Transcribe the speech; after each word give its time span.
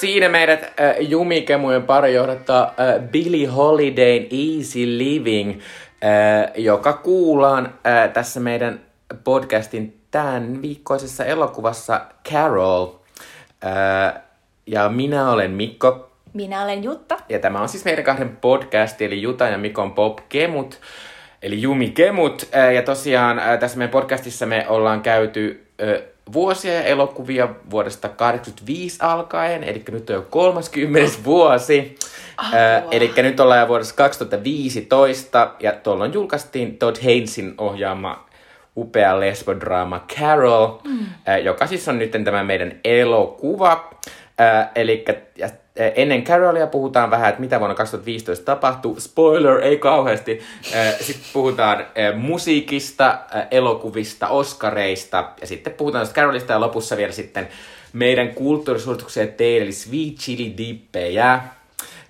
Siinä 0.00 0.28
meidät 0.28 0.62
äh, 0.62 0.96
Jumikemujen 1.00 1.82
pari 1.82 2.14
johdattaa 2.14 2.64
äh, 2.64 3.08
Billy 3.10 3.44
Holidayn 3.44 4.22
Easy 4.22 4.98
Living, 4.98 5.60
äh, 6.04 6.52
joka 6.56 6.92
kuullaan 6.92 7.74
äh, 7.86 8.12
tässä 8.12 8.40
meidän 8.40 8.80
podcastin 9.24 10.00
tämän 10.10 10.62
viikkoisessa 10.62 11.24
elokuvassa 11.24 12.00
Carol. 12.30 12.86
Äh, 13.64 14.22
ja 14.66 14.88
minä 14.88 15.30
olen 15.30 15.50
Mikko. 15.50 16.10
Minä 16.32 16.62
olen 16.62 16.84
Jutta. 16.84 17.16
Ja 17.28 17.38
tämä 17.38 17.60
on 17.60 17.68
siis 17.68 17.84
meidän 17.84 18.04
kahden 18.04 18.36
podcast, 18.36 19.02
eli 19.02 19.22
Juta 19.22 19.46
ja 19.48 19.58
Mikon 19.58 19.92
Pop 19.92 20.18
Kemut, 20.28 20.80
eli 21.42 21.62
Jumi 21.62 21.90
Kemut. 21.90 22.48
Äh, 22.56 22.72
ja 22.72 22.82
tosiaan 22.82 23.38
äh, 23.38 23.58
tässä 23.58 23.78
meidän 23.78 23.92
podcastissa 23.92 24.46
me 24.46 24.66
ollaan 24.68 25.02
käyty 25.02 25.66
äh, 25.82 26.02
vuosia 26.32 26.74
ja 26.74 26.82
elokuvia 26.82 27.48
vuodesta 27.70 28.08
85 28.08 28.98
alkaen, 29.00 29.64
eli 29.64 29.84
nyt 29.90 30.10
on 30.10 30.16
jo 30.16 30.26
30 30.30 31.24
vuosi. 31.24 31.98
Äh, 32.44 32.82
eli 32.90 33.12
nyt 33.16 33.40
ollaan 33.40 33.60
jo 33.60 33.68
vuodessa 33.68 33.94
2015, 33.94 35.54
ja 35.60 35.72
tuolloin 35.72 36.12
julkaistiin 36.12 36.78
Todd 36.78 36.96
Haynesin 37.04 37.54
ohjaama 37.58 38.28
upea 38.76 39.20
lesbodraama 39.20 40.06
Carol, 40.16 40.78
mm. 40.84 40.98
äh, 41.28 41.42
joka 41.44 41.66
siis 41.66 41.88
on 41.88 41.98
nyt 41.98 42.10
tämä 42.24 42.44
meidän 42.44 42.80
elokuva. 42.84 43.90
Äh, 44.40 44.68
eli 44.74 45.04
ja, 45.36 45.48
ennen 45.96 46.24
Carolia 46.24 46.66
puhutaan 46.66 47.10
vähän, 47.10 47.28
että 47.28 47.40
mitä 47.40 47.58
vuonna 47.58 47.74
2015 47.74 48.44
tapahtui. 48.44 49.00
Spoiler, 49.00 49.60
ei 49.60 49.78
kauheasti. 49.78 50.40
Äh, 50.74 50.94
sitten 51.00 51.26
puhutaan 51.32 51.80
äh, 51.80 52.16
musiikista, 52.16 53.18
elokuvista, 53.50 54.28
oskareista. 54.28 55.32
Ja 55.40 55.46
sitten 55.46 55.72
puhutaan 55.72 56.06
Carolista 56.06 56.52
ja 56.52 56.60
lopussa 56.60 56.96
vielä 56.96 57.12
sitten 57.12 57.48
meidän 57.92 58.34
kulttuurisuosituksia 58.34 59.26
teille, 59.26 59.64
eli 59.64 59.72
Sweet 59.72 60.14
Chili 60.14 60.54
Dippejä. 60.58 61.40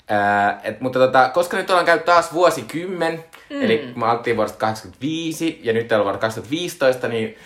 Ää, 0.09 0.61
et, 0.65 0.81
mutta 0.81 0.99
tota, 0.99 1.29
koska 1.29 1.57
nyt 1.57 1.71
ollaan 1.71 1.87
käynyt 1.87 2.05
taas 2.05 2.33
vuosikymmen, 2.33 3.25
mm. 3.51 3.63
eli 3.63 3.79
kun 3.79 3.99
me 3.99 4.07
aloittiin 4.07 4.37
vuodesta 4.37 4.59
85 4.59 5.61
ja 5.63 5.73
nyt 5.73 5.93
ollaan 5.93 6.05
vuodesta 6.05 6.27
2015, 6.27 7.09
niin 7.09 7.37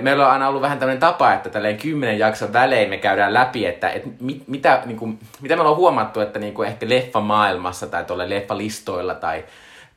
meillä 0.00 0.26
on 0.26 0.32
aina 0.32 0.48
ollut 0.48 0.62
vähän 0.62 0.78
tämmöinen 0.78 1.00
tapa, 1.00 1.32
että 1.32 1.50
tälleen 1.50 1.76
kymmenen 1.76 2.18
jakson 2.18 2.52
välein 2.52 2.90
me 2.90 2.98
käydään 2.98 3.34
läpi, 3.34 3.66
että 3.66 3.90
et 3.90 4.20
mit, 4.20 4.48
mitä, 4.48 4.82
niinku, 4.84 5.08
mitä 5.40 5.56
me 5.56 5.60
ollaan 5.60 5.76
huomattu, 5.76 6.20
että 6.20 6.38
niinku 6.38 6.62
ehkä 6.62 6.88
leffamaailmassa 6.88 7.86
tai 7.86 8.04
tuolla 8.04 8.28
leffalistoilla 8.28 9.14
tai 9.14 9.44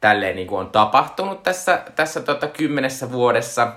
tälleen 0.02 0.36
niinku 0.36 0.56
on 0.56 0.70
tapahtunut 0.70 1.44
tässä, 1.44 1.82
tässä 1.96 2.22
tota, 2.22 2.48
kymmenessä 2.48 3.12
vuodessa. 3.12 3.74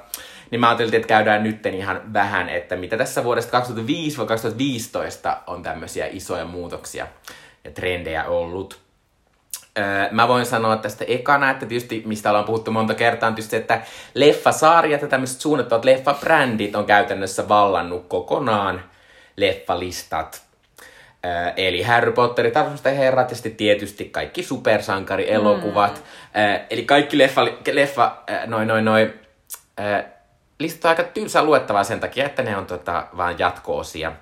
Niin 0.51 0.61
mä 0.61 0.69
ajattelin, 0.69 0.95
että 0.95 1.09
käydään 1.09 1.43
nyt 1.43 1.67
ihan 1.67 2.01
vähän, 2.13 2.49
että 2.49 2.77
mitä 2.77 2.97
tässä 2.97 3.25
vuodesta 3.25 3.61
2005-2015 3.61 5.37
on 5.47 5.63
tämmöisiä 5.63 6.07
isoja 6.11 6.45
muutoksia 6.45 7.07
ja 7.65 7.71
trendejä 7.71 8.25
ollut. 8.25 8.84
Öö, 9.79 10.09
mä 10.11 10.29
voin 10.29 10.47
sanoa 10.47 10.77
tästä 10.77 11.05
ekana, 11.09 11.51
että 11.51 11.67
tietysti, 11.67 12.03
mistä 12.07 12.31
ollaan 12.31 12.45
puhuttu 12.45 12.71
monta 12.71 12.95
kertaa, 12.95 13.29
on 13.29 13.35
tietysti, 13.35 13.57
että 13.57 13.81
leffasarjat 14.15 15.03
ja 15.03 15.09
tämmöiset 15.09 15.41
suunnitelmat 15.41 15.85
leffabrändit 15.85 16.77
on 16.77 16.87
käytännössä 16.87 17.49
vallannut 17.49 18.07
kokonaan 18.09 18.83
leffalistat. 19.37 20.43
Öö, 21.27 21.53
eli 21.57 21.83
Harry 21.83 22.13
Potter, 22.13 22.51
Tarsusten 22.51 22.97
herrat 22.97 23.31
ja 23.31 23.37
sitten 23.37 23.57
tietysti 23.57 24.05
kaikki 24.05 24.43
supersankarielokuvat. 24.43 25.95
Mm. 25.95 26.41
Öö, 26.41 26.59
eli 26.71 26.85
kaikki 26.85 27.19
leffa, 27.19 27.45
leffa 27.73 28.17
noin 28.47 28.69
noin 28.69 28.85
noin, 28.85 29.13
listat 30.59 30.85
on 30.85 30.91
aika 30.91 31.03
tylsää 31.03 31.45
luettavaa 31.45 31.85
sen 31.85 32.01
takia, 32.01 32.27
että 32.27 32.43
ne 32.43 32.57
on 32.57 32.67
tota, 32.67 33.07
vaan 33.17 33.39
jatko-osia. 33.39 34.13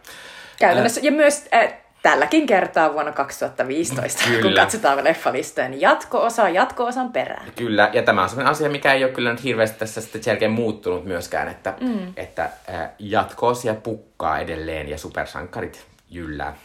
Käytännössä, 0.59 1.00
ja 1.05 1.12
myös 1.12 1.49
äh, 1.55 1.75
tälläkin 2.02 2.46
kertaa 2.46 2.92
vuonna 2.92 3.12
2015, 3.12 4.24
kyllä. 4.24 4.42
kun 4.42 4.54
katsotaan 4.54 5.04
leffalistoja, 5.04 5.68
niin 5.68 5.80
jatko-osa 5.80 6.48
jatko-osan 6.48 7.12
perään. 7.12 7.52
Kyllä, 7.56 7.90
ja 7.92 8.02
tämä 8.02 8.22
on 8.22 8.28
sellainen 8.28 8.50
asia, 8.50 8.70
mikä 8.70 8.92
ei 8.92 9.04
ole 9.04 9.12
kyllä 9.12 9.30
nyt 9.30 9.44
hirveästi 9.44 9.78
tässä 9.78 10.00
sitten 10.00 10.22
jälkeen 10.26 10.50
muuttunut 10.50 11.04
myöskään, 11.04 11.48
että, 11.48 11.74
mm. 11.80 12.12
että 12.16 12.42
äh, 12.44 12.88
jatko-osia 12.98 13.74
pukkaa 13.74 14.38
edelleen 14.38 14.88
ja 14.88 14.98
supersankarit 14.98 15.86
jyllää. 16.10 16.56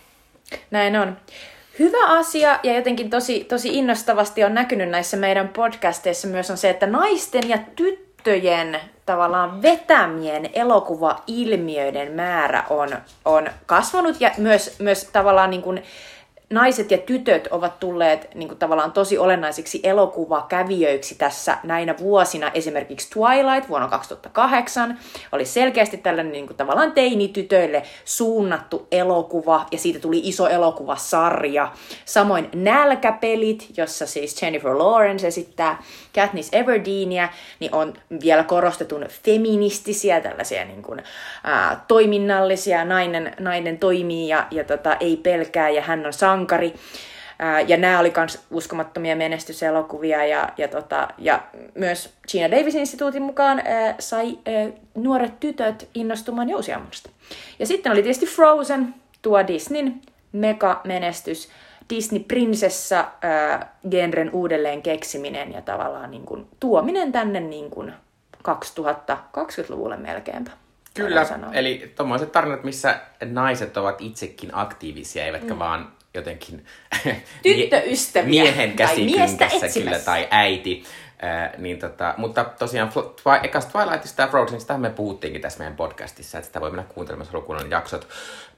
Näin 0.71 0.95
on. 0.95 1.17
Hyvä 1.79 2.05
asia 2.07 2.59
ja 2.63 2.75
jotenkin 2.75 3.09
tosi, 3.09 3.43
tosi 3.43 3.77
innostavasti 3.77 4.43
on 4.43 4.53
näkynyt 4.53 4.89
näissä 4.89 5.17
meidän 5.17 5.47
podcasteissa 5.47 6.27
myös 6.27 6.51
on 6.51 6.57
se, 6.57 6.69
että 6.69 6.87
naisten 6.87 7.49
ja 7.49 7.57
tyttöjen 7.75 8.79
tavallaan 9.07 9.61
vetämien 9.61 10.49
elokuvailmiöiden 10.53 12.11
määrä 12.11 12.63
on, 12.69 12.89
on 13.25 13.49
kasvanut 13.65 14.21
ja 14.21 14.31
myös, 14.37 14.79
myös 14.79 15.09
tavallaan 15.13 15.49
niin 15.49 15.61
kuin 15.61 15.83
naiset 16.49 16.91
ja 16.91 16.97
tytöt 16.97 17.47
ovat 17.51 17.79
tulleet 17.79 18.35
niin 18.35 18.47
kuin 18.47 18.57
tavallaan 18.57 18.91
tosi 18.91 19.17
olennaisiksi 19.17 19.79
elokuvakävijöiksi 19.83 21.15
tässä 21.15 21.57
näinä 21.63 21.95
vuosina. 21.99 22.51
Esimerkiksi 22.53 23.09
Twilight 23.09 23.69
vuonna 23.69 23.87
2008 23.87 24.99
oli 25.31 25.45
selkeästi 25.45 25.97
tällainen 25.97 26.31
niin 26.31 26.47
kuin 26.47 26.57
tavallaan 26.57 26.91
teinitytöille 26.91 27.83
suunnattu 28.05 28.87
elokuva 28.91 29.65
ja 29.71 29.77
siitä 29.77 29.99
tuli 29.99 30.21
iso 30.23 30.47
elokuvasarja. 30.47 31.71
Samoin 32.05 32.49
Nälkäpelit, 32.55 33.67
jossa 33.77 34.05
siis 34.05 34.41
Jennifer 34.41 34.77
Lawrence 34.77 35.27
esittää 35.27 35.83
Katniss 36.15 36.49
Everdeenia, 36.51 37.29
niin 37.59 37.75
on 37.75 37.93
vielä 38.23 38.43
korostetun 38.43 39.05
feministisiä, 39.23 40.21
tällaisia 40.21 40.65
niin 40.65 40.81
kuin, 40.81 41.03
ää, 41.43 41.83
toiminnallisia, 41.87 42.85
nainen, 42.85 43.33
nainen 43.39 43.79
toimii 43.79 44.27
ja, 44.27 44.47
ja 44.51 44.63
tota, 44.63 44.95
ei 44.99 45.17
pelkää 45.17 45.69
ja 45.69 45.81
hän 45.81 46.05
on 46.05 46.13
sankari. 46.37 46.73
Ää, 47.39 47.61
ja 47.61 47.77
nämä 47.77 47.99
oli 47.99 48.13
myös 48.17 48.45
uskomattomia 48.51 49.15
menestyselokuvia 49.15 50.25
ja, 50.25 50.49
ja, 50.57 50.67
tota, 50.67 51.07
ja 51.17 51.43
myös 51.75 52.13
Gina 52.31 52.51
Davis-instituutin 52.51 53.21
mukaan 53.21 53.61
ää, 53.65 53.95
sai 53.99 54.27
ää, 54.27 54.69
nuoret 54.95 55.39
tytöt 55.39 55.89
innostumaan 55.93 56.49
jousiammusta. 56.49 57.09
Ja 57.59 57.65
sitten 57.65 57.91
oli 57.91 58.01
tietysti 58.01 58.25
Frozen, 58.25 58.95
tuo 59.21 59.47
Disneyn 59.47 60.01
mega-menestys, 60.31 61.49
Disney-prinsessa 61.89 62.99
äh, 62.99 63.67
genren 63.89 64.29
uudelleen 64.33 64.81
keksiminen 64.81 65.53
ja 65.53 65.61
tavallaan 65.61 66.11
niin 66.11 66.25
kuin, 66.25 66.47
tuominen 66.59 67.11
tänne 67.11 67.39
niin 67.39 67.69
kuin 67.69 67.93
2020-luvulle 68.47 69.97
melkeinpä. 69.97 70.51
Kyllä, 70.93 71.25
eli 71.53 71.93
tuommoiset 71.95 72.31
tarinat, 72.31 72.63
missä 72.63 72.99
naiset 73.25 73.77
ovat 73.77 74.01
itsekin 74.01 74.49
aktiivisia, 74.53 75.25
eivätkä 75.25 75.53
mm. 75.53 75.59
vaan 75.59 75.96
jotenkin 76.17 76.65
tyttöystäviä 77.43 78.43
miehen 78.43 78.73
käsi 78.73 79.07
kyllä, 79.73 79.99
tai 79.99 80.27
äiti. 80.31 80.83
Äh, 81.23 81.51
niin 81.57 81.79
tota, 81.79 82.13
mutta 82.17 82.43
tosiaan 82.43 82.89
twi- 82.89 83.39
ekas 83.45 83.65
Twilightista 83.65 84.21
ja 84.21 84.27
Frozenista 84.27 84.77
me 84.77 84.89
puhuttiinkin 84.89 85.41
tässä 85.41 85.59
meidän 85.59 85.75
podcastissa, 85.75 86.37
että 86.37 86.47
sitä 86.47 86.61
voi 86.61 86.71
mennä 86.71 86.83
kuuntelemaan 86.93 87.29
lukunnon 87.33 87.71
jaksot. 87.71 88.07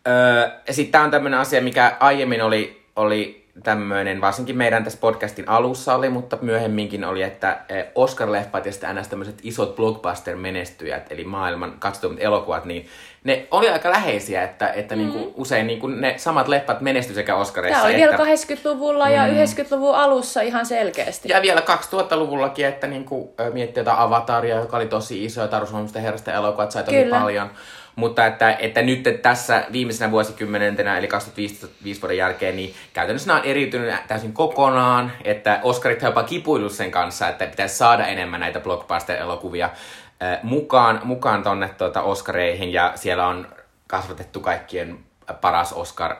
Öö, 0.08 0.50
ja 0.68 0.74
sitten 0.74 0.92
tämä 0.92 1.03
on 1.03 1.12
tämmöinen 1.12 1.40
asia, 1.40 1.62
mikä 1.62 1.97
aiemmin 2.00 2.42
oli 2.42 2.80
oli 2.96 3.49
tämmöinen, 3.64 4.22
varsinkin 4.22 4.58
meidän 4.58 4.84
tässä 4.84 5.00
podcastin 5.02 5.50
alussa 5.50 5.96
oli, 5.96 6.09
mutta 6.09 6.38
myöhemminkin 6.42 7.06
oli, 7.06 7.24
että 7.24 7.59
e, 7.70 7.84
Oscar-leffat 7.84 8.66
ja 8.66 8.72
sitten 8.72 9.06
tämmöiset 9.09 9.40
isot 9.44 9.75
blockbuster-menestyjät, 9.75 11.12
eli 11.12 11.24
maailman 11.24 11.75
katsotummat 11.80 12.24
elokuvat, 12.24 12.66
niin 12.66 12.88
ne 13.24 13.47
oli 13.52 13.70
aika 13.70 13.90
läheisiä, 13.90 14.44
että, 14.44 14.68
että 14.68 14.96
mm. 14.96 15.02
niinku 15.02 15.34
usein 15.36 15.67
niinku 15.67 15.88
ne 15.88 16.14
samat 16.17 16.47
leffat 16.47 16.82
menesty 16.82 17.14
sekä 17.14 17.35
Oscarissa. 17.35 17.82
Tämä 17.82 17.94
oli 17.94 18.02
että... 18.02 18.17
vielä 18.17 18.35
80-luvulla 18.35 19.06
mm. 19.06 19.14
ja 19.14 19.28
90-luvun 19.28 19.96
alussa 19.96 20.41
ihan 20.41 20.66
selkeästi. 20.66 21.29
Ja 21.29 21.41
vielä 21.41 21.61
2000-luvullakin, 21.61 22.66
että 22.66 22.88
niinku, 22.88 23.34
miettii 23.53 23.82
jotain 23.82 24.00
Avataria, 24.00 24.56
joka 24.56 24.78
oli 24.78 24.88
tosi 24.88 25.26
iso, 25.26 25.41
ja 25.41 25.47
Taru 25.47 25.67
herrasta 25.96 26.34
elokuvat 26.34 26.72
sai 26.72 26.84
tosi 26.84 26.97
Kyllä. 26.97 27.20
paljon. 27.20 27.50
Mutta 27.99 28.25
että, 28.25 28.51
että 28.51 28.81
nyt 28.81 29.07
että 29.07 29.22
tässä 29.22 29.66
viimeisenä 29.72 30.11
vuosikymmenentenä, 30.11 30.97
eli 30.97 31.07
2005 31.07 32.01
vuoden 32.01 32.17
jälkeen, 32.17 32.55
niin 32.55 32.73
käytännössä 32.93 33.28
nämä 33.28 33.40
on 33.40 33.46
eriytynyt 33.46 33.96
täysin 34.07 34.34
kokonaan, 34.34 35.11
että 35.23 35.59
Oscarit 35.63 36.03
on 36.03 36.07
jopa 36.07 36.23
kipuillut 36.23 36.72
sen 36.72 36.91
kanssa, 36.91 37.28
että 37.28 37.46
pitäisi 37.46 37.78
saada 37.78 38.07
enemmän 38.07 38.40
näitä 38.40 38.59
blockbuster-elokuvia 38.59 39.66
äh, 39.66 40.40
mukaan, 40.43 41.01
mukaan 41.03 41.43
tonne 41.43 41.69
tuota 41.69 42.01
Oscareihin, 42.01 42.73
ja 42.73 42.91
siellä 42.96 43.28
on 43.28 43.47
kasvatettu 43.87 44.40
kaikkien 44.40 44.99
paras 45.41 45.73
Oscar, 45.73 46.16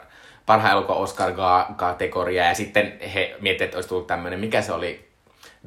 parhaan 0.46 0.74
elokuva 0.74 1.00
Oscar-kategoria, 1.00 2.46
ja 2.46 2.54
sitten 2.54 3.00
he 3.14 3.36
miettivät, 3.42 3.68
että 3.68 3.78
olisi 3.78 3.90
tullut 3.90 4.08
tämmöinen, 4.08 4.40
mikä 4.40 4.62
se 4.62 4.74
oli, 4.74 5.09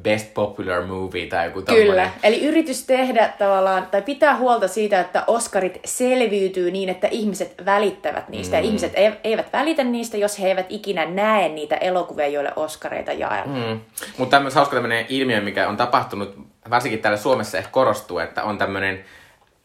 Best 0.00 0.34
Popular 0.34 0.86
Movie 0.86 1.26
tai 1.26 1.46
joku 1.46 1.62
tommoinen. 1.62 1.90
Kyllä, 1.90 2.10
eli 2.22 2.44
yritys 2.44 2.86
tehdä 2.86 3.32
tavallaan, 3.38 3.86
tai 3.90 4.02
pitää 4.02 4.36
huolta 4.36 4.68
siitä, 4.68 5.00
että 5.00 5.24
Oscarit 5.26 5.80
selviytyy 5.84 6.70
niin, 6.70 6.88
että 6.88 7.08
ihmiset 7.10 7.54
välittävät 7.64 8.28
niistä. 8.28 8.56
Mm. 8.56 8.62
Ja 8.62 8.66
ihmiset 8.66 8.92
eivät 9.24 9.52
välitä 9.52 9.84
niistä, 9.84 10.16
jos 10.16 10.40
he 10.40 10.48
eivät 10.48 10.66
ikinä 10.68 11.06
näe 11.06 11.48
niitä 11.48 11.76
elokuvia, 11.76 12.26
joille 12.26 12.52
Oscareita 12.56 13.12
jaellaan. 13.12 13.68
Mm. 13.68 13.80
Mutta 14.18 14.36
tämmöinen 14.36 14.54
hauska 14.54 14.74
tämmöinen 14.74 15.06
ilmiö, 15.08 15.40
mikä 15.40 15.68
on 15.68 15.76
tapahtunut, 15.76 16.38
varsinkin 16.70 17.00
täällä 17.00 17.18
Suomessa 17.18 17.58
ehkä 17.58 17.70
korostuu, 17.70 18.18
että 18.18 18.42
on 18.42 18.58
tämmöinen 18.58 19.04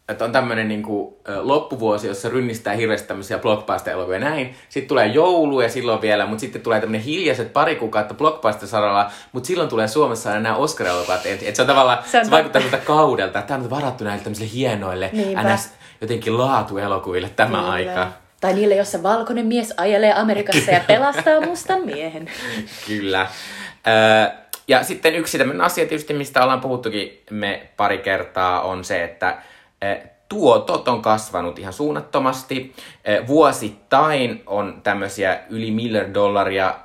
että 0.10 0.26
on 0.26 0.32
tämmöinen 0.32 0.68
niin 0.68 0.84
kuin, 0.84 1.16
loppuvuosi, 1.42 2.08
jossa 2.08 2.30
rynnistää 2.30 2.74
hirveästi 2.74 3.08
tämmöisiä 3.08 3.38
blockbuster-elokuvia 3.38 4.20
näin. 4.20 4.56
Sitten 4.70 4.88
tulee 4.88 5.08
joulu 5.08 5.62
ja 5.62 5.70
silloin 5.70 6.02
vielä, 6.02 6.26
mutta 6.26 6.42
sitten 6.42 6.62
tulee 6.62 6.80
tämmöinen 6.80 7.02
hiljaiset 7.02 7.54
pari 7.54 7.76
kuukautta 7.76 8.14
blockbuster-saralla, 8.14 9.12
mutta 9.32 9.48
silloin 9.48 9.70
tulee 9.70 9.88
Suomessa 9.88 10.30
aina 10.30 10.42
nämä 10.42 10.56
Oscar-elokuvat. 10.56 11.26
Että 11.26 11.56
se 11.56 11.62
on 11.62 11.68
tavallaan, 11.68 11.98
se, 12.06 12.20
on 12.20 12.26
se 12.26 12.32
vaikuttaa 12.32 12.62
siltä 12.62 12.78
kaudelta, 12.78 13.42
tämä 13.42 13.64
on 13.64 13.70
varattu 13.70 14.04
näille 14.04 14.24
tämmöisille 14.24 14.52
hienoille, 14.54 15.12
ns. 15.54 15.72
jotenkin 16.02 16.38
laatuelokuville 16.38 17.30
tämä 17.30 17.58
Kyllä. 17.58 17.72
aika. 17.72 18.12
Tai 18.42 18.54
niille, 18.54 18.76
jossa 18.76 19.04
valkoinen 19.04 19.46
mies 19.46 19.74
ajelee 19.78 20.14
Amerikassa 20.14 20.72
ja 20.72 20.82
pelastaa 20.88 21.42
mustan 21.42 21.86
miehen. 21.86 22.30
Kyllä. 22.88 23.28
ja 24.68 24.84
sitten 24.84 25.16
yksi 25.16 25.38
tämmöinen 25.38 25.66
asia 25.66 25.86
tietysti, 25.86 26.14
mistä 26.14 26.44
ollaan 26.44 26.62
puhuttukin 26.62 27.24
me 27.30 27.70
pari 27.78 27.98
kertaa, 27.98 28.62
on 28.62 28.84
se, 28.84 29.04
että 29.04 29.38
tuotot 30.30 30.88
on 30.88 31.02
kasvanut 31.02 31.60
ihan 31.60 31.74
suunnattomasti. 31.74 32.74
Vuosittain 33.28 34.44
on 34.46 34.82
tämmöisiä 34.84 35.40
yli 35.50 35.72
miljard 35.72 36.14
dollaria 36.14 36.76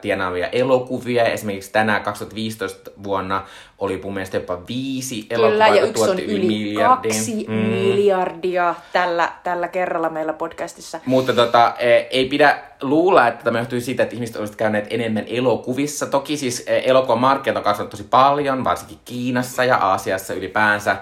tienaavia 0.00 0.46
elokuvia. 0.46 1.24
Esimerkiksi 1.24 1.72
tänään 1.72 2.02
2015 2.02 2.90
vuonna 3.02 3.44
oli 3.78 4.00
mun 4.04 4.14
mielestä 4.14 4.36
jopa 4.36 4.58
viisi 4.68 5.26
elokuvaa, 5.30 5.50
Kyllä, 5.50 5.68
ja 5.68 5.82
yksi 5.82 6.10
on 6.10 6.18
yli 6.18 6.46
miljardin. 6.46 7.12
kaksi 7.12 7.46
mm. 7.48 7.54
miljardia 7.54 8.74
tällä, 8.92 9.32
tällä 9.44 9.68
kerralla 9.68 10.10
meillä 10.10 10.32
podcastissa. 10.32 11.00
Mutta 11.06 11.32
tota, 11.32 11.74
e, 11.78 11.96
ei 11.96 12.24
pidä 12.28 12.58
luulla, 12.82 13.28
että 13.28 13.44
tämä 13.44 13.58
johtuu 13.58 13.80
siitä, 13.80 14.02
että 14.02 14.14
ihmiset 14.14 14.36
olisivat 14.36 14.58
käyneet 14.58 14.86
enemmän 14.90 15.24
elokuvissa. 15.26 16.06
Toki 16.06 16.36
siis 16.36 16.64
e, 16.66 16.82
elokuvan 16.84 17.18
markkinat 17.18 17.56
on 17.56 17.64
kasvanut 17.64 17.90
tosi 17.90 18.04
paljon, 18.04 18.64
varsinkin 18.64 18.98
Kiinassa 19.04 19.64
ja 19.64 19.76
Aasiassa 19.76 20.34
ylipäänsä 20.34 20.96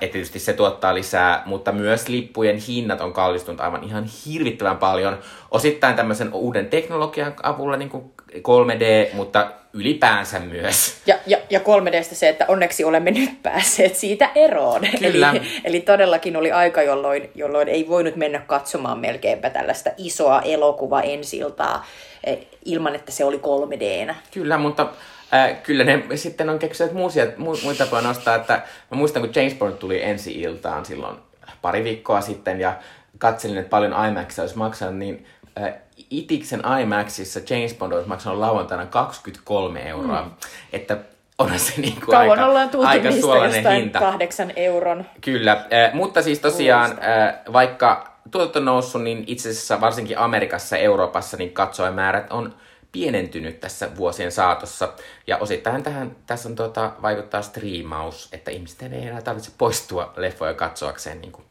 että 0.00 0.12
tietysti 0.12 0.38
se 0.38 0.52
tuottaa 0.52 0.94
lisää, 0.94 1.42
mutta 1.46 1.72
myös 1.72 2.08
lippujen 2.08 2.56
hinnat 2.56 3.00
on 3.00 3.12
kallistunut 3.12 3.60
aivan 3.60 3.84
ihan 3.84 4.04
hirvittävän 4.26 4.76
paljon. 4.76 5.18
Osittain 5.50 5.96
tämmöisen 5.96 6.32
uuden 6.32 6.66
teknologian 6.66 7.34
avulla, 7.42 7.76
niin 7.76 7.90
kuin 7.90 8.04
3D, 8.32 9.14
mutta 9.14 9.52
ylipäänsä 9.72 10.38
myös. 10.38 10.96
Ja, 11.06 11.18
ja, 11.26 11.38
ja 11.50 11.60
3Dstä 11.60 12.14
se, 12.14 12.28
että 12.28 12.44
onneksi 12.48 12.84
olemme 12.84 13.10
nyt 13.10 13.42
päässeet 13.42 13.96
siitä 13.96 14.30
eroon. 14.34 14.80
Kyllä. 14.98 15.30
Eli, 15.30 15.42
eli 15.64 15.80
todellakin 15.80 16.36
oli 16.36 16.52
aika, 16.52 16.82
jolloin, 16.82 17.30
jolloin 17.34 17.68
ei 17.68 17.88
voinut 17.88 18.16
mennä 18.16 18.38
katsomaan 18.38 18.98
melkeinpä 18.98 19.50
tällaista 19.50 19.90
isoa 19.96 20.40
elokuva 20.40 21.00
ensiltaa 21.00 21.86
eh, 22.24 22.38
ilman, 22.64 22.94
että 22.94 23.12
se 23.12 23.24
oli 23.24 23.36
3D. 23.36 24.14
Kyllä, 24.30 24.58
mutta 24.58 24.86
Äh, 25.34 25.62
kyllä 25.62 25.84
ne 25.84 26.04
sitten 26.14 26.50
on 26.50 26.58
keksinyt 26.58 26.92
muusia, 26.92 27.26
mu, 27.36 27.56
muita 27.62 27.84
tapoja 27.84 28.02
nostaa, 28.02 28.34
että 28.34 28.62
mä 28.90 28.96
muistan 28.96 29.22
kun 29.22 29.32
James 29.34 29.54
Bond 29.54 29.72
tuli 29.72 30.02
ensi 30.02 30.40
iltaan 30.40 30.84
silloin 30.84 31.16
pari 31.62 31.84
viikkoa 31.84 32.20
sitten 32.20 32.60
ja 32.60 32.76
katselin, 33.18 33.58
että 33.58 33.70
paljon 33.70 34.06
IMAX 34.08 34.38
olisi 34.38 34.58
maksanut, 34.58 34.96
niin 34.96 35.26
äh, 35.62 35.74
Itiksen 36.10 36.62
IMAXissa 36.82 37.40
James 37.50 37.74
Bond 37.74 37.92
olisi 37.92 38.08
maksanut 38.08 38.38
lauantaina 38.38 38.86
23 38.86 39.80
euroa. 39.88 40.22
Mm. 40.22 40.30
Että 40.72 40.98
on 41.38 41.58
se 41.58 41.80
niin 41.80 41.94
kuin 41.94 42.06
Kauan 42.06 42.30
aika, 42.30 42.46
ollaan 42.46 42.68
tultu 42.70 42.88
aika 42.88 43.08
niistä 43.10 43.70
hinta. 43.70 43.98
kahdeksan 43.98 44.52
euron. 44.56 45.06
Kyllä, 45.20 45.52
äh, 45.52 45.92
mutta 45.92 46.22
siis 46.22 46.38
tosiaan 46.38 46.90
äh, 46.90 47.34
vaikka 47.52 48.12
tuotot 48.30 48.56
on 48.56 48.64
noussut, 48.64 49.02
niin 49.02 49.24
itse 49.26 49.48
asiassa 49.48 49.80
varsinkin 49.80 50.18
Amerikassa 50.18 50.76
ja 50.76 50.82
Euroopassa 50.82 51.36
niin 51.36 51.52
katsojamäärät 51.52 52.32
on 52.32 52.54
pienentynyt 52.92 53.60
tässä 53.60 53.96
vuosien 53.96 54.32
saatossa. 54.32 54.92
Ja 55.26 55.38
osittain 55.38 55.82
tähän, 55.82 56.16
tässä 56.26 56.48
on 56.48 56.56
tuota, 56.56 56.92
vaikuttaa 57.02 57.42
striimaus, 57.42 58.28
että 58.32 58.50
ihmisten 58.50 58.92
ei 58.92 59.06
enää 59.06 59.22
tarvitse 59.22 59.50
poistua 59.58 60.12
leffoja 60.16 60.54
katsoakseen 60.54 61.20
niin 61.20 61.32
kuin 61.32 61.44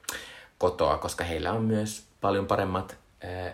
kotoa, 0.58 0.98
koska 0.98 1.24
heillä 1.24 1.52
on 1.52 1.64
myös 1.64 2.04
paljon 2.22 2.48
paremmat 2.48 2.98
äh, 3.26 3.54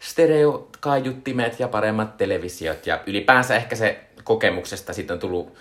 stereokaiuttimet 0.00 1.60
ja 1.60 1.68
paremmat 1.68 2.16
televisiot. 2.16 2.86
Ja 2.86 3.00
ylipäänsä 3.06 3.56
ehkä 3.56 3.76
se 3.76 4.00
kokemuksesta 4.24 4.92
sitten 4.92 5.14
on 5.14 5.20
tullut, 5.20 5.54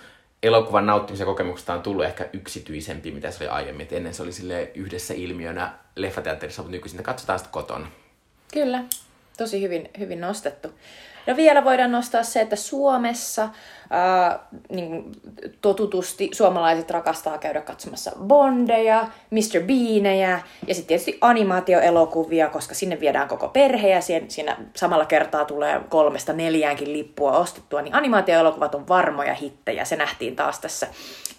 elokuvan 0.43 0.85
nauttimisen 0.85 1.27
kokemuksesta 1.27 1.73
on 1.73 1.81
tullut 1.81 2.05
ehkä 2.05 2.29
yksityisempi, 2.33 3.11
mitä 3.11 3.31
se 3.31 3.43
oli 3.43 3.49
aiemmin. 3.49 3.83
Et 3.85 3.93
ennen 3.93 4.13
se 4.13 4.23
oli 4.23 4.31
sille 4.31 4.71
yhdessä 4.75 5.13
ilmiönä 5.13 5.73
leffateatterissa, 5.95 6.61
mutta 6.61 6.75
nykyisin 6.75 7.03
katsotaan 7.03 7.39
sitä 7.39 7.51
kotona. 7.51 7.87
Kyllä, 8.53 8.83
tosi 9.37 9.61
hyvin, 9.61 9.89
hyvin 9.99 10.21
nostettu. 10.21 10.73
No 11.27 11.35
vielä 11.35 11.63
voidaan 11.63 11.91
nostaa 11.91 12.23
se, 12.23 12.41
että 12.41 12.55
Suomessa 12.55 13.49
ää, 13.89 14.39
niin 14.69 15.11
totutusti 15.61 16.29
suomalaiset 16.33 16.91
rakastaa 16.91 17.37
käydä 17.37 17.61
katsomassa 17.61 18.11
Bondeja, 18.23 19.07
Mr. 19.31 19.61
Beanejä 19.67 20.41
ja 20.67 20.75
sitten 20.75 20.87
tietysti 20.87 21.17
animaatioelokuvia, 21.21 22.49
koska 22.49 22.75
sinne 22.75 22.99
viedään 22.99 23.27
koko 23.27 23.47
perhe 23.47 23.89
ja 23.89 24.01
siinä, 24.01 24.25
siinä 24.29 24.57
samalla 24.75 25.05
kertaa 25.05 25.45
tulee 25.45 25.81
kolmesta 25.89 26.33
neljäänkin 26.33 26.93
lippua 26.93 27.37
ostettua, 27.37 27.81
niin 27.81 27.95
animaatioelokuvat 27.95 28.75
on 28.75 28.87
varmoja 28.87 29.33
hittejä. 29.33 29.85
Se 29.85 29.95
nähtiin 29.95 30.35
taas 30.35 30.59
tässä 30.59 30.87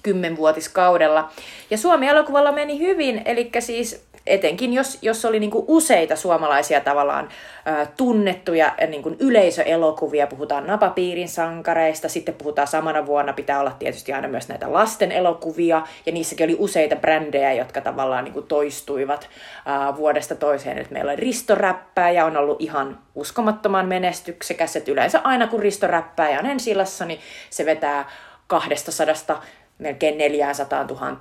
kymmenvuotiskaudella. 0.03 1.31
Ja 1.71 1.79
Suomi-elokuvalla 1.79 2.53
meni 2.53 2.79
hyvin, 2.79 3.23
eli 3.25 3.51
siis 3.59 4.09
etenkin 4.29 4.73
jos, 4.73 4.99
jos 5.03 5.25
oli 5.25 5.41
niin 5.41 5.51
useita 5.55 6.17
suomalaisia 6.17 6.81
tavallaan 6.81 7.29
ä, 7.69 7.87
tunnettuja 7.97 8.75
niin 8.89 9.17
yleisöelokuvia, 9.19 10.27
puhutaan 10.27 10.67
napapiirin 10.67 11.29
sankareista, 11.29 12.09
sitten 12.09 12.35
puhutaan 12.39 12.69
samana 12.69 13.07
vuonna, 13.07 13.33
pitää 13.33 13.61
olla 13.61 13.77
tietysti 13.79 14.13
aina 14.13 14.29
myös 14.29 14.49
näitä 14.49 14.73
lasten 14.73 15.13
elokuvia, 15.13 15.83
ja 16.07 16.13
niissäkin 16.13 16.45
oli 16.45 16.57
useita 16.59 16.97
brändejä, 16.97 17.53
jotka 17.53 17.81
tavallaan 17.81 18.25
niin 18.25 18.35
kuin 18.35 18.47
toistuivat 18.47 19.29
ä, 19.91 19.97
vuodesta 19.97 20.35
toiseen, 20.35 20.79
että 20.79 20.93
meillä 20.93 21.13
oli 21.13 21.21
Risto 21.21 21.55
ja 22.15 22.25
on 22.25 22.37
ollut 22.37 22.61
ihan 22.61 22.99
uskomattoman 23.15 23.89
menestyksekäs, 23.89 24.77
että 24.77 24.91
yleensä 24.91 25.21
aina 25.25 25.47
kun 25.47 25.61
Risto 25.61 25.87
ja 26.33 26.39
on 26.39 26.47
ensilassa, 26.47 27.05
niin 27.05 27.21
se 27.51 27.67
vetää 27.67 28.11
kahdesta 28.47 28.93
sadasta 28.93 29.43
melkein 29.79 30.19
400 30.19 30.85
000 30.85 31.17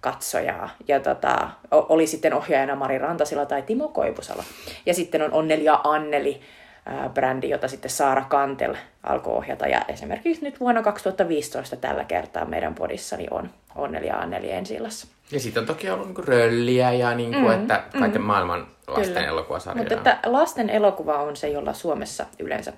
katsojaa. 0.00 0.70
Ja 0.88 1.00
tota, 1.00 1.48
oli 1.70 2.06
sitten 2.06 2.34
ohjaajana 2.34 2.76
Mari 2.76 2.98
Rantasila 2.98 3.46
tai 3.46 3.62
Timo 3.62 3.88
Koivusalo. 3.88 4.42
Ja 4.86 4.94
sitten 4.94 5.22
on 5.22 5.32
Onneli 5.32 5.64
ja 5.64 5.80
Anneli, 5.84 6.40
ää, 6.40 6.60
brändi, 7.14 7.48
jota 7.48 7.68
sitten 7.68 7.90
Saara 7.90 8.24
Kantel 8.28 8.74
alkoi 9.02 9.34
ohjata. 9.34 9.66
Ja 9.66 9.84
esimerkiksi 9.88 10.44
nyt 10.44 10.60
vuonna 10.60 10.82
2015 10.82 11.76
tällä 11.76 12.04
kertaa 12.04 12.44
meidän 12.44 12.74
podissani 12.74 13.26
on 13.30 13.50
Onneli 13.74 14.06
ja 14.06 14.18
Anneli 14.18 14.50
ensi 14.50 14.78
Ja 15.30 15.40
sitten 15.40 15.60
on 15.60 15.66
toki 15.66 15.90
ollut 15.90 16.06
niinku 16.06 16.22
rölliä 16.22 16.92
ja 16.92 17.14
niinku, 17.14 17.40
mm, 17.40 17.52
että 17.52 17.82
kaiken 17.98 18.20
mm, 18.20 18.26
maailman 18.26 18.66
lasten 18.86 19.24
elokuvasarjoja. 19.24 19.82
Mutta 19.82 19.94
että 20.10 20.30
lasten 20.30 20.70
elokuva 20.70 21.22
on 21.22 21.36
se, 21.36 21.48
jolla 21.48 21.72
Suomessa 21.72 22.26
yleensä 22.38 22.72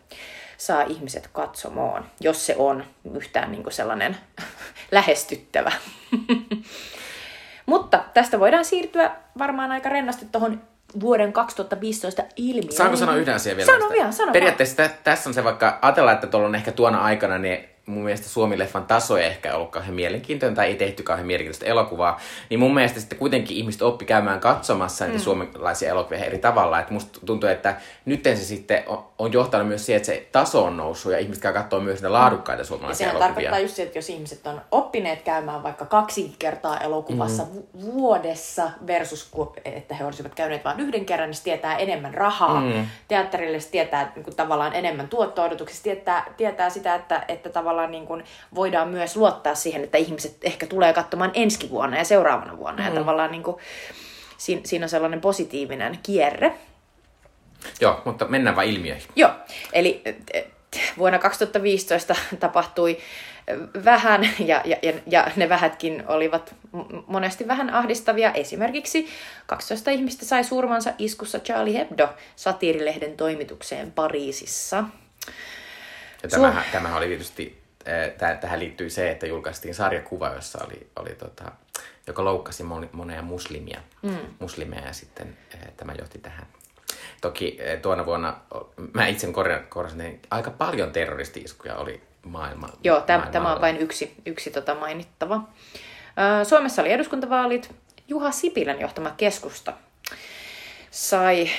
saa 0.56 0.82
ihmiset 0.82 1.28
katsomaan, 1.32 2.04
jos 2.20 2.46
se 2.46 2.56
on 2.58 2.84
yhtään 3.14 3.52
niin 3.52 3.62
kuin 3.62 3.72
sellainen 3.72 4.16
lähestyttävä. 4.92 5.72
Mutta 7.66 8.04
tästä 8.14 8.40
voidaan 8.40 8.64
siirtyä 8.64 9.10
varmaan 9.38 9.72
aika 9.72 9.88
rennosti 9.88 10.26
tuohon 10.32 10.60
vuoden 11.00 11.32
2015 11.32 12.22
ilmiöön. 12.36 12.72
Saanko 12.72 12.96
sanoa 12.96 13.16
yhden 13.16 13.34
asian 13.34 13.56
vielä? 13.56 13.72
Sano 13.72 13.90
vielä, 13.90 14.12
sano 14.12 14.32
Periaatteessa 14.32 14.76
tä, 14.76 14.90
tässä 15.04 15.30
on 15.30 15.34
se, 15.34 15.44
vaikka 15.44 15.78
ajatellaan, 15.82 16.14
että 16.14 16.26
tuolla 16.26 16.48
on 16.48 16.54
ehkä 16.54 16.72
tuona 16.72 16.98
aikana 16.98 17.38
niin 17.38 17.73
mun 17.86 18.04
mielestä 18.04 18.28
Suomi-leffan 18.28 18.86
taso 18.86 19.16
ei 19.16 19.26
ehkä 19.26 19.56
ollut 19.56 19.70
kauhean 19.70 19.94
mielenkiintoinen 19.94 20.54
tai 20.54 20.66
ei 20.66 20.74
tehty 20.74 21.02
kauhean 21.02 21.26
mielenkiintoista 21.26 21.66
elokuvaa, 21.66 22.20
niin 22.50 22.60
mun 22.60 22.74
mielestä 22.74 23.00
sitten 23.00 23.18
kuitenkin 23.18 23.56
ihmiset 23.56 23.82
oppi 23.82 24.04
käymään 24.04 24.40
katsomassa 24.40 25.04
niitä 25.04 25.18
mm. 25.18 25.22
suomalaisia 25.22 25.90
elokuvia 25.90 26.24
eri 26.24 26.38
tavalla. 26.38 26.80
Että 26.80 26.92
musta 26.92 27.20
tuntuu, 27.26 27.48
että 27.48 27.76
nyt 28.04 28.24
se 28.24 28.36
sitten 28.36 28.82
on, 28.86 29.04
on 29.18 29.32
johtanut 29.32 29.68
myös 29.68 29.86
siihen, 29.86 29.96
että 29.96 30.06
se 30.06 30.28
taso 30.32 30.64
on 30.64 30.76
noussut 30.76 31.12
ja 31.12 31.18
ihmiset 31.18 31.42
käy 31.42 31.52
katsoa 31.52 31.80
myös 31.80 31.98
niitä 31.98 32.12
laadukkaita 32.12 32.64
suomalaisia 32.64 33.06
ja 33.06 33.10
elokuvia. 33.10 33.28
tarkoittaa 33.28 33.58
just 33.58 33.78
että 33.78 33.98
jos 33.98 34.10
ihmiset 34.10 34.46
on 34.46 34.60
oppineet 34.70 35.22
käymään 35.22 35.62
vaikka 35.62 35.84
kaksi 35.84 36.34
kertaa 36.38 36.78
elokuvassa 36.78 37.42
mm. 37.42 37.62
vuodessa 37.72 38.70
versus 38.86 39.30
että 39.64 39.94
he 39.94 40.04
olisivat 40.04 40.34
käyneet 40.34 40.64
vain 40.64 40.80
yhden 40.80 41.04
kerran, 41.04 41.28
niin 41.28 41.36
se 41.36 41.42
tietää 41.42 41.76
enemmän 41.76 42.14
rahaa. 42.14 42.60
Mm. 42.60 42.86
Teatterille 43.08 43.60
se 43.60 43.70
tietää 43.70 44.12
niin 44.14 44.24
kuin, 44.24 44.36
tavallaan 44.36 44.74
enemmän 44.74 45.08
tuotto-odotuksista, 45.08 45.82
tietää, 45.82 46.34
tietää 46.36 46.70
sitä, 46.70 46.94
että, 46.94 47.24
että 47.28 47.48
tavallaan 47.48 47.73
tavallaan 47.74 47.90
niin 47.90 48.06
kuin 48.06 48.24
voidaan 48.54 48.88
myös 48.88 49.16
luottaa 49.16 49.54
siihen, 49.54 49.84
että 49.84 49.98
ihmiset 49.98 50.36
ehkä 50.42 50.66
tulee 50.66 50.92
katsomaan 50.92 51.30
ensi 51.34 51.70
vuonna 51.70 51.98
ja 51.98 52.04
seuraavana 52.04 52.58
vuonna. 52.58 52.82
Mm. 52.82 52.88
Ja 52.88 53.00
tavallaan 53.00 53.30
niin 53.30 53.42
kuin, 53.42 53.56
siinä, 54.36 54.60
siinä 54.64 54.84
on 54.84 54.88
sellainen 54.88 55.20
positiivinen 55.20 55.98
kierre. 56.02 56.54
Joo, 57.80 58.02
mutta 58.04 58.24
mennään 58.24 58.56
vaan 58.56 58.66
ilmiöihin. 58.66 59.08
Joo, 59.16 59.30
eli 59.72 60.02
vuonna 60.98 61.18
2015 61.18 62.14
tapahtui 62.40 62.98
vähän, 63.84 64.28
ja, 64.38 64.62
ja, 64.64 64.76
ja 65.06 65.30
ne 65.36 65.48
vähätkin 65.48 66.04
olivat 66.06 66.54
monesti 67.06 67.48
vähän 67.48 67.70
ahdistavia. 67.70 68.32
Esimerkiksi 68.32 69.08
12 69.46 69.90
ihmistä 69.90 70.24
sai 70.24 70.44
surmansa 70.44 70.92
iskussa 70.98 71.38
Charlie 71.38 71.78
Hebdo 71.78 72.08
satiirilehden 72.36 73.16
toimitukseen 73.16 73.92
Pariisissa. 73.92 74.84
Ja 76.22 76.28
tämähän, 76.28 76.64
tämähän 76.72 76.98
oli 76.98 77.06
tietysti 77.06 77.63
täh- 78.18 78.38
tähän 78.40 78.60
liittyy 78.60 78.90
se, 78.90 79.10
että 79.10 79.26
julkaistiin 79.26 79.74
sarjakuva, 79.74 80.28
jossa 80.28 80.64
oli, 80.66 80.86
oli 80.96 81.10
tota, 81.10 81.52
joka 82.06 82.24
loukkasi 82.24 82.62
moni, 82.62 82.88
monia 82.92 83.22
muslimia, 83.22 83.80
mm. 84.02 84.16
muslimeja 84.38 84.86
ja 84.86 84.92
sitten 84.92 85.36
eh, 85.54 85.72
tämä 85.76 85.94
johti 85.98 86.18
tähän. 86.18 86.46
Toki 87.20 87.56
eh, 87.60 87.80
tuona 87.80 88.06
vuonna, 88.06 88.36
mä 88.92 89.06
itse 89.06 89.26
korjasin, 89.68 90.00
että 90.00 90.28
aika 90.30 90.50
paljon 90.50 90.92
terroristi-iskuja 90.92 91.76
oli 91.76 92.02
maailma. 92.24 92.68
Joo, 92.84 93.00
täm, 93.00 93.22
tämä 93.22 93.54
on 93.54 93.60
vain 93.60 93.78
yksi, 93.78 94.14
yksi 94.26 94.50
tota 94.50 94.74
mainittava. 94.74 95.40
Suomessa 96.44 96.82
oli 96.82 96.92
eduskuntavaalit. 96.92 97.74
Juha 98.08 98.30
Sipilän 98.30 98.80
johtama 98.80 99.10
keskusta 99.16 99.72
sai 100.94 101.50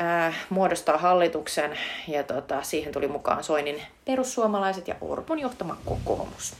äh, 0.00 0.34
muodostaa 0.50 0.98
hallituksen 0.98 1.78
ja 2.08 2.22
tota, 2.22 2.62
siihen 2.62 2.92
tuli 2.92 3.08
mukaan 3.08 3.44
Soinin 3.44 3.82
perussuomalaiset 4.04 4.88
ja 4.88 4.94
Orpon 5.00 5.38
johtama 5.38 5.76
kokoomus. 5.84 6.54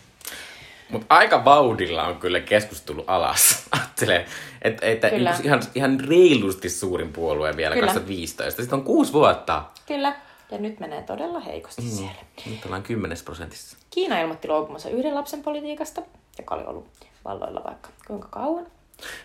Mutta 0.91 1.07
aika 1.15 1.45
vauhdilla 1.45 2.05
on 2.05 2.17
kyllä 2.17 2.41
keskustelu 2.41 3.05
alas. 3.07 3.63
Ajattelee, 3.73 4.27
että, 4.63 4.87
että 4.87 5.11
Kyllä. 5.11 5.31
niinku 5.31 5.47
ihan, 5.47 5.63
ihan 5.75 6.01
reilusti 6.01 6.71
suurin 6.71 7.13
puolue 7.13 7.57
vielä 7.57 7.75
Kyllä. 7.75 7.87
2015. 7.87 8.63
Sitten 8.63 8.79
on 8.79 8.85
kuusi 8.85 9.13
vuotta. 9.13 9.65
Kyllä. 9.87 10.17
Ja 10.51 10.59
nyt 10.59 10.81
menee 10.81 11.03
todella 11.03 11.41
heikosti 11.41 11.83
mm. 11.83 11.89
siellä. 11.89 12.25
Nyt 12.47 12.65
ollaan 12.65 12.83
kymmenes 12.83 13.23
prosentissa. 13.23 13.77
Kiina 13.91 14.21
ilmoitti 14.21 14.49
luopumansa 14.49 14.89
yhden 14.89 15.15
lapsen 15.15 15.43
politiikasta, 15.43 16.03
joka 16.39 16.55
oli 16.55 16.65
ollut 16.65 16.89
valloilla 17.25 17.65
vaikka 17.65 17.89
kuinka 18.07 18.29
kauan. 18.29 18.67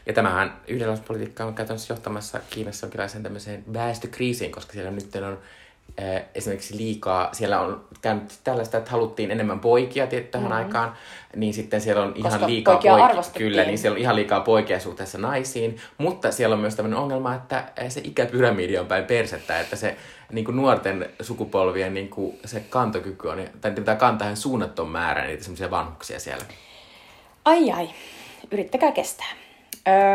Ja 0.06 0.14
tämähän 0.14 0.62
yhdenlaispolitiikka 0.68 1.46
on 1.46 1.54
käytännössä 1.54 1.94
johtamassa 1.94 2.40
Kiinassa 2.50 2.86
jonkinlaiseen 2.86 3.24
tämmöiseen 3.24 3.64
väestökriisiin, 3.74 4.52
koska 4.52 4.74
siellä 4.74 4.92
nyt 4.92 5.16
on 5.16 5.40
äh, 6.00 6.24
esimerkiksi 6.36 6.78
liikaa, 6.78 7.34
siellä 7.34 7.60
on 7.60 7.88
käynyt 8.02 8.40
tällaista, 8.44 8.78
että 8.78 8.92
haluttiin 8.92 9.32
enemmän 9.32 9.60
poikia 9.60 10.08
tähän 10.08 10.28
mm-hmm. 10.34 10.52
aikaan, 10.52 10.94
niin 11.36 11.54
sitten 11.54 11.82
siellä 11.82 12.04
on 12.04 12.14
ihan 12.16 12.32
Koska 12.32 12.48
liikaa 12.48 12.76
poikia 12.76 13.24
kyllä, 13.38 13.64
niin 13.64 13.78
siellä 13.78 13.96
on 13.96 14.02
ihan 14.02 14.16
liikaa 14.16 14.40
poikia 14.40 14.80
suhteessa 14.80 15.18
naisiin, 15.18 15.78
mutta 15.98 16.32
siellä 16.32 16.54
on 16.54 16.60
myös 16.60 16.76
tämmöinen 16.76 17.00
ongelma, 17.00 17.36
että 17.36 17.58
äh, 17.58 17.90
se 17.90 18.02
ikäpyramidi 18.04 18.78
on 18.78 18.88
päin 18.88 19.06
persettä, 19.06 19.60
että 19.60 19.76
se 19.76 19.98
niin 20.32 20.46
kuin 20.46 20.58
nuorten 20.58 21.10
sukupolvien 21.22 21.94
niin 21.94 22.10
kuin 22.10 22.40
se 22.46 22.60
kantokyky 22.60 23.28
on, 23.28 23.48
tai 23.62 23.72
pitää 23.72 23.96
kantaa 23.96 24.28
ihan 24.28 24.38
suunnaton 24.38 24.90
määrä 24.90 25.26
niitä 25.26 25.44
semmoisia 25.44 25.72
vanhuksia 25.72 26.20
siellä. 26.20 26.46
Ai 27.46 27.72
ai, 27.72 27.90
yrittäkää 28.52 28.92
kestää. 28.92 29.49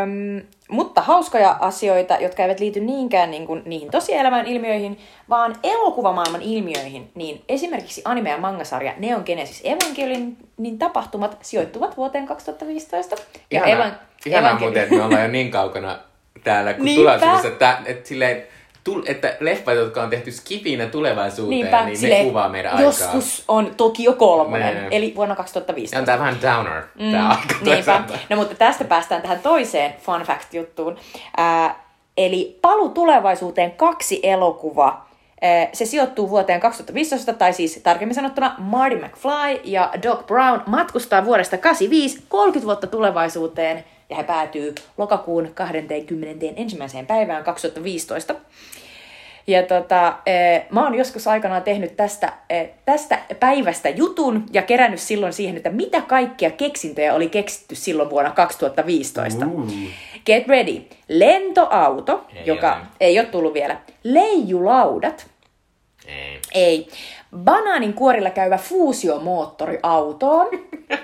Öm, 0.03 0.41
mutta 0.69 1.01
hauskoja 1.01 1.57
asioita, 1.59 2.17
jotka 2.19 2.43
eivät 2.43 2.59
liity 2.59 2.79
niinkään 2.79 3.31
niin 3.31 3.47
kuin 3.47 3.61
niihin 3.65 3.91
tosielämän 3.91 4.45
ilmiöihin, 4.45 4.99
vaan 5.29 5.55
elokuvamaailman 5.63 6.41
ilmiöihin, 6.41 7.11
niin 7.15 7.43
esimerkiksi 7.49 8.01
anime- 8.05 8.29
ja 8.29 8.37
mangasarja 8.37 8.93
Neon 8.97 9.23
Genesis 9.25 9.61
Evangelionin 9.63 10.77
tapahtumat 10.79 11.37
sijoittuvat 11.41 11.97
vuoteen 11.97 12.25
2015. 12.25 13.15
Ja 13.51 13.65
Ihanaa, 13.65 13.85
evan- 13.87 13.97
ihanaa 14.25 14.59
muuten, 14.59 14.83
että 14.83 14.95
me 14.95 15.03
ollaan 15.03 15.21
jo 15.21 15.27
niin 15.27 15.51
kaukana 15.51 15.99
täällä 16.43 16.71
Niinpä. 16.77 17.01
tulevaisuudessa, 17.01 17.47
että, 17.47 17.77
että, 17.85 18.07
silleen, 18.07 18.43
tul, 18.85 19.01
että 19.05 19.37
leffat, 19.39 19.75
jotka 19.75 20.03
on 20.03 20.09
tehty 20.09 20.31
skipinä 20.31 20.85
tulevaisuuteen, 20.87 21.49
Niinpä, 21.59 21.85
niin 21.85 21.97
silleen, 21.97 22.21
ne 22.25 22.27
kuvaa 22.29 22.49
meidän 22.49 22.71
aikaa. 22.71 22.85
joskus 22.85 23.43
on 23.47 23.73
Tokio 23.77 24.13
kolmonen, 24.13 24.75
Ne. 24.75 24.87
eli 24.91 25.13
vuonna 25.15 25.31
Ja 25.31 25.35
2015. 25.35 25.99
on 25.99 26.05
tää 26.05 26.19
vähän 26.19 26.41
downer, 26.41 26.83
mm, 26.99 27.11
tää 27.11 27.27
aika 27.29 27.55
Niinpä. 27.61 28.03
No 28.29 28.35
mutta 28.37 28.55
tästä 28.55 28.83
päästään 28.83 29.21
tähän 29.21 29.39
toiseen 29.39 29.93
fun 30.01 30.21
fact-juttuun. 30.21 30.97
Ää, 31.37 31.85
eli 32.17 32.59
Palu 32.61 32.89
tulevaisuuteen 32.89 33.71
kaksi 33.71 34.19
elokuva. 34.23 35.05
Ää, 35.41 35.67
Se 35.73 35.85
sijoittuu 35.85 36.29
vuoteen 36.29 36.59
2015, 36.59 37.33
tai 37.33 37.53
siis 37.53 37.79
tarkemmin 37.83 38.15
sanottuna 38.15 38.55
Marty 38.57 38.95
McFly 38.97 39.59
ja 39.63 39.91
Doc 40.03 40.25
Brown 40.27 40.61
matkustaa 40.65 41.25
vuodesta 41.25 41.57
85 41.57 42.23
30 42.29 42.65
vuotta 42.65 42.87
tulevaisuuteen, 42.87 43.83
ja 44.09 44.15
he 44.15 44.23
päätyy 44.23 44.75
lokakuun 44.97 45.51
21. 45.53 46.77
päivään 47.07 47.43
2015. 47.43 48.35
Ja 49.47 49.63
tota, 49.63 50.17
eh, 50.25 50.65
mä 50.69 50.83
oon 50.83 50.95
joskus 50.95 51.27
aikanaan 51.27 51.63
tehnyt 51.63 51.95
tästä, 51.95 52.33
eh, 52.49 52.69
tästä 52.85 53.19
päivästä 53.39 53.89
jutun 53.89 54.45
ja 54.53 54.61
kerännyt 54.61 54.99
silloin 54.99 55.33
siihen, 55.33 55.57
että 55.57 55.69
mitä 55.69 56.01
kaikkia 56.01 56.51
keksintöjä 56.51 57.13
oli 57.13 57.29
keksitty 57.29 57.75
silloin 57.75 58.09
vuonna 58.09 58.31
2015. 58.31 59.45
Uh. 59.45 59.69
Get 60.25 60.47
ready. 60.47 60.81
Lentoauto, 61.07 62.25
Ei 62.35 62.43
joka 62.45 62.73
ole. 62.75 62.81
ei 62.99 63.19
ole 63.19 63.27
tullut 63.27 63.53
vielä. 63.53 63.77
Leijulaudat. 64.03 65.27
Ei. 66.07 66.39
Ei. 66.53 66.87
Banaanin 67.37 67.93
kuorilla 67.93 68.29
käyvä 68.29 68.57
fuusiomoottori 68.57 69.79
autoon, 69.83 70.47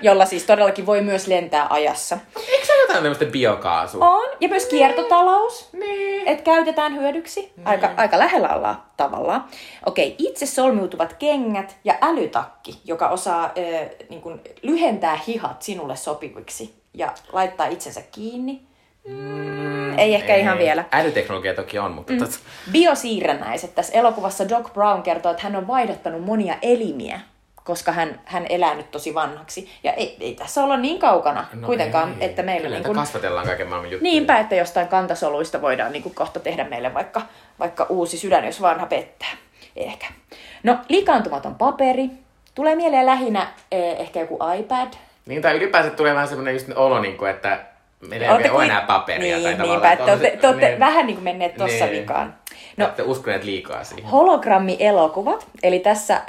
jolla 0.02 0.26
siis 0.26 0.44
todellakin 0.44 0.86
voi 0.86 1.00
myös 1.00 1.26
lentää 1.26 1.66
ajassa. 1.70 2.18
Eikö 2.36 2.66
se 2.66 2.72
ole 2.72 2.80
jotain 2.82 3.02
tämmöistä 3.02 3.24
biokaasua? 3.24 4.10
On. 4.10 4.28
Ja 4.40 4.48
myös 4.48 4.66
kiertotalous. 4.66 5.68
Niin. 5.72 6.28
että 6.28 6.44
käytetään 6.44 6.96
hyödyksi. 6.96 7.52
Aika, 7.64 7.90
aika 7.96 8.18
lähellä 8.18 8.48
ollaan 8.54 8.82
tavallaan. 8.96 9.44
Okei, 9.86 10.14
itse 10.18 10.46
solmiutuvat 10.46 11.12
kengät 11.12 11.76
ja 11.84 11.94
älytakki, 12.02 12.80
joka 12.84 13.08
osaa 13.08 13.50
ö, 13.58 13.88
niin 14.08 14.20
kuin, 14.20 14.40
lyhentää 14.62 15.20
hihat 15.26 15.62
sinulle 15.62 15.96
sopiviksi 15.96 16.74
ja 16.94 17.14
laittaa 17.32 17.66
itsensä 17.66 18.02
kiinni. 18.12 18.71
Ei 20.02 20.14
ehkä 20.14 20.36
ihan 20.36 20.58
vielä. 20.58 20.84
Älyteknologia 20.92 21.54
toki 21.54 21.78
on, 21.78 21.92
mutta 21.92 22.12
mm. 22.12 22.18
tot... 22.18 22.30
Biosiirrännäiset. 22.72 23.74
Tässä 23.74 23.92
elokuvassa 23.98 24.48
Doc 24.48 24.72
Brown 24.72 25.02
kertoo, 25.02 25.30
että 25.32 25.42
hän 25.42 25.56
on 25.56 25.66
vaihdattanut 25.66 26.24
monia 26.24 26.54
elimiä, 26.62 27.20
koska 27.64 27.92
hän, 27.92 28.20
hän 28.24 28.46
elää 28.48 28.74
nyt 28.74 28.90
tosi 28.90 29.14
vanhaksi. 29.14 29.70
Ja 29.84 29.92
ei, 29.92 30.16
ei 30.20 30.34
tässä 30.34 30.64
olla 30.64 30.76
niin 30.76 30.98
kaukana 30.98 31.46
no 31.52 31.66
kuitenkaan, 31.66 32.16
ei. 32.20 32.26
että 32.26 32.42
meillä 32.42 32.62
Kyllä 32.66 32.76
niin 32.76 32.84
kuin, 32.84 32.96
kasvatellaan 32.96 33.46
kaiken 33.46 33.68
maailman 33.68 33.90
juttuja. 33.90 34.10
Niinpä, 34.12 34.38
että 34.38 34.54
jostain 34.54 34.88
kantasoluista 34.88 35.62
voidaan 35.62 35.92
niin 35.92 36.02
kuin 36.02 36.14
kohta 36.14 36.40
tehdä 36.40 36.64
meille 36.64 36.94
vaikka, 36.94 37.22
vaikka 37.58 37.86
uusi 37.88 38.18
sydän, 38.18 38.44
jos 38.44 38.62
vanha 38.62 38.86
pettää. 38.86 39.30
Ehkä. 39.76 40.06
No, 40.62 40.78
likaantumaton 40.88 41.54
paperi. 41.54 42.10
Tulee 42.54 42.74
mieleen 42.74 43.06
lähinnä 43.06 43.46
eh, 43.72 44.00
ehkä 44.00 44.20
joku 44.20 44.38
iPad. 44.58 44.92
Niin, 45.26 45.42
tai 45.42 45.56
ylipäänsä 45.56 45.90
tulee 45.90 46.14
vähän 46.14 46.28
semmoinen 46.28 46.54
just 46.54 46.68
olo, 46.76 47.00
niin 47.00 47.16
kuin, 47.16 47.30
että 47.30 47.71
meillä 48.08 48.26
ei 48.26 48.32
ole 48.32 48.48
kui- 48.48 48.64
enää 48.64 48.80
paperia. 48.80 49.36
Niin, 49.38 49.56
tai 49.58 49.66
niinpä, 49.68 49.92
että 49.92 50.04
olette, 50.04 50.38
te 50.40 50.48
olette 50.48 50.68
niin. 50.68 50.78
vähän 50.80 51.06
niin 51.06 51.16
kuin 51.16 51.24
menneet 51.24 51.56
tossa 51.56 51.84
Niin. 51.86 52.00
vikaan. 52.02 52.34
No. 52.76 52.84
Olette 52.84 53.02
uskoneet 53.02 53.44
liikaa 53.44 53.84
siihen. 53.84 54.10
hologrammielokuvat. 54.10 55.46
Eli 55.62 55.78
tässä 55.78 56.14
äh, 56.14 56.22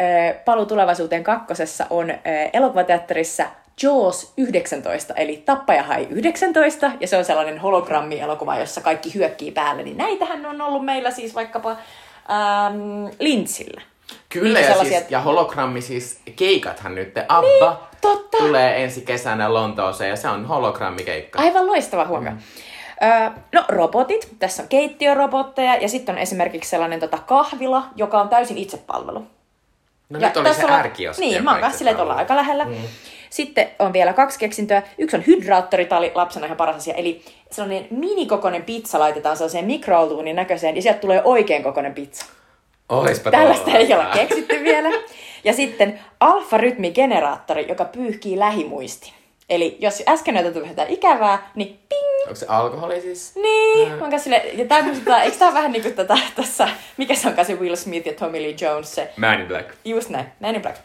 Palu 0.45 0.65
tulevaisuuteen 0.65 1.23
kakkosessa 1.23 1.85
on 1.89 2.09
äh, 2.11 2.17
elokuvateatterissa 2.53 3.45
Jaws 3.83 4.33
19, 4.37 5.13
eli 5.13 5.37
Tappaja 5.45 5.83
hai 5.83 6.07
19, 6.09 6.91
ja 6.99 7.07
se 7.07 7.17
on 7.17 7.25
sellainen 7.25 7.57
hologrammielokuva, 7.59 8.57
jossa 8.59 8.81
kaikki 8.81 9.13
hyökkii 9.13 9.51
päälle. 9.51 9.83
Niin 9.83 9.97
näitähän 9.97 10.45
on 10.45 10.61
ollut 10.61 10.85
meillä 10.85 11.11
siis 11.11 11.35
vaikkapa 11.35 11.69
ähm, 11.71 13.05
Lintsillä. 13.19 13.81
Kyllä, 14.29 14.45
Niitä 14.47 14.59
ja, 14.59 14.67
sellaisia- 14.67 14.99
siis, 14.99 15.11
ja 15.11 15.19
hologrammi 15.21 15.81
siis 15.81 16.19
keikathan 16.35 16.95
nyt. 16.95 17.13
Abba 17.27 17.69
niin, 17.71 17.92
totta. 18.07 18.37
tulee 18.37 18.83
ensi 18.83 19.01
kesänä 19.01 19.53
Lontooseen 19.53 20.09
ja 20.09 20.15
se 20.15 20.29
on 20.29 20.45
hologrammikeikka. 20.45 21.39
Aivan 21.39 21.67
loistava 21.67 22.05
huomio. 22.05 22.31
Mm. 22.31 22.37
Öö, 23.03 23.29
no 23.53 23.65
robotit, 23.67 24.27
tässä 24.39 24.63
on 24.63 24.69
keittiörobotteja 24.69 25.75
ja 25.75 25.89
sitten 25.89 26.15
on 26.15 26.21
esimerkiksi 26.21 26.69
sellainen 26.69 26.99
tota, 26.99 27.17
kahvila, 27.17 27.83
joka 27.95 28.21
on 28.21 28.29
täysin 28.29 28.57
itsepalvelu. 28.57 29.27
No 30.09 30.19
Ja 30.19 30.27
nyt 30.27 30.37
oli 30.37 30.53
se 30.53 30.71
ärkioski. 30.71 31.25
Niin, 31.25 31.43
mä 31.43 31.51
oon 31.51 31.61
kanssa 31.61 31.77
silleen, 31.77 31.93
että 31.93 32.03
ollaan 32.03 32.19
aika 32.19 32.35
lähellä. 32.35 32.65
Mm. 32.65 32.75
Sitten 33.29 33.69
on 33.79 33.93
vielä 33.93 34.13
kaksi 34.13 34.39
keksintöä. 34.39 34.83
Yksi 34.97 35.15
on 35.15 35.23
hydraattori, 35.27 35.85
tämä 35.85 35.99
oli 35.99 36.11
lapsena 36.15 36.45
ihan 36.45 36.57
paras 36.57 36.75
asia. 36.75 36.93
Eli 36.93 37.21
sellainen 37.51 37.87
minikokoinen 37.89 38.63
pizza 38.63 38.99
laitetaan 38.99 39.37
sellaiseen 39.37 39.65
mikroaltuunin 39.65 40.35
näköiseen 40.35 40.75
ja 40.75 40.81
sieltä 40.81 40.99
tulee 40.99 41.21
oikein 41.23 41.63
kokoinen 41.63 41.93
pizza. 41.93 42.25
Oispa 42.89 43.31
Tällaista 43.31 43.71
ei 43.71 43.93
ole 43.93 44.05
keksitty 44.13 44.63
vielä. 44.63 44.89
Ja 45.43 45.53
sitten 45.53 45.99
alfarytmigeneraattori, 46.19 47.67
joka 47.67 47.85
pyyhkii 47.85 48.39
lähimuisti. 48.39 49.13
Eli 49.49 49.77
jos 49.79 50.03
äsken 50.07 50.33
näytetty 50.33 50.59
jotain 50.59 50.89
ikävää, 50.89 51.51
niin 51.55 51.79
ping! 51.89 52.21
Onko 52.23 52.35
se 52.35 52.45
alkoholi 52.49 53.01
siis? 53.01 53.35
Niin, 53.35 53.87
mä 53.87 53.93
oon 53.93 54.09
kanssa 54.09 54.23
silleen, 54.23 54.57
ja 54.57 54.65
tää 54.65 54.81
muistuttaa, 54.81 55.23
eikö 55.23 55.37
tää 55.37 55.53
vähän 55.53 55.71
niinku 55.71 55.89
tätä 55.89 56.17
tässä, 56.35 56.69
mikä 56.97 57.15
se 57.15 57.27
onkaan 57.27 57.45
se 57.45 57.55
Will 57.55 57.75
Smith 57.75 58.07
ja 58.07 58.13
Tommy 58.13 58.41
Lee 58.41 58.55
Jones, 58.61 58.95
se 58.95 59.13
Man 59.17 59.41
in 59.41 59.47
Black. 59.47 59.69
Just 59.85 60.09
näin, 60.09 60.25
Man 60.39 60.55
in 60.55 60.61
Black. 60.61 60.77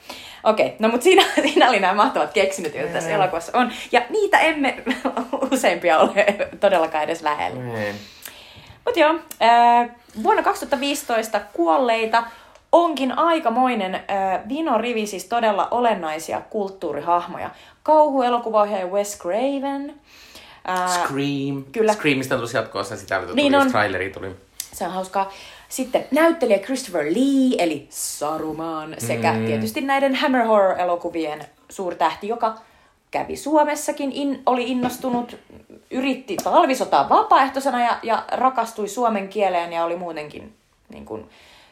Okei, 0.44 0.66
okay, 0.66 0.76
no 0.78 0.88
mutta 0.88 1.04
siinä, 1.04 1.24
siinä 1.42 1.68
oli 1.68 1.80
nämä 1.80 1.94
mahtavat 1.94 2.32
keksinnöt, 2.32 2.74
joita 2.74 2.92
tässä 2.92 3.10
elokuvassa 3.10 3.58
on. 3.58 3.72
Ja 3.92 4.02
niitä 4.10 4.38
emme 4.38 4.82
useimpia 5.52 5.98
ole 5.98 6.24
todellakaan 6.60 7.04
edes 7.04 7.22
lähellä. 7.22 7.62
Niin. 7.62 7.94
Mutta 8.84 9.00
joo, 9.00 9.14
ää, 9.40 9.88
vuonna 10.22 10.42
2015 10.42 11.40
kuolleita 11.52 12.24
onkin 12.72 13.18
aikamoinen 13.18 14.00
ää, 14.08 14.44
vinorivi, 14.48 15.06
siis 15.06 15.25
todella 15.25 15.68
olennaisia 15.70 16.40
kulttuurihahmoja. 16.50 17.50
Kauhuelokuvaohjaaja 17.82 18.87
Wes 18.87 19.18
Craven. 19.18 19.94
Ää, 20.64 20.88
Scream. 20.88 21.64
kyllä. 21.72 21.92
Screamista 21.92 22.34
on 22.34 22.38
tullut 22.40 22.54
jatkoossa, 22.54 22.96
sitä 22.96 23.20
tuli, 23.20 23.34
Niin 23.34 23.54
on. 23.54 23.70
traileri 23.70 24.10
tuli. 24.10 24.37
Se 24.72 24.84
on 24.84 24.90
hauskaa. 24.92 25.32
Sitten 25.68 26.06
näyttelijä 26.10 26.58
Christopher 26.58 27.04
Lee, 27.04 27.54
eli 27.64 27.87
Saruman, 27.90 28.94
sekä 28.98 29.32
mm. 29.32 29.46
tietysti 29.46 29.80
näiden 29.80 30.14
Hammer 30.14 30.44
Horror-elokuvien 30.44 31.44
suurtähti, 31.68 32.28
joka 32.28 32.54
kävi 33.10 33.37
Suomessakin, 33.37 34.12
in, 34.12 34.42
oli 34.46 34.70
innostunut 34.70 35.37
yritti 35.90 36.37
talvisotaa 36.44 37.08
vapaaehtoisena 37.08 37.84
ja, 37.84 37.98
ja 38.02 38.25
rakastui 38.32 38.88
suomen 38.88 39.28
kieleen 39.28 39.72
ja 39.72 39.84
oli 39.84 39.96
muutenkin 39.96 40.52
niin 40.88 41.04
kuin, 41.04 41.28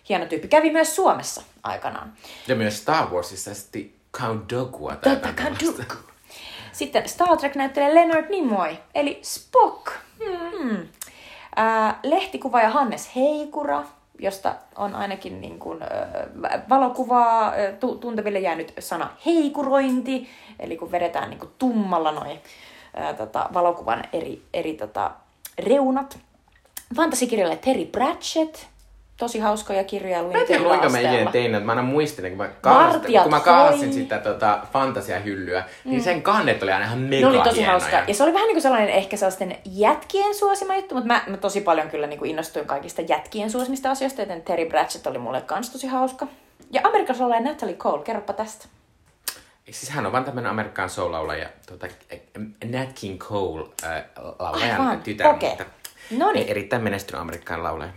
hieno 0.09 0.27
tyyppi. 0.27 0.49
Kävi 0.49 0.71
myös 0.71 0.97
Suomessa 0.97 1.43
aikanaan. 1.63 2.13
Ja 2.49 2.55
myös 2.57 2.79
Star 2.79 3.07
Warsissa 3.11 3.55
sitten 3.55 3.91
Count 4.13 4.53
Dookuwa. 4.53 4.93
Totta, 4.93 5.09
jotain 5.11 5.37
Count. 5.37 5.63
Dooku. 5.63 5.95
Sitten 6.73 7.09
Star 7.09 7.37
Trek 7.37 7.55
näyttelee 7.55 7.95
Leonard 7.95 8.31
Nimoy, 8.31 8.77
eli 8.95 9.19
Spock. 9.23 9.87
Hmm. 10.25 10.89
Ää, 11.57 11.99
lehtikuvaaja 12.03 12.71
Hannes 12.71 13.11
Heikura, 13.17 13.85
josta 14.19 14.55
on 14.77 14.95
ainakin 14.95 15.41
niin 15.41 15.59
kuin, 15.59 15.83
ö, 15.83 15.87
valokuvaa 16.69 17.53
ö, 17.55 17.73
tu- 17.73 17.95
tunteville 17.95 18.39
jäänyt 18.39 18.73
sana 18.79 19.11
heikurointi, 19.27 20.29
eli 20.59 20.77
kun 20.77 20.93
vedetään 20.93 21.31
niin 21.31 21.41
kuin 21.41 21.51
tummalla 21.59 22.13
noin 22.13 22.41
ää, 22.95 23.15
tota, 23.15 23.49
valokuvan 23.55 24.05
eri, 24.13 24.43
eri 24.55 24.73
tota, 24.75 25.11
reunat. 25.59 26.19
Fantasikirjalle 26.97 27.57
Terry 27.57 27.85
Pratchett, 27.85 28.57
tosi 29.17 29.39
hauskoja 29.39 29.85
kirjoja 29.85 30.23
luin 30.23 30.33
Mä 30.33 30.41
en 30.41 30.47
tiedä, 30.47 30.65
kuinka 30.65 30.89
mä 30.89 31.01
ikinä 31.01 31.31
tein, 31.31 31.55
että 31.55 31.67
mä 31.67 31.73
aina 31.73 31.83
muistelin, 31.83 32.37
kun 32.37 32.47
mä 32.47 32.75
Vartijat 32.75 33.23
kun 33.23 33.33
mä 33.33 33.43
sitä 33.93 34.19
tota, 34.19 34.59
fantasiahyllyä, 34.73 35.65
niin 35.85 36.03
sen 36.03 36.23
kannet 36.23 36.63
oli 36.63 36.73
aina 36.73 36.87
ihan 36.87 36.99
mega 36.99 37.29
Ne 37.31 37.37
oli 37.37 37.45
tosi 37.45 37.57
hienoja. 37.57 37.71
hauska. 37.71 38.03
Ja 38.09 38.15
se 38.15 38.23
oli 38.23 38.33
vähän 38.35 38.47
niin 38.47 38.55
kuin 38.55 38.63
sellainen 38.63 38.89
ehkä 38.89 39.17
sellaisten 39.17 39.57
jätkien 39.65 40.35
suosima 40.35 40.77
juttu, 40.77 40.95
mutta 40.95 41.09
mä, 41.09 41.23
mä 41.27 41.37
tosi 41.37 41.61
paljon 41.61 41.91
kyllä 41.91 42.07
niin 42.07 42.19
kuin 42.19 42.31
innostuin 42.31 42.67
kaikista 42.67 43.03
jätkien 43.03 43.51
suosimista 43.51 43.91
asioista, 43.91 44.23
joten 44.23 44.43
Terry 44.43 44.67
Pratchett 44.67 45.07
oli 45.07 45.19
mulle 45.19 45.41
kans 45.41 45.71
tosi 45.71 45.87
hauska. 45.87 46.27
Ja 46.71 46.81
Amerikassa 46.85 47.25
olleen 47.25 47.45
Natalie 47.45 47.77
Cole, 47.77 48.03
kerropa 48.03 48.33
tästä. 48.33 48.67
Siis 49.71 49.91
hän 49.91 50.07
on 50.07 50.13
vaan 50.13 50.25
tämmönen 50.25 50.51
Amerikan 50.51 50.91
soul-laulaja, 50.91 51.49
tota, 51.67 51.87
Nat 52.65 52.89
King 52.95 53.19
Cole 53.19 53.69
äh, 53.85 54.05
laulajan 54.39 54.81
Aivan, 54.81 55.01
tytär, 55.03 55.27
okei. 55.27 55.49
mutta 55.49 55.65
Noniin. 56.11 56.49
erittäin 56.49 56.83
menestynyt 56.83 57.23
Amerikan 57.23 57.63
laulaja. 57.63 57.91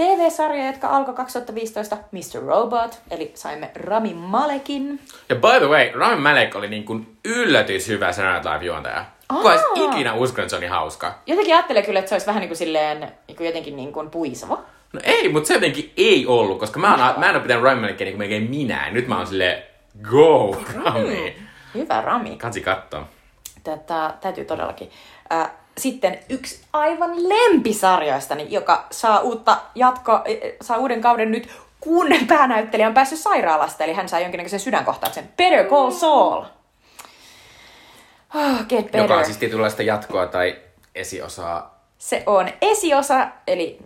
TV-sarja, 0.00 0.66
jotka 0.66 0.88
alkoi 0.88 1.14
2015, 1.14 1.96
Mr. 2.12 2.42
Robot, 2.46 3.00
eli 3.10 3.32
saimme 3.34 3.70
Rami 3.74 4.14
Malekin. 4.14 5.00
Ja 5.28 5.36
by 5.36 5.58
the 5.58 5.68
way, 5.68 5.90
Rami 5.94 6.16
Malek 6.16 6.56
oli 6.56 6.68
niin 6.68 6.84
kuin 6.84 7.16
yllätys 7.24 7.88
hyvä 7.88 8.12
Saturday 8.12 8.54
Live 8.54 8.64
juontaja. 8.64 9.04
Kuka 9.28 9.48
olisi 9.48 9.64
ikinä 9.76 10.14
uskonut, 10.14 10.38
että 10.38 10.50
se 10.50 10.56
on 10.56 10.60
niin 10.60 10.70
hauska? 10.70 11.14
Jotenkin 11.26 11.54
ajattelee 11.54 11.82
kyllä, 11.82 11.98
että 11.98 12.08
se 12.08 12.14
olisi 12.14 12.26
vähän 12.26 12.40
niin 12.40 12.48
kuin 12.48 12.56
silleen, 12.56 13.12
niin 13.28 13.36
kuin 13.36 13.46
jotenkin 13.46 13.76
niin 13.76 13.92
kuin 13.92 14.10
puisava. 14.10 14.58
No 14.92 15.00
ei, 15.04 15.28
mutta 15.28 15.48
se 15.48 15.54
jotenkin 15.54 15.92
ei 15.96 16.26
ollut, 16.26 16.58
koska 16.58 16.80
mä, 16.80 16.90
oon, 16.90 17.20
mä 17.20 17.28
en 17.28 17.34
ole 17.34 17.42
pitänyt 17.42 17.64
Rami 17.64 17.80
Malekia 17.80 18.04
niin 18.04 18.12
kuin 18.12 18.18
melkein 18.18 18.50
minä. 18.50 18.90
Nyt 18.90 19.08
mä 19.08 19.16
oon 19.16 19.26
silleen, 19.26 19.62
go 20.02 20.56
Rami. 20.84 21.36
Hyvä 21.74 22.00
Rami. 22.00 22.36
Kansi 22.36 22.60
kattoo. 22.60 23.02
Tätä 23.64 24.14
täytyy 24.20 24.44
todellakin. 24.44 24.90
Äh, 25.32 25.50
sitten 25.78 26.18
yksi 26.28 26.60
aivan 26.72 27.28
lempisarjoistani, 27.28 28.46
joka 28.50 28.86
saa, 28.90 29.20
uutta 29.20 29.56
jatko, 29.74 30.12
äh, 30.12 30.22
saa 30.60 30.78
uuden 30.78 31.00
kauden 31.00 31.30
nyt, 31.30 31.48
kun 31.80 32.06
päänäyttelijä 32.28 32.88
on 32.88 32.94
päässyt 32.94 33.18
sairaalasta, 33.18 33.84
eli 33.84 33.92
hän 33.92 34.08
saa 34.08 34.20
jonkinnäköisen 34.20 34.60
sydänkohtauksen. 34.60 35.28
Better 35.36 35.66
Call 35.66 35.90
Saul. 35.90 36.44
Oh, 38.34 38.58
get 38.68 38.84
better. 38.84 39.00
Joka 39.00 39.16
on 39.16 39.24
siis 39.24 39.36
tietynlaista 39.36 39.82
jatkoa 39.82 40.26
tai 40.26 40.56
esiosaa 40.94 41.80
Se 41.98 42.22
on 42.26 42.48
esiosa, 42.62 43.28
eli 43.46 43.78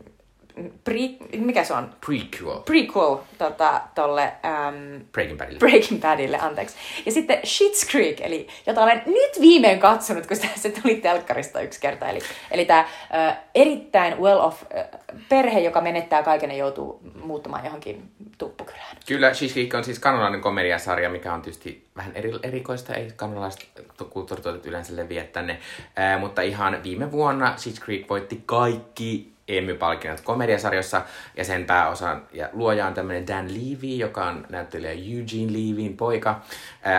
pre, 0.85 1.01
mikä 1.39 1.65
se 1.65 1.75
on? 1.75 1.91
prequel 2.07 2.59
Prequel 2.59 3.17
tota, 3.39 3.81
tolle 3.95 4.23
ähm, 4.23 5.03
Breaking 5.13 5.38
Badille. 5.38 5.59
Breaking 5.59 6.03
Badille, 6.03 6.38
anteeksi. 6.38 6.77
Ja 7.07 7.12
sitten 7.12 7.38
Schitt's 7.38 7.90
Creek, 7.90 8.21
eli, 8.21 8.49
jota 8.67 8.83
olen 8.83 9.03
nyt 9.07 9.40
viimein 9.40 9.81
katsonut, 9.81 10.27
kun 10.27 10.37
se 10.37 10.69
tuli 10.83 10.95
telkkarista 10.95 11.61
yksi 11.61 11.81
kerta. 11.81 12.09
Eli, 12.09 12.21
eli 12.51 12.64
tämä 12.64 12.81
äh, 12.81 13.38
erittäin 13.55 14.19
well-off 14.19 14.62
äh, 14.79 15.01
perhe, 15.29 15.61
joka 15.61 15.81
menettää 15.81 16.23
kaiken 16.23 16.51
ja 16.51 16.57
joutuu 16.57 17.01
muuttumaan 17.23 17.64
johonkin 17.64 18.11
tuppukylään. 18.38 18.97
Kyllä, 19.07 19.31
Schitt's 19.31 19.53
Creek 19.53 19.75
on 19.75 19.85
siis 19.85 19.99
kanadalainen 19.99 20.40
komediasarja, 20.40 21.11
mikä 21.11 21.35
on 21.35 21.43
tietysti 21.43 21.85
vähän 21.97 22.12
eri, 22.14 22.33
erikoista, 22.43 22.95
ei 22.95 23.12
kanadalaiset 23.17 23.69
kulttuurituotet 24.11 24.67
yleensä 24.67 24.97
leviä 24.97 25.25
tänne. 25.25 25.59
Ää, 25.97 26.19
mutta 26.19 26.43
ihan 26.43 26.83
viime 26.83 27.12
vuonna 27.12 27.55
Schitt's 27.57 27.85
Creek 27.85 28.09
voitti 28.11 28.43
kaikki 28.47 29.34
Emmy-palkinnot 29.48 30.20
komediasarjossa, 30.20 31.02
ja 31.37 31.44
sen 31.44 31.64
pääosan 31.64 32.22
ja 32.33 32.48
luoja 32.52 32.87
on 32.87 32.94
tämmöinen 32.94 33.26
Dan 33.26 33.48
Levy, 33.48 33.96
joka 33.96 34.24
on 34.24 34.46
näyttelijä 34.48 34.92
Eugene 34.92 35.52
Levyin 35.52 35.96
poika. 35.96 36.40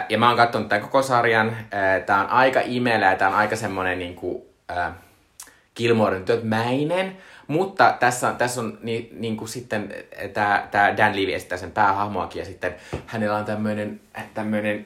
Ja 0.10 0.17
mä 0.17 0.27
oon 0.27 0.38
katsonut 0.38 0.69
tämän 0.69 0.81
koko 0.81 1.01
sarjan. 1.01 1.58
Ää, 1.71 1.99
Tää 1.99 2.19
on 2.19 2.29
aika 2.29 2.62
imelä 2.65 3.05
ja 3.05 3.15
tää 3.15 3.29
on 3.29 3.36
aika 3.36 3.55
semmonen 3.55 3.99
niinku, 3.99 4.49
ää, 4.69 4.95
Gilmoren 5.75 6.25
mäinen, 6.43 7.17
mutta 7.47 7.95
tässä 7.99 8.34
tässä 8.38 8.62
on 8.62 8.77
niin, 8.81 9.10
niin 9.12 9.38
kuin 9.38 9.49
sitten 9.49 9.93
tämä 10.34 10.67
tää 10.71 10.97
Dan 10.97 11.15
Levy 11.15 11.34
esittää 11.34 11.58
sen 11.58 11.71
päähahmoakin 11.71 12.39
ja 12.39 12.45
sitten 12.45 12.75
hänellä 13.05 13.36
on 13.36 13.45
tämmöinen 13.45 14.01
tämmöinen 14.34 14.86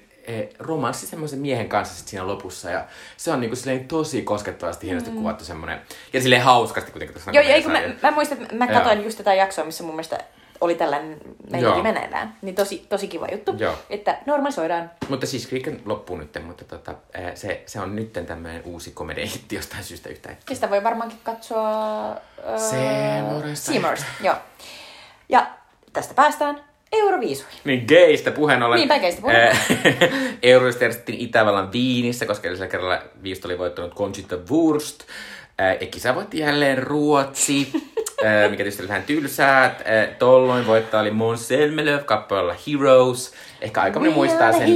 romanssi 0.59 1.07
semmoisen 1.07 1.39
miehen 1.39 1.69
kanssa 1.69 1.95
sit 1.95 2.07
siinä 2.07 2.27
lopussa 2.27 2.69
ja 2.69 2.85
se 3.17 3.31
on 3.31 3.39
niinku 3.39 3.55
silleen 3.55 3.87
tosi 3.87 4.21
koskettavasti 4.21 4.87
hienosti 4.87 5.11
kuvattu 5.11 5.45
semmoinen 5.45 5.81
ja 6.13 6.21
silleen 6.21 6.41
hauskasti 6.41 6.91
kuitenkin 6.91 7.13
tässä 7.13 7.31
Joo, 7.31 7.43
ja 7.43 7.55
eikö 7.55 7.69
mä, 7.69 7.79
mä 8.03 8.11
muistan, 8.11 8.41
että 8.41 8.55
mä 8.55 8.65
Joo. 8.65 8.73
katsoin 8.73 9.03
just 9.03 9.17
tätä 9.17 9.33
jaksoa, 9.33 9.65
missä 9.65 9.83
mun 9.83 9.93
mielestä 9.93 10.19
oli 10.61 10.75
tällainen 10.75 11.17
meininki 11.51 11.77
Joo. 11.77 11.83
meneillään. 11.83 12.35
Niin 12.41 12.55
tosi, 12.55 12.85
tosi 12.89 13.07
kiva 13.07 13.27
juttu, 13.31 13.55
Joo. 13.57 13.75
että 13.89 14.17
normalisoidaan. 14.25 14.91
Mutta 15.09 15.25
siis 15.25 15.47
Creek 15.47 15.67
loppuu 15.85 16.17
nyt, 16.17 16.37
mutta 16.45 16.65
tota, 16.65 16.95
eh, 17.13 17.35
se, 17.35 17.63
se 17.65 17.79
on 17.79 17.95
nyt 17.95 18.13
tämmöinen 18.13 18.61
uusi 18.65 18.91
komediahitti 18.91 19.55
jostain 19.55 19.83
syystä 19.83 20.09
yhtä 20.09 20.29
Ja 20.29 20.55
sitä 20.55 20.69
voi 20.69 20.83
varmaankin 20.83 21.19
katsoa... 21.23 22.09
Öö. 22.49 22.57
Seymourista, 23.55 24.05
joo. 24.23 24.35
Ja 25.29 25.47
tästä 25.93 26.13
päästään 26.13 26.68
Euroviisuihin. 26.91 27.59
Niin 27.63 27.85
geistä 27.87 28.31
puheen 28.31 28.63
ollen. 28.63 28.77
Niinpä, 28.77 28.99
geistä 28.99 29.21
puheen 29.21 29.51
Eh, 29.51 29.57
Euroista 30.43 30.83
järjestettiin 30.83 31.19
Itävallan 31.19 31.71
Viinissä, 31.71 32.25
koska 32.25 32.47
edellisellä 32.47 32.71
kerralla 32.71 33.01
viistä 33.23 33.47
oli 33.47 33.57
voittanut 33.57 33.95
Conchita 33.95 34.37
Wurst. 34.51 34.99
Eh, 35.59 35.77
Ja 35.81 35.87
kisa 35.87 36.15
voitti 36.15 36.39
jälleen 36.39 36.77
Ruotsi, 36.77 37.71
eh, 38.23 38.49
mikä 38.49 38.57
tietysti 38.57 38.81
oli 38.81 38.87
vähän 38.89 39.03
tylsää. 39.03 39.75
Tolloin 40.19 40.67
voittaja 40.67 41.01
oli 41.01 41.11
Måns 41.11 41.47
Zelmerlöw 41.47 41.99
kappaleella 42.05 42.55
Heroes. 42.67 43.33
Ehkä 43.61 43.81
aika 43.81 43.99
moni 43.99 44.11
muistaa 44.11 44.51
sen, 44.51 44.69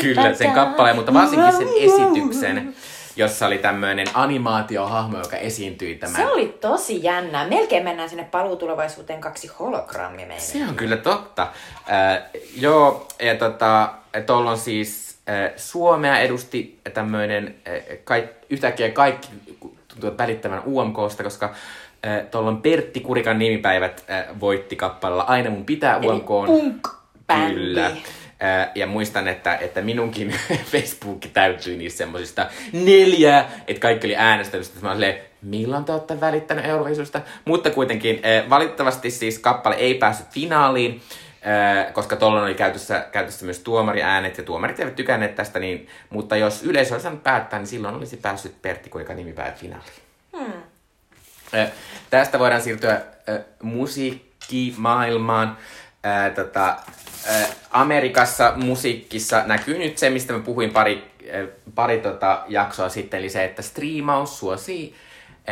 kyllä, 0.00 0.34
sen 0.34 0.50
kappaleen, 0.50 0.96
mutta 0.96 1.14
varsinkin 1.14 1.52
sen 1.52 1.68
esityksen, 1.80 2.74
jossa 3.16 3.46
oli 3.46 3.58
tämmöinen 3.58 4.06
animaatiohahmo, 4.14 5.18
joka 5.18 5.36
esiintyi 5.36 5.94
tämän 5.94 6.16
Se 6.16 6.26
oli 6.26 6.58
tosi 6.60 7.02
jännää. 7.02 7.48
Melkein 7.48 7.84
mennään 7.84 8.08
sinne 8.08 8.24
paluutulevaisuuteen 8.24 9.20
kaksi 9.20 9.50
hologrammi 9.58 10.16
meille. 10.26 10.40
Se 10.40 10.58
on 10.68 10.74
kyllä 10.74 10.96
totta. 10.96 11.42
Äh, 11.42 12.22
joo, 12.56 13.08
ja 13.22 13.34
tota, 13.34 13.92
tuolla 14.26 14.50
on 14.50 14.58
siis 14.58 15.18
äh, 15.28 15.52
Suomea 15.56 16.18
edusti 16.18 16.80
tämmöinen 16.94 17.54
äh, 17.68 17.98
kaik, 18.04 18.24
yhtäkkiä 18.50 18.90
kaikki 18.90 19.28
tuntuvat 19.88 20.18
välittävän 20.18 20.62
UMKsta, 20.66 21.22
koska 21.22 21.46
äh, 22.06 22.26
tuolla 22.30 22.48
on 22.48 22.62
Pertti 22.62 23.00
Kurikan 23.00 23.38
nimipäivät 23.38 24.04
äh, 24.10 24.40
voitti 24.40 24.76
kappaleella 24.76 25.22
Aina 25.22 25.50
mun 25.50 25.64
pitää 25.64 25.96
Eli 25.96 26.06
UMK. 26.06 26.28
punk-bändi. 26.46 27.54
Kyllä. 27.54 27.90
Ja 28.74 28.86
muistan, 28.86 29.28
että, 29.28 29.56
että 29.56 29.82
minunkin 29.82 30.34
Facebook 30.72 31.20
täytyi 31.32 31.76
niistä 31.76 31.98
semmosista 31.98 32.46
neljää, 32.72 33.50
että 33.66 33.80
kaikki 33.80 34.06
oli 34.06 34.16
äänestänyt. 34.16 34.66
Sitten 34.66 34.84
mä 34.84 34.92
olin 34.92 35.14
milloin 35.42 35.84
te 35.84 35.92
olette 35.92 36.20
välittänyt 36.20 36.64
Euroviisusta? 36.64 37.20
Mutta 37.44 37.70
kuitenkin 37.70 38.22
valitettavasti 38.50 39.10
siis 39.10 39.38
kappale 39.38 39.74
ei 39.74 39.94
päässyt 39.94 40.28
finaaliin, 40.28 41.02
koska 41.92 42.16
tuolloin 42.16 42.44
oli 42.44 42.54
käytössä, 42.54 43.06
käytössä 43.12 43.44
myös 43.44 43.58
tuomariäänet 43.58 44.38
ja 44.38 44.44
tuomarit 44.44 44.80
eivät 44.80 44.96
tykänneet 44.96 45.34
tästä, 45.34 45.58
niin, 45.58 45.88
mutta 46.10 46.36
jos 46.36 46.62
yleisö 46.62 46.94
olisi 46.94 47.02
saanut 47.02 47.22
päättää, 47.22 47.58
niin 47.58 47.66
silloin 47.66 47.94
olisi 47.94 48.16
päässyt 48.16 48.62
Pertti 48.62 48.90
Kuikan 48.90 49.16
nimipäivä 49.16 49.52
finaaliin. 49.52 49.92
Hmm. 50.36 50.52
Tästä 52.10 52.38
voidaan 52.38 52.62
siirtyä 52.62 53.00
musiikkimaailmaan. 53.62 55.56
Tota, 56.34 56.76
Amerikassa 57.70 58.52
musiikissa 58.56 59.42
näkyy 59.46 59.78
nyt 59.78 59.98
se, 59.98 60.10
mistä 60.10 60.32
mä 60.32 60.38
puhuin 60.38 60.70
pari, 60.70 61.12
pari 61.74 61.98
tota 61.98 62.42
jaksoa 62.48 62.88
sitten, 62.88 63.20
eli 63.20 63.28
se, 63.28 63.44
että 63.44 63.62
striimaus 63.62 64.38
suosii 64.38 64.94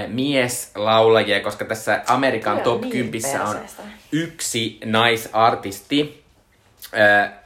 mieslaulajia, 0.08 1.40
koska 1.40 1.64
tässä 1.64 2.02
Amerikan 2.06 2.52
Kyllä, 2.52 2.64
top 2.64 2.80
niin 2.82 2.92
10 2.92 3.40
on 3.40 3.46
perseestä. 3.48 3.82
yksi 4.12 4.78
naisartisti. 4.84 6.24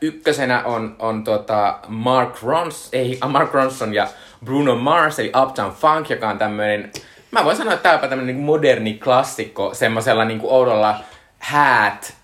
Ykkösenä 0.00 0.62
on, 0.64 0.96
on 0.98 1.24
tota 1.24 1.78
Mark, 1.88 2.42
Rons, 2.42 2.88
ei, 2.92 3.18
Mark 3.28 3.54
Ronson 3.54 3.94
ja 3.94 4.08
Bruno 4.44 4.76
Mars, 4.76 5.18
eli 5.18 5.32
Uptown 5.42 5.72
Funk, 5.72 6.10
joka 6.10 6.28
on 6.28 6.38
tämmöinen, 6.38 6.92
mä 7.30 7.44
voin 7.44 7.56
sanoa, 7.56 7.72
että 7.72 7.82
tämä 7.82 8.02
on 8.02 8.08
tämmöinen 8.08 8.37
niin 8.37 8.44
moderni 8.44 8.94
klassikko, 8.94 9.74
semmoisella 9.74 10.24
niin 10.24 10.40
oudolla 10.42 11.00
häät 11.38 12.14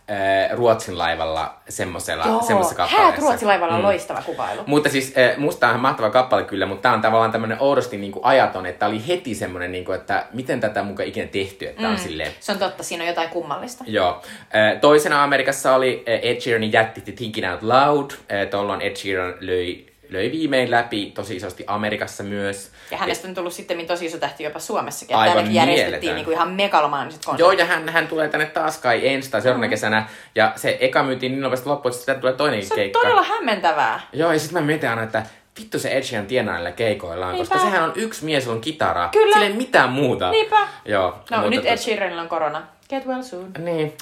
Ruotsin 0.53 0.99
laivalla 0.99 1.55
semmosella, 1.69 2.43
semmoisessa 2.43 2.83
Häät 2.83 2.91
kappaleessa. 2.91 3.21
Ruotsin 3.21 3.49
laivalla 3.49 3.75
on 3.75 3.83
loistava 3.83 4.23
kuvailu. 4.23 4.63
Mutta 4.67 4.89
siis 4.89 5.15
äh, 5.19 5.39
musta 5.39 5.69
on 5.69 5.81
mahtava 5.81 6.11
kappale 6.11 6.45
kyllä, 6.45 6.67
mutta 6.67 6.83
tää 6.83 6.93
on 6.93 7.01
tavallaan 7.01 7.33
tämmönen 7.33 7.57
oudosti 7.61 7.97
niinku 7.97 8.21
ajaton, 8.23 8.67
että 8.67 8.87
oli 8.87 9.07
heti 9.09 9.35
semmonen, 9.35 9.73
niinku, 9.73 9.93
että 9.93 10.27
miten 10.33 10.61
tätä 10.61 10.83
mukaan 10.83 11.09
ikinä 11.09 11.27
tehty, 11.27 11.67
että 11.67 11.83
mm. 11.83 11.91
on 11.91 11.99
silleen, 11.99 12.33
Se 12.41 12.53
on 12.53 12.59
totta, 12.59 12.83
siinä 12.83 13.05
on 13.05 13.09
jotain 13.09 13.29
kummallista. 13.29 13.85
Joo. 13.87 14.23
Äh, 14.55 14.81
Toisena 14.81 15.25
Amerikassa 15.25 15.75
oli 15.75 16.05
äh, 16.09 16.19
Ed 16.23 16.41
Sheeranin 16.41 16.73
jätti 16.73 17.13
Thinking 17.13 17.53
Out 17.53 17.63
Loud. 17.63 18.11
Äh, 18.11 18.49
Tuolloin 18.51 18.81
Ed 18.83 18.97
Sheeran 18.97 19.35
löi, 19.41 19.87
löi 20.11 20.33
viimein 20.33 20.71
läpi 20.71 21.11
tosi 21.15 21.37
isosti 21.37 21.65
Amerikassa 21.67 22.23
myös. 22.23 22.71
Ja 22.91 22.99
hänestä 22.99 23.29
on 23.29 23.35
tullut 23.35 23.53
sitten 23.53 23.87
tosi 23.87 24.07
iso 24.07 24.19
tähti 24.19 24.45
jopa 24.45 24.59
Suomessakin. 24.59 25.17
Aivan 25.17 25.33
Täälläkin 25.35 25.55
järjestettiin 25.55 26.01
mieletön. 26.01 26.15
niinku 26.15 26.31
ihan 26.31 26.49
megalomaaniset 26.49 27.25
konsertit. 27.25 27.41
Joo, 27.41 27.53
ja 27.53 27.65
hän, 27.75 27.89
hän 27.89 28.09
tulee 28.09 28.29
tänne 28.29 28.47
taas 28.47 28.79
kai 28.79 29.09
ensi 29.09 29.31
tai 29.31 29.43
seuraavana 29.43 29.69
kesänä. 29.71 30.09
Ja 30.35 30.53
se 30.57 30.79
eka 30.81 31.03
myytiin 31.03 31.33
niin 31.33 31.41
nopeasti 31.43 31.69
loppuun, 31.69 31.91
että 31.91 31.99
sitten 31.99 32.21
tulee 32.21 32.33
toinenkin 32.35 32.69
Se 32.69 32.75
on 32.75 32.79
keikka. 32.79 33.01
todella 33.01 33.23
hämmentävää. 33.23 34.01
Joo, 34.13 34.33
ja 34.33 34.39
sitten 34.39 34.63
mä 34.63 34.67
mietin 34.67 34.91
aina, 34.91 35.03
että 35.03 35.23
vittu 35.61 35.79
se 35.79 35.89
Ed 35.89 36.03
Sheeran 36.03 36.27
tienaa 36.27 36.55
näillä 36.55 36.73
keikoillaan, 36.73 37.37
koska 37.37 37.55
Niinpä. 37.55 37.71
sehän 37.71 37.89
on 37.89 37.93
yksi 37.97 38.25
mies, 38.25 38.49
on 38.49 38.61
kitaraa. 38.61 39.09
Kyllä. 39.09 39.33
Sillä 39.33 39.47
ei 39.47 39.53
mitään 39.53 39.91
muuta. 39.91 40.31
Niinpä. 40.31 40.69
Joo. 40.85 41.19
No 41.31 41.51
nyt 41.51 41.67
Ed 41.67 41.77
Sheeranilla 41.77 42.23
on 42.23 42.29
korona. 42.29 42.63
Get 42.91 43.07
well 43.07 43.23
soon. 43.23 43.51
Niin, 43.59 43.97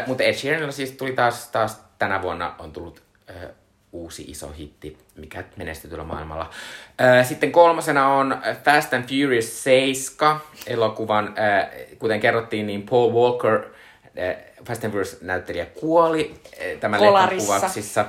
äh, 0.00 0.06
mutta 0.06 0.22
Ed 0.24 0.34
Sheeranilla 0.34 0.72
siis 0.72 0.90
tuli 0.92 1.12
taas, 1.12 1.48
taas 1.48 1.84
tänä 1.98 2.22
vuonna 2.22 2.54
on 2.58 2.72
tullut 2.72 3.02
äh, 3.30 3.36
uusi 3.94 4.22
iso 4.22 4.52
hitti, 4.58 4.98
mikä 5.16 5.44
menestyy 5.56 5.90
tuolla 5.90 6.04
maailmalla. 6.04 6.50
Sitten 7.22 7.52
kolmasena 7.52 8.08
on 8.08 8.42
Fast 8.64 8.94
and 8.94 9.04
Furious 9.04 9.64
7 9.64 10.36
elokuvan, 10.66 11.34
kuten 11.98 12.20
kerrottiin, 12.20 12.66
niin 12.66 12.82
Paul 12.82 13.12
Walker, 13.12 13.64
Fast 14.64 14.84
and 14.84 14.92
Furious 14.92 15.22
näyttelijä 15.22 15.66
kuoli 15.66 16.34
tämän 16.80 17.00
leffan 17.02 17.38
kuvauksissa. 17.38 18.04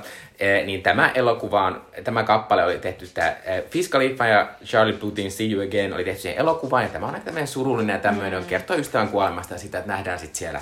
Niin 0.66 0.82
tämä 0.82 1.10
elokuva 1.14 1.62
on, 1.62 1.86
tämä 2.04 2.22
kappale 2.22 2.64
oli 2.64 2.78
tehty, 2.78 3.06
tämä 3.14 3.36
Wiz 3.74 3.88
Khalifa 3.88 4.26
ja 4.26 4.48
Charlie 4.64 4.96
Putin 4.96 5.30
See 5.30 5.50
You 5.50 5.68
Again 5.68 5.92
oli 5.92 6.04
tehty 6.04 6.22
siihen 6.22 6.40
elokuvaan, 6.40 6.82
ja 6.82 6.88
tämä 6.88 7.06
on 7.06 7.14
aika 7.14 7.24
tämmöinen 7.24 7.48
surullinen 7.48 7.94
ja 7.94 8.00
tämmöinen, 8.00 8.42
mm. 8.42 8.48
kertoo 8.48 8.76
ystävän 8.76 9.08
kuolemasta 9.08 9.54
ja 9.54 9.58
sitä, 9.58 9.78
että 9.78 9.92
nähdään 9.92 10.18
sitten 10.18 10.36
siellä 10.36 10.60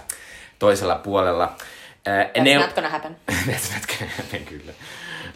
toisella 0.59 0.95
puolella. 0.95 1.57
That's 2.09 2.43
ne- 2.43 2.59
not 2.59 2.75
gonna 2.75 2.91
happen. 2.91 3.17
That's 3.31 3.75
not 3.75 3.99
gonna 3.99 4.15
happen, 4.17 4.45
kyllä. 4.45 4.73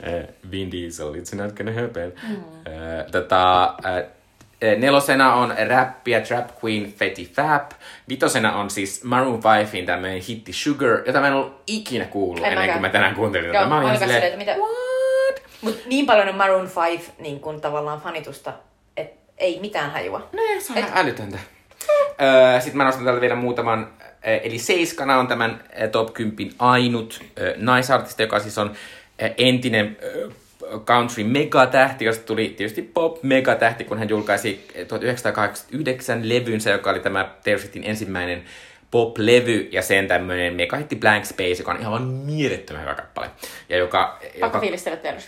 Uh, 0.03 0.51
Vin 0.51 0.73
Diesel, 0.73 1.15
it's 1.15 1.37
not 1.37 1.53
gonna 1.53 1.73
happen. 1.83 2.13
Mm. 2.29 2.35
Uh, 2.37 3.11
tota, 3.13 3.75
uh, 3.79 4.19
nelosena 4.79 5.35
on 5.35 5.55
ja 6.07 6.21
trap 6.21 6.49
queen 6.65 6.93
Fetty 6.93 7.25
Fap. 7.25 7.71
Vitosena 8.09 8.57
on 8.57 8.71
siis 8.71 9.05
Maroon 9.05 9.41
5in 9.43 9.87
tämmöinen 9.87 10.23
hitti 10.29 10.53
Sugar, 10.53 11.03
jota 11.07 11.21
mä 11.21 11.27
en 11.27 11.33
ollut 11.33 11.63
ikinä 11.67 12.05
kuullut 12.05 12.39
En 12.39 12.45
ennen 12.45 12.59
mäkään. 12.59 12.79
kuin 12.79 12.83
mä 12.83 12.89
tänään 12.89 13.15
kuuntelin 13.15 13.47
Joo, 13.47 13.55
tätä. 13.55 13.67
Mä 13.67 13.75
olin 13.77 13.87
ihan 13.87 13.99
silleen, 13.99 14.23
silleen, 14.23 14.41
että 14.41 14.53
mitä... 14.53 14.67
what? 14.67 15.43
Mut 15.61 15.87
niin 15.87 16.07
paljon 16.07 16.29
on 16.29 16.35
Maroon 16.35 16.71
5 16.91 17.13
niin 17.19 17.41
kun 17.41 17.61
tavallaan 17.61 18.01
fanitusta, 18.01 18.53
että 18.97 19.33
ei 19.39 19.61
mitään 19.61 19.91
hajua. 19.91 20.29
Nee, 20.33 20.61
se 20.61 20.73
on 20.73 20.79
Et... 20.79 20.85
älytöntä. 20.95 21.39
Öö, 22.23 22.61
Sitten 22.61 22.77
mä 22.77 22.85
nostan 22.85 23.05
täältä 23.05 23.21
vielä 23.21 23.35
muutaman. 23.35 23.89
Eli 24.23 24.59
Seiskana 24.59 25.19
on 25.19 25.29
tämän 25.29 25.65
top 25.93 26.13
10 26.15 26.55
ainut 26.59 27.21
naisartisti, 27.57 28.23
joka 28.23 28.39
siis 28.39 28.59
on 28.59 28.73
entinen 29.39 29.97
country 30.85 31.25
megatähti, 31.25 32.05
josta 32.05 32.25
tuli 32.25 32.55
tietysti 32.57 32.83
pop 32.83 33.23
megatähti, 33.23 33.85
kun 33.85 33.99
hän 33.99 34.09
julkaisi 34.09 34.69
1989 34.89 36.29
levynsä, 36.29 36.71
joka 36.71 36.91
oli 36.91 37.01
tämä 37.01 37.35
Taylor 37.45 37.61
Swiftin 37.61 37.85
ensimmäinen 37.85 38.45
pop-levy 38.91 39.69
ja 39.73 39.83
sen 39.83 40.09
tämmöinen 40.09 40.55
megahitti 40.55 40.97
Blank 40.97 41.25
Space, 41.25 41.55
joka 41.59 41.71
on 41.71 41.81
ihan 41.81 42.03
mielettömän 42.03 42.83
hyvä 42.83 42.95
kappale. 42.95 43.31
Ja 43.69 43.77
joka, 43.77 44.19
joka, 44.35 44.61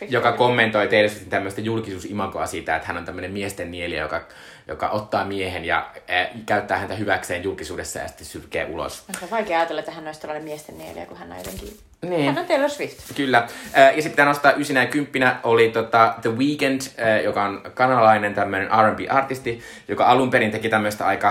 joka 0.08 0.32
kommentoi 0.32 0.88
Taylor 0.88 1.08
Swiftin 1.08 1.30
tämmöistä 1.30 1.60
julkisuusimagoa 1.60 2.46
siitä, 2.46 2.76
että 2.76 2.88
hän 2.88 2.96
on 2.96 3.04
tämmöinen 3.04 3.32
miesten 3.32 3.70
nieliä, 3.70 4.02
joka, 4.02 4.26
joka 4.66 4.88
ottaa 4.88 5.24
miehen 5.24 5.64
ja 5.64 5.90
äh, 6.10 6.28
käyttää 6.46 6.78
häntä 6.78 6.94
hyväkseen 6.94 7.44
julkisuudessa 7.44 7.98
ja 7.98 8.08
sitten 8.08 8.26
sylkee 8.26 8.64
ulos. 8.64 9.04
On 9.22 9.30
vaikea 9.30 9.58
ajatella, 9.58 9.80
että 9.80 9.92
hän 9.92 10.06
olisi 10.06 10.20
tällainen 10.20 10.44
miesten 10.44 10.78
nieliä, 10.78 11.06
kun 11.06 11.16
hän 11.16 11.32
on 11.32 11.38
jotenkin... 11.38 11.89
Niin. 12.08 12.26
Hän 12.26 12.38
on 12.38 12.46
Taylor 12.46 12.70
Swift. 12.70 12.98
Kyllä. 13.16 13.38
Äh, 13.38 13.48
ja 13.86 13.92
sitten 13.92 14.10
pitää 14.10 14.24
nostaa 14.24 14.52
ysinä 14.52 14.80
ja 14.80 14.86
kymppinä 14.86 15.40
oli 15.42 15.68
tota 15.70 16.14
The 16.22 16.30
Weeknd, 16.30 16.80
äh, 16.80 17.24
joka 17.24 17.42
on 17.44 17.62
kanalainen 17.74 18.34
tämmöinen 18.34 18.68
R&B-artisti, 18.68 19.60
joka 19.88 20.04
alun 20.06 20.30
perin 20.30 20.50
teki 20.50 20.68
tämmöistä 20.68 21.06
aika, 21.06 21.28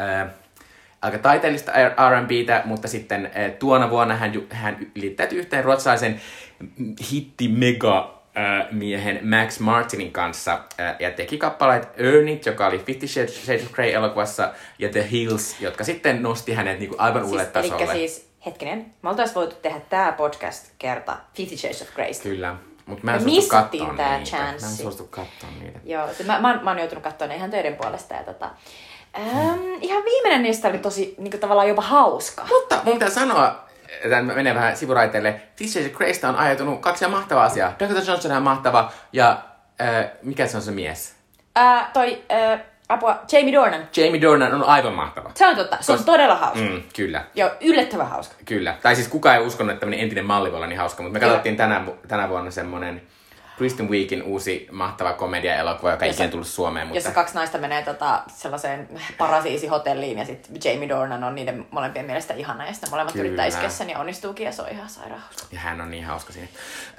äh, 0.00 0.28
aika 1.02 1.18
taiteellista 1.18 1.72
R&Btä, 2.10 2.62
mutta 2.64 2.88
sitten 2.88 3.26
äh, 3.26 3.52
tuona 3.58 3.90
vuonna 3.90 4.16
hän, 4.16 4.32
hän 4.50 4.86
liittäytyi 4.94 5.38
yhteen 5.38 5.64
ruotsalaisen 5.64 6.20
hitti 7.12 7.48
mega 7.48 8.22
äh, 8.36 8.66
miehen 8.72 9.20
Max 9.28 9.60
Martinin 9.60 10.12
kanssa 10.12 10.60
äh, 10.80 10.96
ja 10.98 11.10
teki 11.10 11.38
kappaleet 11.38 11.88
Earn 11.96 12.28
It, 12.28 12.46
joka 12.46 12.66
oli 12.66 12.78
Fifty 12.78 13.06
Shades 13.08 13.64
of 13.66 13.72
Grey 13.72 13.92
elokuvassa, 13.92 14.52
ja 14.78 14.88
The 14.88 15.06
Hills, 15.10 15.60
jotka 15.60 15.84
sitten 15.84 16.22
nosti 16.22 16.52
hänet 16.52 16.78
niinku 16.78 16.94
aivan 16.98 17.22
uudelle 17.22 17.42
Siis, 17.42 17.52
tasolle. 17.52 17.76
elikkä 17.76 17.92
siis, 17.94 18.33
hetkinen, 18.46 18.94
me 19.02 19.10
oltais 19.10 19.34
voitu 19.34 19.56
tehdä 19.62 19.80
tää 19.88 20.12
podcast 20.12 20.66
kerta 20.78 21.16
Fifty 21.34 21.56
Shades 21.56 21.82
of 21.82 21.94
Greystä. 21.94 22.22
Kyllä. 22.22 22.54
Mutta 22.86 23.04
mä 23.04 23.14
en 23.14 23.20
suostu 23.20 23.48
kattoon 23.50 23.96
tää 23.96 24.18
niitä. 24.18 24.36
Mä 24.36 24.48
en 24.50 24.56
chanssi. 24.56 24.82
suostu 24.82 25.04
kattoon 25.10 25.58
niitä. 25.60 25.78
Joo, 25.84 26.08
se- 26.14 26.24
mä, 26.24 26.40
mä, 26.40 26.60
mä 26.62 26.70
oon 26.70 26.78
joutunut 26.78 27.04
katsoa 27.04 27.28
ne 27.28 27.36
ihan 27.36 27.50
töiden 27.50 27.76
puolesta. 27.76 28.14
Ja 28.14 28.22
tota, 28.22 28.50
äm, 29.18 29.58
ihan 29.80 30.04
viimeinen 30.04 30.42
niistä 30.42 30.68
oli 30.68 30.78
tosi 30.78 31.14
niin 31.18 31.40
tavallaan 31.40 31.68
jopa 31.68 31.82
hauska. 31.82 32.46
Mutta 32.48 32.80
mun 32.84 32.94
pitää 32.94 33.10
sanoa, 33.10 33.64
tämän 34.02 34.26
menee 34.26 34.54
vähän 34.54 34.76
sivuraiteille, 34.76 35.40
Fifty 35.56 35.72
Shades 35.72 35.90
of 35.90 35.96
Greystä 35.96 36.28
on 36.28 36.36
ajatunut 36.36 36.80
kaksi 36.80 37.04
ihan 37.04 37.12
mahtavaa 37.18 37.44
asiaa. 37.44 37.72
Dakota 37.80 38.00
Johnson 38.10 38.32
on 38.32 38.42
mahtava 38.42 38.92
ja 39.12 39.42
äh, 39.80 40.10
mikä 40.22 40.46
se 40.46 40.56
on 40.56 40.62
se 40.62 40.70
mies? 40.70 41.14
Ää, 41.56 41.90
toi, 41.92 42.22
ää, 42.28 42.64
apua, 42.88 43.18
Jamie 43.32 43.52
Dornan. 43.52 43.88
Jamie 43.96 44.20
Dornan 44.20 44.54
on 44.54 44.64
aivan 44.64 44.92
mahtava. 44.92 45.30
Se 45.34 45.46
on 45.46 45.56
totta, 45.56 45.76
se 45.80 45.92
on 45.92 45.98
Kos- 45.98 46.04
todella 46.04 46.34
hauska. 46.34 46.58
Mm. 46.60 46.82
Kyllä. 46.96 47.24
Joo, 47.34 47.50
yllättävän 47.60 48.08
hauska. 48.08 48.34
Kyllä. 48.44 48.74
Tai 48.82 48.94
siis 48.96 49.08
kukaan 49.08 49.36
ei 49.36 49.46
uskonut, 49.46 49.72
että 49.72 49.80
tämmöinen 49.80 50.00
entinen 50.02 50.24
malli 50.26 50.50
voi 50.50 50.56
olla 50.56 50.66
niin 50.66 50.78
hauska, 50.78 51.02
mutta 51.02 51.12
me 51.12 51.20
katsottiin 51.20 51.56
tänä, 51.56 51.84
tänä 52.08 52.28
vuonna 52.28 52.50
semmonen 52.50 53.02
Kristen 53.56 53.90
Weekin 53.90 54.22
uusi 54.22 54.68
mahtava 54.70 55.12
komedia-elokuva, 55.12 55.90
joka 55.90 56.04
ei 56.04 56.10
Jossa- 56.10 56.14
ikinä 56.14 56.30
tullut 56.30 56.46
Suomeen, 56.46 56.86
mutta... 56.86 56.98
Jossa 56.98 57.10
kaksi 57.10 57.34
naista 57.34 57.58
menee 57.58 57.82
tota, 57.82 58.22
sellaiseen 58.28 58.88
parasiisihotelliin 59.18 60.18
ja 60.18 60.24
sitten 60.24 60.56
Jamie 60.64 60.88
Dornan 60.88 61.24
on 61.24 61.34
niiden 61.34 61.66
molempien 61.70 62.06
mielestä 62.06 62.34
ihana 62.34 62.66
ja 62.66 62.72
sitten 62.72 62.90
molemmat 62.90 63.12
Kyllä. 63.12 63.26
yrittää 63.26 63.46
iskeä 63.46 63.68
sen 63.68 63.90
ja 63.90 63.98
onnistuukin 63.98 64.46
ja 64.46 64.52
se 64.52 64.62
on 64.62 64.68
ihan 64.68 64.88
sairaan. 64.88 65.22
Ja 65.52 65.58
hän 65.60 65.80
on 65.80 65.90
niin 65.90 66.04
hauska 66.04 66.32
siinä. 66.32 66.48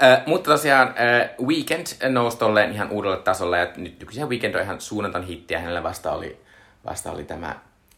Äh, 0.03 0.23
mutta 0.25 0.51
tosiaan 0.51 0.87
äh, 0.87 1.47
Weekend 1.47 1.87
nousi 2.09 2.37
tolleen 2.37 2.71
ihan 2.71 2.89
uudelle 2.91 3.17
tasolle 3.17 3.59
ja 3.59 3.67
nyt 3.77 3.99
nykyisin 3.99 4.29
Weekend 4.29 4.55
on 4.55 4.61
ihan 4.61 4.81
suunnaton 4.81 5.23
hitti 5.23 5.53
ja 5.53 5.59
hänellä 5.59 5.83
vasta 5.83 6.11
oli, 6.11 6.41
vasta 6.85 7.11
oli 7.11 7.23
tämä 7.23 7.55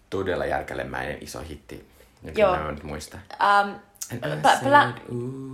todella 0.09 0.45
järkälemäinen 0.45 1.17
iso 1.21 1.39
hitti. 1.49 1.87
Nyt 2.21 2.37
Joo. 2.37 2.55
mä 2.55 2.61
en 2.61 2.75
nyt 2.75 2.83
muista. 2.83 3.17
Um, 3.63 3.75
pla- 4.63 5.13
Ooh. 5.15 5.47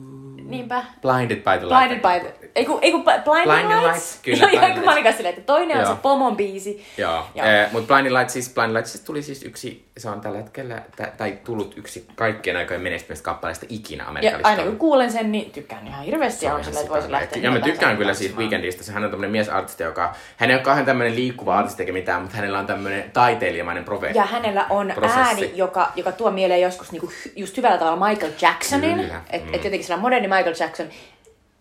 niinpä. 0.50 0.84
Blinded 1.02 1.38
by 1.38 1.58
the 1.60 1.68
Blinded 1.68 1.92
Light. 1.92 2.02
by 2.02 2.20
the... 2.20 2.50
Ei 2.56 2.66
kun, 2.66 2.80
ei 2.82 2.92
kun 2.92 3.04
Blinded, 3.04 3.24
Blinded 3.24 3.78
Lights. 3.78 3.84
Lights, 3.84 4.20
kyllä, 4.24 4.38
Joo, 4.38 4.50
Blinded 4.50 4.74
kun 4.74 4.86
mä 4.86 4.92
olin 4.92 5.14
silleen, 5.14 5.36
että 5.36 5.54
toinen 5.54 5.78
on 5.78 5.84
Joo. 5.84 5.96
se 5.96 6.02
pomon 6.02 6.38
biisi. 6.38 6.86
Joo, 6.98 7.28
Joo. 7.36 7.48
Äh, 7.48 7.72
mutta 7.72 7.94
Blinded 7.94 8.14
Lights 8.14 8.34
siis, 8.34 8.54
Blinded 8.54 8.74
Lights 8.74 8.92
siis 8.92 9.04
tuli 9.04 9.22
siis 9.22 9.44
yksi, 9.44 9.86
se 9.98 10.10
on 10.10 10.22
tällä 10.22 10.38
hetkellä, 10.38 10.82
tai 11.18 11.38
tullut 11.44 11.78
yksi 11.78 12.08
kaikkien 12.16 12.58
aikojen 12.58 12.82
menestyneistä 12.82 13.26
kappaleista 13.26 13.66
ikinä 13.70 14.04
Ja 14.04 14.10
Amerikan 14.10 14.46
aina 14.46 14.64
kun 14.64 14.78
kuulen 14.78 15.12
sen, 15.12 15.32
niin 15.32 15.52
tykkään 15.52 15.88
ihan 15.88 16.06
hirveästi 16.06 16.46
ja 16.46 16.56
on 16.56 16.64
silleen, 16.64 16.82
että 16.82 16.94
voisi 16.94 17.12
lähteä. 17.12 17.44
Ja 17.44 17.52
mä 17.52 17.60
tykkään 17.60 17.98
kyllä 17.98 18.14
siitä. 18.14 18.38
Weekendistä. 18.38 18.92
Hän 18.92 19.04
on 19.04 19.10
tämmönen 19.10 19.32
miesartisti, 19.32 19.84
joka... 19.84 20.16
Hän 20.38 20.50
ei 20.50 20.56
ole 20.56 20.64
kauhean 20.64 20.86
tämmönen 20.86 21.16
liikkuva 21.16 21.58
artisti 21.58 21.84
eikä 21.84 21.94
mitään, 21.94 22.22
mutta 22.22 22.38
hänellä 22.38 22.60
on 22.60 22.66
tämmönen 22.66 23.12
taiteilijamainen 23.12 23.86
profeetti. 23.86 24.18
Ja 24.18 24.26
hänellä 24.26 24.66
on 24.70 24.92
Prosessi. 24.96 25.20
ääni, 25.20 25.52
joka, 25.56 25.92
joka 25.96 26.12
tuo 26.12 26.32
mieleen 26.32 26.62
joskus 26.62 26.92
niinku 26.92 27.12
just 27.36 27.58
hyvällä 27.58 27.78
tavalla 27.78 28.08
Michael 28.08 28.32
Jacksonin. 28.44 29.00
Kyllä, 29.00 29.22
Että 29.30 29.48
mm. 29.48 29.54
et 29.54 29.64
jotenkin 29.64 29.84
sillä 29.84 29.98
moderni 30.00 30.28
Michael 30.28 30.56
Jackson, 30.60 30.88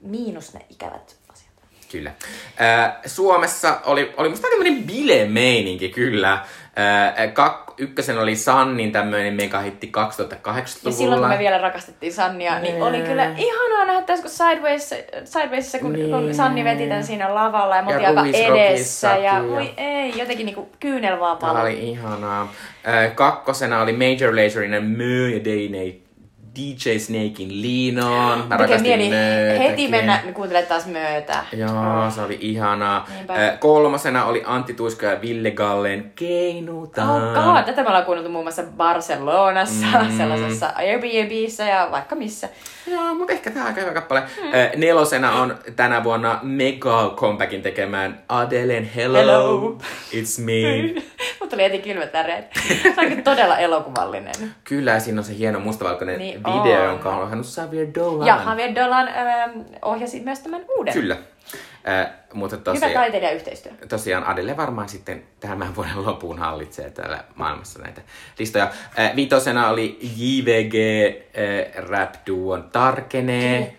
miinus 0.01 0.55
ne 0.55 0.61
ikävät 0.71 1.17
asiat. 1.33 1.53
Kyllä. 1.93 2.13
Äh, 2.61 2.93
Suomessa 3.07 3.81
oli, 3.85 4.15
oli 4.17 4.29
musta 4.29 4.49
tämmönen 4.49 4.83
bile-meininki 4.87 5.89
kyllä. 5.89 6.33
Äh, 6.33 7.33
kak, 7.33 7.63
ykkösen 7.79 8.19
oli 8.19 8.37
Sannin 8.37 8.93
tämmöinen 8.93 9.35
megahitti 9.35 9.93
2080-luvulla. 9.97 10.63
Ja 10.85 10.93
silloin 10.93 11.21
kun 11.21 11.29
me 11.29 11.39
vielä 11.39 11.59
rakastettiin 11.59 12.13
Sannia, 12.13 12.59
niin 12.59 12.75
Nee. 12.75 12.83
oli 12.83 13.01
kyllä 13.01 13.35
ihanaa 13.37 13.85
nähdä 13.85 14.03
tässä, 14.03 14.23
kun 14.23 14.31
Sideways, 14.31 14.91
Sidewaysissa, 15.25 15.79
kun, 15.79 15.97
kun 16.11 16.35
Sanni 16.35 16.65
veti 16.65 16.87
tämän 16.87 17.05
siinä 17.05 17.35
lavalla 17.35 17.77
ja 17.77 17.83
me 17.83 17.93
oltiin 17.93 18.19
aika 18.19 18.39
edessä. 18.39 19.17
Ja 19.17 19.45
voi 19.49 19.75
ei, 19.77 20.19
jotenkin 20.19 20.47
niinku 20.47 20.69
kyynel 20.81 21.21
vaan 21.21 21.39
Tämä 21.39 21.63
oli 21.63 21.91
ihanaa. 21.91 22.53
Äh, 22.89 23.15
kakkosena 23.15 23.83
oli 23.83 23.93
Major 23.93 24.37
Lazerin 24.37 24.85
Mö 24.85 25.29
ja 25.29 25.45
Day, 25.45 25.69
DJ 26.57 26.99
Snakein 26.99 27.63
Liinoon. 27.63 28.39
Mä 28.39 28.45
Tekee 28.45 28.57
rakastin 28.59 28.83
mieli 28.83 29.09
Möötäkin. 29.09 29.63
heti 29.63 29.89
mennä 29.89 30.23
kuuntelemaan 30.35 30.69
taas 30.69 30.87
myötä. 30.87 31.45
Joo, 31.53 32.11
se 32.15 32.21
oli 32.21 32.39
ihanaa. 32.41 33.07
Niinpä. 33.15 33.47
Äh, 33.47 33.59
kolmosena 33.59 34.25
oli 34.25 34.43
Antti 34.47 34.75
Tuisko 34.75 35.07
ja 35.07 35.21
Ville 35.21 35.51
Gallen 35.51 36.13
Keinutaan. 36.15 37.39
Oh 37.39 37.45
god, 37.45 37.65
tätä 37.65 37.83
me 37.83 37.89
ollaan 37.89 38.05
kuunneltu 38.05 38.31
muun 38.31 38.45
muassa 38.45 38.63
Barcelonassa, 38.77 39.87
mm. 40.03 40.17
sellaisessa 40.17 40.73
Airbnbissä 40.77 41.65
ja 41.65 41.89
vaikka 41.91 42.15
missä. 42.15 42.49
Joo, 42.91 43.15
mutta 43.15 43.33
ehkä 43.33 43.51
tämä 43.51 43.65
on 43.65 43.69
aika 43.69 43.81
hyvä 43.81 43.93
kappale. 43.93 44.21
Mm. 44.21 44.47
Äh, 44.47 44.71
nelosena 44.77 45.33
on 45.33 45.59
tänä 45.77 46.05
vuonna 46.05 46.39
mega 46.43 47.13
comebackin 47.17 47.63
tekemään 47.63 48.23
Adelen 48.29 48.85
Hello, 48.85 49.19
Hello. 49.19 49.79
It's 50.13 50.41
Me. 50.45 51.03
Mutta 51.41 51.57
tuli 51.57 51.63
heti 51.63 51.79
kylmät 51.79 52.13
väreet. 52.13 52.45
Se 52.69 52.95
on 52.97 53.23
todella 53.23 53.59
elokuvallinen. 53.59 54.35
Kyllä, 54.65 54.99
siinä 54.99 55.21
on 55.21 55.25
se 55.25 55.39
hieno 55.39 55.61
mustavalkoinen 55.61 56.19
Niin 56.19 56.42
video, 56.47 56.81
on. 56.81 56.85
jonka 56.85 57.11
on 57.11 57.23
ohjannut 57.23 57.47
Xavier 57.47 57.87
Dolan. 57.95 58.27
Ja 58.27 58.43
Javier 58.47 58.75
Dolan 58.75 59.09
ähm, 59.09 59.61
ohjasi 59.83 60.21
myös 60.21 60.39
tämän 60.41 60.65
uuden. 60.79 60.95
Kyllä. 60.95 61.17
Äh, 61.89 62.11
mutta 62.33 62.57
Hyvä 62.57 62.65
tosiaan, 62.65 62.93
taiteilijayhteistyö. 62.93 63.73
tosiaan 63.89 64.27
Adele 64.27 64.57
varmaan 64.57 64.89
sitten 64.89 65.23
tämän 65.41 65.77
vuoden 65.77 66.07
loppuun 66.07 66.39
hallitsee 66.39 66.91
täällä 66.91 67.25
maailmassa 67.35 67.83
näitä 67.83 68.01
listoja. 68.39 68.71
Äh, 68.99 69.17
viitosena 69.17 69.69
oli 69.69 69.99
JVG 70.17 70.75
äh, 70.75 71.85
rap 71.89 72.15
duon 72.27 72.69
Tarkenee, 72.73 73.77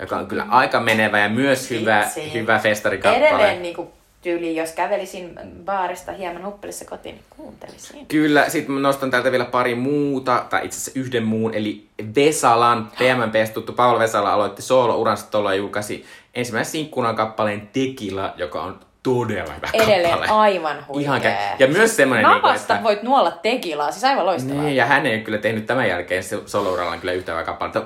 joka 0.00 0.16
on 0.16 0.26
kyllä 0.26 0.46
aika 0.50 0.80
menevä 0.80 1.18
ja 1.18 1.28
myös 1.28 1.70
hyvä, 1.70 2.06
hyvä 2.34 2.58
festarikappale. 2.58 3.26
Edelleen 3.26 3.62
niin 3.62 3.76
kuin, 3.76 3.88
tyyli, 4.22 4.56
jos 4.56 4.72
kävelisin 4.72 5.40
baarista 5.64 6.12
hieman 6.12 6.44
huppelissa 6.44 6.84
kotiin, 6.84 7.14
niin 7.14 7.24
kuuntelisin. 7.36 8.06
Kyllä, 8.06 8.48
sitten 8.48 8.82
nostan 8.82 9.10
täältä 9.10 9.30
vielä 9.32 9.44
pari 9.44 9.74
muuta, 9.74 10.44
tai 10.50 10.64
itse 10.66 10.76
asiassa 10.76 11.00
yhden 11.00 11.22
muun, 11.24 11.54
eli 11.54 11.86
Vesalan, 12.16 12.90
PMMPstä 12.98 13.54
tuttu 13.54 13.72
Paula 13.72 13.98
Vesala 13.98 14.32
aloitti 14.32 14.62
solo-uransa 14.62 15.30
tuolla 15.30 15.52
ja 15.54 15.58
julkaisi 15.58 16.04
ensimmäisen 16.34 16.72
sinkkunan 16.72 17.16
kappaleen 17.16 17.68
Tekila, 17.72 18.32
joka 18.36 18.62
on 18.62 18.80
todella 19.02 19.52
hyvä 19.54 19.68
Edelleen 19.72 20.18
kappale. 20.18 20.40
aivan 20.40 20.76
huikea. 20.88 21.02
Ihan 21.16 21.20
kä- 21.20 21.56
ja 21.58 21.66
myös 21.66 21.96
semmoinen, 21.96 22.26
niinku, 22.26 22.46
Napasta 22.46 22.74
että... 22.74 22.84
voit 22.84 23.02
nuolla 23.02 23.30
tekilaa, 23.30 23.92
siis 23.92 24.04
aivan 24.04 24.26
loistavaa. 24.26 24.62
Niin, 24.62 24.76
ja 24.76 24.86
hän 24.86 25.06
ei 25.06 25.14
ole 25.14 25.22
kyllä 25.22 25.38
tehnyt 25.38 25.66
tämän 25.66 25.88
jälkeen 25.88 26.24
se 26.24 26.38
solo-urallaan 26.46 27.00
kyllä 27.00 27.12
yhtä 27.12 27.32
hyvää 27.32 27.44
kappaletta. 27.44 27.82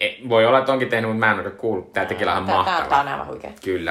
E- 0.00 0.28
Voi 0.28 0.46
olla, 0.46 0.58
että 0.58 0.72
onkin 0.72 0.88
tehnyt, 0.88 1.10
mutta 1.10 1.26
mä 1.26 1.32
en 1.32 1.40
ole 1.40 1.50
kuullut. 1.50 1.92
Tää 1.92 2.04
Tekila 2.06 2.34
on 2.34 2.42
mahtava. 2.42 2.86
Tää 2.88 3.00
on 3.00 3.08
aivan 3.08 3.26
huikea. 3.26 3.50
Kyllä. 3.64 3.90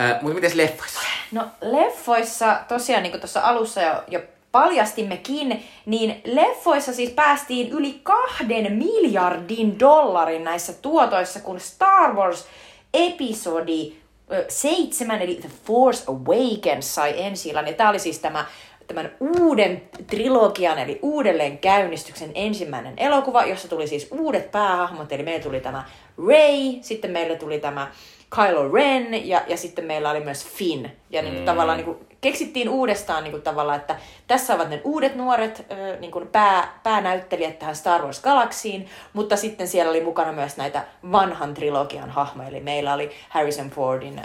Äh, 0.00 0.22
mutta 0.22 0.34
miten 0.34 0.56
leffoissa? 0.56 1.00
No 1.32 1.44
leffoissa, 1.60 2.56
tosiaan 2.68 3.02
niin 3.02 3.10
kuin 3.10 3.20
tuossa 3.20 3.40
alussa 3.40 3.82
jo, 3.82 4.02
jo 4.08 4.20
paljastimmekin, 4.52 5.64
niin 5.86 6.20
leffoissa 6.24 6.92
siis 6.92 7.10
päästiin 7.10 7.68
yli 7.72 8.00
kahden 8.02 8.72
miljardin 8.72 9.80
dollarin 9.80 10.44
näissä 10.44 10.72
tuotoissa, 10.72 11.40
kun 11.40 11.60
Star 11.60 12.14
Wars 12.14 12.46
episodi 12.94 13.92
ö, 14.32 14.44
seitsemän, 14.48 15.22
eli 15.22 15.34
The 15.34 15.48
Force 15.64 16.04
Awakens 16.06 16.94
sai 16.94 17.14
ensi 17.22 17.48
illan. 17.48 17.66
Ja 17.66 17.72
tämä 17.72 17.90
oli 17.90 17.98
siis 17.98 18.18
tämä 18.18 18.46
tämän 18.88 19.10
uuden 19.20 19.82
trilogian, 20.06 20.78
eli 20.78 20.98
uudelleen 21.02 21.58
käynnistyksen 21.58 22.30
ensimmäinen 22.34 22.94
elokuva, 22.96 23.44
jossa 23.44 23.68
tuli 23.68 23.86
siis 23.86 24.08
uudet 24.10 24.50
päähahmot, 24.50 25.12
eli 25.12 25.22
meillä 25.22 25.42
tuli 25.42 25.60
tämä 25.60 25.84
Rey, 26.28 26.78
sitten 26.80 27.10
meillä 27.10 27.36
tuli 27.36 27.58
tämä 27.60 27.90
Kylo 28.34 28.68
Ren 28.72 29.28
ja, 29.28 29.42
ja 29.46 29.56
sitten 29.56 29.84
meillä 29.84 30.10
oli 30.10 30.20
myös 30.20 30.46
Finn. 30.46 30.90
Ja 31.10 31.22
niin 31.22 31.34
kuin, 31.34 31.44
tavallaan 31.44 31.78
niin 31.78 31.84
kuin, 31.84 31.98
keksittiin 32.20 32.68
uudestaan 32.68 33.24
niin 33.24 33.30
kuin, 33.30 33.42
tavallaan, 33.42 33.78
että 33.78 33.96
tässä 34.26 34.54
ovat 34.54 34.70
ne 34.70 34.80
uudet 34.84 35.16
nuoret 35.16 35.66
niin 36.00 36.10
kuin, 36.10 36.28
pää, 36.28 36.80
päänäyttelijät 36.82 37.58
tähän 37.58 37.76
Star 37.76 38.02
Wars 38.02 38.20
Galaxiin, 38.20 38.86
mutta 39.12 39.36
sitten 39.36 39.68
siellä 39.68 39.90
oli 39.90 40.04
mukana 40.04 40.32
myös 40.32 40.56
näitä 40.56 40.84
vanhan 41.12 41.54
trilogian 41.54 42.10
hahmoja, 42.10 42.48
eli 42.48 42.60
meillä 42.60 42.94
oli 42.94 43.10
Harrison 43.28 43.70
Fordin 43.70 44.22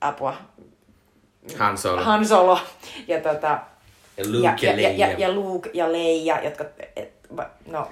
apua, 0.00 0.34
Han 1.58 1.78
Solo. 1.78 2.02
Han 2.02 2.26
Solo 2.26 2.58
ja, 3.08 3.20
tota, 3.20 3.58
Ja 4.16 4.24
Luke 4.26 4.66
ja, 4.66 4.72
ja 4.72 4.80
ja, 4.80 4.88
ja, 4.88 5.06
Leia. 5.06 5.18
ja 5.18 5.32
Luke 5.32 5.70
ja 5.74 5.92
Leia, 5.92 6.40
jotka 6.42 6.64
et, 6.96 7.12
no, 7.66 7.88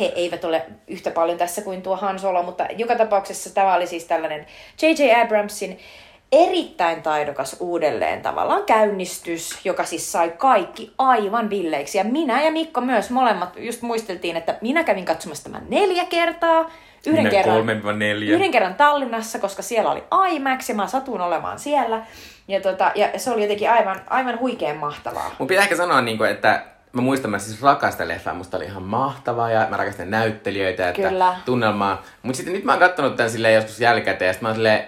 he 0.00 0.04
eivät 0.04 0.44
ole 0.44 0.66
yhtä 0.88 1.10
paljon 1.10 1.38
tässä 1.38 1.62
kuin 1.62 1.82
tuo 1.82 1.96
Han 1.96 2.18
Solo, 2.18 2.42
mutta 2.42 2.66
joka 2.76 2.96
tapauksessa 2.96 3.54
tämä 3.54 3.74
oli 3.74 3.86
siis 3.86 4.04
tällainen 4.04 4.46
J.J. 4.82 5.22
Abramsin 5.22 5.78
erittäin 6.32 7.02
taidokas 7.02 7.56
uudelleen 7.60 8.22
tavallaan 8.22 8.64
käynnistys, 8.64 9.58
joka 9.64 9.84
siis 9.84 10.12
sai 10.12 10.30
kaikki 10.38 10.92
aivan 10.98 11.50
villeiksi. 11.50 11.98
Ja 11.98 12.04
minä 12.04 12.42
ja 12.42 12.50
Mikko 12.50 12.80
myös 12.80 13.10
molemmat 13.10 13.56
just 13.56 13.82
muisteltiin, 13.82 14.36
että 14.36 14.58
minä 14.60 14.84
kävin 14.84 15.04
katsomassa 15.04 15.44
tämän 15.44 15.66
neljä 15.68 16.04
kertaa. 16.04 16.70
Yhden 17.06 17.20
Minä 17.22 17.30
kerran, 17.30 17.56
kolme 17.56 17.82
vai 17.84 17.94
neljä. 17.96 18.34
yhden 18.34 18.50
kerran 18.50 18.74
Tallinnassa, 18.74 19.38
koska 19.38 19.62
siellä 19.62 19.90
oli 19.90 20.02
IMAX 20.30 20.68
ja 20.68 20.74
mä 20.74 20.86
satuin 20.86 21.20
olemaan 21.20 21.58
siellä. 21.58 22.02
Ja, 22.48 22.60
tota, 22.60 22.92
ja 22.94 23.08
se 23.16 23.30
oli 23.30 23.42
jotenkin 23.42 23.70
aivan, 23.70 24.00
aivan 24.10 24.38
huikean 24.40 24.76
mahtavaa. 24.76 25.30
Mun 25.38 25.48
pitää 25.48 25.62
ehkä 25.62 25.76
sanoa, 25.76 26.00
niin 26.00 26.18
kuin, 26.18 26.30
että 26.30 26.62
mä 26.92 27.02
muistan, 27.02 27.30
mä 27.30 27.38
siis 27.38 27.62
rakastan 27.62 28.08
leffaa, 28.08 28.34
musta 28.34 28.56
oli 28.56 28.64
ihan 28.64 28.82
mahtavaa 28.82 29.50
ja 29.50 29.66
mä 29.70 29.76
rakastan 29.76 30.10
näyttelijöitä, 30.10 30.88
että 30.88 31.08
Kyllä. 31.08 31.36
tunnelmaa. 31.44 32.02
Mutta 32.22 32.36
sitten 32.36 32.54
nyt 32.54 32.64
mä 32.64 32.72
oon 32.72 32.78
kattonut 32.80 33.16
tän 33.16 33.30
silleen 33.30 33.54
joskus 33.54 33.80
jälkikäteen 33.80 34.26
ja 34.26 34.32
sit 34.32 34.42
mä 34.42 34.48
oon 34.48 34.54
silleen, 34.54 34.84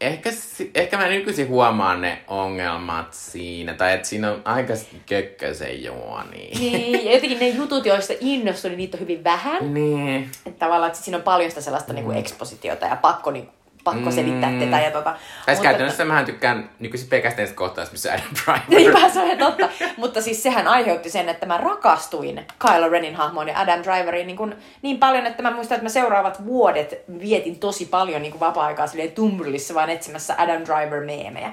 ehkä, 0.00 0.30
ehkä 0.74 0.96
mä 0.96 1.08
nykyisin 1.08 1.48
huomaan 1.48 2.00
ne 2.00 2.18
ongelmat 2.28 3.14
siinä, 3.14 3.74
tai 3.74 3.94
että 3.94 4.08
siinä 4.08 4.32
on 4.32 4.42
aika 4.44 4.74
kökkösen 5.08 5.84
juoni. 5.84 6.50
Niin, 6.58 7.04
ja 7.04 7.14
jotenkin 7.14 7.38
ne 7.38 7.48
jutut, 7.48 7.86
joista 7.86 8.12
innostui, 8.20 8.70
niin 8.70 8.78
niitä 8.78 8.96
on 8.96 9.00
hyvin 9.00 9.24
vähän. 9.24 9.74
Niin. 9.74 10.30
Että 10.46 10.58
tavallaan, 10.58 10.90
että 10.90 11.04
siinä 11.04 11.18
on 11.18 11.24
paljon 11.24 11.50
sitä 11.50 11.60
sellaista 11.60 11.92
niin 11.92 12.04
kuin 12.04 12.16
ekspositiota 12.16 12.86
ja 12.86 12.96
pakko, 12.96 13.30
niin, 13.30 13.48
pakko 13.84 14.10
selittää 14.10 14.50
Mm. 14.50 14.60
tätä 14.60 14.80
ja 14.80 14.90
tota. 14.90 15.10
Tai 15.10 15.54
Mutta- 15.54 15.62
käytännössä 15.62 16.04
mähän 16.04 16.24
tykkään 16.24 16.70
nykyisin 16.78 17.08
pelkästään 17.08 17.48
sitä 17.48 17.58
kohtaista, 17.58 17.92
missä 17.92 18.12
Adam 18.12 18.26
Driver. 18.44 18.62
Niinpä 18.68 19.08
se 19.08 19.20
on 19.20 19.38
totta. 19.38 19.68
Mutta 19.96 20.22
siis 20.22 20.42
sehän 20.42 20.68
aiheutti 20.68 21.10
sen, 21.10 21.28
että 21.28 21.46
mä 21.46 21.56
rakastuin 21.58 22.46
Kylo 22.58 22.88
Renin 22.88 23.14
hahmoon 23.14 23.48
ja 23.48 23.60
Adam 23.60 23.80
Driveriin 23.82 24.26
niin, 24.26 24.36
kuin, 24.36 24.54
niin 24.82 24.98
paljon, 24.98 25.26
että 25.26 25.42
mä 25.42 25.50
muistan, 25.50 25.76
että 25.76 25.84
mä 25.84 25.88
seuraavat 25.88 26.46
vuodet 26.46 26.94
vietin 27.20 27.58
tosi 27.58 27.86
paljon 27.86 28.22
niin 28.22 28.32
kuin 28.32 28.40
vapaa-aikaa 28.40 28.86
silleen 28.86 29.12
Tumblrissa 29.12 29.74
vaan 29.74 29.90
etsimässä 29.90 30.34
Adam 30.38 30.62
Driver-meemejä. 30.62 31.52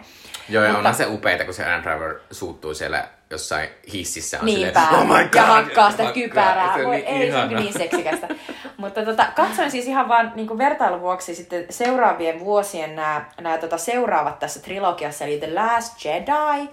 Joo, 0.50 0.64
ja 0.64 0.70
Mutta- 0.70 0.78
onhan 0.80 0.96
se 0.96 1.06
upeeta, 1.06 1.46
kun 1.46 1.54
se 1.54 1.66
Adam 1.66 1.82
Driver 1.82 2.16
suuttuu 2.32 2.74
siellä 2.74 3.08
jossain 3.30 3.70
hississä. 3.94 4.40
On 4.40 4.46
Niinpä. 4.46 4.82
silleen, 4.86 5.02
oh 5.12 5.18
my 5.18 5.24
god! 5.24 5.36
ja 5.36 5.46
hakkaa 5.46 5.92
sitä 5.92 6.12
kypärää. 6.12 6.74
Se 6.76 6.80
on 6.80 6.86
Voi, 6.86 6.96
niin 6.96 7.08
ei, 7.08 7.32
se 7.32 7.38
on 7.38 7.44
ihana. 7.44 7.60
niin 7.60 7.74
seksikästä. 7.74 8.28
Mutta 8.78 9.06
tota, 9.06 9.26
katsoin 9.36 9.72
siis 9.72 9.88
ihan 9.88 10.08
vaan 10.10 10.32
niin 10.36 10.48
kuin 10.48 10.58
vertailun 10.58 11.02
vuoksi 11.02 11.36
sitten 11.36 11.66
seuraavien 11.70 12.40
vuosien 12.40 12.96
nämä, 12.96 13.26
nämä 13.42 13.58
tota, 13.58 13.78
seuraavat 13.78 14.40
tässä 14.40 14.60
trilogiassa, 14.60 15.26
eli 15.26 15.38
The 15.38 15.54
Last 15.54 16.06
Jedi, 16.06 16.70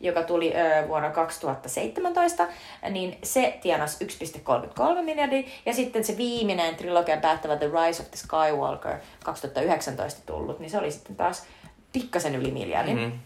joka 0.00 0.22
tuli 0.22 0.52
ö, 0.56 0.88
vuonna 0.88 1.10
2017, 1.10 2.46
niin 2.90 3.18
se 3.22 3.58
tienasi 3.62 4.04
1,33 4.04 5.02
miljardia, 5.02 5.42
ja 5.66 5.74
sitten 5.74 6.04
se 6.04 6.16
viimeinen 6.16 6.76
trilogian 6.76 7.20
päättävä 7.20 7.56
The 7.56 7.66
Rise 7.66 8.02
of 8.02 8.08
the 8.10 8.16
Skywalker 8.16 8.94
2019 9.24 10.20
tullut, 10.26 10.58
niin 10.60 10.70
se 10.70 10.78
oli 10.78 10.90
sitten 10.90 11.16
taas 11.16 11.46
pikkasen 11.92 12.34
yli 12.34 12.50
miljardin. 12.50 12.96
Mhm. 12.96 13.04
Mm-hmm. 13.04 13.20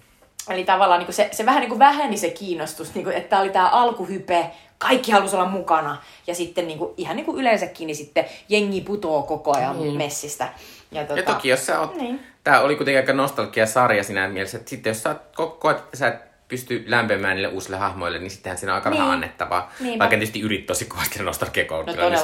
Eli 0.51 0.65
tavallaan 0.65 0.99
niin 0.99 1.07
kuin 1.07 1.15
se, 1.15 1.29
se 1.33 1.47
vähän 1.47 1.61
niin 1.61 1.69
kuin 1.69 1.79
väheni 1.79 2.17
se 2.17 2.31
kiinnostus, 2.31 2.95
niin 2.95 3.05
kuin, 3.05 3.17
että 3.17 3.29
tämä 3.29 3.43
oli 3.43 3.51
tämä 3.51 3.69
alkuhype, 3.69 4.51
kaikki 4.79 5.13
halusi 5.13 5.37
olla 5.37 5.49
mukana. 5.49 5.97
Ja 6.27 6.35
sitten 6.35 6.67
niin 6.67 6.79
kuin, 6.79 6.95
ihan 6.97 7.17
niin 7.17 7.27
kuin 7.27 7.39
yleensäkin, 7.41 7.87
niin 7.87 7.97
sitten 7.97 8.25
jengi 8.49 8.81
putoo 8.81 9.23
koko 9.23 9.57
ajan 9.57 9.81
Niin. 9.83 9.97
messistä. 9.97 10.49
Ja, 10.93 11.05
tota, 11.05 11.21
Ja 11.21 11.27
toki 11.27 11.49
jos 11.49 11.67
sä 11.67 11.81
oot, 11.81 11.95
Niin. 11.97 12.21
tää 12.45 12.61
oli 12.61 12.77
kuitenkin 12.77 13.01
aika 13.01 13.13
nostalgia-sarja 13.13 14.05
siinä 14.05 14.29
mielessä, 14.29 14.57
että 14.59 14.71
sitten 14.71 14.91
jos 14.91 15.03
sä 15.03 15.09
oot 15.09 15.23
koko 15.35 15.69
ajan, 15.69 15.81
sä 15.95 16.09
et 16.09 16.15
pysty 16.49 16.85
lämpemään 16.87 17.37
niille 17.37 17.49
uusille 17.49 17.77
hahmoille, 17.77 18.19
niin 18.19 18.31
sittenhän 18.31 18.59
siinä 18.59 18.73
on 18.73 18.75
aika 18.75 18.91
Niin. 18.91 18.99
vähän 19.01 19.13
annettavaa. 19.15 19.73
Niinpä. 19.81 19.99
Vaikka 20.03 20.17
tietysti 20.17 20.41
yrit 20.41 20.67
tosi 20.67 20.85
kovasti 20.85 21.23
nostalgia 21.23 21.65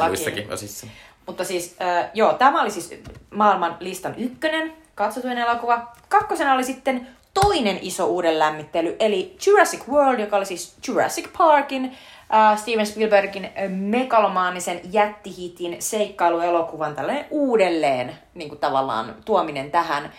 No 0.01 0.07
muissakin 0.07 0.53
osissa. 0.53 0.87
Mutta 1.27 1.45
siis, 1.45 1.77
äh, 1.83 2.11
joo, 2.15 2.33
tämä 2.33 2.63
oli 2.63 2.71
siis 2.71 2.95
maailman 3.31 3.77
listan 3.81 4.15
ykkönen, 4.19 4.73
katsotuin 4.95 5.39
elokuva. 5.39 5.93
Kakkosena 6.09 6.55
oli 6.55 6.65
sitten 6.65 7.09
toinen 7.43 7.79
iso 7.83 8.07
uuden 8.07 8.39
lämmittely, 8.39 8.97
eli 8.99 9.37
Jurassic 9.47 9.89
World, 9.89 10.21
joka 10.21 10.37
oli 10.37 10.47
siis 10.47 10.77
Jurassic 10.89 11.29
Parkin, 11.39 11.97
äh, 12.35 12.59
Steven 12.59 12.87
Spielbergin 12.87 13.45
äh, 13.45 13.53
megalomaanisen 13.69 14.81
jättihitin 14.93 15.77
seikkailuelokuvan 15.83 16.95
tällainen 16.95 17.27
uudelleen 17.31 18.19
niin 18.35 18.49
kuin 18.49 18.59
tavallaan 18.59 19.15
tuominen 19.25 19.71
tähän 19.71 20.13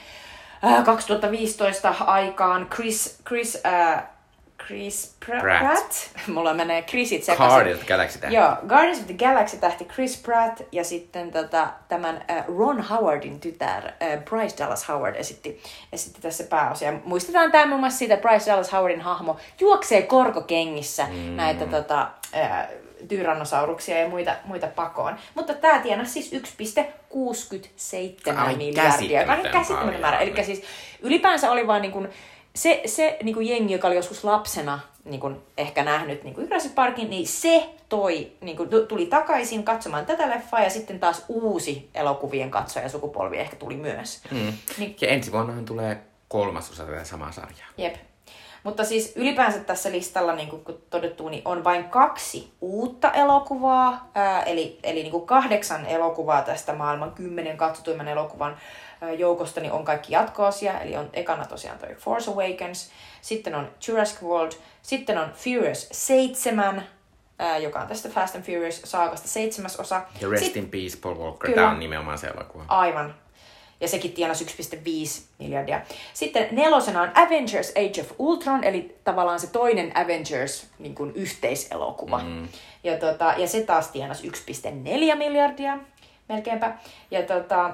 äh, 0.63 0.83
2015 0.83 1.95
aikaan. 1.99 2.67
Chris, 2.69 3.19
Chris, 3.27 3.61
äh, 3.65 4.03
Chris 4.69 5.15
Pratt. 5.25 5.41
Pratt. 5.41 5.93
Mulla 6.35 6.53
menee 6.53 6.81
Chrisit 6.81 7.23
sekaisin. 7.23 7.47
Guardians 7.47 7.79
of 7.79 7.85
the 7.85 7.93
Galaxy 7.93 8.19
tähti. 8.19 8.35
Joo, 8.35 8.55
Guardians 8.67 8.99
of 8.99 9.05
the 9.05 9.13
Galaxy 9.13 9.57
tähti 9.57 9.85
Chris 9.85 10.17
Pratt 10.17 10.61
ja 10.71 10.83
sitten 10.83 11.31
tota, 11.31 11.67
tämän 11.87 12.25
äh, 12.31 12.45
Ron 12.57 12.81
Howardin 12.81 13.39
tytär 13.39 13.85
äh, 13.85 14.23
Bryce 14.23 14.57
Dallas 14.57 14.87
Howard 14.87 15.15
esitti, 15.15 15.61
esitti 15.93 16.21
tässä 16.21 16.43
pääosia. 16.43 16.93
Muistetaan 17.05 17.51
tämä 17.51 17.65
muun 17.65 17.79
muassa 17.79 17.99
siitä, 17.99 18.13
että 18.13 18.29
Bryce 18.29 18.51
Dallas 18.51 18.71
Howardin 18.73 19.01
hahmo 19.01 19.37
juoksee 19.59 20.01
korkokengissä 20.01 21.05
mm. 21.05 21.35
näitä 21.35 21.65
tota, 21.65 22.07
äh, 22.35 22.67
tyrannosauruksia 23.07 23.99
ja 23.99 24.09
muita, 24.09 24.35
muita 24.45 24.67
pakoon. 24.67 25.15
Mutta 25.35 25.53
tämä 25.53 25.79
tienasi 25.79 26.21
siis 26.21 26.43
1,67 26.43 28.37
Ai, 28.37 28.55
miljardia, 28.55 29.21
joka 29.21 29.33
on 29.33 29.41
käsittämätön 29.51 30.01
määrä. 30.01 30.19
Eli 30.19 30.43
siis 30.43 30.63
ylipäänsä 31.01 31.51
oli 31.51 31.67
vaan 31.67 31.81
niin 31.81 31.91
kuin, 31.91 32.09
se, 32.59 32.81
se 32.85 33.17
niin 33.23 33.35
kuin 33.35 33.47
jengi, 33.47 33.73
joka 33.73 33.87
oli 33.87 33.95
joskus 33.95 34.23
lapsena 34.23 34.79
niin 35.05 35.19
kuin 35.19 35.35
ehkä 35.57 35.83
nähnyt 35.83 36.23
niin 36.23 36.35
kuin 36.35 36.43
Jurassic 36.43 36.75
Parkin, 36.75 37.09
niin 37.09 37.27
se 37.27 37.69
toi, 37.89 38.31
niin 38.41 38.57
kuin, 38.57 38.69
tu- 38.69 38.85
tuli 38.85 39.05
takaisin 39.05 39.63
katsomaan 39.63 40.05
tätä 40.05 40.29
leffaa 40.29 40.63
ja 40.63 40.69
sitten 40.69 40.99
taas 40.99 41.25
uusi 41.27 41.89
elokuvien 41.93 42.51
katsojasukupolvi 42.51 43.37
ehkä 43.37 43.55
tuli 43.55 43.75
myös. 43.75 44.21
Mm. 44.31 44.53
Niin, 44.77 44.95
Ja 45.01 45.07
ensi 45.07 45.31
vuonnahan 45.31 45.65
tulee 45.65 45.97
kolmasosa 46.27 46.83
tätä 46.83 47.03
samaa 47.03 47.31
sarjaa. 47.31 47.67
Jep. 47.77 47.95
Mutta 48.63 48.83
siis 48.83 49.13
ylipäänsä 49.15 49.59
tässä 49.59 49.91
listalla, 49.91 50.35
niin 50.35 50.49
kuin 50.49 50.63
todettu, 50.89 51.29
niin 51.29 51.41
on 51.45 51.63
vain 51.63 51.83
kaksi 51.83 52.53
uutta 52.61 53.11
elokuvaa, 53.11 54.09
ää, 54.15 54.43
eli, 54.43 54.79
eli 54.83 55.01
niin 55.01 55.11
kuin 55.11 55.25
kahdeksan 55.25 55.85
elokuvaa 55.85 56.41
tästä 56.41 56.73
maailman 56.73 57.11
kymmenen 57.11 57.57
katsotuimman 57.57 58.07
elokuvan 58.07 58.57
joukosta 59.17 59.61
niin 59.61 59.71
on 59.71 59.85
kaikki 59.85 60.13
jatkoosia, 60.13 60.79
eli 60.79 60.97
on 60.97 61.09
ekana 61.13 61.45
tosiaan 61.45 61.79
toi 61.79 61.95
Force 61.95 62.31
Awakens, 62.31 62.91
sitten 63.21 63.55
on 63.55 63.71
Jurassic 63.87 64.21
World, 64.21 64.51
sitten 64.81 65.17
on 65.17 65.31
Furious 65.31 65.87
7, 65.91 66.87
ää, 67.39 67.57
joka 67.57 67.79
on 67.79 67.87
tästä 67.87 68.09
Fast 68.09 68.35
and 68.35 68.43
Furious 68.43 68.81
saakasta 68.85 69.27
seitsemäs 69.27 69.75
osa. 69.75 70.01
Ja 70.21 70.29
Rest 70.29 70.43
Sit- 70.43 70.57
in 70.57 70.69
Peace, 70.69 70.97
Paul 71.01 71.15
Walker. 71.15 71.49
Kyllä. 71.49 71.61
Tämä 71.61 71.71
on 71.71 71.79
nimenomaan 71.79 72.17
se 72.17 72.27
elokuva. 72.27 72.65
Aivan. 72.67 73.15
Ja 73.81 73.87
sekin 73.87 74.11
tienasi 74.11 74.45
1,5 74.45 75.21
miljardia. 75.39 75.81
Sitten 76.13 76.47
nelosena 76.51 77.01
on 77.01 77.11
Avengers 77.15 77.69
Age 77.69 78.01
of 78.01 78.11
Ultron, 78.17 78.63
eli 78.63 78.97
tavallaan 79.03 79.39
se 79.39 79.47
toinen 79.47 79.97
Avengers 79.97 80.67
niin 80.79 80.95
kuin 80.95 81.11
yhteiselokuva. 81.15 82.19
Mm. 82.23 82.47
Ja, 82.83 82.97
tota, 82.97 83.33
ja 83.37 83.47
se 83.47 83.61
taas 83.63 83.87
tienasi 83.87 84.29
1,4 84.29 85.15
miljardia 85.15 85.77
melkeinpä. 86.29 86.77
Ja, 87.11 87.23
tota, 87.23 87.71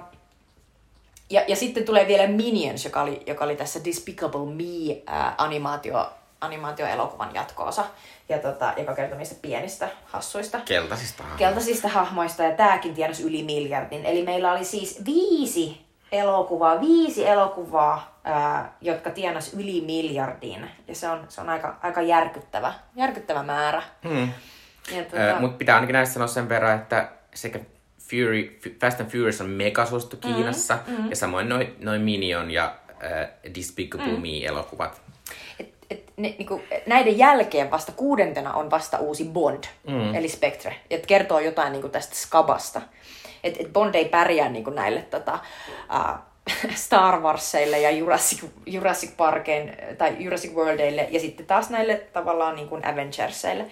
ja, 1.30 1.44
ja 1.48 1.56
sitten 1.56 1.84
tulee 1.86 2.08
vielä 2.08 2.28
Minions, 2.28 2.86
joka 2.86 3.02
oli, 3.02 3.24
joka 3.28 3.46
oli 3.46 3.56
tässä 3.56 3.86
Despicable 3.86 4.46
Me 4.46 5.02
ää, 5.08 5.36
animaatio, 5.38 6.10
animaatioelokuvan 6.42 7.30
jatkoosa, 7.34 7.86
ja 8.30 8.40
tota, 8.40 8.74
joka 8.78 8.96
kertoo 8.96 9.18
niistä 9.18 9.36
pienistä 9.42 9.90
hassuista 10.06 10.60
Keltaisista 10.66 11.24
hahmoista. 11.24 11.46
keltaisista 11.46 11.88
hahmoista 11.88 12.44
ja 12.44 12.52
tämäkin 12.52 12.94
tienasi 12.96 13.24
yli 13.24 13.44
miljardin. 13.44 14.06
Eli 14.06 14.24
meillä 14.24 14.52
oli 14.52 14.66
siis 14.66 15.02
viisi 15.06 15.86
elokuvaa, 16.12 16.82
viisi 16.82 17.28
elokuvaa, 17.28 18.20
ää, 18.24 18.74
jotka 18.82 19.10
tienas 19.10 19.54
yli 19.54 19.82
miljardin. 19.82 20.70
Ja 20.88 20.96
se 20.96 21.10
on, 21.10 21.26
se 21.30 21.42
on 21.42 21.50
aika, 21.50 21.76
aika 21.82 22.02
järkyttävä, 22.02 22.74
järkyttävä 22.96 23.44
määrä. 23.44 23.84
Hmm. 24.10 24.30
Tota, 25.12 25.18
Ö, 25.18 25.40
Mutta 25.40 25.58
pitää 25.58 25.76
ainakin 25.76 25.94
näistä 25.94 26.14
sanoa 26.14 26.28
sen 26.28 26.50
verran, 26.50 26.76
että 26.76 27.10
sekä 27.34 27.60
Fury, 28.10 28.60
Fast 28.82 29.00
and 29.00 29.10
Furious 29.10 29.42
on 29.42 29.50
mega 29.50 29.86
suosittu 29.86 30.18
Kiinassa, 30.18 30.78
mm, 30.88 31.10
ja 31.10 31.16
samoin 31.16 31.50
noin 31.50 31.76
noi 31.80 32.00
Minion 32.00 32.52
ja 32.52 32.76
äh, 33.04 33.30
Despicable 33.56 34.08
mm. 34.08 34.22
Me-elokuvat. 34.22 35.02
et, 35.60 35.74
et, 35.90 36.14
ne, 36.18 36.36
niinku, 36.38 36.62
näiden 36.86 37.18
jälkeen 37.18 37.72
vasta 37.72 37.92
kuudentena 37.92 38.54
on 38.54 38.72
vasta 38.72 38.98
uusi 38.98 39.26
Bond, 39.26 39.64
mm. 39.88 40.16
eli 40.16 40.30
Spectre. 40.30 40.76
Et 40.90 41.06
kertoo 41.06 41.40
jotain 41.40 41.72
niinku 41.72 41.90
tästä 41.90 42.16
skabasta. 42.16 42.82
Et, 43.44 43.62
et 43.62 43.74
Bond 43.74 43.96
ei 43.96 44.06
pärjää 44.06 44.50
niinku 44.50 44.70
näille 44.70 45.02
tota, 45.02 45.40
uh, 45.90 46.20
Star 46.76 47.20
Warsseille 47.22 47.80
ja 47.80 47.92
Jurassic, 47.92 48.44
Jurassic 48.66 49.18
Parkein 49.18 49.78
tai 49.98 50.16
Jurassic 50.20 50.54
Worldille 50.54 51.08
ja 51.12 51.20
sitten 51.20 51.46
taas 51.46 51.70
näille 51.70 51.96
tavallaan 52.14 52.56
niinku 52.56 52.80
Avengersseille. 52.84 53.64
Ää, 53.64 53.70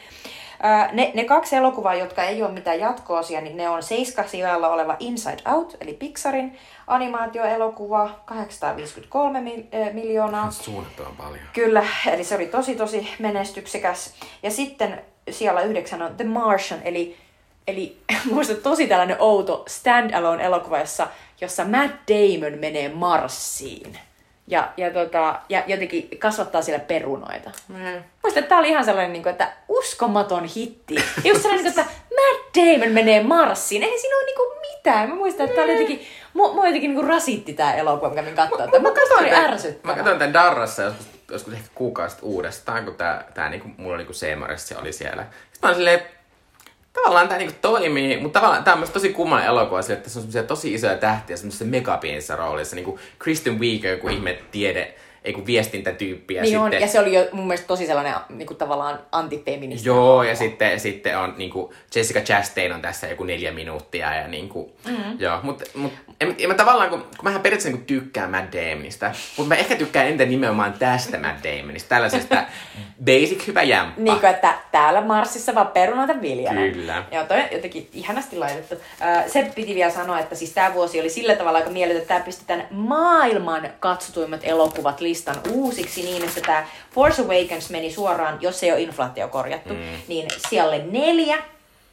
Ne, 0.92 1.12
ne 1.16 1.24
kaksi 1.26 1.56
elokuvaa, 1.56 1.96
jotka 1.96 2.24
ei 2.24 2.44
ole 2.44 2.52
mitään 2.52 2.80
jatkoosia, 2.80 3.42
niin 3.42 3.58
ne 3.58 3.70
on 3.70 3.84
seiska 3.84 4.28
sijalla 4.28 4.70
oleva 4.70 4.96
Inside 5.00 5.38
Out, 5.54 5.78
eli 5.82 5.94
Pixarin 5.94 6.58
animaatioelokuva, 6.88 8.10
853 8.26 9.42
mil, 9.42 9.64
äh, 9.74 9.94
miljoonaa. 9.94 10.46
On 10.46 10.52
suunnattoman 10.52 11.16
paljon. 11.16 11.46
Kyllä, 11.54 11.86
eli 12.12 12.24
se 12.24 12.36
oli 12.36 12.46
tosi 12.46 12.76
tosi 12.76 13.10
menestyksekäs. 13.20 14.14
Ja 14.44 14.52
sitten 14.52 15.02
siellä 15.30 15.62
yhdeksän 15.62 16.02
on 16.02 16.16
The 16.16 16.24
Martian, 16.24 16.82
eli, 16.84 17.18
eli 17.68 17.98
muista 18.32 18.56
tosi 18.56 18.88
tällainen 18.88 19.18
outo 19.20 19.66
stand-alone 19.68 20.44
elokuva, 20.44 20.80
jossa, 20.80 21.08
jossa 21.42 21.66
Matt 21.66 21.94
Damon 22.10 22.60
menee 22.60 22.90
Marsiin. 22.90 23.98
Ja, 24.48 24.72
ja, 24.78 24.92
tota, 24.92 25.40
ja 25.50 25.64
jotenkin 25.68 26.10
kasvattaa 26.20 26.62
siellä 26.62 26.84
perunoita. 26.86 27.52
Mm. 27.68 28.04
Muista, 28.24 28.40
että 28.40 28.50
tää 28.50 28.58
oli 28.58 28.70
ihan 28.70 28.86
sellainen, 28.86 29.14
niin 29.14 29.24
kuin, 29.24 29.32
että 29.32 29.54
uskomaton 29.68 30.46
hitti. 30.46 30.96
Ja 30.96 31.02
just 31.24 31.42
sellainen, 31.42 31.64
niin 31.64 31.74
kuin, 31.74 31.86
että 31.86 31.96
Matt 32.16 32.56
Damon 32.58 32.94
menee 32.94 33.24
Marsiin. 33.24 33.84
Eihän 33.84 34.00
siinä 34.00 34.18
ole 34.18 34.26
niin 34.26 34.36
kuin 34.36 34.58
mitään. 34.72 35.10
Mä 35.10 35.16
muistan, 35.16 35.46
että 35.46 35.56
tää 35.56 35.64
oli 35.64 35.72
jotenkin, 35.72 36.08
mua, 36.34 36.54
mua 36.54 36.66
jotenkin 36.66 36.90
niin 36.90 37.00
kuin 37.00 37.08
rasitti 37.08 37.54
tää 37.54 37.76
elokuva, 37.76 38.10
mikä 38.10 38.22
kävin 38.22 38.36
katsoa. 38.36 38.68
Mä, 38.68 38.80
mä, 38.80 38.90
tän- 38.90 39.34
ärsyttävä. 39.34 39.92
Mä 39.92 39.98
katsoin 39.98 40.20
tämän 40.20 40.34
Darrassa 40.34 40.84
joskus, 40.84 41.08
joskus 41.32 41.54
ehkä 41.54 41.70
kuukausi 41.76 42.18
uudestaan, 42.22 42.86
kun 42.86 42.96
tää, 42.96 43.32
tää 43.34 43.50
niinku, 43.50 43.68
mulla 43.78 43.98
niinku 43.98 44.14
Seemoressa 44.14 44.68
se 44.68 44.78
oli 44.78 44.94
siellä. 44.94 45.24
Sitten 45.24 45.60
mä 45.62 45.68
olin 45.68 45.76
silleen, 45.76 46.02
tavallaan 46.94 47.28
tää 47.28 47.38
niinku 47.38 47.56
toimii, 47.62 48.18
mutta 48.18 48.40
tavallaan 48.40 48.64
tää 48.64 48.74
on 48.74 48.80
myös 48.80 48.90
tosi 48.90 49.14
kummallinen 49.14 49.50
elokuva, 49.50 49.80
että 49.80 49.96
tässä 49.96 50.20
on 50.20 50.24
semmosia 50.24 50.44
tosi 50.44 50.74
isoja 50.74 50.98
tähtiä 50.98 51.38
semmoisessa 51.38 51.66
megapienissä 51.66 52.36
roolissa. 52.36 52.76
Niinku 52.76 53.00
Kristen 53.20 53.60
Wiig, 53.60 53.84
joku 53.84 54.10
ihme 54.10 54.40
tiede, 54.52 54.94
ei 55.24 55.34
kun 55.34 55.46
viestintätyyppi. 55.46 56.34
Ja 56.34 56.44
Niin 56.44 56.60
on, 56.60 56.66
sitten, 56.66 56.82
ja 56.82 56.88
se 56.88 57.00
oli 57.00 57.14
jo 57.14 57.28
mun 57.32 57.48
mielestä 57.48 57.68
tosi 57.68 57.86
sellainen 57.86 58.14
niin 58.30 58.48
kuin 58.48 58.58
tavallaan 58.58 59.00
antifeministi. 59.12 59.90
Joo, 59.90 60.24
ja 60.24 60.36
sitten, 60.36 60.80
sitten 60.80 61.18
on 61.18 61.34
niinku, 61.38 61.74
Jessica 61.96 62.20
Chastain 62.20 62.74
on 62.74 62.82
tässä 62.82 63.08
joku 63.08 63.24
neljä 63.24 63.52
minuuttia 63.52 64.16
ja 64.16 64.28
niinku, 64.28 64.76
mm. 64.88 65.20
joo, 65.20 65.40
mutta 65.44 65.66
mut, 65.76 65.94
en, 66.22 66.36
en 66.40 66.50
mä 66.50 66.56
tavallaan, 66.56 66.90
kun, 66.90 67.00
kun 67.00 67.24
mähän 67.24 67.42
periaatteessa 67.42 67.70
niinku 67.70 67.86
tykkään 67.86 68.32
Matt 68.32 68.54
Damonista, 68.54 69.12
mutta 69.38 69.56
mä 69.56 69.60
ehkä 69.60 69.76
tykkään 69.76 70.08
entä 70.08 70.26
nimenomaan 70.26 70.74
tästä 70.74 71.20
Matt 71.20 71.44
Damonista, 71.44 71.90
tällaisesta 71.90 72.44
basic 73.06 73.48
hyvä 73.48 73.64
jämppa. 73.64 74.02
Niin 74.02 74.20
kuin, 74.20 74.30
että 74.30 74.54
täällä 74.72 75.02
Marsissa 75.02 75.56
vaan 75.56 75.68
perunoita 75.68 76.22
viljellä. 76.22 76.72
Kyllä. 76.72 77.04
Joo, 77.12 77.24
toi 77.24 77.38
on 77.38 77.48
jotenkin 77.52 77.90
ihanasti 77.94 78.38
laitettu. 78.38 78.76
Äh, 79.02 79.28
se 79.28 79.52
piti 79.56 79.76
vielä 79.76 79.92
sanoa, 79.92 80.20
että 80.20 80.36
siis 80.36 80.52
tämä 80.52 80.74
vuosi 80.74 81.00
oli 81.00 81.10
sillä 81.10 81.36
tavalla 81.36 81.58
aika 81.58 81.70
mieletön, 81.70 82.02
että 82.02 82.14
tämä 82.14 82.26
pistetään 82.26 82.68
maailman 82.72 83.70
katsotuimmat 83.80 84.42
elokuvat 84.44 85.02
listan 85.14 85.36
uusiksi 85.52 86.02
niin, 86.02 86.24
että 86.24 86.42
tämä 86.42 86.68
Force 86.96 87.22
Awakens 87.22 87.70
meni 87.70 87.92
suoraan, 87.94 88.38
jos 88.42 88.64
ei 88.64 88.72
ole 88.72 88.82
inflaatio 88.82 89.28
korjattu, 89.28 89.74
mm. 89.74 89.80
niin 90.08 90.28
siellä 90.50 90.78
neljä. 90.78 91.38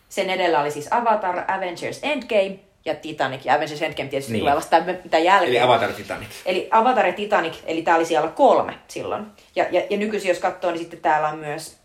Sen 0.09 0.31
edellä 0.31 0.61
oli 0.61 0.71
siis 0.71 0.89
Avatar, 0.91 1.45
Avengers 1.49 1.99
Endgame 2.03 2.59
ja 2.85 2.95
Titanic. 2.95 3.45
Ja 3.45 3.55
Avengers 3.55 3.83
Endgame 3.83 4.09
tietysti 4.09 4.33
Niin. 4.33 4.41
tulee 4.41 4.57
vasta 4.57 4.77
tämän 5.11 5.25
jälkeen. 5.25 5.51
Eli 5.51 5.61
Avatar 5.61 5.93
Titanic. 5.93 6.29
Eli 6.47 6.69
Avatar 6.71 7.07
ja 7.07 7.13
Titanic, 7.13 7.55
eli 7.67 7.83
tää 7.83 7.97
oli 7.97 8.05
siellä 8.05 8.29
kolme 8.29 8.75
silloin. 8.89 9.27
Ja, 9.57 9.67
ja, 9.71 9.83
ja 9.91 9.97
nykyisin 9.97 10.29
jos 10.29 10.39
katsoo, 10.39 10.71
niin 10.71 10.81
sitten 10.81 11.01
täällä 11.01 11.29
on 11.29 11.39
myös 11.39 11.77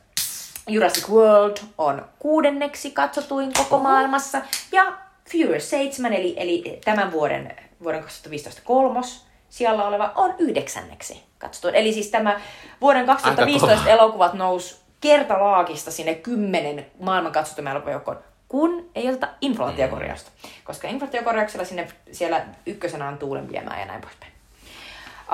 Jurassic 0.67 1.09
World 1.09 1.57
on 1.77 2.05
kuudenneksi 2.19 2.91
katsotuin 2.91 3.53
koko 3.53 3.79
maailmassa. 3.79 4.41
Ja 4.71 4.93
Furious 5.31 5.69
7, 5.69 6.13
eli, 6.13 6.33
eli 6.37 6.79
tämän 6.85 7.11
vuoden, 7.11 7.55
vuoden 7.83 8.01
2015 8.01 8.61
kolmos 8.65 9.24
siellä 9.55 9.87
oleva 9.87 10.11
on 10.15 10.35
yhdeksänneksi 10.37 11.23
katsotuin. 11.37 11.75
Eli 11.75 11.93
siis 11.93 12.07
tämä 12.07 12.41
vuoden 12.81 13.05
2015 13.05 13.77
kova. 13.77 13.89
elokuvat 13.89 14.33
nousi 14.33 14.75
kertalaakista 15.01 15.91
sinne 15.91 16.15
kymmenen 16.15 16.85
maailman 16.99 17.31
katsotuimman 17.31 17.71
elokuvan 17.71 17.91
joukkoon, 17.91 18.19
kun 18.47 18.89
ei 18.95 19.09
oteta 19.09 19.27
inflaatiokorjausta. 19.41 20.31
Koska 20.63 20.87
inflaatiokorjauksella 20.87 21.65
sinne 21.65 21.87
siellä 22.11 22.45
ykkösenä 22.65 23.07
on 23.07 23.17
tuulen 23.17 23.51
viemään 23.51 23.79
ja 23.79 23.85
näin 23.85 24.01
poispäin. 24.01 24.31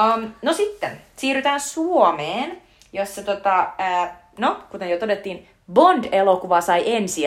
Um, 0.03 0.31
no 0.41 0.53
sitten, 0.53 1.01
siirrytään 1.15 1.60
Suomeen, 1.60 2.62
jossa 2.93 3.23
tota, 3.23 3.73
ää, 3.77 4.21
no, 4.38 4.63
kuten 4.71 4.89
jo 4.89 4.99
todettiin, 4.99 5.49
Bond-elokuva 5.73 6.62
sai 6.62 6.95
ensi. 6.95 7.21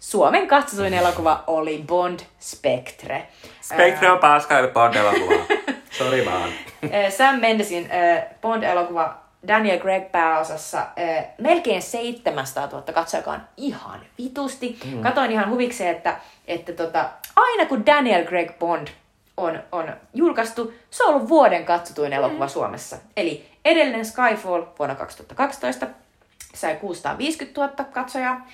Suomen 0.00 0.48
katsotuin 0.48 0.94
elokuva 0.94 1.44
oli 1.46 1.84
Bond 1.86 2.20
Spectre. 2.40 3.28
Spectre 3.60 4.10
on 4.10 4.18
paska, 4.18 4.58
eli 4.58 4.68
Bond-elokuva. 4.68 5.46
Sori 5.98 6.26
vaan. 6.26 6.50
Sam 7.16 7.40
Mendesin 7.40 7.90
Bond-elokuva 8.40 9.14
Daniel 9.48 9.78
Craig 9.78 10.12
pääosassa 10.12 10.78
ää, 10.78 11.34
melkein 11.38 11.82
700 11.82 12.66
000 12.66 12.82
katsoja, 12.82 13.20
joka 13.20 13.30
on 13.30 13.40
ihan 13.56 14.00
vitusti. 14.18 14.78
Mm. 14.84 15.00
Katoin 15.02 15.32
ihan 15.32 15.50
huvikseen, 15.50 15.96
että, 15.96 16.16
että 16.46 16.72
tota, 16.72 17.08
aina 17.36 17.66
kun 17.66 17.86
Daniel 17.86 18.24
Craig 18.24 18.58
Bond 18.58 18.88
on, 19.36 19.62
on 19.72 19.92
julkaistu, 20.14 20.74
se 20.90 21.04
on 21.04 21.14
ollut 21.14 21.28
vuoden 21.28 21.64
katsotuin 21.64 22.12
elokuva 22.12 22.44
mm. 22.44 22.50
Suomessa. 22.50 22.96
Eli 23.16 23.48
edellinen 23.64 24.04
Skyfall 24.04 24.62
vuonna 24.78 24.94
2012 24.94 25.86
sai 26.54 26.76
650 26.76 27.60
000 27.60 27.84
katsojaa. 27.92 28.46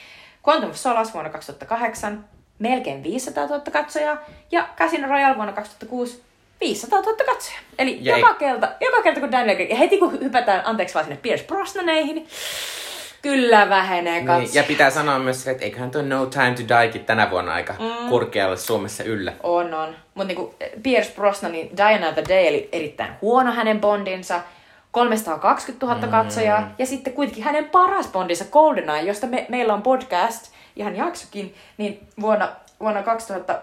Quantum 0.48 0.70
of 0.70 0.76
Solace 0.76 1.12
vuonna 1.12 1.30
2008 1.30 2.24
melkein 2.58 3.02
500 3.02 3.46
000 3.46 3.60
katsojaa. 3.72 4.16
Ja 4.52 4.68
Casino 4.76 5.08
Royale 5.08 5.36
vuonna 5.36 5.52
2006 5.52 6.22
500 6.62 7.00
000 7.00 7.16
katsojaa. 7.16 7.60
Eli 7.78 7.98
Ja 8.00 8.18
joka 8.18 8.34
kerta, 8.34 8.68
joka 8.80 9.02
kerta 9.02 9.20
kun 9.20 9.32
Daniel 9.32 9.56
Craig, 9.56 9.70
ja 9.70 9.76
heti 9.76 9.98
kun 9.98 10.20
hypätään, 10.20 10.62
anteeksi 10.64 10.94
vaan 10.94 11.04
sinne 11.04 11.18
Pierce 11.22 11.44
Brosnaneihin, 11.46 12.26
Kyllä 13.22 13.68
vähenee 13.68 14.24
katse. 14.24 14.42
Niin, 14.42 14.54
ja 14.54 14.62
pitää 14.62 14.90
sanoa 14.90 15.18
myös, 15.18 15.48
että 15.48 15.64
eiköhän 15.64 15.90
tuo 15.90 16.02
No 16.02 16.26
Time 16.26 16.54
to 16.54 16.62
Diekin 16.68 17.04
tänä 17.04 17.30
vuonna 17.30 17.52
aika 17.52 17.72
mm. 17.72 18.08
korkealle 18.08 18.56
Suomessa 18.56 19.04
yllä. 19.04 19.32
On, 19.42 19.74
on. 19.74 19.96
Mutta 20.14 20.28
niinku 20.28 20.54
Pierce 20.82 21.12
Brosnanin 21.14 21.76
Diana 21.76 22.08
of 22.08 22.14
the 22.14 22.24
Day 22.28 22.46
eli 22.46 22.68
erittäin 22.72 23.12
huono 23.22 23.52
hänen 23.52 23.80
bondinsa. 23.80 24.40
320 24.90 25.86
000 25.86 26.06
mm. 26.06 26.10
katsojaa. 26.10 26.74
Ja 26.78 26.86
sitten 26.86 27.12
kuitenkin 27.12 27.44
hänen 27.44 27.64
paras 27.64 28.08
bondinsa 28.08 28.44
GoldenEye, 28.44 29.02
josta 29.02 29.26
me, 29.26 29.46
meillä 29.48 29.74
on 29.74 29.82
podcast, 29.82 30.52
ihan 30.76 30.96
jaksokin, 30.96 31.54
niin 31.78 32.00
vuonna, 32.20 32.48
vuonna 32.80 33.02
2000, 33.02 33.62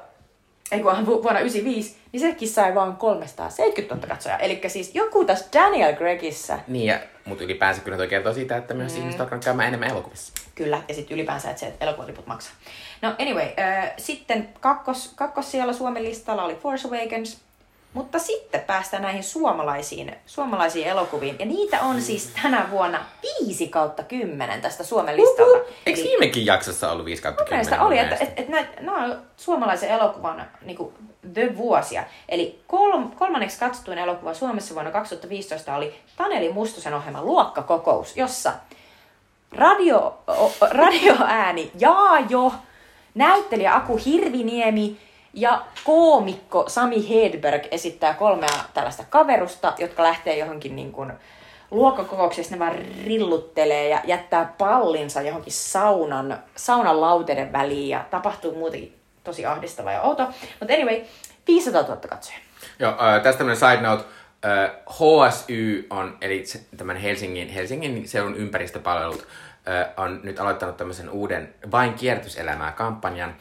ei 0.71 0.79
kun 0.79 1.05
vuonna 1.05 1.39
95, 1.39 1.97
niin 2.11 2.19
sekin 2.19 2.49
sai 2.49 2.75
vain 2.75 2.95
370 2.95 3.95
000 3.95 4.15
katsojaa. 4.15 4.37
Eli 4.37 4.61
siis 4.67 4.95
joku 4.95 5.25
tässä 5.25 5.45
Daniel 5.53 5.95
Gregissä. 5.95 6.59
Niin, 6.67 6.85
ja, 6.85 6.99
mutta 7.25 7.43
ylipäänsä 7.43 7.81
kyllä 7.81 7.97
toi 7.97 8.07
kertoo 8.07 8.33
siitä, 8.33 8.57
että 8.57 8.73
myös 8.73 8.93
mm. 8.93 8.99
ihmiset 8.99 9.21
alkaa 9.21 9.39
käymään 9.39 9.67
enemmän 9.67 9.89
elokuvissa. 9.89 10.33
Kyllä, 10.55 10.81
ja 10.87 10.93
sitten 10.93 11.15
ylipäänsä, 11.15 11.49
että 11.49 11.59
se 11.59 11.67
että 11.67 11.85
elokuvaliput 11.85 12.27
maksaa. 12.27 12.53
No 13.01 13.15
anyway, 13.19 13.47
äh, 13.59 13.91
sitten 13.97 14.49
kakkos, 14.59 15.13
kakkos 15.15 15.51
siellä 15.51 15.73
Suomen 15.73 16.03
listalla 16.03 16.43
oli 16.43 16.55
Force 16.55 16.87
Awakens, 16.87 17.41
mutta 17.93 18.19
sitten 18.19 18.61
päästään 18.61 19.03
näihin 19.03 19.23
suomalaisiin, 19.23 20.15
suomalaisiin 20.25 20.87
elokuviin. 20.87 21.35
Ja 21.39 21.45
niitä 21.45 21.81
on 21.81 22.01
siis 22.01 22.31
tänä 22.41 22.67
vuonna 22.71 23.05
5 23.39 23.67
kautta 23.67 24.03
10 24.03 24.61
tästä 24.61 24.83
Suomen 24.83 25.17
listalta. 25.17 25.51
Uhuh. 25.51 25.73
Eikö 25.85 26.03
viimekin 26.03 26.45
jaksossa 26.45 26.91
ollut 26.91 27.05
5 27.05 27.21
kautta 27.21 27.45
10? 27.45 27.81
oli, 27.81 27.97
että 27.99 28.15
et, 28.15 28.33
et, 28.35 28.49
nämä 28.81 29.05
on 29.05 29.21
suomalaisen 29.37 29.89
elokuvan 29.89 30.47
niin 30.61 30.77
kuin, 30.77 30.93
the 31.33 31.57
vuosia. 31.57 32.03
Eli 32.29 32.59
kolm, 32.67 33.11
kolmanneksi 33.11 33.59
katsotuin 33.59 33.97
elokuva 33.97 34.33
Suomessa 34.33 34.73
vuonna 34.73 34.91
2015 34.91 35.75
oli 35.75 35.99
Taneli 36.15 36.53
Mustosen 36.53 36.93
ohjelma 36.93 37.21
Luokkakokous, 37.21 38.17
jossa 38.17 38.53
radio, 39.51 40.17
o, 40.27 40.51
radioääni 40.71 41.71
Jaajo, 41.79 42.53
näyttelijä 43.15 43.75
Aku 43.75 43.97
Hirviniemi 43.97 44.97
ja 45.33 45.65
koomikko 45.83 46.65
Sami 46.67 47.09
Hedberg 47.09 47.63
esittää 47.71 48.13
kolmea 48.13 48.63
tällaista 48.73 49.03
kaverusta, 49.09 49.73
jotka 49.77 50.03
lähtee 50.03 50.37
johonkin 50.37 50.75
niin 50.75 50.91
kuin 50.91 51.13
luokkakokouksessa 51.71 52.55
ne 52.55 52.59
vaan 52.59 52.75
rilluttelee 53.05 53.89
ja 53.89 54.01
jättää 54.03 54.53
pallinsa 54.57 55.21
johonkin 55.21 55.53
saunan, 55.53 56.43
saunan 56.55 57.01
lauteiden 57.01 57.53
väliin 57.53 57.89
ja 57.89 58.05
tapahtuu 58.09 58.55
muutenkin 58.55 58.99
tosi 59.23 59.45
ahdistava 59.45 59.91
ja 59.91 60.01
outo. 60.01 60.27
Mutta 60.59 60.73
anyway, 60.73 61.01
500 61.47 61.81
000 61.81 61.95
katsoja. 61.95 62.37
Joo, 62.79 62.91
äh, 62.91 63.21
tästä 63.23 63.37
tämmöinen 63.37 63.57
side 63.57 63.81
note. 63.81 64.03
Äh, 64.45 64.71
HSY 64.89 65.87
on, 65.89 66.17
eli 66.21 66.43
tämän 66.77 66.97
Helsingin, 66.97 67.49
Helsingin 67.49 68.07
seudun 68.07 68.35
ympäristöpalvelut, 68.35 69.27
äh, 69.67 70.05
on 70.05 70.19
nyt 70.23 70.39
aloittanut 70.39 70.77
tämmöisen 70.77 71.09
uuden 71.09 71.53
vain 71.71 71.93
kierrätyselämää 71.93 72.71
kampanjan, 72.71 73.35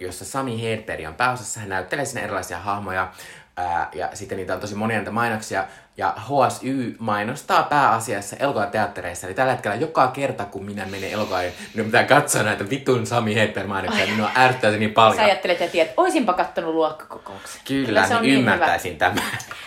jossa 0.00 0.24
Sami 0.24 0.62
Hedberg 0.62 1.06
on 1.08 1.14
pääosassa. 1.14 1.60
Hän 1.60 1.68
näyttelee 1.68 2.04
sinne 2.04 2.22
erilaisia 2.22 2.58
hahmoja, 2.58 3.12
Ää, 3.56 3.90
ja 3.94 4.08
sitten 4.14 4.38
niitä 4.38 4.54
on 4.54 4.60
tosi 4.60 4.74
monia 4.74 4.98
niitä 4.98 5.10
mainoksia. 5.10 5.66
Ja 5.96 6.14
HSY 6.18 6.96
mainostaa 6.98 7.62
pääasiassa 7.62 8.36
elokuvateattereissa. 8.36 9.26
Eli 9.26 9.34
tällä 9.34 9.52
hetkellä 9.52 9.76
joka 9.76 10.08
kerta, 10.08 10.44
kun 10.44 10.64
minä 10.64 10.86
menen 10.86 11.10
elokuvaan, 11.10 11.44
niin 11.74 11.86
pitää 11.86 12.04
katsoa 12.04 12.42
näitä 12.42 12.70
vitun 12.70 13.06
Sami 13.06 13.34
Hedberg 13.34 13.68
mainoksia. 13.68 14.06
Minua 14.06 14.30
ärsyttää 14.36 14.70
se 14.70 14.78
niin 14.78 14.94
paljon. 14.94 15.16
Sä 15.16 15.24
ajattelet 15.24 15.60
ja 15.60 15.68
tiedät, 15.68 15.92
oisinpa 15.96 16.32
kattonut 16.32 16.74
luokkakokouksen. 16.74 17.60
Kyllä, 17.68 17.86
Kyllä 17.86 18.06
se 18.06 18.16
on 18.16 18.22
niin, 18.22 18.30
niin 18.30 18.38
ymmärtäisin 18.38 18.98
tämän. 18.98 19.24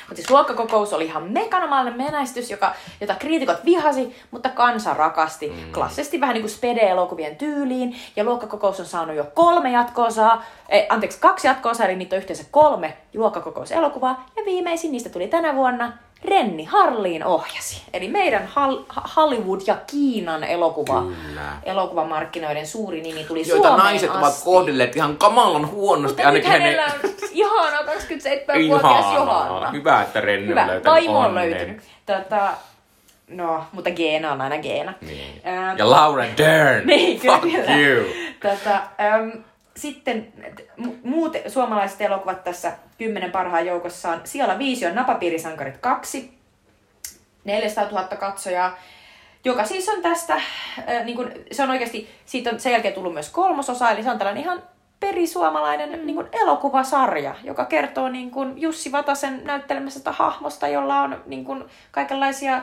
Mutta 0.07 0.15
siis 0.15 0.29
luokkakokous 0.29 0.93
oli 0.93 1.05
ihan 1.05 1.31
mekanomaalinen 1.31 1.97
menestys, 1.97 2.51
joka, 2.51 2.73
jota 3.01 3.15
kriitikot 3.15 3.65
vihasi, 3.65 4.15
mutta 4.31 4.49
kansa 4.49 4.93
rakasti. 4.93 5.49
Mm. 5.49 5.71
Klassisesti 5.71 6.21
vähän 6.21 6.33
niin 6.33 6.43
kuin 6.43 6.51
spede-elokuvien 6.51 7.35
tyyliin. 7.35 7.95
Ja 8.15 8.23
luokkakokous 8.23 8.79
on 8.79 8.85
saanut 8.85 9.15
jo 9.15 9.25
kolme 9.33 9.71
jatkoosaa, 9.71 10.43
ei, 10.69 10.85
anteeksi, 10.89 11.19
kaksi 11.19 11.47
jatkoosaa, 11.47 11.85
eli 11.85 11.95
niitä 11.95 12.15
on 12.15 12.17
yhteensä 12.17 12.43
kolme 12.51 12.97
luokkakokouselokuvaa. 13.13 14.25
Ja 14.35 14.45
viimeisin 14.45 14.91
niistä 14.91 15.09
tuli 15.09 15.27
tänä 15.27 15.55
vuonna 15.55 15.93
Renni 16.25 16.63
Harliin 16.63 17.25
ohjasi. 17.25 17.81
Eli 17.93 18.07
meidän 18.07 18.49
Hollywood 19.15 19.61
ja 19.67 19.77
Kiinan 19.87 20.43
elokuva, 20.43 21.01
Kyllä. 21.01 21.41
elokuvamarkkinoiden 21.63 22.67
suuri 22.67 23.01
nimi 23.01 23.23
tuli 23.23 23.47
Joita 23.47 23.67
Suomeen 23.67 23.77
naiset 23.85 24.09
asti. 24.09 24.21
ovat 24.21 24.41
kohdelleet 24.43 24.95
ihan 24.95 25.17
kamalan 25.17 25.67
huonosti. 25.71 26.21
Mutta 26.21 26.31
nyt 26.31 26.45
hänellä 26.45 26.85
on 26.85 26.91
ihana 27.31 27.77
27-vuotias 27.77 29.13
Johanna. 29.13 29.71
Hyvä, 29.71 30.01
että 30.01 30.21
Renni 30.21 30.47
Hyvä. 30.47 30.61
on 30.61 30.67
löytänyt 30.67 30.93
Vaimo 30.93 31.19
on 31.19 31.35
löytynyt. 31.35 31.81
Tota, 32.05 32.49
no, 33.27 33.63
mutta 33.71 33.91
Geena 33.91 34.31
on 34.31 34.41
aina 34.41 34.57
Geena. 34.57 34.93
Niin. 35.01 35.41
Ähm, 35.47 35.77
ja 35.77 35.89
Laura 35.89 36.25
Dern. 36.37 36.87
niin, 36.87 37.19
Fuck 37.19 37.43
you. 37.43 38.05
Tota, 38.41 38.75
ähm, 38.75 39.29
sitten 39.77 40.33
muut 41.03 41.33
suomalaiset 41.47 42.01
elokuvat 42.01 42.43
tässä 42.43 42.73
kymmenen 42.97 43.31
parhaan 43.31 43.65
joukossa 43.65 44.09
on 44.09 44.21
siellä 44.23 44.59
viisi 44.59 44.85
on 44.85 44.95
Napapiirisankarit 44.95 45.77
2, 45.77 46.37
400 47.43 47.89
000 47.91 48.07
katsojaa, 48.07 48.77
joka 49.45 49.65
siis 49.65 49.89
on 49.89 50.01
tästä, 50.01 50.33
äh, 50.33 51.05
niin 51.05 51.15
kun, 51.15 51.31
se 51.51 51.63
on 51.63 51.69
oikeasti, 51.69 52.09
siitä 52.25 52.49
on 52.49 52.59
sen 52.59 52.71
jälkeen 52.71 52.93
tullut 52.93 53.13
myös 53.13 53.29
kolmososa, 53.29 53.91
eli 53.91 54.03
se 54.03 54.11
on 54.11 54.17
tällainen 54.17 54.43
ihan 54.43 54.63
perisuomalainen 54.99 55.99
mm. 55.99 56.05
niin 56.05 56.15
kun, 56.15 56.29
elokuvasarja, 56.31 57.35
joka 57.43 57.65
kertoo 57.65 58.09
niin 58.09 58.31
kun, 58.31 58.61
Jussi 58.61 58.91
Vatasen 58.91 59.41
näyttelemästä 59.43 60.11
hahmosta, 60.11 60.67
jolla 60.67 61.01
on 61.01 61.23
niin 61.25 61.45
kun, 61.45 61.69
kaikenlaisia 61.91 62.61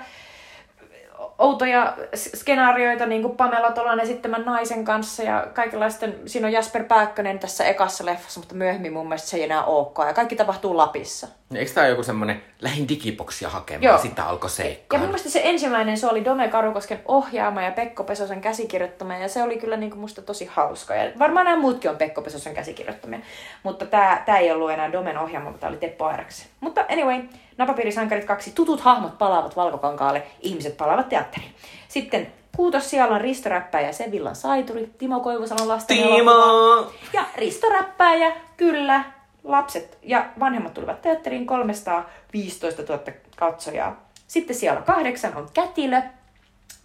outoja 1.38 1.96
skenaarioita, 2.14 3.06
niin 3.06 3.22
kuin 3.22 3.36
Pamela 3.36 3.70
Tolan 3.70 4.00
esittämän 4.00 4.44
naisen 4.44 4.84
kanssa 4.84 5.22
ja 5.22 5.46
kaikenlaisten, 5.54 6.16
siinä 6.26 6.46
on 6.46 6.52
Jasper 6.52 6.84
Pääkkönen 6.84 7.38
tässä 7.38 7.64
ekassa 7.64 8.06
leffassa, 8.06 8.40
mutta 8.40 8.54
myöhemmin 8.54 8.92
mun 8.92 9.08
mielestä 9.08 9.28
se 9.28 9.36
ei 9.36 9.42
enää 9.42 9.64
olekaan 9.64 10.08
ja 10.08 10.14
kaikki 10.14 10.36
tapahtuu 10.36 10.76
Lapissa. 10.76 11.28
Eikö 11.54 11.72
tämä 11.72 11.86
joku 11.86 12.02
semmoinen 12.02 12.42
lähin 12.64 12.88
digiboksia 12.88 13.48
hakemaan, 13.48 13.82
Joo. 13.82 13.98
sitten 13.98 14.24
alkoi 14.24 14.50
seikkaa? 14.50 14.96
Ja 14.96 15.00
mun 15.00 15.08
mielestä 15.08 15.30
se 15.30 15.40
ensimmäinen, 15.44 15.98
se 15.98 16.06
oli 16.06 16.24
Dome 16.24 16.48
Karukosken 16.48 17.00
ohjaama 17.08 17.62
ja 17.62 17.70
Pekko 17.70 18.04
Pesosen 18.04 18.40
käsikirjoittama 18.40 19.16
ja 19.16 19.28
se 19.28 19.42
oli 19.42 19.56
kyllä 19.56 19.76
niin 19.76 19.90
kuin 19.90 20.00
musta 20.00 20.22
tosi 20.22 20.44
hauska. 20.52 20.94
Ja 20.94 21.12
varmaan 21.18 21.46
nämä 21.46 21.60
muutkin 21.60 21.90
on 21.90 21.96
Pekko 21.96 22.22
Pesosen 22.22 22.54
käsikirjoittamia, 22.54 23.18
mutta 23.62 23.86
tämä, 23.86 24.22
tämä 24.26 24.38
ei 24.38 24.52
ollut 24.52 24.70
enää 24.70 24.92
Domen 24.92 25.18
ohjaama, 25.18 25.44
mutta 25.44 25.60
tämä 25.60 25.70
oli 25.70 25.78
Teppo 25.78 26.04
Airaksen. 26.04 26.46
Mutta 26.60 26.84
anyway, 26.90 27.22
Napapiirisankarit 27.58 28.24
kaksi, 28.24 28.52
tutut 28.54 28.80
hahmot 28.80 29.18
palaavat 29.18 29.56
valkokankaalle, 29.56 30.22
ihmiset 30.40 30.76
palaavat 30.76 31.08
teatteriin. 31.08 31.54
Sitten 31.88 32.32
Kuutos 32.56 32.90
siellä 32.90 33.14
on 33.14 33.20
Risto 33.20 33.48
Räppäjä, 33.48 33.92
Sevillan 33.92 34.36
Saituri, 34.36 34.90
Timo 34.98 35.20
Koivusalon 35.20 35.68
lasten 35.68 35.96
Timo! 35.96 36.92
Ja 37.12 37.24
Risto 37.36 37.68
Räppäjä, 37.68 38.32
kyllä, 38.56 39.04
lapset 39.44 39.98
ja 40.02 40.26
vanhemmat 40.40 40.74
tulivat 40.74 41.02
teatteriin 41.02 41.46
315 41.46 42.82
000 42.82 43.02
katsojaa. 43.36 44.08
Sitten 44.26 44.56
siellä 44.56 44.82
kahdeksan 44.82 45.36
on 45.36 45.48
Kätilö, 45.54 46.02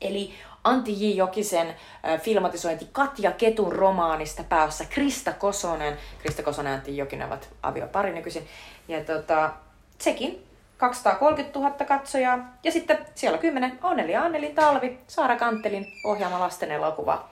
eli 0.02 0.34
Antti 0.64 1.10
J. 1.10 1.18
Jokisen 1.18 1.76
filmatisointi 2.22 2.88
Katja 2.92 3.32
Ketun 3.32 3.72
romaanista 3.72 4.44
pääossa 4.44 4.84
Krista 4.90 5.32
Kosonen. 5.32 5.98
Krista 6.22 6.44
Kosonen 6.44 6.70
ja 6.72 6.76
Antti 6.76 6.98
Jokinen 6.98 7.28
ovat 7.28 7.50
aviopari 7.64 8.14
nykyisin. 8.14 8.48
Ja 8.88 9.04
tota, 9.04 9.50
sekin 9.98 10.44
230 10.78 11.60
000 11.60 11.72
katsojaa. 11.72 12.40
Ja 12.64 12.72
sitten 12.72 12.98
siellä 13.16 13.38
10 13.38 13.80
Onneli 13.84 14.16
Annelin 14.16 14.56
talvi, 14.56 15.00
Saara 15.08 15.36
Kanttelin 15.36 15.94
ohjaama 16.04 16.40
lasten 16.40 16.72
elokuva. 16.72 17.30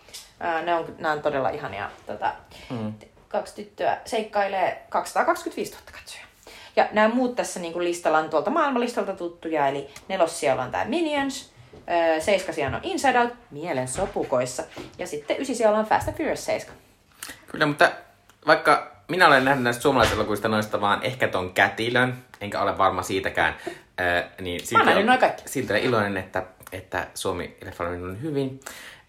Ne, 0.66 0.76
on, 0.76 0.96
nämä 0.98 1.14
on 1.14 1.22
todella 1.22 1.50
ihania. 1.50 1.90
Tota, 2.06 2.34
mm. 2.70 2.94
Kaksi 3.28 3.56
tyttöä 3.56 3.98
seikkailee 4.06 4.86
225 4.90 5.72
000 5.72 5.84
katsojaa. 5.92 6.28
Ja 6.76 6.88
nämä 6.92 7.16
muut 7.16 7.36
tässä 7.36 7.60
niin 7.60 7.84
listalla 7.84 8.18
on 8.18 8.30
tuolta 8.30 8.50
maailmanlistalta 8.50 9.14
tuttuja, 9.14 9.68
eli 9.68 9.90
nelos 10.08 10.40
siellä 10.40 10.64
on 10.64 10.72
tämä 10.72 10.86
Minions, 10.86 11.52
seiska 12.20 12.54
siellä 12.54 12.78
on 12.78 12.84
Inside 12.84 13.20
Out, 13.20 13.34
mielen 13.52 13.88
sopukoissa, 13.88 14.64
ja 14.98 15.08
sitten 15.08 15.42
ysi 15.42 15.56
siellä 15.56 15.78
on 15.78 15.86
Fast 15.86 16.08
and 16.08 16.18
Furious 16.18 16.46
7. 16.46 16.76
Kyllä, 17.48 17.66
mutta 17.66 17.92
vaikka 18.48 18.92
minä 19.08 19.28
olen 19.28 19.46
nähnyt 19.46 19.64
näistä 19.64 19.82
suomalaiselokuvista 19.82 20.48
noista 20.48 20.82
vaan 20.82 21.04
ehkä 21.04 21.28
ton 21.28 21.54
kätilön, 21.54 22.18
enkä 22.42 22.62
ole 22.62 22.78
varma 22.78 23.04
siitäkään. 23.04 23.56
Äh, 23.68 24.30
niin 24.42 24.68
silti, 24.68 24.92
on, 24.92 25.20
silti 25.46 25.74
olen 25.74 25.84
iloinen, 25.84 26.18
että, 26.18 26.44
että 26.72 27.08
Suomi 27.14 27.58
on 27.80 28.22
hyvin. 28.22 28.60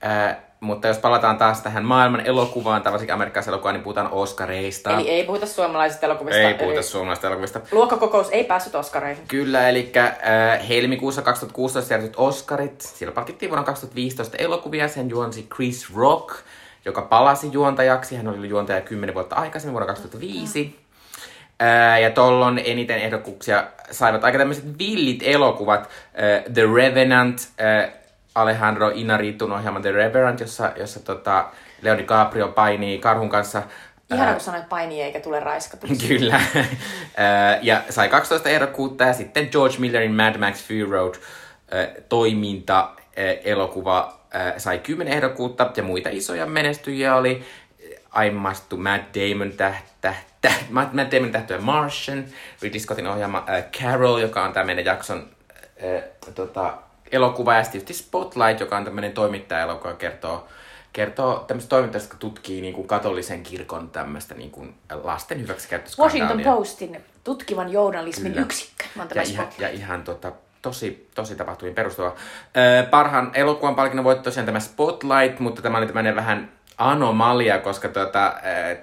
Äh, 0.04 0.36
mutta 0.60 0.88
jos 0.88 0.98
palataan 0.98 1.38
taas 1.38 1.60
tähän 1.60 1.84
maailman 1.84 2.26
elokuvaan, 2.26 2.82
tai 2.82 2.92
varsinkin 2.92 3.14
amerikkalaisen 3.14 3.52
elokuvaan, 3.52 3.74
niin 3.74 3.82
puhutaan 3.82 4.08
Oscareista. 4.12 4.90
Eli 4.90 5.10
ei 5.10 5.24
puhuta 5.24 5.46
suomalaisista 5.46 6.06
elokuvista. 6.06 6.40
Ei 6.40 6.54
puhuta 6.54 6.74
eli... 6.74 6.82
suomalaisista 6.82 7.26
elokuvista. 7.26 7.60
Luokkakokous 7.72 8.28
ei 8.30 8.44
päässyt 8.44 8.74
Oscareihin. 8.74 9.24
Kyllä, 9.28 9.68
eli 9.68 9.92
äh, 9.96 10.68
helmikuussa 10.68 11.22
2016 11.22 11.94
järjestetty 11.94 12.22
Oscarit. 12.22 12.80
Siellä 12.80 13.14
palkittiin 13.14 13.50
vuonna 13.50 13.64
2015 13.64 14.36
elokuvia. 14.36 14.88
Sen 14.88 15.10
juonsi 15.10 15.46
Chris 15.54 15.94
Rock 15.94 16.34
joka 16.84 17.02
palasi 17.02 17.48
juontajaksi. 17.52 18.16
Hän 18.16 18.28
oli 18.28 18.48
juontaja 18.48 18.80
10 18.80 19.14
vuotta 19.14 19.36
aikaisemmin, 19.36 19.72
vuonna 19.72 19.86
2005. 19.86 20.64
Mm. 20.64 20.72
Ää, 21.60 21.98
ja 21.98 22.10
tollon 22.10 22.58
eniten 22.64 22.98
ehdokkuuksia 22.98 23.64
saivat 23.90 24.24
aika 24.24 24.38
tämmöiset 24.38 24.78
villit 24.78 25.22
elokuvat. 25.22 25.88
Ää, 26.14 26.42
The 26.54 26.62
Revenant, 26.74 27.48
ää, 27.58 27.88
Alejandro 28.42 28.90
Inarritun 28.94 29.52
ohjelma 29.52 29.80
The 29.80 29.92
Reverend, 29.92 30.40
jossa, 30.40 30.72
jossa 30.76 31.00
tota, 31.00 31.50
Leo 31.82 31.98
DiCaprio 31.98 32.48
painii 32.48 32.98
karhun 32.98 33.28
kanssa 33.28 33.62
Ihana, 34.14 34.32
kun 34.32 34.40
sanoit 34.40 34.68
paini 34.68 35.02
eikä 35.02 35.20
tule 35.20 35.40
raiskatuksi. 35.40 36.08
Kyllä. 36.08 36.40
ja 37.62 37.82
sai 37.90 38.08
12 38.08 38.48
ehdokkuutta 38.48 39.04
ja 39.04 39.12
sitten 39.12 39.48
George 39.52 39.76
Millerin 39.78 40.14
Mad 40.14 40.38
Max 40.38 40.64
Fury 40.64 40.90
Road 40.90 41.14
toiminta 42.08 42.90
elokuva 43.44 44.20
sai 44.56 44.78
10 44.78 45.12
ehdokkuutta 45.12 45.72
ja 45.76 45.82
muita 45.82 46.08
isoja 46.12 46.46
menestyjiä 46.46 47.16
oli 47.16 47.44
aimastu 48.10 48.76
Matt 48.76 49.16
Damon 49.16 49.52
tähtä, 49.52 50.14
täht, 50.40 50.70
Matt, 50.70 50.92
Damon 51.12 51.32
tähtyä 51.32 51.58
Martian, 51.60 52.24
Ridley 52.62 52.80
Scottin 52.80 53.06
ohjaama 53.06 53.44
äh, 53.48 53.64
Carol, 53.64 54.18
joka 54.18 54.44
on 54.44 54.52
tämä 54.52 54.64
meidän 54.64 54.84
jakson 54.84 55.28
äh, 55.84 56.02
tota, 56.34 56.74
elokuva, 57.12 57.54
ja 57.54 57.64
sitten 57.64 57.96
Spotlight, 57.96 58.60
joka 58.60 58.76
on 58.76 58.84
tämmöinen 58.84 59.12
toimittaja-elokuva, 59.12 59.92
kertoo 59.94 60.48
kertoo 60.92 61.44
tämmöistä 61.46 61.68
toimintaa, 61.68 62.00
jotka 62.00 62.16
tutkii 62.16 62.60
niin 62.60 62.74
kuin 62.74 62.86
katolisen 62.86 63.42
kirkon 63.42 63.90
tämmöistä 63.90 64.34
niin 64.34 64.50
kuin 64.50 64.74
lasten 65.02 65.40
hyväksikäyttöskandaalia. 65.40 66.24
Washington 66.24 66.54
Postin 66.54 67.00
tutkivan 67.24 67.72
journalismin 67.72 68.32
Kyllä. 68.32 68.44
yksikkö. 68.44 68.84
Ja 69.14 69.22
ihan, 69.22 69.48
ja 69.58 69.68
ihan 69.68 70.04
tota, 70.04 70.32
tosi, 70.62 71.08
tosi 71.14 71.36
tapahtumiin 71.36 71.74
perustuva. 71.74 72.14
Öö, 72.56 72.82
parhaan 72.82 73.30
elokuvan 73.34 73.74
palkinnon 73.74 74.04
voitti 74.04 74.24
tosiaan 74.24 74.46
tämä 74.46 74.60
Spotlight, 74.60 75.38
mutta 75.38 75.62
tämä 75.62 75.78
oli 75.78 75.86
tämmöinen 75.86 76.16
vähän 76.16 76.52
anomalia, 76.78 77.58
koska 77.58 77.88
tota, 77.88 78.34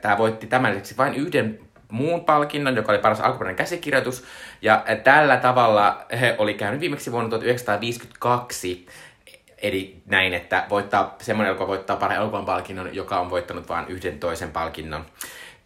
tämä 0.01 0.17
voitti 0.17 0.47
tämän 0.47 0.71
lisäksi 0.71 0.97
vain 0.97 1.13
yhden 1.13 1.59
muun 1.91 2.25
palkinnon, 2.25 2.75
joka 2.75 2.91
oli 2.91 3.01
paras 3.01 3.21
alkuperäinen 3.21 3.55
käsikirjoitus. 3.55 4.23
Ja 4.61 4.83
tällä 5.03 5.37
tavalla 5.37 6.05
he 6.19 6.35
oli 6.37 6.53
käynyt 6.53 6.81
viimeksi 6.81 7.11
vuonna 7.11 7.29
1952 7.29 8.87
Eli 9.65 10.01
näin, 10.05 10.33
että 10.33 10.65
voittaa, 10.69 11.15
semmoinen 11.21 11.49
elokuva 11.49 11.67
voittaa 11.67 11.95
parhaan 11.95 12.21
elokuvan 12.21 12.45
palkinnon, 12.45 12.95
joka 12.95 13.19
on 13.19 13.29
voittanut 13.29 13.69
vain 13.69 13.85
yhden 13.87 14.19
toisen 14.19 14.51
palkinnon. 14.51 15.05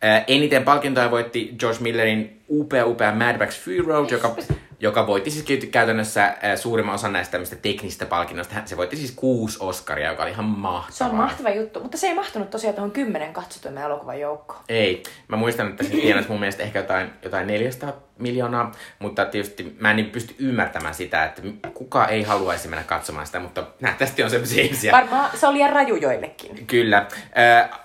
Ää, 0.02 0.24
eniten 0.28 0.64
palkintoja 0.64 1.12
voitti 1.12 1.56
George 1.60 1.80
Millerin 1.82 2.42
upea, 2.50 2.86
upea 2.86 3.16
Mad 3.16 3.38
Max 3.38 3.62
Fury 3.62 3.82
Road, 3.82 4.10
joka, 4.10 4.36
joka 4.80 5.08
voitti 5.08 5.32
siis 5.32 5.46
käytännössä 5.72 6.38
suurimman 6.56 6.96
osan 6.96 7.14
näistä 7.14 7.32
tämmöistä 7.32 7.56
teknistä 7.56 8.06
palkinnoista. 8.06 8.56
Se 8.66 8.78
voitti 8.78 8.98
siis 8.98 9.12
kuusi 9.12 9.58
Oscaria, 9.62 10.10
joka 10.10 10.24
oli 10.24 10.32
ihan 10.32 10.46
mahtavaa. 10.46 10.92
Se 10.92 11.04
on 11.04 11.16
mahtava 11.16 11.50
juttu, 11.50 11.80
mutta 11.80 11.98
se 11.98 12.08
ei 12.08 12.16
mahtunut 12.16 12.50
tosiaan 12.50 12.76
tuohon 12.76 12.92
kymmenen 12.92 13.34
katsotuimman 13.34 13.84
elokuvan 13.84 14.20
joukkoon. 14.20 14.62
Ei. 14.70 15.04
Mä 15.28 15.36
muistan, 15.36 15.70
että 15.70 15.84
se 15.84 15.90
tienasi 15.90 16.30
mun 16.30 16.40
mielestä 16.40 16.64
ehkä 16.64 16.80
jotain, 16.80 17.10
jotain 17.24 17.48
400 17.48 17.94
miljoonaa, 18.18 18.72
mutta 19.00 19.26
tietysti 19.26 19.76
mä 19.80 19.90
en 19.90 19.96
niin 19.96 20.10
pysty 20.10 20.36
ymmärtämään 20.40 20.94
sitä, 20.94 21.26
että 21.26 21.42
kuka 21.74 22.08
ei 22.08 22.24
haluaisi 22.24 22.68
mennä 22.68 22.84
katsomaan 22.84 23.26
sitä, 23.26 23.40
mutta 23.40 23.68
nähtävästi 23.82 24.24
on 24.24 24.30
semmoisia 24.30 24.64
ihmisiä. 24.64 24.92
Varmaan 24.92 25.30
se 25.38 25.48
oli 25.48 25.54
liian 25.54 25.74
raju 25.74 25.96
joillekin. 25.96 26.66
Kyllä. 26.68 26.98
Äh, 27.38 27.80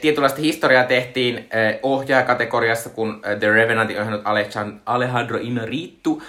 tietynlaista 0.00 0.40
historiaa 0.40 0.84
tehtiin 0.84 1.48
ohjaajakategoriassa, 1.82 2.90
kun 2.90 3.22
The 3.38 3.50
Revenantin 3.50 4.00
ohjannut 4.00 4.22
Alejandro 4.86 5.38
Inarritu 5.40 6.22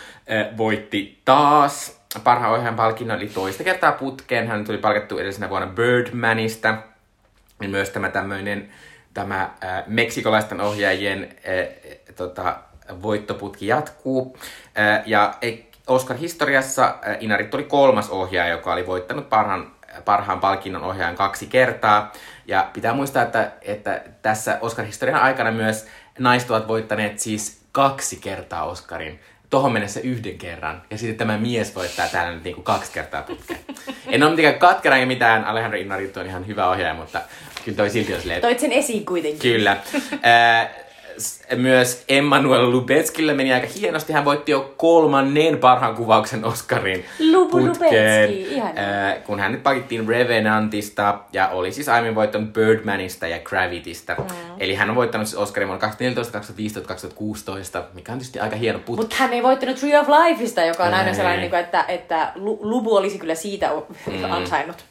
voitti 0.57 1.21
taas 1.25 2.01
parhaan 2.23 2.51
ohjaajan 2.51 2.75
palkinnon, 2.75 3.17
eli 3.17 3.27
toista 3.27 3.63
kertaa 3.63 3.91
putkeen. 3.91 4.47
Hän 4.47 4.65
tuli 4.65 4.77
palkattu 4.77 5.17
edellisenä 5.17 5.49
vuonna 5.49 5.67
Birdmanista. 5.67 6.77
Ja 7.61 7.69
myös 7.69 7.89
tämä 7.89 8.09
tämmöinen 8.09 8.69
tämä 9.13 9.53
meksikolaisten 9.87 10.61
ohjaajien 10.61 11.35
tota, 12.15 12.55
voittoputki 13.01 13.67
jatkuu. 13.67 14.37
Ja 15.05 15.33
Oscar-historiassa 15.87 16.85
äh, 16.85 17.17
Inarit 17.19 17.53
oli 17.53 17.63
kolmas 17.63 18.09
ohjaaja, 18.09 18.51
joka 18.51 18.73
oli 18.73 18.87
voittanut 18.87 19.29
parhaan 19.29 19.71
parhaan 20.05 20.39
palkinnon 20.39 20.83
ohjaajan 20.83 21.15
kaksi 21.15 21.47
kertaa. 21.47 22.11
Ja 22.47 22.69
pitää 22.73 22.93
muistaa, 22.93 23.23
että, 23.23 23.51
että 23.61 24.03
tässä 24.21 24.57
Oscar-historian 24.61 25.21
aikana 25.21 25.51
myös 25.51 25.87
naiset 26.19 26.51
ovat 26.51 26.67
voittaneet 26.67 27.19
siis 27.19 27.61
kaksi 27.71 28.15
kertaa 28.15 28.63
Oscarin. 28.63 29.19
Tohon 29.49 29.73
mennessä 29.73 29.99
yhden 29.99 30.37
kerran. 30.37 30.81
Ja 30.89 30.97
sitten 30.97 31.17
tämä 31.17 31.37
mies 31.37 31.75
voittaa 31.75 32.07
täällä 32.07 32.33
nyt 32.33 32.43
niinku 32.43 32.61
kaksi 32.61 32.91
kertaa 32.91 33.21
putkeen. 33.23 33.59
en 34.07 34.23
ole 34.23 34.31
mitenkään 34.31 34.59
katkera 34.59 34.95
eikä 34.95 35.05
mitään. 35.05 35.45
Alejandro 35.45 35.79
Inarritu 35.79 36.19
on 36.19 36.25
ihan 36.25 36.47
hyvä 36.47 36.69
ohjaaja, 36.69 36.93
mutta 36.93 37.21
kyllä 37.65 37.75
toi 37.75 37.89
silti 37.89 38.13
on 38.13 38.21
silleen... 38.21 38.41
Toit 38.41 38.59
sen 38.59 38.71
esiin 38.71 39.05
kuitenkin. 39.05 39.51
Kyllä. 39.51 39.77
myös 41.55 42.03
Emmanuel 42.09 42.71
Lubetskille 42.71 43.33
meni 43.33 43.53
aika 43.53 43.67
hienosti. 43.79 44.13
Hän 44.13 44.25
voitti 44.25 44.51
jo 44.51 44.73
kolmannen 44.77 45.57
parhaan 45.57 45.95
kuvauksen 45.95 46.45
Oscarin 46.45 47.05
Lubu 47.31 47.59
putkeen, 47.59 48.31
äh, 48.61 49.23
kun 49.23 49.39
hän 49.39 49.51
nyt 49.51 49.63
pakittiin 49.63 50.07
Revenantista 50.07 51.19
ja 51.33 51.47
oli 51.49 51.71
siis 51.71 51.89
aiemmin 51.89 52.15
voittanut 52.15 52.53
Birdmanista 52.53 53.27
ja 53.27 53.39
Gravitystä. 53.39 54.15
Mm. 54.19 54.25
Eli 54.59 54.75
hän 54.75 54.89
on 54.89 54.95
voittanut 54.95 55.27
siis 55.27 55.41
Oscarin 55.41 55.67
vuonna 55.67 55.81
2014, 55.81 56.33
2015, 56.33 56.87
2016, 56.87 57.83
mikä 57.93 58.11
on 58.11 58.17
tietysti 58.17 58.39
aika 58.39 58.55
hieno 58.55 58.79
putki. 58.79 59.01
Mutta 59.01 59.15
hän 59.19 59.33
ei 59.33 59.43
voittanut 59.43 59.75
Tree 59.75 59.99
of 59.99 60.07
Lifeista, 60.09 60.61
joka 60.61 60.83
on 60.83 60.93
aina 60.93 61.13
sellainen, 61.13 61.41
niinku, 61.41 61.55
että, 61.55 61.85
että 61.87 62.31
Lubu 62.35 62.95
olisi 62.95 63.19
kyllä 63.19 63.35
siitä 63.35 63.69
mm. 64.07 64.31
ansainnut. 64.31 64.86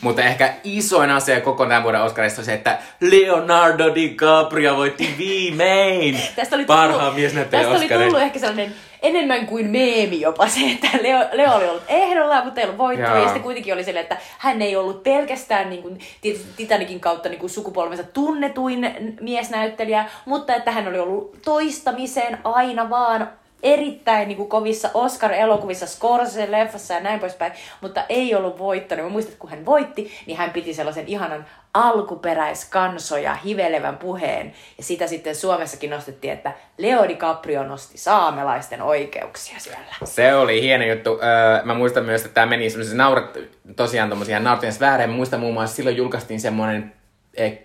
Mutta 0.00 0.22
ehkä 0.22 0.54
isoin 0.64 1.10
asia 1.10 1.40
koko 1.40 1.66
tämän 1.66 1.82
vuoden 1.82 2.02
Oscarissa 2.02 2.40
on 2.40 2.44
se, 2.44 2.54
että 2.54 2.78
Leonardo 3.00 3.94
DiCaprio 3.94 4.76
voitti 4.76 5.14
viimein 5.18 6.20
tästä 6.36 6.56
oli 6.56 6.64
parhaan 6.64 7.14
miesnäyttelijän 7.14 7.72
Tästä 7.72 7.96
oli 7.96 8.04
tullut 8.04 8.22
ehkä 8.22 8.38
sellainen 8.38 8.74
enemmän 9.02 9.46
kuin 9.46 9.66
meemi 9.66 10.20
jopa 10.20 10.48
se, 10.48 10.60
että 10.60 10.88
Leo, 11.02 11.18
Leo 11.32 11.54
oli 11.54 11.68
ollut 11.68 11.82
ehdolla, 11.88 12.44
mutta 12.44 12.60
ei 12.60 12.66
ollut 12.66 12.78
voittoa. 12.78 13.16
Ja 13.16 13.24
sitten 13.24 13.42
kuitenkin 13.42 13.74
oli 13.74 13.84
sille, 13.84 14.00
että 14.00 14.16
hän 14.38 14.62
ei 14.62 14.76
ollut 14.76 15.02
pelkästään 15.02 15.70
niin 15.70 15.82
kuin, 15.82 15.98
Titanikin 16.56 17.00
kautta 17.00 17.28
niin 17.28 17.40
kuin 17.40 17.50
sukupolvensa 17.50 18.04
tunnetuin 18.04 18.94
miesnäyttelijä, 19.20 20.04
mutta 20.24 20.54
että 20.54 20.72
hän 20.72 20.88
oli 20.88 20.98
ollut 20.98 21.42
toistamiseen 21.44 22.38
aina 22.44 22.90
vaan 22.90 23.28
erittäin 23.62 24.28
niin 24.28 24.36
kuin, 24.36 24.48
kovissa 24.48 24.90
Oscar-elokuvissa, 24.94 25.86
Scorsese-leffassa 25.86 26.94
ja 26.94 27.00
näin 27.00 27.20
poispäin, 27.20 27.52
mutta 27.80 28.04
ei 28.08 28.34
ollut 28.34 28.58
voittanut. 28.58 29.04
Mä 29.04 29.10
muistan, 29.10 29.32
että 29.32 29.40
kun 29.40 29.50
hän 29.50 29.66
voitti, 29.66 30.12
niin 30.26 30.38
hän 30.38 30.50
piti 30.50 30.74
sellaisen 30.74 31.08
ihanan 31.08 31.46
alkuperäiskansoja 31.74 33.34
hivelevän 33.34 33.96
puheen. 33.96 34.52
Ja 34.78 34.84
sitä 34.84 35.06
sitten 35.06 35.34
Suomessakin 35.34 35.90
nostettiin, 35.90 36.32
että 36.32 36.52
Leo 36.78 37.08
DiCaprio 37.08 37.62
nosti 37.62 37.98
saamelaisten 37.98 38.82
oikeuksia 38.82 39.58
siellä. 39.58 39.80
Se 40.04 40.34
oli 40.34 40.62
hieno 40.62 40.84
juttu. 40.84 41.10
Öö, 41.10 41.64
mä 41.64 41.74
muistan 41.74 42.04
myös, 42.04 42.20
että 42.20 42.34
tämä 42.34 42.46
meni 42.46 42.70
semmoisia 42.70 42.96
naurat, 42.96 43.38
tosiaan 43.76 44.08
tommosia 44.08 44.40
nauratien 44.40 44.72
sfäärejä. 44.72 45.06
Mä 45.06 45.14
muistan 45.14 45.40
muun 45.40 45.54
muassa 45.54 45.76
silloin 45.76 45.96
julkaistiin 45.96 46.40
semmoinen 46.40 46.97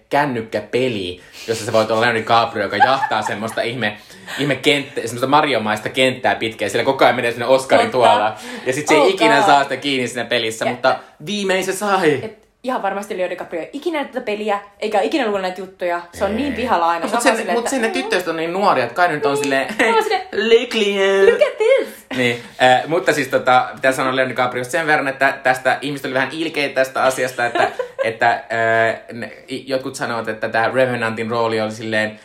kännykkäpeli, 0.10 1.20
jossa 1.48 1.66
se 1.66 1.74
voi 1.74 1.82
olla 1.82 2.02
Leonardo 2.02 2.20
DiCaprio, 2.20 2.64
joka 2.64 2.78
jahtaa 2.78 3.22
semmoista 3.22 3.62
ihme, 3.62 3.98
ihme 4.40 4.56
kenttä, 4.56 5.02
semmoista 5.02 5.28
mariomaista 5.28 5.90
kenttää 5.90 6.36
pitkään. 6.36 6.72
Sillä 6.72 6.86
koko 6.86 7.06
ajan 7.06 7.16
menee 7.16 7.32
sinne 7.32 7.46
Oscarin 7.46 7.92
tuolla. 7.92 8.36
Ja 8.66 8.74
sitten 8.74 8.96
se 8.96 9.02
ei 9.02 9.08
oh 9.08 9.10
ikinä 9.10 9.46
saa 9.46 9.64
sitä 9.64 9.78
kiinni 9.78 10.08
siinä 10.08 10.26
pelissä, 10.26 10.66
ja, 10.66 10.72
mutta 10.72 11.00
viimein 11.26 11.66
se 11.66 11.74
sai. 11.74 12.20
Et, 12.22 12.43
ihan 12.64 12.82
varmasti 12.82 13.18
Leo 13.18 13.30
DiCaprio 13.30 13.62
ei 13.62 13.70
ikinä 13.74 14.06
tätä 14.06 14.22
peliä, 14.22 14.60
eikä 14.80 15.02
ikinä 15.02 15.26
lukenut 15.26 15.42
näitä 15.42 15.62
juttuja. 15.62 16.02
Se 16.14 16.26
on 16.26 16.32
ei. 16.32 16.38
niin 16.38 16.54
pihalla 16.54 16.88
aina. 16.88 17.06
Mutta 17.06 17.20
sen, 17.20 17.52
mut 17.54 17.66
että... 17.66 17.78
ne 17.78 17.90
tyttöistä 17.90 18.30
on 18.30 18.36
niin 18.36 18.54
nuoria, 18.54 18.84
että 18.84 18.96
kai 18.96 19.08
nyt 19.08 19.26
on 19.26 19.38
silleen, 19.38 19.76
Look 21.26 21.42
at 21.42 21.58
this! 21.58 22.06
Niin, 22.18 22.44
äh, 22.64 22.88
mutta 22.88 23.14
siis 23.14 23.28
tota, 23.28 23.70
pitää 23.76 23.92
sanoa 23.92 24.16
Leo 24.16 24.30
DiCaprio 24.30 24.64
sen 24.64 24.88
verran, 24.88 25.08
että 25.08 25.40
tästä 25.44 25.78
ihmiset 25.82 26.06
oli 26.06 26.14
vähän 26.14 26.30
ilkeitä 26.32 26.76
tästä 26.76 27.04
asiasta, 27.04 27.46
että, 27.46 27.72
että 28.04 28.32
äh, 28.32 29.00
ne, 29.14 29.32
jotkut 29.48 29.96
sanovat, 29.96 30.28
että 30.28 30.50
tämä 30.50 30.72
Revenantin 30.74 31.30
rooli 31.30 31.62
oli 31.62 31.72
silleen, 31.72 32.20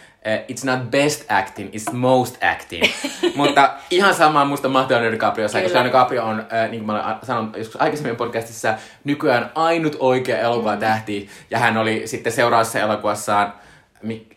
it's 0.49 0.65
not 0.65 0.91
best 0.91 1.25
acting, 1.29 1.71
it's 1.75 1.93
most 1.93 2.45
acting. 2.45 2.85
Mutta 3.37 3.75
ihan 3.91 4.15
sama 4.15 4.45
musta 4.45 4.69
mahtavaa 4.69 5.03
Leonardo 5.03 5.13
DiCaprio, 5.13 5.45
koska 5.45 5.59
Leonardo 5.59 5.85
DiCaprio 5.85 6.25
on, 6.25 6.41
äh, 6.41 6.71
niin 6.71 6.81
kuin 6.81 6.87
mä 6.87 6.93
olen 6.93 7.17
sanonut 7.23 7.57
joskus 7.57 7.81
aikaisemmin 7.81 8.17
podcastissa, 8.17 8.75
nykyään 9.05 9.51
ainut 9.55 9.97
oikea 9.99 10.39
elokuva 10.39 10.75
mm. 10.75 10.81
tähti. 10.81 11.29
Ja 11.51 11.59
hän 11.59 11.77
oli 11.77 12.03
sitten 12.07 12.33
seuraavassa 12.33 12.79
elokuvassaan, 12.79 13.53
mik, 14.03 14.37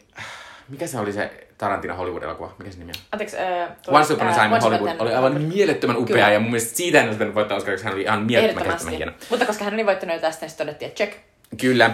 mikä 0.69 0.87
se 0.87 0.99
oli 0.99 1.13
se 1.13 1.47
Tarantino 1.57 1.95
Hollywood-elokuva, 1.95 2.55
mikä 2.57 2.71
se 2.71 2.79
nimi 2.79 2.91
on? 2.91 3.01
Anteeksi, 3.11 3.37
äh, 3.37 3.69
Once 3.87 4.13
Upon 4.13 4.27
a 4.27 4.33
Time 4.33 4.55
in 4.55 4.61
Hollywood 4.61 4.95
oli 4.99 5.13
aivan 5.13 5.41
mielettömän 5.41 5.97
upea 5.97 6.13
Kyllä. 6.13 6.31
ja 6.31 6.39
mun 6.39 6.51
mielestä 6.51 6.77
siitä 6.77 7.01
en 7.01 7.07
olisi 7.07 7.35
voittaa 7.35 7.57
koska 7.57 7.71
hän 7.83 7.93
oli 7.93 8.01
ihan 8.01 8.21
mielettömän 8.21 8.93
hieno. 8.97 9.11
Mutta 9.29 9.45
koska 9.45 9.63
hän 9.63 9.73
oli 9.73 9.85
voittanut 9.85 10.15
jo 10.15 10.21
tästä, 10.21 10.43
niin 10.43 10.49
sitten 10.49 10.67
todettiin, 10.67 10.89
että 10.89 11.03
check. 11.03 11.30
Kyllä. 11.61 11.91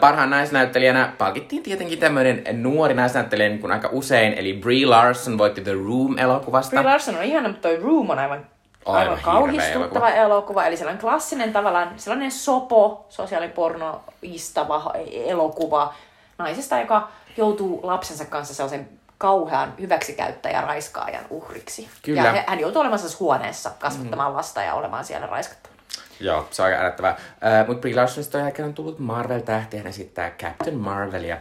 Parhaan 0.00 0.30
naisnäyttelijänä 0.30 1.12
palkittiin 1.18 1.62
tietenkin 1.62 1.98
tämmöinen 1.98 2.44
nuori 2.52 2.94
naisnäyttelijä 2.94 3.48
niin 3.48 3.60
kuin 3.60 3.72
aika 3.72 3.88
usein, 3.92 4.34
eli 4.34 4.52
Brie 4.52 4.86
Larson 4.86 5.38
voitti 5.38 5.60
The 5.60 5.72
Room-elokuvasta. 5.72 6.70
Brie 6.70 6.82
Larson 6.82 7.16
on 7.16 7.22
ihana, 7.22 7.48
mutta 7.48 7.68
toi 7.68 7.76
Room 7.76 8.10
on 8.10 8.18
aivan 8.18 8.46
aivan, 8.86 9.02
aivan 9.02 9.18
kauhistuttava 9.22 10.08
elokuva. 10.08 10.10
elokuva. 10.10 10.66
Eli 10.66 10.76
sellainen 10.76 11.00
klassinen 11.00 11.52
tavallaan, 11.52 11.92
sellainen 11.96 12.30
sopo, 12.30 13.06
sosiaalipornoistava 13.08 14.94
elokuva 15.26 15.94
naisesta, 16.38 16.80
joka 16.80 17.08
joutuu 17.36 17.80
lapsensa 17.82 18.24
kanssa 18.24 18.54
sellaisen 18.54 18.88
kauhean 19.18 19.74
hyväksikäyttäjä 19.80 20.60
raiskaajan 20.60 21.24
uhriksi. 21.30 21.88
Kyllä. 22.02 22.20
Ja 22.20 22.44
hän 22.46 22.60
joutuu 22.60 22.80
olemaan 22.80 23.00
huoneessa 23.20 23.70
kasvattamaan 23.78 24.32
mm. 24.32 24.36
lasta 24.36 24.62
ja 24.62 24.74
olemaan 24.74 25.04
siellä 25.04 25.26
raiskattavana. 25.26 25.77
Joo, 26.20 26.48
se 26.50 26.62
on 26.62 26.68
aika 26.68 26.82
älyttävää. 26.82 27.10
Äh, 27.10 27.66
Mutta 27.66 27.80
Brie 27.80 27.94
Larsonista 27.94 28.38
on 28.38 28.44
jälkeen 28.44 28.68
on 28.68 28.74
tullut 28.74 28.98
Marvel-tähti, 28.98 29.76
hän 29.76 29.86
esittää 29.86 30.30
Captain 30.30 30.76
Marvelia. 30.76 31.38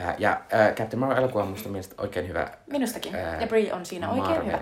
Äh, 0.00 0.14
ja 0.18 0.30
äh, 0.30 0.74
Captain 0.74 1.00
Marvel-elokuva 1.00 1.42
on 1.42 1.48
musta 1.48 1.68
mielestä 1.68 1.94
oikein 1.98 2.28
hyvä 2.28 2.48
Minustakin. 2.66 3.14
Ää, 3.14 3.40
ja 3.40 3.46
Brie 3.46 3.72
on 3.72 3.86
siinä 3.86 4.08
oikein 4.10 4.28
Marvel, 4.28 4.46
hyvä. 4.46 4.58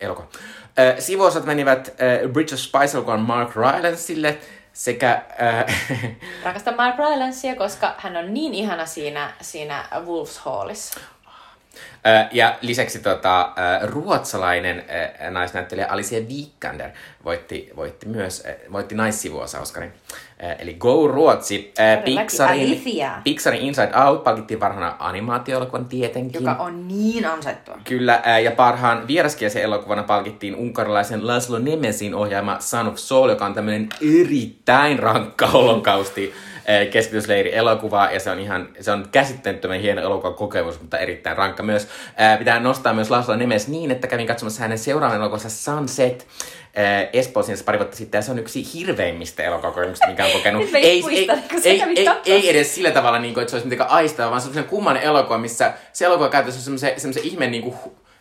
elokuva. 0.00 0.28
Sivuosat 0.98 1.44
menivät 1.44 1.94
ää, 1.98 2.28
Bridge 2.32 2.54
of 2.54 2.60
Spice-elokuvan 2.60 3.20
Mark 3.20 3.56
Rylancelle 3.56 4.38
sekä... 4.72 5.22
Rakastan 6.44 6.76
Mark 6.76 6.98
Rylancea, 6.98 7.56
koska 7.56 7.94
hän 7.98 8.16
on 8.16 8.34
niin 8.34 8.54
ihana 8.54 8.86
siinä, 8.86 9.32
siinä 9.40 9.84
Wolves 10.06 10.38
Hallissa. 10.38 11.00
Ja 12.32 12.56
lisäksi 12.60 12.98
tota, 12.98 13.52
ruotsalainen 13.82 14.84
naisnäyttelijä 15.30 15.86
Alicia 15.88 16.20
Vikander 16.28 16.90
voitti, 17.24 17.70
voitti 17.76 18.08
myös 18.08 18.44
voitti 18.72 18.94
naissivuosa 18.94 19.60
Oscarin. 19.60 19.92
Eli 20.58 20.74
Go 20.74 21.08
Ruotsi! 21.08 21.72
Pixarin. 22.04 22.82
Pixarin 23.24 23.60
Inside 23.60 23.92
Out 24.06 24.24
palkittiin 24.24 24.60
parhaana 24.60 24.96
animaatio-elokuvan 24.98 25.84
tietenkin. 25.84 26.44
Joka 26.44 26.62
on 26.62 26.88
niin 26.88 27.26
ansaittua. 27.26 27.78
Kyllä, 27.84 28.22
ja 28.44 28.50
parhaan 28.50 29.08
vieraskielisen 29.08 29.62
elokuvana 29.62 30.02
palkittiin 30.02 30.56
unkarilaisen 30.56 31.26
Laszlo 31.26 31.58
Nemesin 31.58 32.14
ohjaama 32.14 32.60
Son 32.60 32.88
of 32.88 32.96
Soul, 32.96 33.28
joka 33.28 33.44
on 33.46 33.54
tämmöinen 33.54 33.88
erittäin 34.20 34.98
rankka 34.98 35.46
holokausti 35.46 36.34
keskitysleiri 36.90 37.56
elokuva, 37.56 38.08
ja 38.12 38.20
se 38.20 38.30
on 38.30 38.38
ihan, 38.38 38.68
se 38.80 38.90
on 38.90 39.08
käsittämättömän 39.12 39.80
hieno 39.80 40.02
elokuvan 40.02 40.34
kokemus, 40.34 40.80
mutta 40.80 40.98
erittäin 40.98 41.36
rankka 41.36 41.62
myös. 41.62 41.88
Ää, 42.16 42.36
pitää 42.36 42.60
nostaa 42.60 42.94
myös 42.94 43.10
Laszlo 43.10 43.36
Nemes 43.36 43.68
niin, 43.68 43.90
että 43.90 44.06
kävin 44.06 44.26
katsomassa 44.26 44.62
hänen 44.62 44.78
seuraavan 44.78 45.16
elokuvansa 45.16 45.50
Sunset, 45.50 46.26
ää, 46.76 47.06
Espoossa 47.12 47.64
pari 47.64 47.78
vuotta 47.78 47.96
sitten, 47.96 48.18
ja 48.18 48.22
se 48.22 48.30
on 48.30 48.38
yksi 48.38 48.74
hirveimmistä 48.74 49.42
elokuvakokemuksista, 49.42 50.08
mikä 50.08 50.24
on 50.24 50.32
kokenut. 50.32 50.62
Nyt 50.62 50.70
kun 50.70 50.80
sä 50.80 50.88
ei, 50.88 51.04
ei, 51.10 51.26
katsomassa. 51.26 52.22
ei, 52.26 52.50
edes 52.50 52.74
sillä 52.74 52.90
tavalla, 52.90 53.18
niin 53.18 53.34
kuin, 53.34 53.42
että 53.42 53.50
se 53.50 53.56
olisi 53.56 53.66
mitenkään 53.66 53.90
aistava, 53.90 54.30
vaan 54.30 54.40
se 54.40 54.48
on 54.48 54.54
semmoinen 54.54 54.70
kummanen 54.70 55.02
elokuva, 55.02 55.38
missä 55.38 55.72
se 55.92 56.04
elokuva 56.04 56.28
käytössä 56.28 56.58
on 56.58 56.64
semmoisen, 56.64 57.00
semmoisen 57.00 57.24
ihmeen 57.24 57.50
niin 57.50 57.62
kuin, 57.62 57.76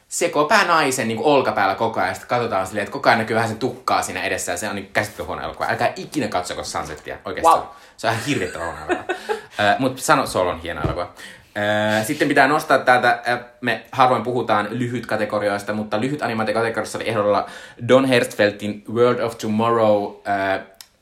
sekopää 0.08 0.66
naisen 0.66 1.08
niin 1.08 1.18
kuin 1.18 1.28
olkapäällä 1.28 1.76
koko 1.76 2.00
ajan. 2.00 2.16
Sitten 2.16 2.30
katsotaan 2.30 2.68
silleen, 2.68 2.84
että 2.84 2.93
koko 2.93 3.10
ajan 3.10 3.20
näkyy 3.20 3.36
vähän 3.36 3.50
sen 3.50 3.58
tukkaa 3.58 4.02
siinä 4.02 4.24
edessä 4.24 4.52
ja 4.52 4.58
se 4.58 4.70
on 4.70 4.76
niin 4.76 4.89
käsittämätön 4.93 5.28
huono 5.28 5.43
elokuva. 5.43 5.70
Älkää 5.70 5.93
ikinä 5.96 6.28
katsoko 6.28 6.64
Sunsetia 6.64 7.18
oikeastaan. 7.26 7.60
Wow. 7.60 7.68
Se 7.98 8.08
on 8.08 8.14
ihan 8.14 8.26
elokuva. 8.26 8.74
uh, 8.89 9.80
Mutta 9.80 10.02
sano, 10.02 10.26
Sol 10.28 10.48
on 10.48 10.60
hieno 10.62 10.82
elokuva. 10.82 11.14
Uh, 11.58 12.06
sitten 12.06 12.28
pitää 12.28 12.48
nostaa 12.48 12.78
täältä, 12.78 13.22
uh, 13.34 13.46
me 13.62 13.84
harvoin 13.91 14.24
puhutaan 14.24 14.68
lyhyt 14.72 15.06
kategorioista, 15.06 15.74
mutta 15.74 16.02
lyhyt 16.02 16.22
animaatiokategoriassa 16.22 16.98
oli 16.98 17.10
ehdolla 17.10 17.50
Don 17.88 18.06
Hertzfeldtin 18.06 18.84
World 18.93 19.20
of 19.20 19.38
Tomorrow, 19.38 20.04
uh, 20.04 20.22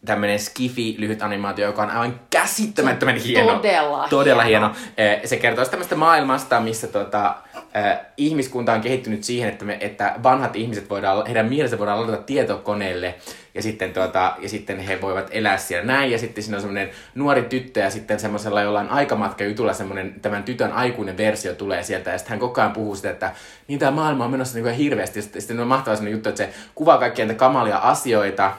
tämmönen 0.05 0.39
skifi 0.39 0.95
lyhyt 0.97 1.21
animaatio, 1.21 1.65
joka 1.65 1.81
on 1.81 1.89
aivan 1.89 2.19
käsittämättömän 2.29 3.15
hieno. 3.15 3.55
todella 3.55 4.07
Todella 4.09 4.43
hieno. 4.43 4.67
hieno. 4.67 5.13
Eh, 5.13 5.21
Se 5.25 5.37
kertoo 5.37 5.65
tämmöistä 5.65 5.95
maailmasta, 5.95 6.59
missä 6.59 6.87
tota, 6.87 7.35
eh, 7.73 7.97
ihmiskunta 8.17 8.73
on 8.73 8.81
kehittynyt 8.81 9.23
siihen, 9.23 9.49
että, 9.49 9.65
me, 9.65 9.77
että 9.79 10.15
vanhat 10.23 10.55
ihmiset 10.55 10.89
voidaan, 10.89 11.25
heidän 11.25 11.45
mielensä 11.45 11.79
voidaan 11.79 12.01
ladata 12.01 12.23
tietokoneelle 12.23 13.15
ja 13.53 13.61
sitten, 13.61 13.93
tuota, 13.93 14.35
ja 14.39 14.49
sitten 14.49 14.79
he 14.79 15.01
voivat 15.01 15.27
elää 15.31 15.57
siellä 15.57 15.85
näin. 15.85 16.11
Ja 16.11 16.19
sitten 16.19 16.43
siinä 16.43 16.57
on 16.57 16.61
semmoinen 16.61 16.89
nuori 17.15 17.41
tyttö 17.43 17.79
ja 17.79 17.89
sitten 17.89 18.19
semmoisella 18.19 18.61
jollain 18.61 18.89
aikamatka-jutulla 18.89 19.73
semmoinen 19.73 20.15
tämän 20.21 20.43
tytön 20.43 20.71
aikuinen 20.71 21.17
versio 21.17 21.53
tulee 21.53 21.83
sieltä. 21.83 22.11
Ja 22.11 22.17
sitten 22.17 22.29
hän 22.29 22.39
koko 22.39 22.61
ajan 22.61 22.73
puhuu 22.73 22.95
sitä, 22.95 23.09
että 23.09 23.31
niin 23.67 23.79
tämä 23.79 23.91
maailma 23.91 24.25
on 24.25 24.31
menossa 24.31 24.55
niin 24.55 24.63
kuin 24.63 24.75
hirveästi. 24.75 25.19
Ja 25.19 25.23
sitten, 25.23 25.41
sitten 25.41 25.59
on 25.59 25.67
mahtava 25.67 25.95
semmoinen 25.95 26.13
juttu, 26.17 26.29
että 26.29 26.43
se 26.43 26.49
kuvaa 26.75 26.97
kaikkia 26.97 27.25
niitä 27.25 27.39
kamalia 27.39 27.77
asioita, 27.77 28.51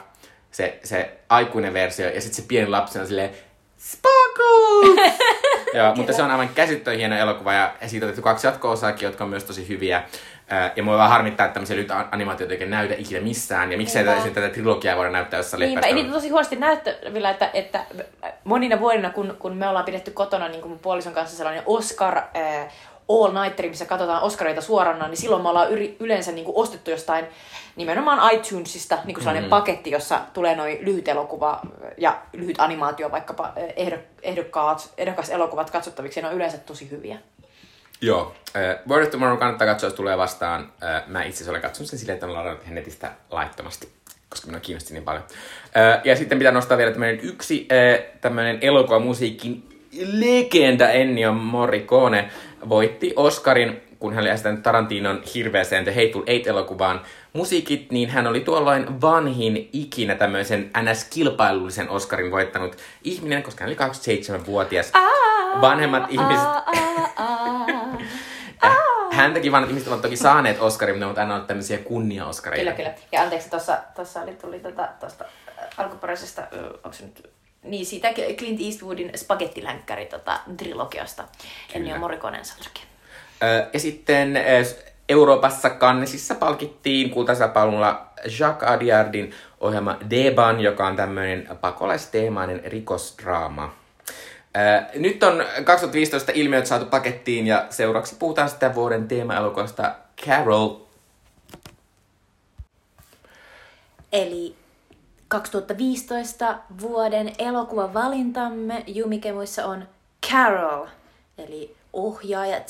se, 0.54 0.78
se 0.84 1.12
aikuinen 1.28 1.74
versio, 1.74 2.08
ja 2.08 2.20
sitten 2.20 2.42
se 2.42 2.48
pieni 2.48 2.68
lapsi 2.68 2.98
on 2.98 3.06
silleen, 3.06 3.30
Sparkles! 3.78 5.12
Joo, 5.74 5.94
mutta 5.94 6.12
se 6.12 6.22
on 6.22 6.30
aivan 6.30 6.48
käsittämätön 6.48 6.98
hieno 6.98 7.16
elokuva, 7.16 7.52
ja 7.52 7.74
siitä 7.86 8.06
on 8.06 8.10
tehty 8.10 8.22
kaksi 8.22 8.46
jatko-osaakin, 8.46 9.06
jotka 9.06 9.24
on 9.24 9.30
myös 9.30 9.44
tosi 9.44 9.68
hyviä. 9.68 10.02
Ja 10.76 10.82
mua 10.82 10.98
vaan 10.98 11.10
harmittaa, 11.10 11.46
että 11.46 11.54
tämmöisiä 11.54 11.76
lyhyt 11.76 11.90
animaatioita 12.10 12.54
ei 12.54 12.66
näytä 12.66 12.94
ikinä 12.98 13.20
missään, 13.20 13.72
ja 13.72 13.78
miksei 13.78 14.04
Niinpä. 14.04 14.20
tätä, 14.22 14.34
tätä 14.34 14.48
trilogiaa 14.48 14.96
voida 14.96 15.10
näyttää 15.10 15.38
jossain 15.38 15.60
Niinpä, 15.60 15.72
ei 15.72 15.76
leppästä. 15.76 15.94
niitä 15.94 16.12
tosi 16.12 16.28
huonosti 16.28 16.56
näyttävillä, 16.56 17.30
että, 17.30 17.50
että 17.54 17.84
monina 18.44 18.80
vuosina, 18.80 19.10
kun, 19.10 19.36
kun 19.38 19.56
me 19.56 19.68
ollaan 19.68 19.84
pidetty 19.84 20.10
kotona 20.10 20.48
niin 20.48 20.60
kuin 20.60 20.70
mun 20.70 20.78
puolison 20.78 21.14
kanssa 21.14 21.36
sellainen 21.36 21.62
Oscar 21.66 22.18
äh, 22.18 22.72
All 23.08 23.42
Nighteri, 23.42 23.68
missä 23.68 23.84
katsotaan 23.84 24.22
Oscareita 24.22 24.60
suorana, 24.60 25.08
niin 25.08 25.16
silloin 25.16 25.42
me 25.42 25.48
ollaan 25.48 25.70
yri, 25.70 25.96
yleensä 26.00 26.32
niin 26.32 26.44
kuin 26.44 26.56
ostettu 26.56 26.90
jostain 26.90 27.26
nimenomaan 27.76 28.34
iTunesista 28.34 28.98
niin 29.04 29.14
kuin 29.14 29.22
sellainen 29.22 29.44
mm. 29.44 29.50
paketti, 29.50 29.90
jossa 29.90 30.20
tulee 30.32 30.56
noin 30.56 30.78
lyhyt 30.80 31.08
elokuva 31.08 31.60
ja 31.98 32.18
lyhyt 32.32 32.60
animaatio, 32.60 33.10
vaikkapa 33.10 33.52
ehdok, 33.76 34.00
ehdokkaat, 34.22 34.92
ehdokas 34.98 35.30
elokuvat 35.30 35.70
katsottaviksi, 35.70 36.20
ja 36.20 36.22
ne 36.22 36.28
on 36.28 36.36
yleensä 36.36 36.58
tosi 36.58 36.90
hyviä. 36.90 37.18
Joo. 38.00 38.34
Äh, 38.56 38.76
Word 38.88 39.04
of 39.04 39.10
Tomorrow 39.10 39.38
kannattaa 39.38 39.66
katsoa, 39.66 39.86
jos 39.86 39.94
tulee 39.94 40.18
vastaan. 40.18 40.72
Äh, 40.82 41.02
mä 41.06 41.22
itse 41.22 41.36
asiassa 41.36 41.50
olen 41.50 41.62
katsonut 41.62 41.90
sen 41.90 41.98
silleen, 41.98 42.14
että 42.14 42.26
olen 42.26 42.38
ladannut 42.38 42.66
netistä 42.66 43.12
laittomasti, 43.30 43.88
koska 44.28 44.46
minua 44.46 44.60
kiinnosti 44.60 44.94
niin 44.94 45.04
paljon. 45.04 45.24
Äh, 45.76 46.00
ja 46.04 46.16
sitten 46.16 46.38
pitää 46.38 46.52
nostaa 46.52 46.78
vielä 46.78 46.90
tämmöinen 46.90 47.20
yksi 47.22 47.68
äh, 47.72 48.04
tämmöinen 48.20 48.58
elokuvamusiikin 48.60 49.68
legenda 50.12 50.88
Ennio 50.88 51.32
Morricone 51.32 52.30
voitti 52.68 53.12
Oscarin, 53.16 53.82
kun 53.98 54.14
hän 54.14 54.22
oli 54.22 54.30
esittänyt 54.30 54.62
Tarantinon 54.62 55.22
hirveäseen 55.34 55.84
The 55.84 55.94
Hateful 55.94 56.22
Eight-elokuvaan 56.26 57.00
musiikit, 57.32 57.92
niin 57.92 58.08
hän 58.08 58.26
oli 58.26 58.40
tuolloin 58.40 59.00
vanhin 59.00 59.68
ikinä 59.72 60.14
tämmöisen 60.14 60.70
NS-kilpailullisen 60.82 61.88
Oscarin 61.88 62.30
voittanut 62.30 62.76
ihminen, 63.04 63.42
koska 63.42 63.64
hän 63.64 63.68
oli 63.68 63.90
27-vuotias. 63.90 64.92
Vanhemmat 65.60 66.04
ihmiset. 66.10 66.48
Äh, 68.64 68.76
Häntäkin 69.10 69.52
vanhat 69.52 69.70
ihmiset 69.70 69.88
ovat 69.88 70.02
toki 70.02 70.16
saaneet 70.16 70.60
Oscarin, 70.60 70.94
mutta 70.94 71.00
ne 71.00 71.06
ovat 71.06 71.18
aina 71.18 71.34
ollut 71.34 71.46
tämmöisiä 71.46 71.78
kunnia-Oscareita. 71.78 72.72
Kyllä, 72.72 72.76
kyllä. 72.76 72.94
Ja 73.12 73.22
anteeksi, 73.22 73.50
tuossa, 73.50 73.78
tuossa 73.96 74.20
oli, 74.20 74.32
tuli 74.32 74.60
tota, 74.60 74.88
tuosta 75.00 75.24
äh, 75.24 75.68
alkuperäisestä, 75.76 76.48
onko 76.74 76.92
se 76.92 77.04
nyt, 77.04 77.30
niin 77.64 77.86
siitä 77.86 78.08
Clint 78.38 78.60
Eastwoodin 78.60 79.10
spagettilänkkäri 79.16 80.06
tota, 80.06 80.40
trilogiasta. 80.56 81.24
Ennio 81.74 81.96
sanoikin. 82.42 82.82
Ö, 83.42 83.66
Ja 83.72 83.80
sitten 83.80 84.36
Euroopassa 85.08 85.70
Cannesissa 85.70 86.34
palkittiin 86.34 87.10
kultaisella 87.10 87.52
palmulla 87.52 88.06
Jacques 88.38 88.70
Adiardin 88.70 89.34
ohjelma 89.60 89.98
Deban, 90.10 90.60
joka 90.60 90.86
on 90.86 90.96
tämmöinen 90.96 91.48
pakolaisteemainen 91.60 92.60
rikosdraama. 92.64 93.74
Ö, 94.56 94.98
Nyt 94.98 95.22
on 95.22 95.44
2015 95.64 96.32
ilmiöt 96.34 96.66
saatu 96.66 96.86
pakettiin 96.86 97.46
ja 97.46 97.66
seuraavaksi 97.70 98.16
puhutaan 98.18 98.50
sitä 98.50 98.74
vuoden 98.74 99.08
teema-elokuvasta 99.08 99.94
Carol. 100.26 100.74
Eli 104.12 104.56
2015 105.28 106.58
vuoden 106.80 107.32
elokuvan 107.38 107.94
valintamme 107.94 108.84
Jumikemuissa 108.86 109.66
on 109.66 109.88
Carol, 110.30 110.86
eli 111.38 111.76
ohjaaja 111.92 112.60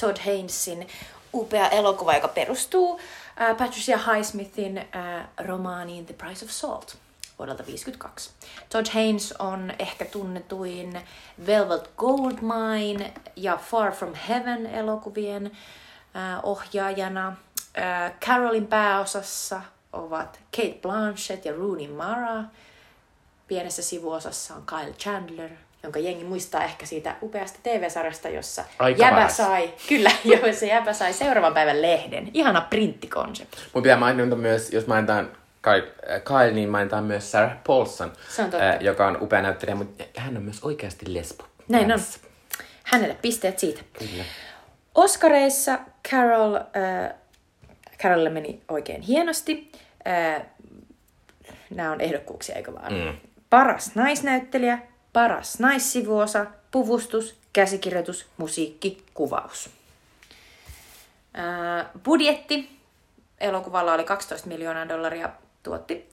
Todd 0.00 0.16
Haynesin 0.24 0.88
upea 1.34 1.68
elokuva, 1.68 2.14
joka 2.14 2.28
perustuu 2.28 3.00
äh, 3.40 3.56
Patricia 3.56 3.98
Highsmithin 3.98 4.78
äh, 4.78 4.86
romaaniin 5.38 6.06
The 6.06 6.14
Price 6.14 6.44
of 6.44 6.50
Salt 6.50 6.96
vuodelta 7.38 7.62
1952. 7.62 8.30
Todd 8.68 8.86
Haynes 8.94 9.34
on 9.38 9.72
ehkä 9.78 10.04
tunnetuin 10.04 11.00
Velvet 11.46 11.90
Goldmine 11.96 13.14
ja 13.36 13.56
Far 13.56 13.92
From 13.92 14.14
Heaven 14.28 14.66
elokuvien 14.66 15.46
äh, 15.46 16.40
ohjaajana. 16.42 17.36
Carolin 18.20 18.66
pääosassa 18.66 19.60
ovat 19.94 20.40
Kate 20.56 20.78
Blanchett 20.82 21.44
ja 21.44 21.52
Rooney 21.52 21.88
Mara. 21.88 22.42
Pienessä 23.48 23.82
sivuosassa 23.82 24.54
on 24.54 24.62
Kyle 24.66 24.92
Chandler, 24.98 25.50
jonka 25.82 25.98
jengi 25.98 26.24
muistaa 26.24 26.64
ehkä 26.64 26.86
siitä 26.86 27.16
upeasta 27.22 27.58
TV-sarjasta, 27.62 28.28
jossa 28.28 28.64
Aika 28.78 29.02
jäbä 29.02 29.16
vähäs. 29.16 29.36
sai, 29.36 29.74
kyllä, 29.88 30.10
jossa 30.46 30.64
jäbä 30.64 30.92
sai 30.92 31.12
seuraavan 31.12 31.54
päivän 31.54 31.82
lehden. 31.82 32.30
Ihana 32.34 32.60
printtikonsepti. 32.60 33.56
Mun 33.74 33.82
pitää 33.82 33.96
mainita 33.96 34.36
myös, 34.36 34.72
jos 34.72 34.86
mainitaan 34.86 35.30
Kyle, 35.62 35.92
äh, 36.14 36.22
Kyle 36.24 36.50
niin 36.50 36.68
mainitaan 36.68 37.04
myös 37.04 37.30
Sarah 37.30 37.56
Paulson, 37.66 38.12
Se 38.28 38.42
on 38.42 38.50
äh, 38.54 38.80
joka 38.80 39.06
on 39.06 39.22
upea 39.22 39.42
näyttelijä, 39.42 39.74
mutta 39.74 40.04
hän 40.16 40.36
on 40.36 40.42
myös 40.42 40.62
oikeasti 40.62 41.14
lesbo. 41.14 41.44
Näin 41.68 41.92
on. 41.92 42.00
Hänelle 42.84 43.16
pisteet 43.22 43.58
siitä. 43.58 43.80
Kyllä. 43.98 44.24
Oscareissa 44.94 45.78
Carol, 46.10 46.54
äh, 46.54 47.14
Carolille 47.98 48.30
meni 48.30 48.60
oikein 48.68 49.02
hienosti. 49.02 49.72
Äh, 50.06 50.42
nämä 51.70 51.92
on 51.92 52.00
ehdokkuuksia, 52.00 52.54
eikö 52.54 52.74
vaan? 52.74 52.92
Mm. 52.92 53.16
Paras 53.50 53.94
naisnäyttelijä, 53.94 54.78
paras 55.12 55.60
naissivuosa, 55.60 56.46
puvustus, 56.70 57.36
käsikirjoitus, 57.52 58.26
musiikki, 58.36 59.04
kuvaus. 59.14 59.70
Äh, 61.38 61.86
budjetti 62.04 62.78
elokuvalla 63.40 63.94
oli 63.94 64.04
12 64.04 64.48
miljoonaa 64.48 64.88
dollaria, 64.88 65.30
tuotti 65.62 66.10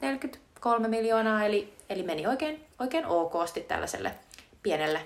kolme 0.59 0.87
miljoonaa, 0.87 1.45
eli, 1.45 1.73
eli 1.89 2.03
meni 2.03 2.27
oikein, 2.27 2.65
oikein 2.79 3.05
okosti 3.05 3.61
tällaiselle 3.61 4.11
pienelle 4.63 5.01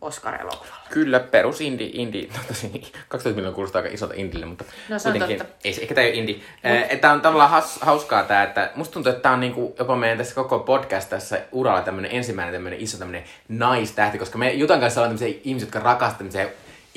Oscar-elokuvalle. 0.00 0.76
Kyllä, 0.90 1.20
perus 1.20 1.60
indie, 1.60 1.90
indie 1.92 2.28
no 2.28 2.38
tosi 2.48 2.68
12 3.08 3.28
miljoonaa 3.28 3.54
kuulostaa 3.54 3.82
aika 3.82 3.94
isolta 3.94 4.14
indille, 4.16 4.46
mutta 4.46 4.64
No, 4.88 4.98
se 4.98 5.08
on 5.08 5.18
totta. 5.18 5.44
ei, 5.64 5.72
se- 5.72 5.82
ehkä 5.82 5.94
tämä 5.94 6.04
ei 6.04 6.10
ole 6.12 6.18
indie. 6.18 6.34
Mut. 6.36 7.00
Tämä 7.00 7.12
on 7.14 7.20
tavallaan 7.20 7.50
has, 7.50 7.78
hauskaa 7.80 8.22
tämä, 8.22 8.42
että 8.42 8.70
musta 8.74 8.92
tuntuu, 8.94 9.10
että 9.10 9.22
tämä 9.22 9.32
on 9.34 9.40
niinku 9.40 9.74
jopa 9.78 9.96
meidän 9.96 10.18
tässä 10.18 10.34
koko 10.34 10.58
podcast 10.58 11.08
tässä 11.10 11.40
uralla 11.52 11.80
tämmöinen 11.82 12.10
ensimmäinen 12.12 12.54
tämmöinen 12.54 12.80
iso 12.80 12.98
tämmöinen 12.98 13.24
naistähti, 13.48 14.18
koska 14.18 14.38
me 14.38 14.52
Jutan 14.52 14.80
kanssa 14.80 15.00
ollaan 15.00 15.18
tämmöisiä 15.18 15.40
ihmisiä, 15.44 15.66
jotka 15.66 15.78
rakastavat 15.80 16.18
tämmöisiä 16.18 16.48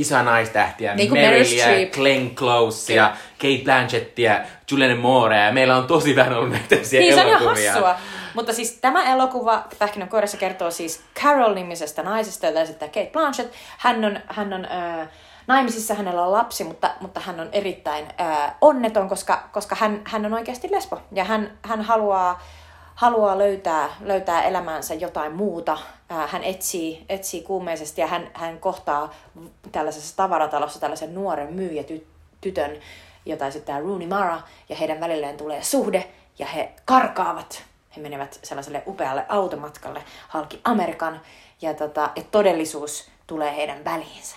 isoja 0.02 0.24
naistähtiä, 0.24 0.96
Niin 0.96 1.10
kuin 1.10 1.22
Meryl 1.22 1.40
Merylia, 1.40 1.64
Streep. 1.64 1.92
Glenn 1.94 2.36
Closea, 2.36 3.14
Kate 3.42 3.64
Blanchettia, 3.64 4.40
Julianne 4.72 4.96
Moorea, 4.96 5.46
ja 5.46 5.52
meillä 5.52 5.76
on 5.76 5.88
tosi 5.88 6.16
vähän 6.16 6.34
ollut 6.34 6.52
näitä 6.52 6.76
Niin, 6.76 7.16
se 7.16 7.22
on 7.22 7.28
ihan 7.28 7.44
hassua. 7.44 7.96
Mutta 8.34 8.54
siis 8.54 8.74
tämä 8.74 9.14
elokuva 9.14 9.64
Pähkinänkuoressa 9.80 10.38
kertoo 10.38 10.72
siis 10.72 11.02
Carol-nimisestä 11.20 12.04
naisesta, 12.04 12.46
jota 12.46 12.62
esittää 12.62 12.88
Kate 12.88 13.10
Blanchett. 13.14 13.54
Hän 13.78 14.06
on, 14.06 14.20
hän 14.28 14.54
on 14.54 14.66
äh, 14.66 15.08
naimisissa, 15.48 15.94
hänellä 15.94 16.26
on 16.26 16.32
lapsi, 16.32 16.64
mutta, 16.64 16.92
mutta 17.02 17.20
hän 17.20 17.40
on 17.40 17.50
erittäin 17.52 18.06
äh, 18.22 18.56
onneton, 18.62 19.10
koska, 19.10 19.50
koska 19.52 19.76
hän, 19.76 20.02
hän 20.06 20.26
on 20.26 20.34
oikeasti 20.34 20.72
lesbo. 20.72 21.02
Ja 21.12 21.24
hän, 21.24 21.58
hän 21.62 21.82
haluaa, 21.82 22.42
haluaa 22.96 23.38
löytää, 23.38 23.90
löytää 24.02 24.44
elämäänsä 24.44 24.94
jotain 24.94 25.36
muuta. 25.36 25.78
Äh, 26.12 26.32
hän 26.32 26.44
etsii, 26.44 27.06
etsii 27.10 27.42
kuumeisesti 27.42 28.02
ja 28.02 28.08
hän, 28.08 28.30
hän 28.34 28.60
kohtaa 28.60 29.14
tällaisessa 29.72 30.16
tavaratalossa 30.16 30.80
tällaisen 30.80 31.16
nuoren 31.16 31.54
myyjätytön, 31.54 32.80
jota 33.26 33.48
esittää 33.48 33.80
Rooney 33.80 34.08
Mara, 34.08 34.42
ja 34.70 34.76
heidän 34.76 35.00
välilleen 35.00 35.38
tulee 35.38 35.64
suhde, 35.64 36.12
ja 36.40 36.46
he 36.46 36.74
karkaavat. 36.86 37.64
He 37.96 38.02
menevät 38.02 38.40
sellaiselle 38.44 38.84
upealle 38.88 39.26
automatkalle 39.30 40.04
halki 40.28 40.62
Amerikan, 40.64 41.22
ja, 41.62 41.74
tota, 41.74 42.10
ja 42.16 42.24
todellisuus 42.32 43.10
tulee 43.28 43.56
heidän 43.56 43.86
väliinsä. 43.86 44.36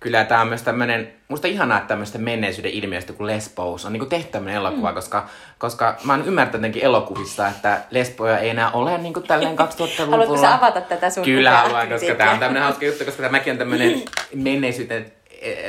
Kyllä 0.00 0.24
tämä 0.24 0.40
on 0.40 0.48
myös 0.48 0.62
tämmöinen, 0.62 1.12
musta 1.28 1.48
ihanaa, 1.48 1.78
että 1.78 1.88
tämmöistä 1.88 2.18
menneisyyden 2.18 2.70
ilmiöstä 2.70 3.12
kuin 3.12 3.26
lesbous 3.26 3.84
on 3.84 3.92
niin 3.92 4.00
kuin 4.00 4.08
tehty 4.10 4.32
tämmöinen 4.32 4.56
elokuva, 4.56 4.88
mm. 4.88 4.94
koska, 4.94 5.26
koska 5.58 5.96
mä 6.04 6.12
oon 6.12 6.24
ymmärtänyt 6.26 6.58
jotenkin 6.60 6.82
elokuvista, 6.82 7.48
että 7.48 7.80
lesboja 7.90 8.38
ei 8.38 8.50
enää 8.50 8.70
ole 8.70 8.98
niin 8.98 9.14
kuin 9.14 9.26
tälleen 9.26 9.58
2000-luvulla. 9.68 10.10
Haluatko 10.10 10.36
sä 10.40 10.54
avata 10.54 10.80
tätä 10.80 11.10
sun 11.10 11.24
Kyllä 11.24 11.50
haluan, 11.50 11.88
koska 11.88 12.14
tämä 12.14 12.30
on 12.30 12.38
tämmöinen 12.38 12.62
hauska 12.62 12.84
juttu, 12.84 13.04
koska 13.04 13.22
tämäkin 13.22 13.50
on 13.52 13.58
tämmöinen 13.58 14.02
menneisyyden, 14.34 15.12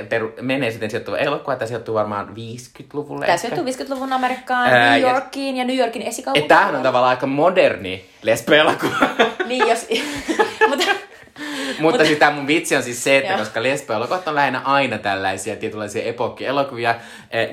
peru, 0.09 0.31
menneisyyden 0.41 0.89
sijoittuva 0.89 1.17
elokuva, 1.17 1.55
tämä 1.55 1.67
sijoittuu 1.67 1.95
varmaan 1.95 2.27
50-luvulle. 2.27 3.25
Tämä 3.25 3.37
sijoittuu 3.37 3.65
50-luvun 3.65 4.13
Amerikkaan, 4.13 4.69
Ää, 4.73 4.91
New 4.91 5.01
ja- 5.01 5.11
Yorkiin 5.11 5.57
ja 5.57 5.63
New 5.65 5.77
Yorkin 5.77 6.01
esikaupunkiin. 6.01 6.47
tämähän 6.47 6.75
on 6.75 6.83
tavallaan 6.83 7.09
aika 7.09 7.27
moderni 7.27 8.05
lesbo-elokuva. 8.23 9.09
Niin, 9.45 9.67
jos... 9.67 9.87
mutta, 10.69 10.85
Mutta 11.79 12.05
siis 12.05 12.19
tämä 12.19 12.31
mun 12.31 12.47
vitsi 12.47 12.75
on 12.75 12.83
siis 12.83 13.03
se, 13.03 13.17
että 13.17 13.37
koska 13.37 13.63
lesbo-elokuvat 13.63 14.27
on 14.27 14.35
lähinnä 14.35 14.61
aina 14.63 14.97
tällaisia 14.97 15.55
tietynlaisia 15.55 16.03
epokki-elokuvia. 16.03 16.95
Eh, 17.31 17.49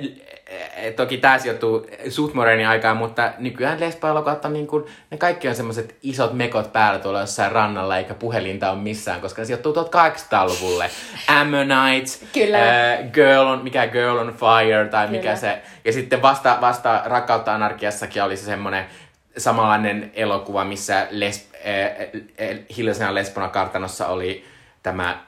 eh, 0.46 0.94
toki 0.94 1.18
tämä 1.18 1.38
sijoittuu 1.38 1.86
suht 2.08 2.34
modernin 2.34 2.68
aikaan, 2.68 2.96
mutta 2.96 3.32
nykyään 3.38 3.80
lesbo-elokuvat 3.80 4.44
on 4.44 4.52
niin 4.52 4.66
kuin, 4.66 4.84
ne 5.10 5.16
kaikki 5.16 5.48
on 5.48 5.54
semmoiset 5.54 5.96
isot 6.02 6.32
mekot 6.32 6.72
päällä 6.72 6.98
tuolla 6.98 7.20
jossain 7.20 7.52
rannalla, 7.52 7.98
eikä 7.98 8.14
puhelinta 8.14 8.70
ole 8.70 8.78
missään, 8.78 9.20
koska 9.20 9.42
ne 9.42 9.46
sijoittuu 9.46 9.72
1800-luvulle. 9.72 10.90
Ammonite, 11.28 12.10
Kyllä. 12.32 12.92
eh, 12.94 13.10
Girl 13.12 13.46
on, 13.46 13.64
mikä 13.64 13.86
Girl 13.86 14.16
on 14.16 14.34
Fire, 14.34 14.88
tai 14.88 15.06
mikä 15.06 15.22
Kyllä. 15.22 15.36
se. 15.36 15.62
Ja 15.84 15.92
sitten 15.92 16.22
vasta, 16.22 16.58
vasta 16.60 17.02
Rakkautta 17.04 17.54
anarkiassakin 17.54 18.22
oli 18.22 18.36
se 18.36 18.44
semmoinen 18.44 18.86
samanlainen 19.38 20.10
elokuva, 20.14 20.64
missä 20.64 21.06
les, 21.10 21.48
äh, 21.54 21.55
äh, 21.55 21.55
hiljaisena 22.76 23.14
lesbona 23.14 23.48
kartanossa 23.48 24.06
oli 24.06 24.44
tämä 24.82 25.24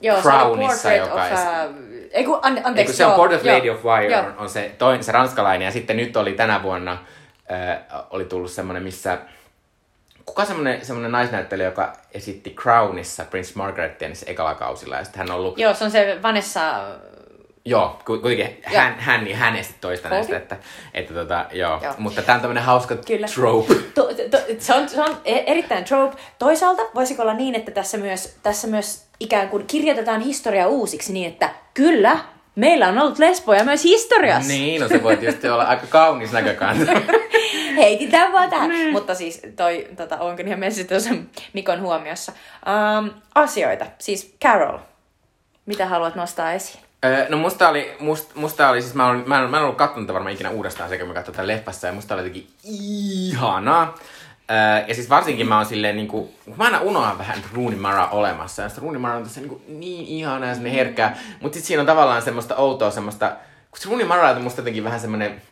joo, 0.00 0.16
se 0.16 0.22
Crownissa, 0.22 0.88
Portrait 0.88 1.08
joka 1.08 1.24
of... 1.24 1.30
Uh, 1.70 1.92
ei 2.10 2.24
kun, 2.24 2.38
an, 2.42 2.60
anteeksi, 2.64 2.96
se 2.96 3.04
on 3.04 3.10
joo, 3.10 3.16
Port 3.16 3.32
of 3.32 3.44
Lady 3.44 3.70
of 3.70 3.84
joo. 4.10 4.20
on, 4.20 4.34
on 4.38 4.48
se, 4.48 4.74
toinen, 4.78 5.04
se 5.04 5.12
ranskalainen, 5.12 5.66
ja 5.66 5.72
sitten 5.72 5.96
nyt 5.96 6.16
oli 6.16 6.32
tänä 6.32 6.62
vuonna 6.62 6.92
äh, 6.92 8.04
oli 8.10 8.24
tullut 8.24 8.50
semmoinen, 8.50 8.82
missä 8.82 9.18
kuka 10.26 10.44
semmoinen, 10.44 10.86
semmoinen 10.86 11.12
naisnäyttelijä, 11.12 11.68
joka 11.68 11.92
esitti 12.14 12.50
Crownissa 12.50 13.24
Prince 13.24 13.52
Margaretia 13.54 14.08
niissä 14.08 14.26
ekalla 14.30 14.54
kausilla, 14.54 14.96
ja 14.96 15.04
sitten 15.04 15.18
hän 15.18 15.30
on 15.30 15.36
ollut 15.36 15.58
Joo, 15.58 15.74
se 15.74 15.84
on 15.84 15.90
se 15.90 16.18
Vanessa... 16.22 16.84
Joo, 17.64 17.98
ku- 18.06 18.18
kuitenkin 18.18 18.62
hän, 18.64 18.94
hän, 18.98 19.24
niin 19.24 19.36
hän 19.36 19.56
esti 19.56 19.74
toista 19.80 20.08
Holti. 20.08 20.18
näistä, 20.32 20.36
että, 20.36 20.56
että 20.94 21.14
tota, 21.14 21.46
joo. 21.52 21.80
Joo. 21.82 21.94
Mutta 21.98 22.22
tämä 22.22 22.34
on 22.36 22.40
tämmöinen 22.40 22.64
hauska 22.64 22.96
Kyllä. 22.96 23.26
trope. 23.34 23.74
To, 23.94 24.08
to, 24.30 24.38
se, 24.58 24.74
on, 24.74 24.88
se 24.88 25.02
on 25.02 25.16
e- 25.24 25.44
erittäin 25.46 25.84
trope. 25.84 26.16
Toisaalta 26.38 26.82
voisiko 26.94 27.22
olla 27.22 27.34
niin, 27.34 27.54
että 27.54 27.70
tässä 27.70 27.98
myös, 27.98 28.36
tässä 28.42 28.66
myös 28.68 29.06
ikään 29.20 29.48
kuin 29.48 29.66
kirjoitetaan 29.66 30.20
historia 30.20 30.68
uusiksi 30.68 31.12
niin, 31.12 31.28
että 31.28 31.50
kyllä, 31.74 32.18
meillä 32.54 32.88
on 32.88 32.98
ollut 32.98 33.18
lesboja 33.18 33.64
myös 33.64 33.84
historiassa. 33.84 34.48
Niin, 34.52 34.80
no 34.80 34.88
se 34.88 35.02
voi 35.02 35.16
tietysti 35.16 35.48
olla 35.48 35.64
aika 35.64 35.86
kaunis 35.86 36.32
näkökanta. 36.32 36.92
Heitin 37.76 38.10
tämän 38.10 38.32
vaan 38.32 38.50
tähän. 38.50 38.70
Mutta 38.92 39.14
siis 39.14 39.42
toi, 39.56 39.88
tota, 39.96 40.18
onko 40.18 40.42
ihan 40.46 40.58
messissä 40.58 40.88
tuossa 40.88 41.10
Mikon 41.52 41.80
huomiossa. 41.80 42.32
Um, 42.98 43.10
asioita. 43.34 43.86
Siis 43.98 44.34
Carol. 44.44 44.78
Mitä 45.66 45.86
haluat 45.86 46.14
nostaa 46.14 46.52
esiin? 46.52 46.84
No 47.28 47.36
musta 47.36 47.68
oli, 47.68 47.96
must, 48.00 48.34
musta 48.34 48.68
oli 48.68 48.82
siis, 48.82 48.94
mä, 48.94 49.06
olen, 49.06 49.24
mä, 49.26 49.42
en, 49.42 49.50
mä 49.50 49.56
en 49.56 49.62
ollut 49.62 49.76
katsonut 49.76 50.06
tätä 50.06 50.14
varmaan 50.14 50.34
ikinä 50.34 50.50
uudestaan 50.50 50.88
sekä 50.88 51.04
mä 51.04 51.14
katsoin 51.14 51.36
tätä 51.36 51.46
leffassa 51.46 51.86
ja 51.86 51.92
musta 51.92 52.14
oli 52.14 52.20
jotenkin 52.20 52.48
ihanaa. 52.64 53.94
Ja 54.88 54.94
siis 54.94 55.10
varsinkin 55.10 55.48
mä 55.48 55.56
oon 55.56 55.66
silleen 55.66 55.96
niinku, 55.96 56.34
mä 56.56 56.64
aina 56.64 56.80
unohan 56.80 57.18
vähän 57.18 57.38
Rooney 57.54 57.78
Mara 57.78 58.08
olemassa. 58.08 58.62
Ja 58.62 58.70
Rooney 58.82 58.98
Mara 58.98 59.16
on 59.16 59.22
tässä 59.22 59.40
niinku 59.40 59.62
niin 59.68 60.06
ihana 60.06 60.46
ja 60.46 60.54
semmonen 60.54 60.78
herkkää. 60.78 61.18
Mutta 61.40 61.56
sit 61.56 61.64
siinä 61.64 61.80
on 61.80 61.86
tavallaan 61.86 62.22
semmoista 62.22 62.56
outoa 62.56 62.90
semmoista, 62.90 63.28
kun 63.70 63.80
se 63.80 63.88
Rooney 63.88 64.06
Mara 64.06 64.30
on 64.30 64.42
musta 64.42 64.60
jotenkin 64.60 64.84
vähän 64.84 65.00
semmonen, 65.00 65.42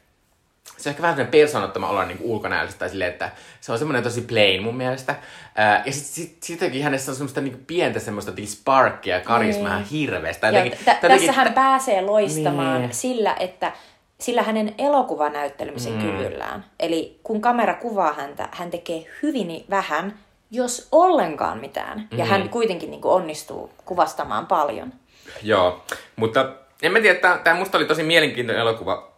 se 0.77 0.89
on 0.89 0.91
ehkä 0.91 1.03
vähän 1.03 1.17
semmoinen 1.17 1.41
persoonattoman 1.41 1.91
olla 1.91 2.05
niinku 2.05 2.33
ulkonäöllistä 2.33 2.79
tai 2.79 2.89
silleen, 2.91 3.11
että 3.13 3.31
se 3.61 3.73
on 3.73 3.79
semmoinen 3.79 4.03
tosi 4.03 4.21
plain 4.21 4.63
mun 4.63 4.77
mielestä. 4.77 5.15
Ää, 5.55 5.83
ja 5.87 5.93
sitten 5.93 6.15
sit, 6.15 6.43
sittenkin 6.43 6.83
hänessä 6.85 7.11
on 7.13 7.17
semmoista 7.17 7.41
niinku 7.41 7.59
pientä 7.67 8.01
semmoista 8.01 8.33
sparkkia 8.45 9.15
ja 9.17 9.21
karismaa 9.25 9.77
Niin. 9.77 9.87
hirveästä. 9.87 10.47
Jotenkin- 10.47 10.73
t- 10.73 10.87
jotenkin- 10.87 11.09
tässä 11.11 11.33
hän 11.33 11.53
pääsee 11.55 12.01
loistamaan 12.03 12.81
Niin. 12.81 12.95
sillä, 12.95 13.37
että 13.41 13.73
sillä 14.19 14.43
hänen 14.43 14.75
elokuvanäyttelemisen 14.79 15.93
mm. 15.93 16.01
kyvyllään. 16.01 16.65
Eli 16.81 17.21
kun 17.23 17.41
kamera 17.41 17.75
kuvaa 17.75 18.13
häntä, 18.13 18.49
hän 18.53 18.71
tekee 18.71 19.07
hyvin 19.23 19.65
vähän, 19.71 20.19
jos 20.51 20.89
ollenkaan 20.93 21.59
mitään. 21.59 22.09
Ja 22.17 22.25
Mm. 22.25 22.31
hän 22.31 22.49
kuitenkin 22.49 22.91
niin 22.91 23.01
kuin 23.01 23.13
onnistuu 23.13 23.71
kuvastamaan 23.85 24.47
paljon. 24.47 24.93
Joo, 25.43 25.85
mutta 26.17 26.53
en 26.83 26.93
mä 26.93 27.01
tiedä, 27.01 27.39
tämä 27.45 27.57
musta 27.59 27.79
oli 27.79 27.85
tosi 27.87 28.03
mielenkiintoinen 28.03 28.61
elokuva 28.63 29.10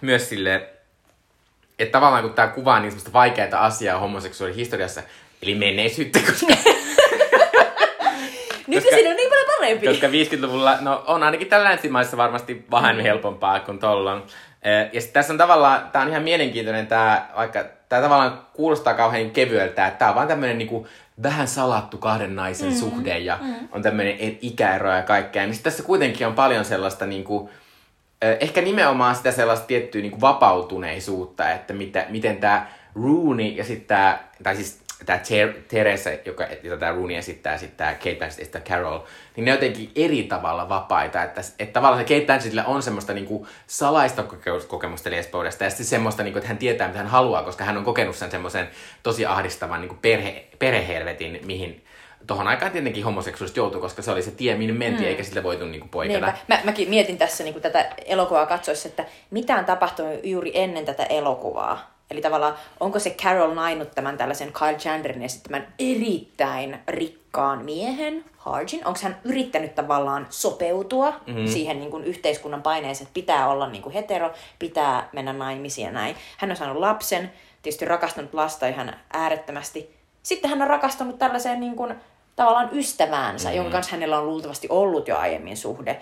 myös 0.00 0.28
silleen, 0.28 0.62
että 1.78 1.92
tavallaan 1.92 2.22
kun 2.22 2.34
tämä 2.34 2.48
kuvaa 2.48 2.80
niin 2.80 2.90
semmoista 2.90 3.12
vaikeaa 3.12 3.64
asiaa 3.66 3.98
homoseksuaalin 3.98 4.56
historiassa, 4.56 5.02
eli 5.42 5.54
menneisyyttä, 5.54 6.18
koska, 6.26 6.54
Nykyisin 8.66 9.10
on 9.10 9.16
niin 9.16 9.28
paljon 9.30 9.46
parempi. 9.56 9.86
koska 9.86 10.06
50-luvulla, 10.08 10.76
no 10.80 11.04
on 11.06 11.22
ainakin 11.22 11.46
tällä 11.48 11.64
länsimaissa 11.68 12.16
varmasti 12.16 12.66
vähän 12.70 12.96
Mm. 12.96 13.02
helpompaa 13.02 13.60
kuin 13.60 13.78
tollon. 13.78 14.24
Eh, 14.62 14.90
Ja 14.92 15.00
sitten 15.00 15.14
tässä 15.14 15.32
on 15.32 15.38
tavallaan, 15.38 15.88
tämä 15.92 16.02
on 16.04 16.10
ihan 16.10 16.22
mielenkiintoinen 16.22 16.86
tämä, 16.86 17.28
vaikka 17.36 17.64
tämä 17.88 18.02
tavallaan 18.02 18.46
kuulostaa 18.52 18.94
kauhean 18.94 19.30
kevyeltä, 19.30 19.86
että 19.86 19.98
tämä 19.98 20.08
on 20.08 20.14
vaan 20.14 20.28
tämmöinen 20.28 20.58
niinku 20.58 20.86
vähän 21.22 21.48
salattu 21.48 21.98
kahden 21.98 22.36
naisen 22.36 22.68
mm, 22.68 22.74
suhde 22.76 23.18
ja 23.18 23.38
mm. 23.42 23.54
on 23.72 23.82
tämmöinen 23.82 24.16
ikäero 24.42 24.92
ja 24.92 25.02
kaikkea. 25.02 25.46
Niin 25.46 25.62
tässä 25.62 25.82
kuitenkin 25.82 26.26
on 26.26 26.34
paljon 26.34 26.64
sellaista 26.64 27.06
niinku, 27.06 27.50
ehkä 28.40 28.62
nimenomaan 28.62 29.14
sitä 29.14 29.32
sellaista 29.32 29.66
tiettyä 29.66 30.00
niinku 30.00 30.20
vapautuneisuutta, 30.20 31.50
että 31.50 31.72
mitä, 31.72 32.06
miten 32.08 32.36
tämä 32.36 32.66
Rooney 32.94 33.46
ja 33.46 33.64
sitten 33.64 33.86
tämä, 33.86 34.18
tai 34.42 34.56
siis 34.56 34.82
tämä 35.06 35.18
Ter- 35.18 35.62
Teresa, 35.68 36.10
joka, 36.24 36.46
jota 36.62 36.76
tämä 36.76 36.92
Rooney 36.92 37.16
esittää, 37.16 37.58
sitten 37.58 37.76
tämä 37.76 37.94
Kate 37.94 38.26
esittää 38.26 38.60
Carol, 38.60 39.00
niin 39.36 39.44
ne 39.44 39.50
jotenkin 39.50 39.90
eri 39.96 40.22
tavalla 40.22 40.68
vapaita. 40.68 41.22
Että, 41.22 41.40
että 41.58 41.72
tavallaan 41.72 42.02
se 42.02 42.14
Kate 42.14 42.26
Blanchettillä 42.26 42.64
on 42.64 42.82
semmoista 42.82 43.12
niinku 43.12 43.46
salaista 43.66 44.22
koke- 44.22 44.66
kokemusta 44.66 45.10
lesboudesta 45.10 45.64
ja 45.64 45.70
sitten 45.70 45.86
semmoista, 45.86 46.22
niinku, 46.22 46.38
että 46.38 46.48
hän 46.48 46.58
tietää, 46.58 46.88
mitä 46.88 46.98
hän 46.98 47.08
haluaa, 47.08 47.42
koska 47.42 47.64
hän 47.64 47.76
on 47.76 47.84
kokenut 47.84 48.16
sen 48.16 48.30
semmoisen 48.30 48.68
tosi 49.02 49.26
ahdistavan 49.26 49.80
niinku 49.80 49.98
perhe, 50.02 50.46
perhehelvetin, 50.58 51.40
mihin 51.44 51.84
tohon 52.26 52.48
aikaan 52.48 52.72
tietenkin 52.72 53.04
homoseksuaaliset 53.04 53.56
joutui, 53.56 53.80
koska 53.80 54.02
se 54.02 54.10
oli 54.10 54.22
se 54.22 54.30
tie, 54.30 54.54
minne 54.54 54.74
mentiin, 54.74 55.02
mm. 55.02 55.08
eikä 55.08 55.22
sillä 55.22 55.42
voitu 55.42 55.64
niinku 55.64 55.88
poiketa. 55.90 56.26
Niinpä. 56.26 56.38
Mä, 56.48 56.60
mäkin 56.64 56.90
mietin 56.90 57.18
tässä 57.18 57.44
niin 57.44 57.62
tätä 57.62 57.94
elokuvaa 58.06 58.46
katsoessa, 58.46 58.88
että 58.88 59.04
mitä 59.30 59.56
on 59.56 59.64
tapahtunut 59.64 60.20
juuri 60.24 60.50
ennen 60.54 60.84
tätä 60.84 61.04
elokuvaa. 61.04 61.92
Eli 62.10 62.20
tavallaan, 62.20 62.54
onko 62.80 62.98
se 62.98 63.10
Carol 63.10 63.54
nainut 63.54 63.90
tämän 63.90 64.18
tällaisen 64.18 64.52
Kyle 64.52 64.74
Chandlerin 64.74 65.22
esittämän 65.22 65.74
erittäin 65.78 66.78
rikkaan 66.88 67.64
miehen, 67.64 68.24
Hargin? 68.36 68.86
Onko 68.86 69.00
hän 69.02 69.16
yrittänyt 69.24 69.74
tavallaan 69.74 70.26
sopeutua 70.30 71.10
mm-hmm. 71.26 71.46
siihen 71.46 71.78
niin 71.78 71.90
kuin 71.90 72.04
yhteiskunnan 72.04 72.62
paineeseen, 72.62 73.06
että 73.06 73.14
pitää 73.14 73.48
olla 73.48 73.68
niin 73.68 73.82
kuin 73.82 73.92
hetero, 73.92 74.32
pitää 74.58 75.08
mennä 75.12 75.32
naimisiin 75.32 75.84
ja 75.84 75.92
näin. 75.92 76.16
Hän 76.38 76.50
on 76.50 76.56
saanut 76.56 76.76
lapsen, 76.76 77.32
tietysti 77.62 77.84
rakastanut 77.84 78.34
lasta 78.34 78.66
ihan 78.66 78.94
äärettömästi. 79.12 79.96
Sitten 80.22 80.50
hän 80.50 80.62
on 80.62 80.68
rakastunut 80.68 81.18
tällaiseen 81.18 81.60
niin 81.60 81.76
kuin, 81.76 81.94
tavallaan 82.36 82.68
ystäväänsä, 82.72 83.48
mm. 83.48 83.56
jonka 83.56 83.72
kanssa 83.72 83.92
hänellä 83.92 84.18
on 84.18 84.26
luultavasti 84.26 84.66
ollut 84.70 85.08
jo 85.08 85.16
aiemmin 85.16 85.56
suhde, 85.56 86.00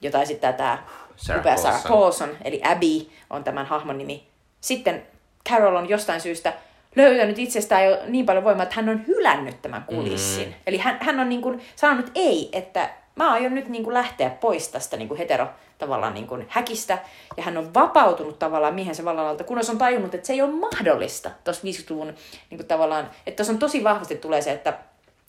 jota 0.00 0.22
esittää 0.22 0.52
tämä 0.52 0.78
Sarah 1.16 1.40
upea 1.40 1.56
Sarah 1.56 1.82
Paulson. 1.82 2.28
Paulson, 2.28 2.44
eli 2.44 2.60
Abby 2.64 3.10
on 3.30 3.44
tämän 3.44 3.66
hahmon 3.66 3.98
nimi. 3.98 4.26
Sitten 4.60 5.06
Carol 5.48 5.76
on 5.76 5.88
jostain 5.88 6.20
syystä 6.20 6.52
löytänyt 6.96 7.38
itsestään 7.38 7.84
jo 7.84 7.98
niin 8.06 8.26
paljon 8.26 8.44
voimaa, 8.44 8.62
että 8.62 8.74
hän 8.74 8.88
on 8.88 9.06
hylännyt 9.06 9.62
tämän 9.62 9.84
kulissin. 9.84 10.48
Mm. 10.48 10.54
Eli 10.66 10.78
hän, 10.78 10.98
hän 11.00 11.20
on 11.20 11.28
niin 11.28 11.42
kuin 11.42 11.62
sanonut 11.76 12.10
ei, 12.14 12.48
että 12.52 12.90
mä 13.16 13.32
aion 13.32 13.54
nyt 13.54 13.68
niin 13.68 13.84
kuin 13.84 13.94
lähteä 13.94 14.30
pois 14.30 14.68
tästä 14.68 14.96
niin 14.96 15.08
kuin 15.08 15.18
hetero 15.18 15.48
tavallaan 15.78 16.14
niin 16.14 16.26
kuin 16.26 16.46
häkistä. 16.48 16.98
Ja 17.36 17.42
hän 17.42 17.56
on 17.56 17.74
vapautunut 17.74 18.38
tavallaan 18.38 18.74
miehensä 18.74 19.04
vallalta, 19.04 19.44
kunnes 19.44 19.70
on 19.70 19.78
tajunnut, 19.78 20.14
että 20.14 20.26
se 20.26 20.32
ei 20.32 20.42
ole 20.42 20.50
mahdollista 20.50 21.30
tuossa 21.44 21.62
50-luvun 21.62 22.14
niin 22.50 22.58
kuin 22.58 22.66
tavallaan, 22.66 23.10
että 23.26 23.36
tuossa 23.36 23.52
on 23.52 23.58
tosi 23.58 23.84
vahvasti 23.84 24.16
tulee 24.16 24.42
se, 24.42 24.52
että, 24.52 24.78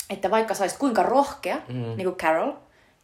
että 0.09 0.31
vaikka 0.31 0.53
saisit 0.53 0.77
kuinka 0.77 1.03
rohkea, 1.03 1.57
mm. 1.67 1.73
niin 1.73 2.03
kuin 2.03 2.15
Carol, 2.15 2.51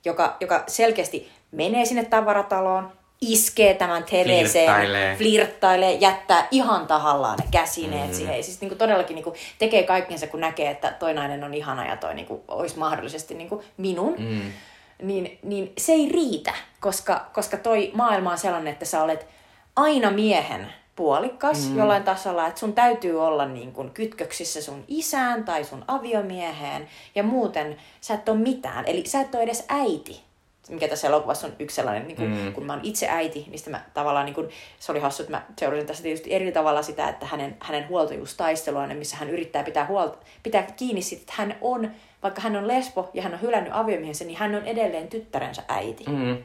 joka, 0.06 0.38
joka 0.40 0.64
selkeästi 0.68 1.32
menee 1.52 1.86
sinne 1.86 2.06
tavarataloon, 2.06 2.92
iskee 3.22 3.74
tämän 3.74 4.04
Tereseen, 4.04 4.66
Flirttailee. 4.66 5.16
flirttailee, 5.16 5.94
jättää 5.94 6.48
ihan 6.52 6.88
tahallaan 6.88 7.40
ne 7.40 7.46
käsineet 7.52 8.08
mm. 8.08 8.14
siihen. 8.14 8.44
Siis 8.44 8.62
niin 8.62 8.70
kuin 8.70 8.80
todellakin 8.80 9.16
niin 9.16 9.24
kuin 9.24 9.36
tekee 9.60 9.84
kaikkensa, 9.84 10.28
kun 10.28 10.40
näkee, 10.40 10.72
että 10.72 10.92
toi 10.92 11.14
nainen 11.14 11.44
on 11.44 11.54
ihana 11.54 11.88
ja 11.88 11.98
toi 11.98 12.14
niin 12.14 12.28
kuin 12.28 12.42
olisi 12.48 12.80
mahdollisesti 12.80 13.34
niin 13.34 13.50
kuin 13.50 13.66
minun. 13.78 14.16
Mm. 14.18 14.52
Niin, 15.02 15.40
niin 15.44 15.74
se 15.78 15.92
ei 15.92 16.10
riitä, 16.14 16.54
koska, 16.80 17.26
koska 17.34 17.58
toi 17.58 17.92
maailma 17.94 18.32
on 18.32 18.38
sellainen, 18.38 18.74
että 18.74 18.86
sä 18.86 19.04
olet 19.04 19.28
aina 19.76 20.12
miehen 20.12 20.74
puolikas 21.00 21.70
mm. 21.70 21.78
jollain 21.78 22.04
tasolla, 22.04 22.48
että 22.48 22.60
sun 22.60 22.74
täytyy 22.74 23.24
olla 23.26 23.46
niin 23.46 23.72
kuin 23.72 23.92
kytköksissä 23.92 24.62
sun 24.62 24.84
isään 24.88 25.44
tai 25.44 25.64
sun 25.64 25.86
aviomieheen 25.88 26.88
ja 27.16 27.24
muuten 27.24 27.78
sä 28.02 28.14
et 28.14 28.30
ole 28.30 28.38
mitään. 28.38 28.86
Eli 28.88 29.04
sä 29.06 29.22
et 29.22 29.36
ole 29.36 29.44
edes 29.44 29.66
äiti 29.68 30.30
mikä 30.70 30.88
tässä 30.88 31.08
elokuvassa 31.08 31.48
on 31.48 31.54
yksi 31.60 31.76
sellainen, 31.76 32.08
niin 32.08 32.16
kuin, 32.16 32.30
mm. 32.30 32.54
kun 32.54 32.66
mä 32.66 32.74
oon 32.74 32.82
itse 32.84 33.08
äiti, 33.10 33.46
niin 33.50 33.62
mä 33.70 33.84
tavallaan, 33.94 34.26
niin 34.26 34.36
kuin, 34.36 34.50
se 34.80 34.92
oli 34.92 35.00
hassu, 35.00 35.24
että 35.24 35.32
mä 35.32 35.46
seurasin 35.58 35.88
tässä 35.88 36.04
tietysti 36.04 36.34
eri 36.34 36.52
tavalla 36.52 36.82
sitä, 36.82 37.10
että 37.10 37.26
hänen, 37.26 37.58
hänen 37.60 37.90
huoltajuustaisteluaan, 37.90 38.98
missä 38.98 39.18
hän 39.18 39.30
yrittää 39.30 39.64
pitää, 39.64 39.86
huolta, 39.86 40.18
pitää 40.44 40.64
kiinni 40.64 41.02
siitä, 41.02 41.22
että 41.22 41.34
hän 41.36 41.56
on, 41.62 41.92
vaikka 42.24 42.42
hän 42.42 42.56
on 42.56 42.68
lesbo 42.68 43.10
ja 43.14 43.22
hän 43.22 43.34
on 43.34 43.42
hylännyt 43.42 43.74
aviomiehensä, 43.76 44.26
niin 44.26 44.38
hän 44.38 44.56
on 44.56 44.66
edelleen 44.68 45.08
tyttärensä 45.08 45.64
äiti. 45.68 46.04
Mm. 46.08 46.38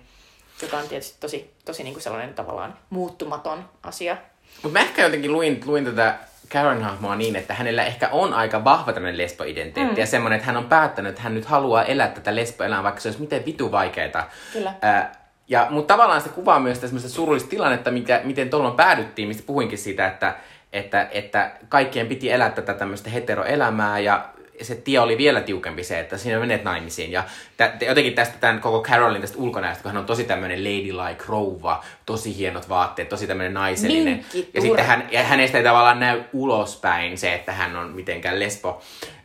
Joka 0.63 0.79
on 0.79 0.89
tietysti 0.89 1.17
tosi, 1.21 1.55
tosi 1.65 1.83
niin 1.83 1.95
kuin 1.95 2.03
sellainen 2.03 2.35
tavallaan 2.35 2.79
muuttumaton 2.91 3.69
asia. 3.83 4.17
Mutta 4.63 4.79
mä 4.79 4.85
ehkä 4.85 5.03
jotenkin 5.03 5.33
luin, 5.33 5.61
luin 5.67 5.85
tätä 5.85 6.15
Karen 6.53 6.83
hahmoa 6.83 7.17
niin, 7.17 7.37
että 7.37 7.55
hänellä 7.55 7.85
ehkä 7.85 8.09
on 8.13 8.35
aika 8.35 8.65
vahva 8.65 8.93
tämmöinen 8.93 9.19
lesboidentiteetti 9.19 9.95
mm. 9.95 10.01
ja 10.01 10.07
semmoinen, 10.07 10.37
että 10.37 10.47
hän 10.47 10.57
on 10.57 10.65
päättänyt, 10.65 11.11
että 11.11 11.23
hän 11.23 11.35
nyt 11.35 11.45
haluaa 11.45 11.85
elää 11.85 12.09
tätä 12.09 12.35
lesboelämää, 12.35 12.83
vaikka 12.83 13.01
se 13.01 13.09
olisi 13.09 13.21
miten 13.21 13.45
vitu 13.47 13.73
vaikeaa. 13.73 14.31
Kyllä. 14.53 14.75
Ää, 14.83 15.13
ja, 15.49 15.67
mutta 15.71 15.95
tavallaan 15.95 16.21
se 16.21 16.29
kuvaa 16.29 16.61
myös 16.61 16.77
sitä 16.77 16.87
semmoista 16.87 17.09
surullista 17.09 17.51
tilannetta, 17.51 17.91
mikä, 17.91 18.21
miten 18.25 18.51
tuolloin 18.51 18.77
päädyttiin, 18.77 19.29
mistä 19.29 19.43
puhuinkin 19.47 19.79
siitä, 19.79 20.07
että, 20.07 20.35
että, 20.73 21.09
että 21.11 21.51
kaikkien 21.69 22.07
piti 22.07 22.31
elää 22.31 22.51
tätä 22.51 22.75
tämmöistä 22.75 23.11
heteroelämää 23.11 23.99
ja 23.99 24.29
se 24.63 24.75
tie 24.75 25.01
oli 25.01 25.19
vielä 25.19 25.41
tiukempi 25.41 25.85
se, 25.85 26.01
että 26.01 26.19
siinä 26.19 26.41
menet 26.41 26.65
naimisiin. 26.65 27.13
Ja 27.13 27.25
tä, 27.57 27.73
jotenkin 27.81 28.15
tästä 28.15 28.35
tämän 28.41 28.61
koko 28.61 28.83
Carolin 28.83 29.21
tästä 29.21 29.39
ulkonäöstä, 29.39 29.83
kun 29.83 29.93
hän 29.93 30.01
on 30.01 30.07
tosi 30.07 30.25
tämmöinen 30.25 30.65
ladylike 30.65 31.25
rouva, 31.29 31.85
tosi 32.07 32.37
hienot 32.37 32.69
vaatteet, 32.69 33.09
tosi 33.09 33.27
tämmöinen 33.27 33.55
naisellinen. 33.55 34.15
Minkki, 34.15 34.51
ja 34.55 34.61
sitten 34.61 34.85
hän, 34.85 35.09
ja 35.11 35.23
hänestä 35.23 35.59
ei 35.59 35.65
tavallaan 35.65 36.01
näy 36.01 36.23
ulospäin 36.33 37.19
se, 37.19 37.35
että 37.35 37.53
hän 37.53 37.77
on 37.77 37.91
mitenkään 37.91 38.41
lesbo. 38.41 38.83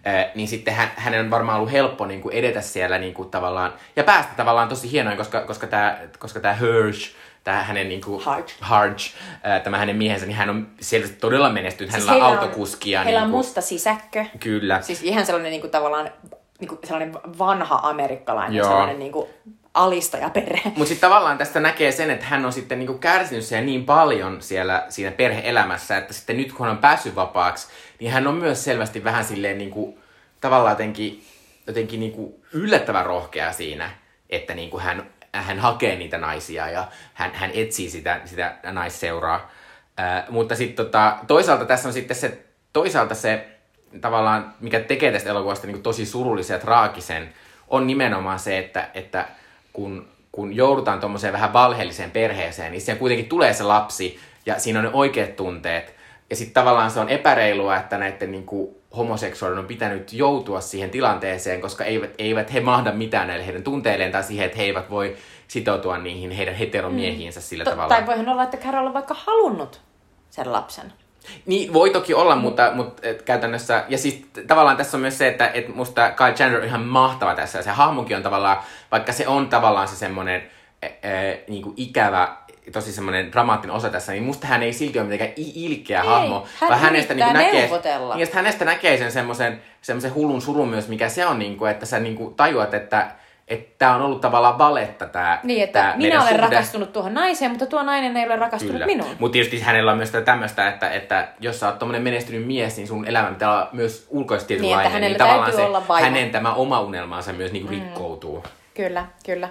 Äh, 0.08 0.26
niin 0.36 0.48
sitten 0.48 0.74
hän, 0.74 0.92
hänen 0.96 1.20
on 1.20 1.32
varmaan 1.32 1.58
ollut 1.58 1.72
helppo 1.72 2.06
niin 2.06 2.22
kuin 2.22 2.36
edetä 2.36 2.62
siellä 2.62 2.98
niin 2.98 3.14
kuin 3.14 3.30
tavallaan, 3.30 3.74
ja 3.96 4.04
päästä 4.04 4.34
tavallaan 4.38 4.70
tosi 4.70 4.92
hienoin, 4.92 5.18
koska, 5.18 5.42
koska 5.42 5.68
tämä 5.68 5.98
koska 6.20 6.40
tää 6.40 6.54
Hirsch, 6.54 7.16
tämä 7.44 7.64
hänen 7.64 7.90
niin 7.90 8.02
kuin, 8.02 8.24
Harge. 8.24 8.52
Harge 8.62 9.04
tämä 9.64 9.78
hänen 9.78 9.96
miehensä, 9.96 10.26
niin 10.26 10.36
hän 10.38 10.50
on 10.50 10.68
selvästi 10.82 11.16
todella 11.16 11.50
menestynyt. 11.50 11.92
Hänellä 11.92 12.12
heillä 12.12 12.28
on 12.28 12.34
on- 12.34 12.40
autokuski 12.40 12.92
ja 12.92 13.04
Heillä 13.04 13.20
on 13.20 13.24
niin 13.24 13.32
kuin, 13.32 13.40
musta 13.40 13.62
sisäkkö. 13.62 14.26
Kyllä. 14.40 14.82
Siis 14.82 15.04
ihan 15.04 15.26
sellainen 15.26 15.52
niin 15.52 15.62
kuin, 15.62 15.72
tavallaan 15.72 16.12
niin 16.60 16.68
kuin, 16.68 16.80
sellainen 16.84 17.14
vanha 17.38 17.80
amerikkalainen, 17.84 18.58
Joo. 18.58 18.68
sellainen 18.68 19.00
niin 19.00 19.12
kuin, 19.12 19.30
alistajaperhe. 19.74 20.62
Mutta 20.66 20.86
sitten 20.86 21.10
tavallaan 21.10 21.38
tästä 21.38 21.60
näkee 21.60 21.92
sen, 21.92 22.10
että 22.10 22.26
hän 22.26 22.46
on 22.46 22.54
sitten 22.54 22.80
niinku 22.80 22.94
kärsinyt 22.94 23.46
siellä 23.46 23.66
niin 23.66 23.86
paljon 23.86 24.42
siellä 24.42 24.86
siinä 24.90 25.12
perheelämässä, 25.12 25.98
että 25.98 26.14
sitten 26.14 26.38
nyt 26.38 26.54
kun 26.54 26.66
hän 26.66 26.76
on 26.76 26.82
päässyt 26.82 27.16
vapaaksi, 27.16 27.68
niin 28.00 28.12
hän 28.12 28.28
on 28.28 28.36
myös 28.36 28.64
selvästi 28.64 29.04
vähän 29.04 29.26
silleen 29.26 29.58
niinku, 29.58 30.00
tavallaan 30.42 30.72
jotenkin, 30.72 31.24
jotenkin 31.68 32.00
niinku 32.00 32.40
yllättävän 32.54 33.06
rohkea 33.06 33.54
siinä, 33.54 33.92
että 34.30 34.56
niinku 34.56 34.80
hän, 34.80 35.10
hän 35.34 35.60
hakee 35.60 35.96
niitä 35.96 36.18
naisia 36.18 36.70
ja 36.70 36.88
hän, 37.14 37.32
hän 37.34 37.52
etsii 37.54 37.90
sitä, 37.90 38.22
sitä 38.26 38.56
naisseuraa. 38.72 39.52
Ää, 39.98 40.26
mutta 40.30 40.56
sitten 40.56 40.86
tota, 40.86 41.18
toisaalta 41.28 41.66
tässä 41.66 41.90
on 41.90 41.94
sitten 41.94 42.18
se, 42.18 42.46
toisaalta 42.74 43.16
se 43.16 43.48
tavallaan, 44.02 44.54
mikä 44.60 44.80
tekee 44.80 45.12
tästä 45.12 45.30
elokuvasta 45.30 45.68
niin 45.68 45.84
tosi 45.84 46.06
surullisen 46.06 46.56
ja 46.56 46.60
traagisen, 46.60 47.34
on 47.68 47.88
nimenomaan 47.88 48.40
se, 48.40 48.58
että, 48.58 48.90
että 48.94 49.28
kun, 49.74 50.08
kun 50.32 50.56
joudutaan 50.56 51.00
tuommoiseen 51.00 51.34
vähän 51.34 51.54
valheelliseen 51.54 52.12
perheeseen, 52.12 52.72
niin 52.72 52.82
siellä 52.82 53.00
kuitenkin 53.00 53.30
tulee 53.30 53.54
se 53.54 53.64
lapsi 53.64 54.20
ja 54.46 54.60
siinä 54.60 54.80
on 54.80 54.86
ne 54.86 54.92
oikeat 54.94 55.36
tunteet. 55.36 55.96
Ja 56.30 56.36
sitten 56.36 56.54
tavallaan 56.54 56.92
se 56.92 57.00
on 57.00 57.10
epäreilua, 57.10 57.78
että 57.78 57.98
näiden 57.98 58.32
niin 58.32 58.46
kuin, 58.46 58.76
homoseksuaalinen 58.98 59.62
on 59.62 59.68
pitänyt 59.68 60.14
joutua 60.14 60.62
siihen 60.62 60.90
tilanteeseen, 60.90 61.62
koska 61.62 61.84
eivät, 61.84 62.10
eivät 62.18 62.54
he 62.54 62.60
mahda 62.60 62.92
mitään 62.92 63.28
näille 63.28 63.46
heidän 63.46 63.64
tunteilleen 63.64 64.12
tai 64.12 64.24
siihen, 64.24 64.46
että 64.46 64.58
he 64.58 64.64
eivät 64.64 64.90
voi 64.90 65.16
sitoutua 65.48 65.98
niihin 65.98 66.32
heidän 66.32 66.56
heteromiehiinsä 66.56 67.40
mm. 67.40 67.44
sillä 67.44 67.64
To- 67.64 67.72
tavalla. 67.72 67.90
tai 67.90 68.06
voihan 68.06 68.30
olla, 68.30 68.44
että 68.44 68.58
Carol 68.58 68.88
on 68.88 68.94
vaikka 68.94 69.16
halunnut 69.26 69.82
sen 70.30 70.52
lapsen. 70.54 70.94
Niin, 71.46 71.74
voi 71.74 71.90
toki 71.90 72.14
olla, 72.14 72.36
mutta, 72.36 72.72
mutta 72.76 73.08
et, 73.08 73.22
käytännössä... 73.22 73.84
Ja 73.90 73.98
siis 73.98 74.26
tavallaan 74.48 74.78
tässä 74.78 74.98
on 74.98 75.02
myös 75.02 75.18
se, 75.18 75.28
että 75.28 75.48
et 75.48 75.76
musta 75.76 76.12
Kyle 76.12 76.34
Chandler 76.34 76.62
on 76.62 76.68
ihan 76.68 76.82
mahtava 76.82 77.36
tässä. 77.36 77.60
Ja 77.60 77.64
se 77.64 77.70
hahmokin 77.70 78.18
on 78.18 78.24
tavallaan, 78.24 78.58
vaikka 78.92 79.14
se 79.14 79.28
on 79.28 79.50
tavallaan 79.50 79.88
se 79.88 79.96
semmoinen 79.96 80.44
e, 80.82 80.88
e, 80.88 81.44
niinku 81.48 81.74
ikävä, 81.78 82.38
tosi 82.72 82.92
semmoinen 82.92 83.32
dramaattinen 83.32 83.76
osa 83.76 83.90
tässä, 83.90 84.12
niin 84.12 84.24
musta 84.24 84.48
hän 84.48 84.64
ei 84.64 84.74
silti 84.74 85.00
ole 85.00 85.08
mitenkään 85.08 85.34
ilkeä 85.56 86.02
Ei, 86.02 86.08
hahmo. 86.08 86.46
hän 86.60 86.70
vaan 86.70 86.82
hänestä 86.82 87.14
niinku 87.14 87.34
näkee, 87.34 87.70
niin, 87.70 88.20
ja 88.20 88.26
sit 88.26 88.36
hänestä 88.36 88.66
näkee 88.66 88.98
sen 88.98 89.12
semmoisen, 89.12 89.62
semmoisen 89.82 90.14
hullun 90.14 90.42
surun 90.42 90.70
myös, 90.70 90.88
mikä 90.88 91.10
se 91.10 91.26
on, 91.26 91.40
niinku, 91.40 91.66
että 91.66 91.86
sä 91.86 92.00
niinku 92.00 92.34
tajuat, 92.38 92.74
että 92.74 93.12
että 93.50 93.76
tämä 93.78 93.96
on 93.96 94.02
ollut 94.02 94.22
tavallaan 94.22 94.58
valetta 94.58 95.06
tämä 95.06 95.40
Niin, 95.44 95.64
että 95.64 95.94
minä 95.98 96.24
olen 96.24 96.40
rakastunut 96.40 96.94
tuohon 96.94 97.14
naiseen, 97.14 97.52
mutta 97.52 97.66
tuo 97.66 97.84
nainen 97.84 98.18
ei 98.18 98.26
ole 98.26 98.36
rakastunut 98.36 98.74
Kyllä. 98.74 98.86
minuun. 98.86 99.16
Mutta 99.20 99.34
tietysti 99.34 99.60
hänellä 99.60 99.92
on 99.92 99.98
myös 99.98 100.12
tämmöistä, 100.26 100.68
että, 100.68 100.90
että 100.90 101.28
jos 101.40 101.60
sä 101.60 101.68
oot 101.68 101.80
tommonen 101.80 102.02
menestynyt 102.02 102.48
mies, 102.48 102.78
niin 102.78 102.88
sun 102.88 103.08
elämä 103.08 103.32
pitää 103.32 103.52
olla 103.52 103.70
myös 103.72 104.08
ulkoisesti 104.10 104.48
tietynlainen. 104.48 104.86
että 104.86 104.94
hänellä 104.94 105.18
tavallaan 105.18 105.52
täytyy 105.52 105.62
se, 105.62 105.68
olla 105.68 106.00
hänen 106.02 106.30
tämä 106.30 106.54
oma 106.54 106.82
unelmansa 106.82 107.34
myös 107.34 107.52
niinku 107.52 107.70
rikkoutuu. 107.70 108.44
Kyllä, 108.74 109.06
kyllä. 109.26 109.50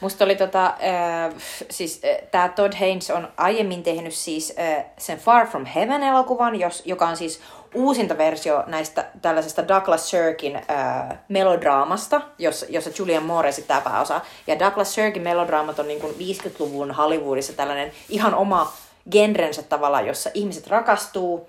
Musta 0.00 0.24
oli 0.24 0.36
tota, 0.36 0.66
äh, 0.66 1.34
siis 1.70 2.00
äh, 2.04 2.28
tämä 2.30 2.48
Todd 2.48 2.72
Haynes 2.80 3.10
on 3.10 3.28
aiemmin 3.36 3.82
tehnyt 3.82 4.14
siis 4.14 4.54
äh, 4.58 4.84
sen 4.98 5.18
Far 5.18 5.46
From 5.46 5.66
Heaven-elokuvan, 5.66 6.60
jos, 6.60 6.82
joka 6.84 7.08
on 7.08 7.16
siis 7.16 7.40
uusinta 7.74 8.18
versio 8.18 8.64
näistä 8.66 9.06
tällaisesta 9.22 9.68
Douglas 9.68 10.10
Sirkin 10.10 10.56
äh, 10.56 11.18
melodraamasta, 11.28 12.20
jossa, 12.38 12.66
jossa 12.68 12.90
Julian 12.98 13.22
Moore 13.22 13.48
esittää 13.48 13.80
pääosaa. 13.80 14.24
Ja 14.46 14.58
Douglas 14.58 14.94
Sirkin 14.94 15.22
melodraamat 15.22 15.78
on 15.78 15.88
niin 15.88 16.00
kuin 16.00 16.14
50-luvun 16.14 16.90
Hollywoodissa 16.90 17.52
tällainen 17.52 17.92
ihan 18.08 18.34
oma 18.34 18.72
genrensä 19.10 19.62
tavallaan, 19.62 20.06
jossa 20.06 20.30
ihmiset 20.34 20.66
rakastuu, 20.66 21.48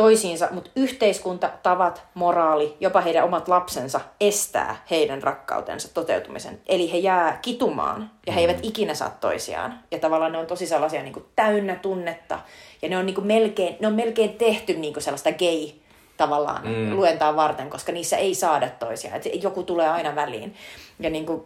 toisiinsa, 0.00 0.48
mutta 0.50 0.70
yhteiskunta, 0.76 1.50
tavat, 1.62 2.02
moraali, 2.14 2.76
jopa 2.80 3.00
heidän 3.00 3.24
omat 3.24 3.48
lapsensa 3.48 4.00
estää 4.20 4.84
heidän 4.90 5.22
rakkautensa 5.22 5.94
toteutumisen. 5.94 6.60
Eli 6.66 6.92
he 6.92 6.98
jää 6.98 7.38
kitumaan 7.42 8.10
ja 8.26 8.32
he 8.32 8.40
eivät 8.40 8.58
ikinä 8.62 8.94
saa 8.94 9.10
toisiaan. 9.20 9.80
Ja 9.90 9.98
tavallaan 9.98 10.32
ne 10.32 10.38
on 10.38 10.46
tosi 10.46 10.66
sellaisia 10.66 11.02
niin 11.02 11.12
kuin 11.12 11.24
täynnä 11.36 11.74
tunnetta. 11.74 12.38
Ja 12.82 12.88
ne 12.88 12.98
on, 12.98 13.06
niin 13.06 13.14
kuin 13.14 13.26
melkein, 13.26 13.76
ne 13.80 13.86
on 13.86 13.94
melkein 13.94 14.34
tehty 14.34 14.74
niin 14.74 14.92
kuin 14.92 15.02
sellaista 15.02 15.32
gay 15.32 15.68
tavallaan 16.16 16.68
mm. 16.68 16.96
luentaa 16.96 17.36
varten, 17.36 17.70
koska 17.70 17.92
niissä 17.92 18.16
ei 18.16 18.34
saada 18.34 18.70
toisiaan. 18.70 19.16
Et 19.16 19.42
joku 19.42 19.62
tulee 19.62 19.88
aina 19.88 20.14
väliin. 20.14 20.54
Ja 21.00 21.10
niin 21.10 21.26
kuin, 21.26 21.44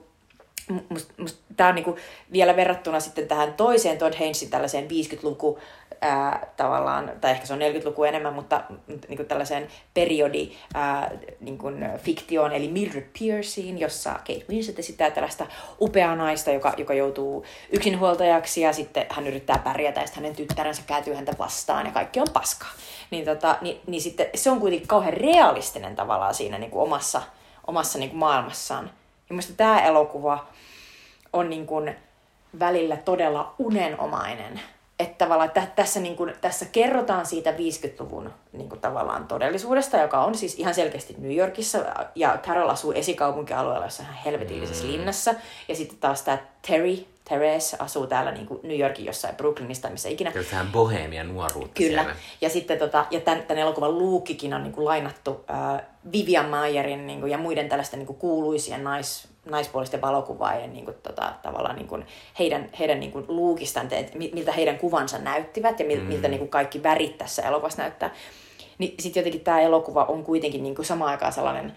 musta 0.88 1.14
must, 1.16 1.38
tämä 1.56 1.68
on 1.68 1.74
niinku 1.74 1.96
vielä 2.32 2.56
verrattuna 2.56 3.00
sitten 3.00 3.28
tähän 3.28 3.54
toiseen 3.54 3.98
Todd 3.98 4.14
Haynesin 4.18 4.50
tällaiseen 4.50 4.88
50-luku 4.90 5.58
ää, 6.00 6.46
tavallaan, 6.56 7.12
tai 7.20 7.30
ehkä 7.30 7.46
se 7.46 7.52
on 7.52 7.58
40-luku 7.58 8.04
enemmän, 8.04 8.34
mutta 8.34 8.64
niinku 9.08 9.24
tällaiseen 9.24 9.68
periodi 9.94 10.52
ää, 10.74 11.10
niinku, 11.40 11.66
fiktioon, 11.98 12.52
eli 12.52 12.68
Mildred 12.68 13.08
Pierceen, 13.18 13.78
jossa 13.78 14.12
Kate 14.12 14.44
Winslet 14.50 14.78
esittää 14.78 15.10
tällaista 15.10 15.46
upeaa 15.80 16.16
naista, 16.16 16.50
joka, 16.50 16.74
joka 16.76 16.94
joutuu 16.94 17.44
yksinhuoltajaksi 17.70 18.60
ja 18.60 18.72
sitten 18.72 19.06
hän 19.10 19.26
yrittää 19.26 19.58
pärjätä 19.58 20.00
ja 20.00 20.06
sitten 20.06 20.22
hänen 20.22 20.36
tyttärensä 20.36 20.82
kääntyy 20.86 21.14
häntä 21.14 21.32
vastaan 21.38 21.86
ja 21.86 21.92
kaikki 21.92 22.20
on 22.20 22.28
paskaa. 22.32 22.70
Niin, 23.10 23.24
tota, 23.24 23.58
niin, 23.60 23.80
niin 23.86 24.00
sitten 24.00 24.26
se 24.34 24.50
on 24.50 24.60
kuitenkin 24.60 24.88
kauhean 24.88 25.14
realistinen 25.14 25.96
tavallaan 25.96 26.34
siinä 26.34 26.58
niinku 26.58 26.80
omassa, 26.80 27.22
omassa 27.66 27.98
niinku 27.98 28.16
maailmassaan. 28.16 28.90
Ja 29.28 29.34
mielestäni 29.34 29.56
tämä 29.56 29.82
elokuva 29.82 30.46
on 31.32 31.50
niin 31.50 31.66
kuin 31.66 31.96
välillä 32.58 32.96
todella 32.96 33.54
unenomainen. 33.58 34.60
Että 34.98 35.24
tavallaan 35.24 35.48
että 35.48 35.66
tässä, 35.76 36.00
niin 36.00 36.16
kuin, 36.16 36.34
tässä 36.40 36.64
kerrotaan 36.64 37.26
siitä 37.26 37.50
50-luvun 37.50 38.30
niin 38.52 38.68
kuin 38.68 38.80
tavallaan 38.80 39.26
todellisuudesta, 39.26 39.96
joka 39.96 40.24
on 40.24 40.34
siis 40.34 40.54
ihan 40.54 40.74
selkeästi 40.74 41.14
New 41.18 41.36
Yorkissa. 41.36 41.78
Ja 42.14 42.38
Carol 42.42 42.68
asuu 42.68 42.92
esikaupunkialueella, 42.92 43.86
jossa 43.86 44.02
hän 44.02 44.14
helvetillisessä 44.24 44.84
mm. 44.84 44.90
linnassa. 44.90 45.34
Ja 45.68 45.76
sitten 45.76 45.98
taas 45.98 46.22
tämä 46.22 46.38
Terry, 46.68 47.06
Therese 47.24 47.76
asuu 47.80 48.06
täällä 48.06 48.32
niin 48.32 48.46
kuin 48.46 48.60
New 48.62 48.78
Yorkin 48.78 49.04
jossain 49.04 49.36
Brooklynista, 49.36 49.90
missä 49.90 50.08
ikinä. 50.08 50.32
Tähän 50.50 50.72
bohemia 50.72 51.24
nuoruutta 51.24 51.74
Kyllä. 51.74 52.02
Siellä. 52.02 52.16
Ja 52.40 52.50
sitten 52.50 52.78
tota, 52.78 53.06
ja 53.10 53.20
tämän, 53.20 53.42
tämän 53.42 53.62
elokuvan 53.62 53.98
luukkikin 53.98 54.54
on 54.54 54.62
niin 54.62 54.72
kuin 54.72 54.84
lainattu 54.84 55.44
äh, 55.50 55.82
Vivian 56.12 56.48
Mayerin 56.48 57.06
niin 57.06 57.20
kuin, 57.20 57.32
ja 57.32 57.38
muiden 57.38 57.68
tällaisten 57.68 57.98
niin 57.98 58.06
kuin 58.06 58.18
kuuluisien 58.18 58.84
nais, 58.84 59.28
naispuolisten 59.44 60.00
valokuvaajien 60.00 60.72
niin 60.72 60.84
kuin, 60.84 60.96
tota, 61.02 61.32
tavallaan 61.42 61.76
niin 61.76 61.88
kuin, 61.88 62.06
heidän, 62.38 62.70
heidän 62.78 63.00
niin 63.00 63.12
kuin, 63.12 63.24
luukistaan, 63.28 63.88
että 63.90 64.18
miltä 64.18 64.52
heidän 64.52 64.78
kuvansa 64.78 65.18
näyttivät 65.18 65.80
ja 65.80 65.86
miltä, 65.86 66.02
mm. 66.02 66.08
miltä 66.08 66.28
niin 66.28 66.38
kuin, 66.38 66.50
kaikki 66.50 66.82
värit 66.82 67.18
tässä 67.18 67.42
elokuvassa 67.42 67.82
näyttää. 67.82 68.14
Niin 68.78 68.94
sitten 68.98 69.20
jotenkin 69.20 69.40
tämä 69.40 69.60
elokuva 69.60 70.04
on 70.04 70.24
kuitenkin 70.24 70.62
niin 70.62 70.74
kuin, 70.74 70.86
samaan 70.86 71.10
aikaan 71.10 71.32
sellainen 71.32 71.72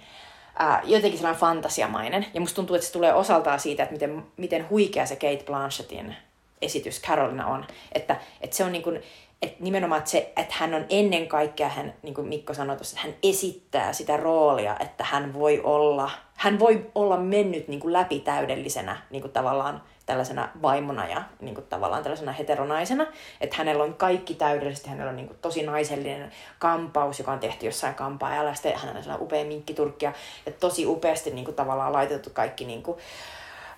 ää, 0.60 0.82
jotenkin 0.86 1.18
sellainen 1.20 1.40
fantasiamainen. 1.40 2.26
Ja 2.34 2.40
musta 2.40 2.56
tuntuu, 2.56 2.76
että 2.76 2.88
se 2.88 2.94
tulee 2.94 3.14
osaltaan 3.14 3.60
siitä, 3.60 3.84
että 3.84 3.94
miten, 3.94 4.24
miten 4.38 4.70
huikea 4.70 5.06
se 5.06 5.16
Kate 5.16 5.44
Blanchettin 5.46 6.16
esitys 6.62 7.02
Carolina 7.02 7.48
on. 7.48 7.66
Että, 7.92 8.16
että 8.42 8.56
se 8.56 8.64
on 8.64 8.72
niin 8.72 8.84
kuin, 8.84 9.02
että 9.42 9.64
nimenomaan 9.64 10.00
että 10.00 10.12
se, 10.12 10.34
että 10.38 10.56
hän 10.58 10.74
on 10.74 10.86
ennen 10.90 11.28
kaikkea, 11.28 11.70
hän, 11.70 11.94
niin 12.04 12.14
kuin 12.14 12.28
Mikko 12.28 12.54
sanoi 12.54 12.76
tuossa, 12.76 13.00
hän 13.00 13.14
esittää 13.24 13.94
sitä 13.94 14.18
roolia, 14.18 14.78
että 14.80 15.04
hän 15.04 15.34
voi 15.34 15.62
olla, 15.64 16.12
hän 16.34 16.60
voi 16.60 16.86
olla 16.96 17.18
mennyt 17.18 17.68
niin 17.68 17.80
kuin 17.80 17.94
läpi 17.94 18.20
täydellisenä 18.20 19.02
niin 19.10 19.22
kuin 19.22 19.32
tavallaan 19.32 19.82
tällaisena 20.08 20.50
vaimona 20.62 21.08
ja 21.08 21.22
niin 21.42 21.56
kuin 21.56 21.68
tavallaan 21.68 22.04
tällaisena 22.04 22.32
heteronaisena. 22.32 23.08
Että 23.42 23.56
hänellä 23.56 23.84
on 23.84 23.94
kaikki 23.94 24.34
täydellisesti, 24.34 24.90
hänellä 24.90 25.10
on 25.10 25.16
niin 25.16 25.28
kuin 25.28 25.38
tosi 25.42 25.64
naisellinen 25.64 26.32
kampaus, 26.60 27.20
joka 27.20 27.32
on 27.32 27.40
tehty 27.40 27.66
jossain 27.66 27.96
kampaajalla. 27.96 28.54
Sitten 28.54 28.78
hänellä 28.78 28.98
on 28.98 29.04
sellainen 29.04 29.26
upea 29.26 29.46
minkkiturkki 29.46 30.06
ja, 30.06 30.14
ja 30.46 30.52
tosi 30.52 30.86
upeasti 30.86 31.32
niin 31.32 31.46
kuin 31.46 31.56
tavallaan 31.56 31.94
laitettu 31.94 32.30
kaikki 32.30 32.66
niin 32.66 32.84
kuin, 32.84 32.98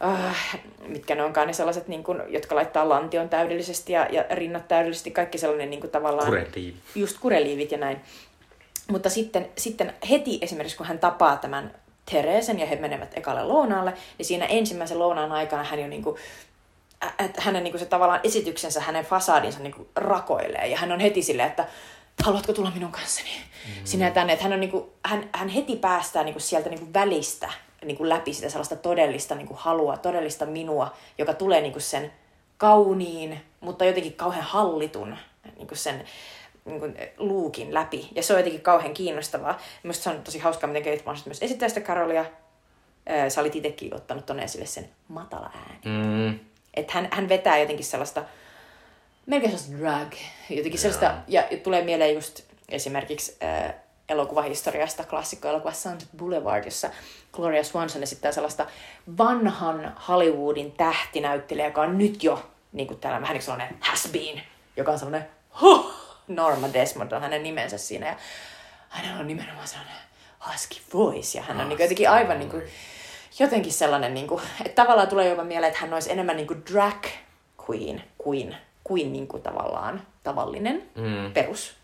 äh, 0.04 0.60
mitkä 0.88 1.16
ne 1.16 1.24
onkaan 1.24 1.48
ne 1.48 1.54
sellaiset, 1.54 1.88
niin 1.88 2.04
kuin, 2.04 2.22
jotka 2.28 2.56
laittaa 2.56 2.90
lantion 2.90 3.30
täydellisesti 3.30 3.94
ja, 3.94 4.08
ja 4.12 4.26
rinnat 4.30 4.68
täydellisesti, 4.68 5.12
kaikki 5.12 5.38
sellainen 5.38 5.70
niin 5.70 5.82
kuin, 5.82 5.92
tavallaan... 5.92 6.28
Kureliivi. 6.28 6.76
Just 6.96 7.18
kureliivit 7.20 7.72
ja 7.72 7.78
näin. 7.78 8.02
Mutta 8.92 9.10
sitten, 9.10 9.50
sitten 9.58 9.94
heti 10.10 10.40
esimerkiksi, 10.42 10.78
kun 10.78 10.86
hän 10.86 11.00
tapaa 11.00 11.38
tämän 11.38 11.74
Teresen 12.12 12.60
ja 12.60 12.66
he 12.66 12.76
menevät 12.76 13.18
ekalle 13.18 13.44
lounaalle, 13.44 13.94
niin 14.18 14.26
siinä 14.26 14.46
ensimmäisen 14.46 15.00
lounaan 15.00 15.32
aikana 15.32 15.64
hän 15.64 15.80
jo 15.80 15.88
niin 15.88 16.04
kuin, 16.04 16.16
että 17.20 17.42
hänen 17.42 17.64
niin 17.64 17.72
kuin 17.72 17.80
se 17.80 17.86
tavallaan 17.86 18.20
esityksensä, 18.24 18.82
hänen 18.82 19.06
fasadinsa 19.06 19.60
niin 19.60 19.74
kuin 19.74 19.88
rakoilee. 19.96 20.68
Ja 20.68 20.78
hän 20.78 20.92
on 20.92 21.00
heti 21.00 21.22
silleen, 21.22 21.50
että 21.50 21.68
haluatko 22.24 22.54
tulla 22.54 22.72
minun 22.72 22.92
kanssani 22.92 23.30
mm-hmm. 23.30 24.02
ja 24.02 24.12
tänne. 24.12 24.34
Että 24.34 24.44
hän, 24.44 24.54
on 24.54 24.60
niin 24.60 24.72
kuin, 24.72 24.86
hän, 25.06 25.30
hän 25.34 25.50
heti 25.50 25.76
päästää 25.76 26.24
niin 26.24 26.34
kuin 26.34 26.44
sieltä 26.44 26.70
niin 26.70 26.80
kuin 26.80 26.94
välistä 26.94 27.50
niin 27.86 27.98
kuin 27.98 28.10
läpi 28.10 28.34
sitä 28.34 28.50
sellaista 28.50 28.76
todellista 28.76 29.36
niin 29.36 29.48
kuin 29.48 29.58
halua, 29.58 29.98
todellista 29.98 30.46
minua, 30.46 30.94
joka 31.18 31.34
tulee 31.34 31.62
niin 31.62 31.72
kuin 31.72 31.82
sen 31.82 32.12
kauniin, 32.58 33.42
mutta 33.60 33.86
jotenkin 33.86 34.14
kauhean 34.14 34.46
hallitun 34.46 35.18
niin 35.56 35.68
kuin 35.68 35.78
sen 35.78 36.06
niin 36.66 36.80
kuin, 36.80 36.98
luukin 37.18 37.74
läpi. 37.74 38.10
Ja 38.16 38.24
se 38.24 38.34
on 38.34 38.40
jotenkin 38.40 38.62
kauhean 38.62 38.94
kiinnostavaa. 38.94 39.60
Minusta 39.84 40.04
se 40.04 40.10
on 40.10 40.24
tosi 40.24 40.40
hauskaa, 40.40 40.68
miten 40.68 40.84
Kate 40.84 41.04
Blanchett 41.04 41.28
myös 41.28 41.44
esittää 41.44 41.70
sitä 41.70 41.82
Karolia. 41.82 42.26
Sä 43.30 43.42
olit 43.42 43.56
itsekin 43.56 43.96
ottanut 43.96 44.26
tuonne 44.26 44.44
esille 44.44 44.66
sen 44.66 44.90
matala 45.08 45.52
ääni. 45.56 45.80
Mm. 45.86 46.40
Että 46.74 46.94
hän, 46.94 47.08
hän 47.12 47.30
vetää 47.30 47.58
jotenkin 47.58 47.86
sellaista, 47.86 48.24
melkein 49.26 49.52
sellaista 49.52 49.84
drag, 49.84 50.14
jotenkin 50.50 50.80
sellaista, 50.80 51.14
ja, 51.28 51.44
ja 51.52 51.58
tulee 51.58 51.84
mieleen 51.84 52.16
just 52.16 52.42
esimerkiksi 52.70 53.38
äh, 53.44 53.74
elokuvahistoriasta 54.10 55.04
klassikkoelokuva 55.04 55.74
Sunset 55.74 56.10
Boulevard, 56.18 56.66
jossa 56.66 56.90
Gloria 57.32 57.64
Swanson 57.64 58.04
esittää 58.04 58.32
sellaista 58.32 58.66
vanhan 59.18 59.96
Hollywoodin 60.08 60.72
tähtinäyttelijä, 60.72 61.66
joka 61.66 61.82
on 61.82 61.98
nyt 61.98 62.24
jo 62.24 62.50
niin 62.72 62.88
kuin 62.88 63.00
täällä 63.00 63.22
vähän 63.22 63.34
niin 63.34 63.44
sellainen 63.44 63.78
has 63.80 64.10
been, 64.12 64.42
joka 64.78 64.92
on 64.92 65.00
sellainen 65.00 65.30
huh, 65.62 65.94
Norma 66.30 66.74
Desmond 66.74 67.12
on 67.12 67.22
hänen 67.22 67.44
nimensä 67.44 67.78
siinä. 67.78 68.08
Ja 68.08 68.16
hänellä 68.90 69.20
on 69.20 69.28
nimenomaan 69.28 69.68
sellainen 69.68 69.96
husky 70.52 70.76
voice 70.94 71.38
ja 71.38 71.44
hän 71.44 71.62
on 71.62 71.70
niin 71.70 71.80
jotenkin 71.80 72.10
aivan 72.10 72.40
niin 72.40 72.50
kuin, 72.50 72.64
jotenkin 73.40 73.74
sellainen, 73.74 74.14
niin 74.14 74.28
kuin, 74.28 74.42
että 74.66 74.82
tavallaan 74.82 75.08
tulee 75.08 75.30
jopa 75.30 75.44
mieleen, 75.44 75.70
että 75.70 75.82
hän 75.82 75.94
olisi 75.94 76.12
enemmän 76.12 76.36
niin 76.36 76.48
kuin 76.48 76.64
drag 76.74 77.06
queen 77.70 78.04
kuin, 78.18 78.56
kuin, 78.84 79.14
niin 79.14 79.28
kuin 79.28 79.44
tavallaan 79.44 80.02
tavallinen 80.24 80.84
mm. 80.96 81.34
perus 81.34 81.80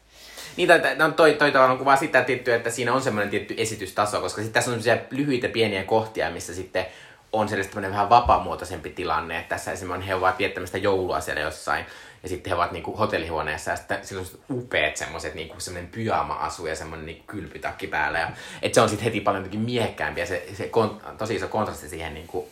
niin, 0.57 0.67
toi, 0.67 0.95
no, 0.95 1.11
toi, 1.11 1.33
toi 1.33 1.51
tavallaan 1.51 1.79
kuvaa 1.79 1.95
sitä 1.95 2.23
tiettyä, 2.23 2.55
että 2.55 2.69
siinä 2.69 2.93
on 2.93 3.01
semmoinen 3.01 3.29
tietty 3.29 3.53
esitystaso, 3.57 4.21
koska 4.21 4.41
sitten 4.41 4.53
tässä 4.53 4.71
on 4.71 4.81
semmoisia 4.81 5.07
lyhyitä 5.11 5.49
pieniä 5.49 5.83
kohtia, 5.83 6.31
missä 6.31 6.53
sitten 6.53 6.85
on 7.33 7.49
sellainen 7.49 7.91
vähän 7.91 8.09
vapaamuotoisempi 8.09 8.89
tilanne, 8.89 9.37
että 9.37 9.55
tässä 9.55 9.71
esimerkiksi 9.71 10.07
he 10.07 10.15
ovat 10.15 10.39
viettämästä 10.39 10.77
joulua 10.77 11.21
siellä 11.21 11.41
jossain, 11.41 11.85
ja 12.25 12.29
sitten 12.29 12.51
he 12.51 12.55
ovat 12.55 12.71
niinku 12.71 12.97
hotellihuoneessa, 12.97 13.71
ja 13.71 13.77
sitten 13.77 13.97
sillä 14.01 14.21
on 14.21 14.57
upeat 14.57 14.97
semmoiset, 14.97 15.35
niinku 15.35 15.59
semmoinen 15.59 15.91
pyjama-asu 15.91 16.67
ja 16.67 16.75
semmoinen 16.75 17.05
niinku 17.05 17.23
kylpytakki 17.27 17.87
päällä, 17.87 18.19
ja 18.19 18.31
et 18.61 18.73
se 18.73 18.81
on 18.81 18.89
sitten 18.89 19.03
heti 19.03 19.21
paljon 19.21 19.49
miehekkäämpi, 19.57 20.19
ja 20.19 20.25
se, 20.25 20.47
se 20.53 20.67
kon, 20.67 21.01
tosi 21.17 21.35
iso 21.35 21.47
kontrasti 21.47 21.89
siihen, 21.89 22.13
niinku, 22.13 22.49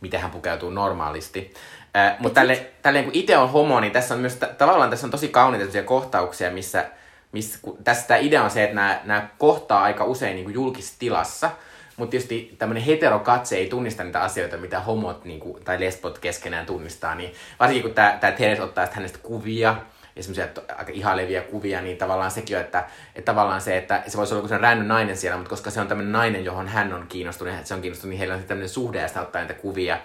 miten 0.00 0.20
hän 0.20 0.30
pukeutuu 0.30 0.70
normaalisti. 0.70 1.54
Äh, 1.96 2.16
mutta 2.18 2.40
tälle, 2.40 2.66
tälle 2.82 3.02
kun 3.02 3.14
itse 3.14 3.36
on 3.36 3.50
homo, 3.50 3.80
niin 3.80 3.92
tässä 3.92 4.14
on 4.14 4.20
myös, 4.20 4.38
tavallaan 4.58 4.90
tässä 4.90 5.06
on 5.06 5.10
tosi 5.10 5.28
kauniita 5.28 5.82
kohtauksia, 5.82 6.50
missä 6.50 6.84
missä, 7.32 7.58
tässä 7.84 8.08
tämä 8.08 8.18
idea 8.18 8.44
on 8.44 8.50
se, 8.50 8.64
että 8.64 9.00
nämä, 9.04 9.28
kohtaa 9.38 9.82
aika 9.82 10.04
usein 10.04 10.36
niin 10.36 10.54
julkisessa 10.54 10.98
tilassa, 10.98 11.50
mutta 11.96 12.10
tietysti 12.10 12.54
tämmöinen 12.58 12.82
heterokatse 12.84 13.56
ei 13.56 13.66
tunnista 13.66 14.04
niitä 14.04 14.22
asioita, 14.22 14.56
mitä 14.56 14.80
homot 14.80 15.24
niin 15.24 15.40
kuin, 15.40 15.64
tai 15.64 15.80
lesbot 15.80 16.18
keskenään 16.18 16.66
tunnistaa. 16.66 17.14
Niin 17.14 17.32
varsinkin 17.60 17.82
kun 17.82 17.94
tämä, 17.94 18.18
Teres 18.36 18.60
ottaa 18.60 18.88
hänestä 18.92 19.18
kuvia, 19.22 19.76
ja 20.16 20.22
semmoisia 20.22 20.48
aika 20.78 20.92
ihailevia 20.92 21.42
kuvia, 21.42 21.80
niin 21.80 21.96
tavallaan 21.96 22.30
sekin 22.30 22.56
on, 22.56 22.62
että, 22.62 22.84
että 23.14 23.32
tavallaan 23.32 23.60
se, 23.60 23.76
että 23.76 24.02
se 24.06 24.18
voisi 24.18 24.34
olla 24.34 24.44
joku 24.44 24.62
ränny 24.62 24.84
nainen 24.84 25.16
siellä, 25.16 25.36
mutta 25.36 25.50
koska 25.50 25.70
se 25.70 25.80
on 25.80 25.88
tämmöinen 25.88 26.12
nainen, 26.12 26.44
johon 26.44 26.68
hän 26.68 26.92
on 26.92 27.06
kiinnostunut, 27.08 27.54
se 27.64 27.74
on 27.74 27.80
kiinnostunut, 27.80 28.10
niin 28.10 28.18
heillä 28.18 28.34
on 28.34 28.42
tämmöinen 28.42 28.68
suhde 28.68 29.00
ja 29.00 29.08
sitä 29.08 29.22
ottaa 29.22 29.42
niitä 29.42 29.54
kuvia 29.54 29.98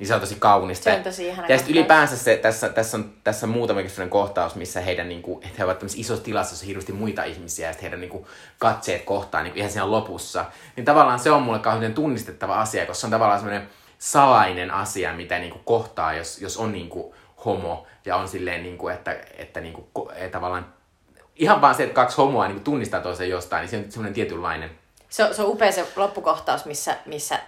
niin 0.00 0.08
se 0.08 0.14
on 0.14 0.20
tosi 0.20 0.36
kaunista. 0.38 0.84
Se 0.84 0.96
on 0.96 1.02
tosi 1.02 1.26
ihana 1.26 1.48
Ja 1.48 1.58
sitten 1.58 1.76
ylipäänsä 1.76 2.16
se, 2.16 2.36
tässä, 2.36 2.68
tässä 2.68 2.96
on, 2.96 3.12
tässä 3.24 3.46
on 3.46 3.50
muutama 3.50 3.80
kohtaus, 4.08 4.54
missä 4.54 4.80
heidän, 4.80 5.08
niin 5.08 5.22
kuin, 5.22 5.44
että 5.44 5.54
he 5.58 5.64
ovat 5.64 5.78
tämmöisessä 5.78 6.00
isossa 6.00 6.24
tilassa, 6.24 6.52
jossa 6.52 6.66
hirveästi 6.66 6.92
muita 6.92 7.24
ihmisiä, 7.24 7.66
ja 7.66 7.72
sitten 7.72 7.82
heidän 7.82 8.00
niin 8.00 8.10
kuin, 8.10 8.26
katseet 8.58 9.02
kohtaan 9.02 9.44
niin 9.44 9.56
ihan 9.56 9.70
siinä 9.70 9.90
lopussa. 9.90 10.44
Niin 10.76 10.84
tavallaan 10.84 11.18
se 11.18 11.30
on 11.30 11.42
mulle 11.42 11.58
kauhean 11.58 11.94
tunnistettava 11.94 12.60
asia, 12.60 12.86
koska 12.86 13.00
se 13.00 13.06
on 13.06 13.10
tavallaan 13.10 13.40
semmoinen 13.40 13.68
salainen 13.98 14.70
asia, 14.70 15.12
mitä 15.12 15.38
niin 15.38 15.52
kuin, 15.52 15.64
kohtaa, 15.64 16.14
jos, 16.14 16.40
jos 16.40 16.56
on 16.56 16.72
niin 16.72 16.88
kuin, 16.88 17.14
homo, 17.44 17.86
ja 18.04 18.16
on 18.16 18.28
silleen, 18.28 18.62
niin 18.62 18.78
kuin, 18.78 18.94
että, 18.94 19.16
että 19.38 19.60
niin 19.60 19.74
kuin, 19.74 19.86
tavallaan 20.30 20.74
ihan 21.36 21.60
vaan 21.60 21.74
se, 21.74 21.82
että 21.82 21.94
kaksi 21.94 22.16
homoa 22.16 22.46
niin 22.46 22.56
kuin, 22.56 22.64
tunnistaa 22.64 23.00
toisen 23.00 23.28
jostain, 23.28 23.60
niin 23.60 23.70
se 23.70 23.76
on 23.76 23.92
semmoinen 23.92 24.14
tietynlainen 24.14 24.70
se 25.10 25.24
on, 25.24 25.34
se 25.34 25.42
on 25.42 25.48
upea 25.48 25.72
se 25.72 25.86
loppukohtaus, 25.96 26.64
missä, 26.64 26.96
missä 27.06 27.40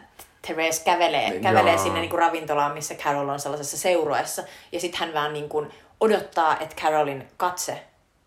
Therese 0.47 0.85
kävelee, 0.85 1.41
kävelee 1.41 1.79
sinne 1.79 2.01
niin 2.01 2.11
kuin 2.11 2.21
ravintolaan, 2.21 2.73
missä 2.73 2.95
Carol 2.95 3.29
on 3.29 3.41
sellaisessa 3.41 3.77
seurueessa. 3.77 4.43
Ja 4.73 4.81
sitten 4.81 5.01
hän 5.01 5.15
vaan 5.15 5.33
niin 5.33 5.49
kuin 5.49 5.71
odottaa, 6.01 6.59
että 6.61 6.77
Carolin 6.77 7.29
katse 7.37 7.83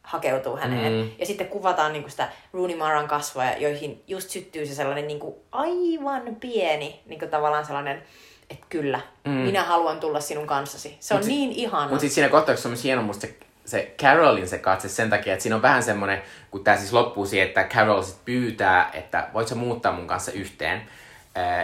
hakeutuu 0.05 0.57
häneen. 0.57 0.93
Mm. 0.93 1.11
Ja 1.19 1.25
sitten 1.25 1.47
kuvataan 1.47 1.93
niin 1.93 2.03
kuin 2.03 2.11
sitä 2.11 2.29
Rooney 2.53 2.77
Maran 2.77 3.07
kasvoja, 3.07 3.57
joihin 3.57 4.03
just 4.07 4.29
syttyy 4.29 4.65
se 4.65 4.75
sellainen 4.75 5.07
niin 5.07 5.19
kuin 5.19 5.35
aivan 5.51 6.35
pieni, 6.39 7.01
niin 7.05 7.19
kuin 7.19 7.31
tavallaan 7.31 7.65
sellainen, 7.65 8.03
että 8.49 8.65
kyllä, 8.69 8.99
mm. 9.23 9.31
minä 9.31 9.63
haluan 9.63 9.99
tulla 9.99 10.19
sinun 10.19 10.47
kanssasi. 10.47 10.97
Se 10.99 11.13
on 11.13 11.19
mut 11.19 11.27
niin 11.27 11.51
ihana. 11.51 11.87
Mutta 11.87 11.99
sitten 11.99 12.15
siinä 12.15 12.29
kohtauksessa 12.29 12.69
on 12.69 12.71
myös 12.71 12.83
hieno 12.83 13.01
musta 13.01 13.27
se, 13.27 13.35
se 13.65 13.95
Carolin 14.01 14.47
se 14.47 14.57
katse 14.57 14.89
sen 14.89 15.09
takia, 15.09 15.33
että 15.33 15.43
siinä 15.43 15.55
on 15.55 15.61
vähän 15.61 15.83
semmoinen, 15.83 16.21
kun 16.51 16.63
tämä 16.63 16.77
siis 16.77 16.93
loppuu 16.93 17.25
siihen, 17.25 17.47
että 17.47 17.63
Carol 17.63 18.01
sit 18.01 18.25
pyytää, 18.25 18.89
että 18.93 19.27
voit 19.33 19.47
sä 19.47 19.55
muuttaa 19.55 19.91
mun 19.91 20.07
kanssa 20.07 20.31
yhteen 20.31 20.81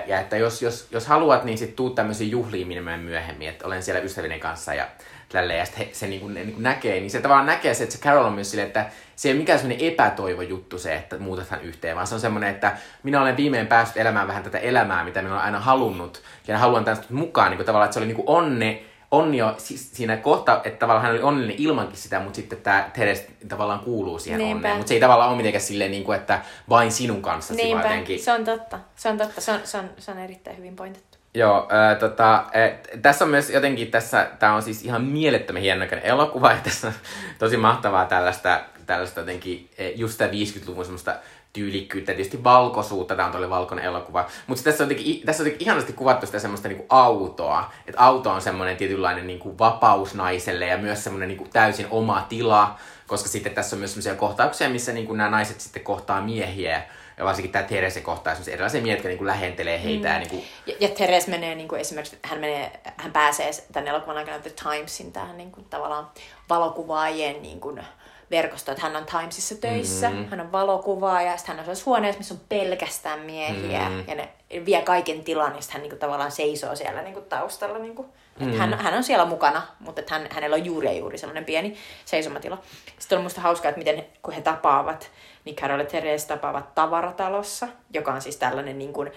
ja 0.07 0.19
että 0.19 0.38
jos, 0.38 0.61
jos, 0.61 0.88
jos 0.91 1.07
haluat, 1.07 1.43
niin 1.43 1.57
sitten 1.57 1.76
tuu 1.76 1.89
tämmöisiin 1.89 2.32
juhliin 2.32 2.67
minä 2.67 2.97
myöhemmin, 2.97 3.49
että 3.49 3.67
olen 3.67 3.84
siellä 3.84 4.01
ystävinen 4.01 4.39
kanssa 4.39 4.74
ja 4.74 4.88
tälleen, 5.30 5.59
ja 5.59 5.65
sitten 5.65 5.88
se 5.91 6.07
niin 6.07 6.22
kuin, 6.22 6.34
niin 6.34 6.53
kuin 6.53 6.63
näkee, 6.63 6.99
niin 6.99 7.11
se 7.11 7.22
tavallaan 7.22 7.45
näkee 7.45 7.74
se, 7.74 7.84
että 7.84 7.95
se 7.95 8.01
Carol 8.01 8.26
on 8.26 8.34
myös 8.34 8.51
silleen, 8.51 8.67
että 8.67 8.86
se 9.15 9.30
ei 9.30 9.34
ole 9.34 9.39
mikään 9.39 9.59
semmoinen 9.59 9.88
epätoivo 9.88 10.41
juttu 10.41 10.80
se, 10.80 10.95
että 10.95 11.17
muutetaan 11.17 11.61
yhteen, 11.61 11.95
vaan 11.95 12.07
se 12.07 12.15
on 12.15 12.22
semmoinen, 12.22 12.49
että 12.49 12.78
minä 13.03 13.22
olen 13.22 13.38
viimein 13.38 13.67
päässyt 13.67 13.97
elämään 13.97 14.28
vähän 14.28 14.43
tätä 14.43 14.57
elämää, 14.57 15.03
mitä 15.03 15.22
minä 15.22 15.34
olen 15.34 15.45
aina 15.45 15.59
halunnut, 15.59 16.22
ja 16.47 16.57
haluan 16.57 16.86
tästä 16.86 17.05
mukaan, 17.09 17.49
niin 17.51 17.57
kuin 17.57 17.65
tavallaan, 17.65 17.86
että 17.86 17.93
se 17.93 17.99
oli 17.99 18.07
niin 18.07 18.15
kuin 18.15 18.30
onne, 18.30 18.82
onni 19.12 19.38
jo 19.38 19.55
siinä 19.57 20.18
kohta, 20.18 20.62
että 20.64 20.80
tavallaan 20.80 21.03
hän 21.05 21.12
oli 21.12 21.22
onnellinen 21.22 21.62
ilmankin 21.62 21.97
sitä, 21.97 22.20
mutta 22.20 22.36
sitten 22.36 22.62
tämä 22.62 22.89
Teres 22.93 23.28
tavallaan 23.47 23.80
kuuluu 23.80 24.20
siihen 24.20 24.38
Niinpä. 24.38 24.55
onneen. 24.55 24.76
Mutta 24.78 24.88
se 24.88 24.93
ei 24.93 24.99
tavallaan 24.99 25.30
ole 25.30 25.38
mitenkään 25.38 25.62
silleen, 25.62 25.91
niin 25.91 26.03
kuin, 26.03 26.18
että 26.18 26.41
vain 26.70 26.91
sinun 26.91 27.22
kanssa 27.22 27.53
Niinpä, 27.53 27.84
jotenkin. 27.84 28.20
se 28.20 28.32
on 28.32 28.43
totta. 28.45 28.80
Se 28.95 29.09
on 29.09 29.18
totta. 29.18 29.41
Se 29.41 29.51
on, 29.51 29.59
se 29.64 29.78
on, 29.78 29.89
se 29.97 30.12
on 30.12 30.18
erittäin 30.20 30.57
hyvin 30.57 30.76
pointettu. 30.76 31.18
Joo, 31.34 31.68
ää, 31.70 31.95
tota, 31.95 32.34
ää, 32.53 32.72
tässä 33.01 33.26
on 33.26 33.32
myös 33.32 33.49
jotenkin 33.49 33.91
tässä, 33.91 34.28
tämä 34.39 34.55
on 34.55 34.62
siis 34.62 34.84
ihan 34.84 35.01
mielettömän 35.01 35.62
hienonäköinen 35.62 36.05
elokuva, 36.05 36.51
ja 36.51 36.57
tässä 36.64 36.88
on 36.88 36.93
tosi 37.39 37.57
mahtavaa 37.57 38.05
tällaista, 38.05 38.62
tällaista 38.86 39.20
jotenkin, 39.20 39.70
just 39.95 40.12
sitä 40.12 40.28
50-luvun 40.28 40.86
semmoista 40.86 41.16
tyylikkyyttä, 41.54 42.14
tietysti 42.14 42.43
valkoisuutta, 42.43 43.16
tämä 43.16 43.26
on 43.26 43.32
todella 43.32 43.56
valkoinen 43.56 43.86
elokuva. 43.86 44.28
Mutta 44.47 44.64
tässä 44.64 44.84
on 44.84 44.89
jotenkin, 44.89 45.26
tässä 45.26 45.43
on 45.43 45.47
jotenkin 45.47 45.68
ihanasti 45.68 45.93
kuvattu 45.93 46.26
sitä 46.26 46.39
semmoista 46.39 46.68
niinku 46.68 46.86
autoa. 46.89 47.72
Että 47.88 48.02
auto 48.02 48.32
on 48.32 48.41
semmoinen 48.41 48.78
tietynlainen 48.78 49.28
niinku 49.28 49.58
vapaus 49.60 50.14
naiselle 50.14 50.66
ja 50.66 50.78
myös 50.78 51.04
semmoinen 51.04 51.30
niinku 51.30 51.47
täysin 51.54 51.88
oma 51.89 52.26
tila, 52.30 52.76
koska 53.08 53.30
sitten 53.30 53.54
tässä 53.54 53.76
on 53.76 53.80
myös 53.80 53.91
semmoisia 53.91 54.16
kohtauksia, 54.16 54.70
missä 54.70 54.93
niinku 54.93 55.14
nämä 55.14 55.30
naiset 55.30 55.62
sitten 55.62 55.84
kohtaa 55.84 56.22
miehiä. 56.22 56.84
Ja 57.18 57.26
varsinkin 57.26 57.52
tämä 57.52 57.64
Terese 57.64 58.02
kohtaa 58.02 58.34
semmoisia 58.34 58.54
erilaisia 58.54 58.82
miehiä, 58.82 58.95
jotka 58.95 59.08
niinku 59.08 59.26
lähentelee 59.26 59.84
heitä. 59.84 60.08
Mm. 60.08 60.14
Ja 60.14 60.20
niinku, 60.20 60.43
Ja, 60.66 60.74
ja 60.80 60.89
Teres 60.89 61.28
menee 61.28 61.56
niin 61.56 61.68
kuin 61.68 61.82
esimerkiksi, 61.82 62.18
hän, 62.24 62.39
menee, 62.39 62.80
hän 62.97 63.12
pääsee 63.12 63.52
tämän 63.72 63.88
elokuvan 63.88 64.18
aikana 64.18 64.39
The 64.39 64.54
Timesin 64.64 65.12
tähän 65.12 65.38
niin 65.38 65.52
kuin, 65.52 65.66
tavallaan 65.70 66.08
valokuvaajien 66.49 67.41
niin 67.41 67.60
kuin, 68.32 68.38
verkostoon, 68.38 68.73
että 68.73 68.88
hän 68.88 68.95
on 68.95 69.05
Timesissa 69.05 69.55
töissä, 69.55 70.09
mm-hmm. 70.09 70.29
hän 70.29 70.41
on 70.41 70.51
valokuvaaja, 70.51 71.38
sitten 71.38 71.55
hän 71.55 71.59
on 71.59 71.65
sellaisessa 71.65 71.89
huoneessa, 71.89 72.19
missä 72.19 72.34
on 72.34 72.39
pelkästään 72.49 73.19
miehiä, 73.19 73.89
mm-hmm. 73.89 74.03
ja 74.07 74.15
ne 74.15 74.29
vie 74.65 74.82
kaiken 74.82 75.23
tilan, 75.23 75.55
ja 75.55 75.61
hän 75.69 75.82
niin 75.82 75.89
kuin, 75.89 75.99
tavallaan 75.99 76.32
seisoo 76.32 76.75
siellä 76.75 77.01
niin 77.01 77.13
kuin, 77.13 77.25
taustalla. 77.25 77.77
Niin 77.77 77.95
kuin, 77.95 78.07
mm-hmm. 78.39 78.57
hän, 78.57 78.73
hän 78.73 78.93
on 78.93 79.03
siellä 79.03 79.25
mukana, 79.25 79.61
mutta 79.79 80.01
hän, 80.09 80.27
hänellä 80.32 80.55
on 80.55 80.65
juuri 80.65 80.88
ja 80.88 80.93
juuri 80.93 81.17
sellainen 81.17 81.45
pieni 81.45 81.77
seisomatila. 82.05 82.57
Sitten 82.99 83.17
on 83.17 83.23
musta 83.23 83.41
hauskaa, 83.41 83.69
että 83.69 83.79
miten 83.79 84.05
kun 84.21 84.34
he 84.34 84.41
tapaavat, 84.41 85.11
niin 85.45 85.55
Carol 85.55 85.79
ja 85.79 85.86
Therese 85.86 86.27
tapaavat 86.27 86.75
tavaratalossa, 86.75 87.67
joka 87.93 88.13
on 88.13 88.21
siis 88.21 88.38
tällainen 88.38 88.77
niin 88.77 88.93
kuin, 88.93 89.11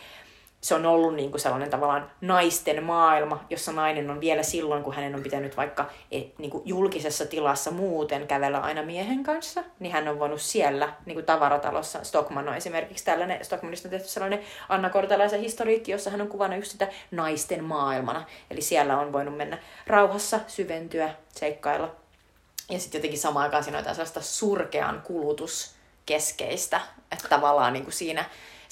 se 0.64 0.74
on 0.74 0.86
ollut 0.86 1.14
niin 1.14 1.30
kuin 1.30 1.40
sellainen 1.40 1.70
tavallaan 1.70 2.10
naisten 2.20 2.84
maailma, 2.84 3.44
jossa 3.50 3.72
nainen 3.72 4.10
on 4.10 4.20
vielä 4.20 4.42
silloin, 4.42 4.82
kun 4.82 4.94
hänen 4.94 5.14
on 5.14 5.22
pitänyt 5.22 5.56
vaikka 5.56 5.90
et, 6.10 6.38
niin 6.38 6.50
kuin 6.50 6.62
julkisessa 6.66 7.26
tilassa 7.26 7.70
muuten 7.70 8.26
kävellä 8.26 8.58
aina 8.58 8.82
miehen 8.82 9.22
kanssa, 9.22 9.64
niin 9.80 9.92
hän 9.92 10.08
on 10.08 10.18
voinut 10.18 10.40
siellä 10.40 10.92
niin 11.06 11.14
kuin 11.14 11.26
tavaratalossa, 11.26 12.04
Stockman 12.04 12.48
on 12.48 12.56
esimerkiksi 12.56 13.04
tällainen, 13.04 13.44
Stockmanista 13.44 13.88
on 13.88 13.90
tehty 13.90 14.08
sellainen 14.08 14.40
Anna 14.68 14.90
Kortelaisen 14.90 15.40
historiikki, 15.40 15.92
jossa 15.92 16.10
hän 16.10 16.20
on 16.20 16.28
kuvannut 16.28 16.58
just 16.58 16.72
sitä 16.72 16.88
naisten 17.10 17.64
maailmana. 17.64 18.24
Eli 18.50 18.60
siellä 18.60 18.98
on 18.98 19.12
voinut 19.12 19.36
mennä 19.36 19.58
rauhassa, 19.86 20.40
syventyä, 20.46 21.10
seikkailla. 21.28 21.94
Ja 22.70 22.78
sitten 22.78 22.98
jotenkin 22.98 23.20
samaan 23.20 23.44
aikaan 23.44 23.64
siinä 23.64 23.78
on 23.78 23.84
sellaista 23.84 24.20
surkean 24.20 25.02
kulutuskeskeistä, 25.04 26.80
että 27.12 27.28
tavallaan 27.28 27.72
niin 27.72 27.84
kuin 27.84 27.94
siinä 27.94 28.24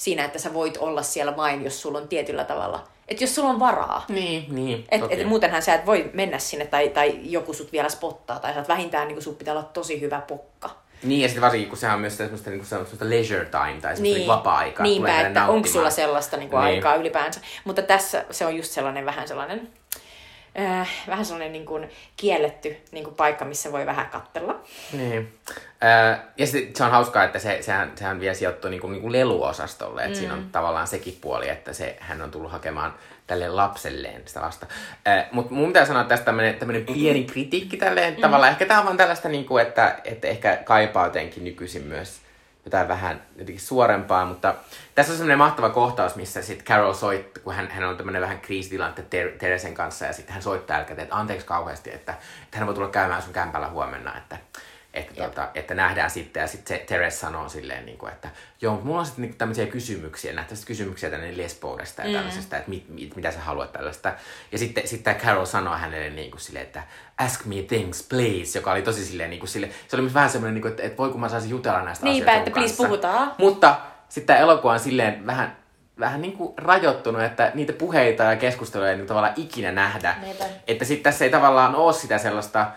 siinä, 0.03 0.25
että 0.25 0.39
sä 0.39 0.53
voit 0.53 0.77
olla 0.77 1.03
siellä 1.03 1.37
vain, 1.37 1.63
jos 1.63 1.81
sulla 1.81 1.97
on 1.97 2.07
tietyllä 2.07 2.43
tavalla, 2.43 2.87
että 3.07 3.23
jos 3.23 3.35
sulla 3.35 3.49
on 3.49 3.59
varaa. 3.59 4.05
niin, 4.09 4.45
niin. 4.55 4.85
Et, 4.91 5.01
toki. 5.01 5.21
et 5.21 5.27
muutenhan 5.27 5.61
sä 5.61 5.73
et 5.73 5.85
voi 5.85 6.09
mennä 6.13 6.39
sinne 6.39 6.65
tai, 6.65 6.89
tai 6.89 7.19
joku 7.23 7.53
sut 7.53 7.71
vielä 7.71 7.89
spottaa 7.89 8.39
tai 8.39 8.53
sä 8.53 8.59
oot 8.59 8.67
vähintään 8.67 9.07
niin 9.07 9.21
sun 9.21 9.35
pitää 9.35 9.53
olla 9.53 9.63
tosi 9.63 10.01
hyvä 10.01 10.21
pokka. 10.21 10.69
Niin, 11.03 11.21
ja 11.21 11.27
sitten 11.27 11.41
varsinkin, 11.41 11.69
kun 11.69 11.77
sehän 11.77 11.95
on 11.95 12.01
myös 12.01 12.17
semmoista, 12.17 12.49
niin 12.49 12.65
semmoista 12.65 13.09
leisure 13.09 13.45
time 13.45 13.81
tai 13.81 13.95
semmoista 13.95 14.17
niin. 14.17 14.27
vapaa-aikaa. 14.27 14.83
Niinpä, 14.83 15.21
että 15.21 15.47
onko 15.47 15.67
sulla 15.67 15.89
sellaista 15.89 16.37
niin 16.37 16.49
kuin 16.49 16.63
Niin. 16.63 16.75
aikaa 16.75 16.95
ylipäänsä. 16.95 17.41
Mutta 17.63 17.81
tässä 17.81 18.25
se 18.31 18.45
on 18.45 18.55
just 18.57 18.71
sellainen 18.71 19.05
vähän 19.05 19.27
sellainen, 19.27 19.69
äh, 20.59 20.89
vähän 21.07 21.25
sellainen 21.25 21.51
niin 21.51 21.65
kuin 21.65 21.89
kielletty 22.17 22.77
niin 22.91 23.03
kuin 23.03 23.15
paikka, 23.15 23.45
missä 23.45 23.71
voi 23.71 23.85
vähän 23.85 24.09
katsella. 24.09 24.59
Niin. 24.93 25.33
Öö, 25.83 26.15
ja 26.37 26.47
sitten 26.47 26.75
se 26.75 26.83
on 26.83 26.91
hauskaa, 26.91 27.23
että 27.23 27.39
se, 27.39 27.57
sehän, 27.61 27.91
sehän 27.95 28.19
vielä 28.19 28.33
sijoittuu 28.33 28.69
niinku, 28.69 28.87
niinku 28.87 29.11
leluosastolle, 29.11 30.01
että 30.01 30.13
mm. 30.13 30.19
siinä 30.19 30.33
on 30.33 30.49
tavallaan 30.51 30.87
sekin 30.87 31.17
puoli, 31.21 31.49
että 31.49 31.73
se, 31.73 31.97
hän 31.99 32.21
on 32.21 32.31
tullut 32.31 32.51
hakemaan 32.51 32.93
tälle 33.27 33.49
lapselleen 33.49 34.21
sitä 34.25 34.41
lasta. 34.41 34.65
Öö, 35.07 35.23
Mutta 35.31 35.53
mun 35.53 35.67
pitää 35.67 35.85
sanoa 35.85 36.03
tästä 36.03 36.25
tämmönen, 36.25 36.55
tämmönen 36.55 36.85
pieni 36.85 37.23
kritiikki 37.23 37.77
tälleen, 37.77 38.13
mm. 38.13 38.21
tavallaan 38.21 38.51
ehkä 38.51 38.65
tämä 38.65 38.79
on 38.79 38.85
vaan 38.85 38.97
tällaista, 38.97 39.29
niinku, 39.29 39.57
että, 39.57 39.99
että 40.03 40.27
ehkä 40.27 40.57
kaipaa 40.57 41.05
jotenkin 41.05 41.43
nykyisin 41.43 41.83
myös 41.83 42.22
jotain 42.65 42.87
vähän 42.87 43.21
jotenkin 43.35 43.65
suorempaa, 43.65 44.25
mutta 44.25 44.55
tässä 44.95 45.11
on 45.11 45.17
semmoinen 45.17 45.37
mahtava 45.37 45.69
kohtaus, 45.69 46.15
missä 46.15 46.41
sitten 46.41 46.65
Carol 46.67 46.93
soittaa, 46.93 47.43
kun 47.43 47.53
hän, 47.53 47.67
hän 47.71 47.83
on 47.83 47.97
tämmöinen 47.97 48.21
vähän 48.21 48.41
kriisitilante 48.41 49.01
Ter- 49.01 49.37
Teresen 49.37 49.73
kanssa, 49.73 50.05
ja 50.05 50.13
sitten 50.13 50.33
hän 50.33 50.43
soittaa 50.43 50.77
jälkeen, 50.77 50.99
että 50.99 51.15
anteeksi 51.15 51.47
kauheasti, 51.47 51.93
että, 51.93 52.13
että 52.43 52.57
hän 52.57 52.67
voi 52.67 52.75
tulla 52.75 52.89
käymään 52.89 53.21
sun 53.21 53.33
kämpällä 53.33 53.69
huomenna, 53.69 54.17
että, 54.17 54.37
että, 54.93 55.13
tuota, 55.13 55.49
että 55.55 55.73
nähdään 55.73 56.09
sitten, 56.09 56.41
ja 56.41 56.47
sitten 56.47 56.77
se 56.77 56.83
Teres 56.87 57.19
sanoo 57.19 57.49
silleen, 57.49 57.85
niin 57.85 57.97
kuin, 57.97 58.11
että 58.11 58.29
joo, 58.61 58.81
mulla 58.83 58.99
on 58.99 59.05
sitten 59.05 59.25
niin 59.25 59.37
tämmöisiä 59.37 59.65
kysymyksiä, 59.65 60.33
näitä 60.33 60.55
kysymyksiä 60.65 61.09
tänne 61.09 61.37
lesboudesta 61.37 62.01
ja 62.01 62.07
mm. 62.07 62.13
tällaisesta, 62.13 62.57
että 62.57 62.69
mit, 62.69 62.89
mit, 62.89 63.15
mitä 63.15 63.31
sä 63.31 63.39
haluat 63.39 63.71
tällaista. 63.71 64.13
Ja 64.51 64.57
sitten, 64.57 64.87
sitten 64.87 65.15
Carol 65.15 65.45
sanoo 65.45 65.75
hänelle 65.75 66.09
niin 66.09 66.31
kuin 66.31 66.41
silleen, 66.41 66.65
että 66.65 66.83
ask 67.17 67.45
me 67.45 67.55
things, 67.55 68.03
please, 68.03 68.59
joka 68.59 68.71
oli 68.71 68.81
tosi 68.81 69.05
silleen, 69.05 69.29
niin 69.29 69.39
kuin 69.39 69.49
sille, 69.49 69.69
se 69.87 69.95
oli 69.95 70.01
myös 70.01 70.13
vähän 70.13 70.29
semmoinen, 70.29 70.53
niin 70.53 70.61
kuin, 70.61 70.71
että, 70.71 70.83
että 70.83 70.97
voi 70.97 71.09
kun 71.09 71.21
mä 71.21 71.29
saisin 71.29 71.49
jutella 71.49 71.81
näistä 71.81 72.05
Niinpä, 72.05 72.31
asioista 72.31 72.49
että 72.49 72.59
please 72.59 72.75
puhutaan. 72.75 73.31
Mutta 73.37 73.79
sitten 74.09 74.27
tämä 74.27 74.39
elokuva 74.39 74.73
on 74.73 74.79
silleen 74.79 75.27
vähän, 75.27 75.57
vähän 75.99 76.21
niin 76.21 76.37
kuin 76.37 76.53
rajoittunut, 76.57 77.21
että 77.21 77.51
niitä 77.53 77.73
puheita 77.73 78.23
ja 78.23 78.35
keskusteluja 78.35 78.91
ei 78.91 78.97
niin 78.97 79.07
tavallaan 79.07 79.33
ikinä 79.35 79.71
nähdä. 79.71 80.15
Niinpä. 80.21 80.45
Että 80.67 80.85
sitten 80.85 81.03
tässä 81.03 81.25
ei 81.25 81.31
tavallaan 81.31 81.75
ole 81.75 81.93
sitä 81.93 82.17
sellaista, 82.17 82.71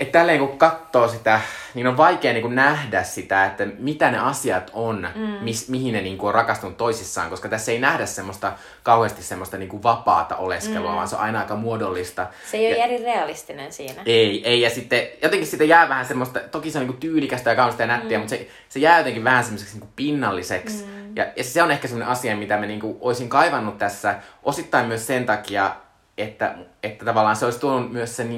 että 0.00 0.18
tälleen 0.18 0.38
kun 0.38 0.58
katsoo 0.58 1.08
sitä, 1.08 1.40
niin 1.74 1.86
on 1.86 1.96
vaikea 1.96 2.32
niin 2.32 2.42
kuin 2.42 2.54
nähdä 2.54 3.02
sitä, 3.02 3.44
että 3.46 3.66
mitä 3.78 4.10
ne 4.10 4.18
asiat 4.18 4.70
on, 4.72 5.08
mm. 5.14 5.22
mis, 5.22 5.68
mihin 5.68 5.94
ne 5.94 6.00
niin 6.00 6.18
kuin 6.18 6.28
on 6.28 6.34
rakastunut 6.34 6.76
toisissaan, 6.76 7.30
koska 7.30 7.48
tässä 7.48 7.72
ei 7.72 7.78
nähdä 7.78 8.06
semmoista 8.06 8.52
kauheasti 8.82 9.22
semmoista 9.22 9.56
niin 9.56 9.68
kuin 9.68 9.82
vapaata 9.82 10.36
oleskelua, 10.36 10.90
mm. 10.90 10.96
vaan 10.96 11.08
se 11.08 11.16
on 11.16 11.22
aina 11.22 11.38
aika 11.38 11.56
muodollista. 11.56 12.26
Se 12.50 12.56
ei 12.56 12.66
ole 12.66 12.76
ja, 12.76 12.84
eri 12.84 13.04
realistinen 13.04 13.72
siinä. 13.72 14.02
ei, 14.06 14.48
ei, 14.48 14.60
ja 14.60 14.70
sitten 14.70 15.08
jotenkin 15.22 15.46
siitä 15.46 15.64
jää 15.64 15.88
vähän 15.88 16.06
semmoista, 16.06 16.40
toki 16.40 16.70
se 16.70 16.78
on 16.78 16.86
niinku 16.86 17.00
tyylikästä 17.00 17.50
ja 17.50 17.56
kaunista 17.56 17.82
ja 17.82 17.86
nättiä, 17.86 18.18
mm. 18.18 18.22
mutta 18.22 18.36
se, 18.36 18.48
se 18.68 18.78
jää 18.80 18.98
jotenkin 18.98 19.24
vähän 19.24 19.44
semmoiseksi 19.44 19.74
niinku 19.74 19.92
pinnalliseksi. 19.96 20.84
Mm. 20.84 21.16
Ja, 21.16 21.26
ja 21.36 21.44
se 21.44 21.62
on 21.62 21.70
ehkä 21.70 21.88
semmoinen 21.88 22.12
asia, 22.12 22.36
mitä 22.36 22.56
mä 22.56 22.66
niinku 22.66 22.98
olisin 23.00 23.28
kaivannut 23.28 23.78
tässä, 23.78 24.14
osittain 24.42 24.86
myös 24.86 25.06
sen 25.06 25.26
takia, 25.26 25.76
että, 26.18 26.54
että 26.82 27.04
tavallaan 27.04 27.36
se 27.36 27.44
olisi 27.44 27.60
tuonut 27.60 27.92
myös 27.92 28.16
sen 28.16 28.28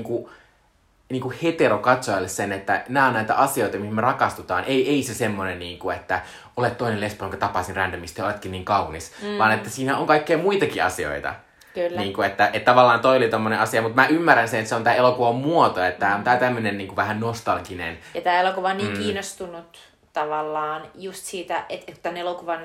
niinku, 1.10 1.28
niinku 1.28 1.46
heterokatsojalle 1.46 2.28
sen, 2.28 2.52
että 2.52 2.84
nämä 2.88 3.06
on 3.06 3.14
näitä 3.14 3.34
asioita, 3.34 3.78
mihin 3.78 3.94
me 3.94 4.00
rakastutaan. 4.00 4.64
Ei, 4.64 4.88
ei 4.88 5.02
se 5.02 5.14
semmoinen, 5.14 5.58
niinku, 5.58 5.90
että 5.90 6.22
olet 6.56 6.78
toinen 6.78 7.00
lesbo, 7.00 7.24
jonka 7.24 7.36
tapasin 7.36 7.76
randomisti 7.76 8.20
ja 8.20 8.24
oletkin 8.24 8.52
niin 8.52 8.64
kaunis, 8.64 9.12
mm. 9.22 9.38
vaan 9.38 9.52
että 9.52 9.70
siinä 9.70 9.98
on 9.98 10.06
kaikkea 10.06 10.38
muitakin 10.38 10.84
asioita. 10.84 11.34
Kyllä. 11.74 12.00
Niin 12.00 12.12
kuin, 12.12 12.26
että, 12.26 12.50
että 12.52 12.70
tavallaan 12.70 13.00
toi 13.00 13.16
oli 13.16 13.28
tommonen 13.28 13.58
asia, 13.58 13.82
mutta 13.82 14.02
mä 14.02 14.06
ymmärrän 14.06 14.48
sen, 14.48 14.60
että 14.60 14.68
se 14.68 14.74
on 14.74 14.84
tää 14.84 14.94
elokuvan 14.94 15.34
muoto, 15.34 15.84
että 15.84 16.00
tää 16.00 16.16
on 16.16 16.24
tää 16.24 16.36
tämmönen 16.36 16.78
niin 16.78 16.88
kuin 16.88 16.96
vähän 16.96 17.20
nostalginen. 17.20 17.98
Ja 18.14 18.20
tämä 18.20 18.40
elokuva 18.40 18.68
on 18.68 18.76
niin 18.76 18.92
mm. 18.92 18.98
kiinnostunut 18.98 19.78
tavallaan 20.12 20.82
just 20.94 21.24
siitä, 21.24 21.64
että, 21.68 21.84
että 21.88 22.02
tämän 22.02 22.16
elokuvan 22.16 22.60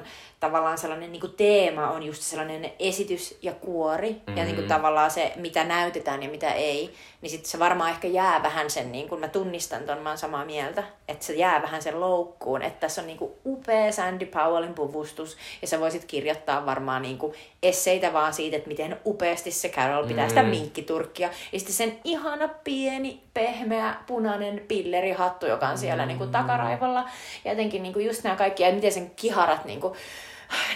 tavallaan 0.46 0.78
sellainen 0.78 1.12
niin 1.12 1.22
kuin 1.22 1.34
teema 1.38 1.92
on 1.92 2.04
just 2.04 2.22
sellainen 2.22 2.72
esitys 2.80 3.38
ja 3.42 3.52
kuori. 3.54 4.22
Mm. 4.28 4.38
Ja 4.38 4.44
niin 4.44 4.56
kuin 4.56 4.68
tavallaan 4.68 5.12
se, 5.12 5.34
mitä 5.36 5.64
näytetään 5.64 6.24
ja 6.24 6.30
mitä 6.30 6.54
ei. 6.54 6.94
Niin 7.22 7.30
sitten 7.30 7.52
se 7.52 7.60
varmaan 7.60 7.90
ehkä 7.90 8.08
jää 8.08 8.44
vähän 8.44 8.70
sen, 8.70 8.92
niin 8.92 9.10
kuin 9.10 9.22
mä 9.22 9.28
tunnistan 9.28 9.84
ton, 9.84 9.98
mä 9.98 10.10
oon 10.10 10.18
samaa 10.18 10.46
mieltä. 10.46 10.84
Että 11.08 11.26
se 11.26 11.34
jää 11.34 11.62
vähän 11.62 11.82
sen 11.82 12.00
loukkuun. 12.00 12.62
Että 12.62 12.80
tässä 12.80 13.02
on 13.02 13.08
niin 13.08 13.18
kuin 13.18 13.32
upea 13.46 13.92
Sandy 13.92 14.26
Powellin 14.26 14.74
puvustus. 14.74 15.38
Ja 15.62 15.68
sä 15.68 15.80
voisit 15.80 16.06
kirjoittaa 16.06 16.66
varmaan 16.66 17.02
niin 17.02 17.18
kuin 17.18 17.34
esseitä 17.64 18.14
vaan 18.14 18.34
siitä, 18.34 18.58
että 18.58 18.70
miten 18.70 19.00
upeasti 19.06 19.52
se 19.52 19.70
Carol 19.70 20.08
pitää 20.08 20.26
mm. 20.26 20.30
sitä 20.30 20.44
minkkiturkkia. 20.44 21.30
Ja 21.52 21.60
sitten 21.60 21.76
sen 21.76 22.00
ihana 22.04 22.48
pieni, 22.48 23.24
pehmeä, 23.34 23.96
punainen 24.08 24.62
pillerihattu, 24.68 25.46
joka 25.46 25.68
on 25.68 25.78
siellä 25.78 26.06
niin 26.06 26.18
kuin 26.18 26.32
takaraivolla. 26.32 27.10
Ja 27.46 27.52
jotenkin 27.52 27.84
niin 27.84 27.94
kuin 27.94 28.06
just 28.06 28.24
nämä 28.24 28.36
kaikki, 28.36 28.64
ja 28.64 28.72
miten 28.72 28.92
sen 28.92 29.12
kiharat 29.16 29.66
niin 29.66 29.82
kuin, 29.82 29.94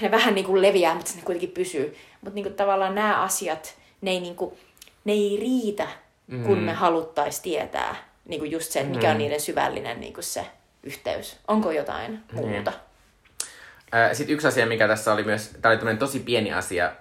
ne 0.02 0.12
vähän 0.12 0.36
niin 0.36 0.46
kuin 0.46 0.62
leviää, 0.62 0.96
mutta 0.96 1.12
ne 1.16 1.22
kuitenkin 1.22 1.52
pysyy. 1.52 1.98
Mutta 2.22 2.36
niin 2.36 2.44
kuin 2.44 2.56
tavallaan 2.56 2.96
nämä 2.96 3.22
asiat, 3.22 3.76
ne 4.02 4.12
ei, 4.12 4.20
niin 4.20 4.36
kuin, 4.36 4.58
ne 5.06 5.14
ei 5.14 5.38
riitä, 5.42 5.88
kun 6.46 6.58
me 6.58 6.74
haluttaisiin 6.74 7.44
tietää 7.44 7.96
niin 8.26 8.40
kuin 8.40 8.52
just 8.52 8.72
se, 8.72 8.80
että 8.80 8.92
mikä 8.96 9.12
on 9.12 9.18
niiden 9.18 9.42
syvällinen 9.42 10.00
niin 10.00 10.14
kuin 10.14 10.24
se 10.24 10.46
yhteys. 10.84 11.38
Onko 11.48 11.72
jotain 11.72 12.24
muuta? 12.34 12.72
Sitten 14.14 14.34
yksi 14.34 14.48
asia, 14.48 14.66
mikä 14.66 14.88
tässä 14.88 15.14
oli 15.14 15.24
myös, 15.24 15.52
tämä 15.62 15.80
oli 15.84 15.98
tosi 15.98 16.20
pieni 16.20 16.54
asia, 16.54 16.92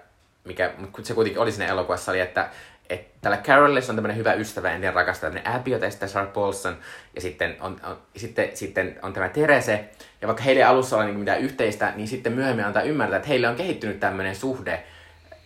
mikä 0.43 0.73
mutta 0.77 1.03
se 1.03 1.13
kuitenkin 1.13 1.41
oli 1.41 1.51
sinne 1.51 1.67
elokuvassa, 1.67 2.11
oli, 2.11 2.19
että, 2.19 2.49
että 2.89 3.17
tällä 3.21 3.37
Carolissa 3.37 3.91
on 3.91 3.95
tämmöinen 3.95 4.17
hyvä 4.17 4.33
ystävä, 4.33 4.71
en 4.71 4.81
tiedä 4.81 4.95
rakastaa, 4.95 5.29
tämmöinen 5.29 5.53
Abby, 5.53 5.71
jota 5.71 6.07
Sarah 6.07 6.33
Paulson, 6.33 6.77
ja 7.15 7.21
sitten 7.21 7.57
on, 7.59 7.81
on, 7.83 7.97
sitten, 8.15 8.49
sitten 8.53 8.99
on 9.01 9.13
tämä 9.13 9.29
Terese, 9.29 9.89
ja 10.21 10.27
vaikka 10.27 10.43
heille 10.43 10.63
alussa 10.63 10.97
ole 10.97 11.05
niin 11.05 11.19
mitään 11.19 11.39
yhteistä, 11.39 11.93
niin 11.95 12.07
sitten 12.07 12.33
myöhemmin 12.33 12.65
antaa 12.65 12.81
ymmärtää, 12.81 13.17
että 13.17 13.29
heille 13.29 13.47
on 13.47 13.55
kehittynyt 13.55 13.99
tämmöinen 13.99 14.35
suhde, 14.35 14.83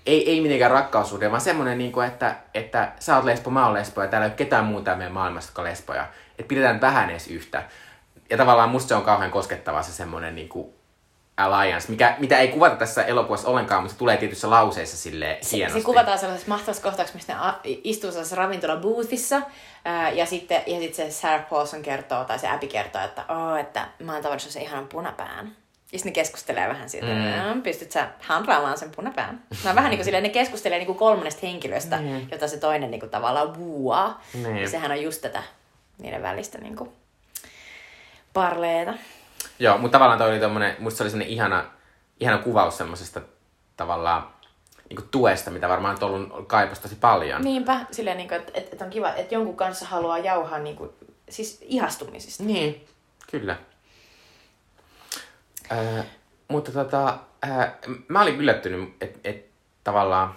ei, 0.06 0.30
ei 0.30 0.41
mitenkään 0.41 0.72
rakkaussuhde, 0.72 1.32
vaan 1.32 1.41
semmoinen, 1.41 1.78
niin 1.78 1.91
kuin, 1.91 2.07
että, 2.07 2.36
että 2.53 2.91
sä 2.99 3.15
oot 3.15 3.26
lesbo, 3.26 3.49
mä 3.49 3.65
oon 3.65 3.74
lesbo, 3.74 4.02
ja 4.02 4.07
täällä 4.07 4.26
ei 4.26 4.30
ole 4.30 4.36
ketään 4.36 4.65
muuta 4.65 4.95
meidän 4.95 5.14
maailmassa, 5.14 5.49
jotka 5.49 5.61
on 5.61 5.68
lesboja. 5.68 6.07
Että 6.40 6.48
pidetään 6.48 6.82
vähän 6.82 7.10
edes 7.10 7.28
yhtä. 7.28 7.64
Ja 8.30 8.38
tavallaan 8.38 8.70
musta 8.70 8.88
se 8.88 8.95
on 8.95 9.03
kauhean 9.03 9.32
koskettava 9.32 9.82
se 9.82 9.91
semmoinen 9.91 10.36
niin 10.36 10.49
kuin 10.49 10.74
alliance, 11.38 11.90
mikä, 11.90 12.16
mitä 12.20 12.40
ei 12.40 12.48
kuvata 12.48 12.76
tässä 12.76 13.04
elokuvassa 13.04 13.48
ollenkaan, 13.48 13.84
mutta 13.84 13.94
se 13.94 14.00
tulee 14.00 14.18
tietyissä 14.18 14.50
lauseissa 14.50 14.98
sille 14.98 15.40
hienosti. 15.52 15.80
Se 15.80 15.86
kuvataan 15.86 16.20
sellaisessa 16.20 16.50
mahtavassa 16.50 16.84
kohtauksessa, 16.84 17.18
missä 17.18 17.34
ne 17.34 17.40
istuu 17.84 18.12
sellaisessa 18.12 18.36
ravintola 18.36 18.76
boothissa, 18.76 19.42
ja 20.14 20.26
sitten, 20.26 20.62
ja 20.68 20.80
sitten 20.80 21.12
se 21.12 21.20
Sarah 21.20 21.50
Paulson 21.50 21.82
kertoo, 21.82 22.26
tai 22.26 22.40
se 22.40 22.48
Abby 22.48 22.68
kertoo, 22.68 23.02
että, 23.02 23.26
oh, 23.30 23.60
että 23.60 23.88
mä 24.00 24.14
oon 24.14 24.22
tavannut 24.22 24.42
se 24.42 24.62
ihanan 24.62 24.88
punapään. 24.88 25.56
Ja 25.92 26.00
sitten 26.00 26.12
ne 26.12 26.14
keskustelee 26.14 26.70
vähän 26.70 26.90
siitä, 26.90 27.08
mm. 27.54 27.62
pystyt 27.62 27.92
sä 27.92 28.08
hanraamaan 28.20 28.78
sen 28.78 28.92
punapään. 28.96 29.44
Mä 29.64 29.76
vähän 29.76 29.90
niin 29.90 29.98
kuin 29.98 30.06
silleen, 30.06 30.24
ne 30.24 30.30
keskustelee 30.30 30.78
niin 30.78 30.86
kuin 30.86 30.98
kolmannesta 30.98 31.48
henkilöstä, 31.48 31.98
mm. 31.98 32.28
jota 32.32 32.48
se 32.48 32.58
toinen 32.58 32.92
niin 32.92 33.00
kuin 33.00 33.10
tavallaan 33.10 33.56
vuaa. 33.56 34.22
Mm. 34.34 34.58
Ja 34.58 34.70
sehän 34.70 34.92
on 34.92 35.02
just 35.02 35.22
tätä 35.22 35.44
niiden 35.98 36.22
välistä 36.22 36.58
niin 36.58 36.76
kuin 36.76 36.90
parleeta. 38.34 38.94
Joo, 39.60 39.78
mutta 39.78 39.95
tavallaan 39.95 40.20
toi 40.20 40.30
oli 40.30 40.40
tommonen, 40.40 40.76
musta 40.80 40.98
se 40.98 41.03
oli 41.03 41.10
sellainen 41.10 41.34
ihana, 41.34 41.65
ihana 42.20 42.38
kuvaus 42.38 42.78
semmoisesta 42.78 43.22
tavallaan 43.78 44.28
niin 44.90 44.95
kuin 44.95 45.10
tuesta, 45.11 45.52
mitä 45.52 45.70
varmaan 45.70 45.98
on 46.02 46.32
ollut 46.32 46.48
kaipas 46.48 46.80
tosi 46.80 46.95
paljon. 46.95 47.41
Niinpä, 47.41 47.80
silleen, 47.91 48.18
niin 48.18 48.28
kuin, 48.28 48.40
että, 48.40 48.52
että 48.56 48.86
on 48.86 48.91
kiva, 48.91 49.14
että 49.14 49.36
jonkun 49.36 49.57
kanssa 49.57 49.86
haluaa 49.86 50.18
jauhaa 50.18 50.60
niin 50.60 50.76
kuin, 50.76 50.90
siis 51.30 51.60
ihastumisista. 51.61 52.44
Niin, 52.44 52.86
kyllä. 53.32 53.57
Äh, 55.72 56.06
mutta 56.48 56.72
tota, 56.72 57.18
äh, 57.45 57.74
mä 58.07 58.22
olin 58.22 58.36
yllättynyt, 58.36 58.90
että 59.02 59.20
et, 59.24 59.45
tavallaan, 59.84 60.36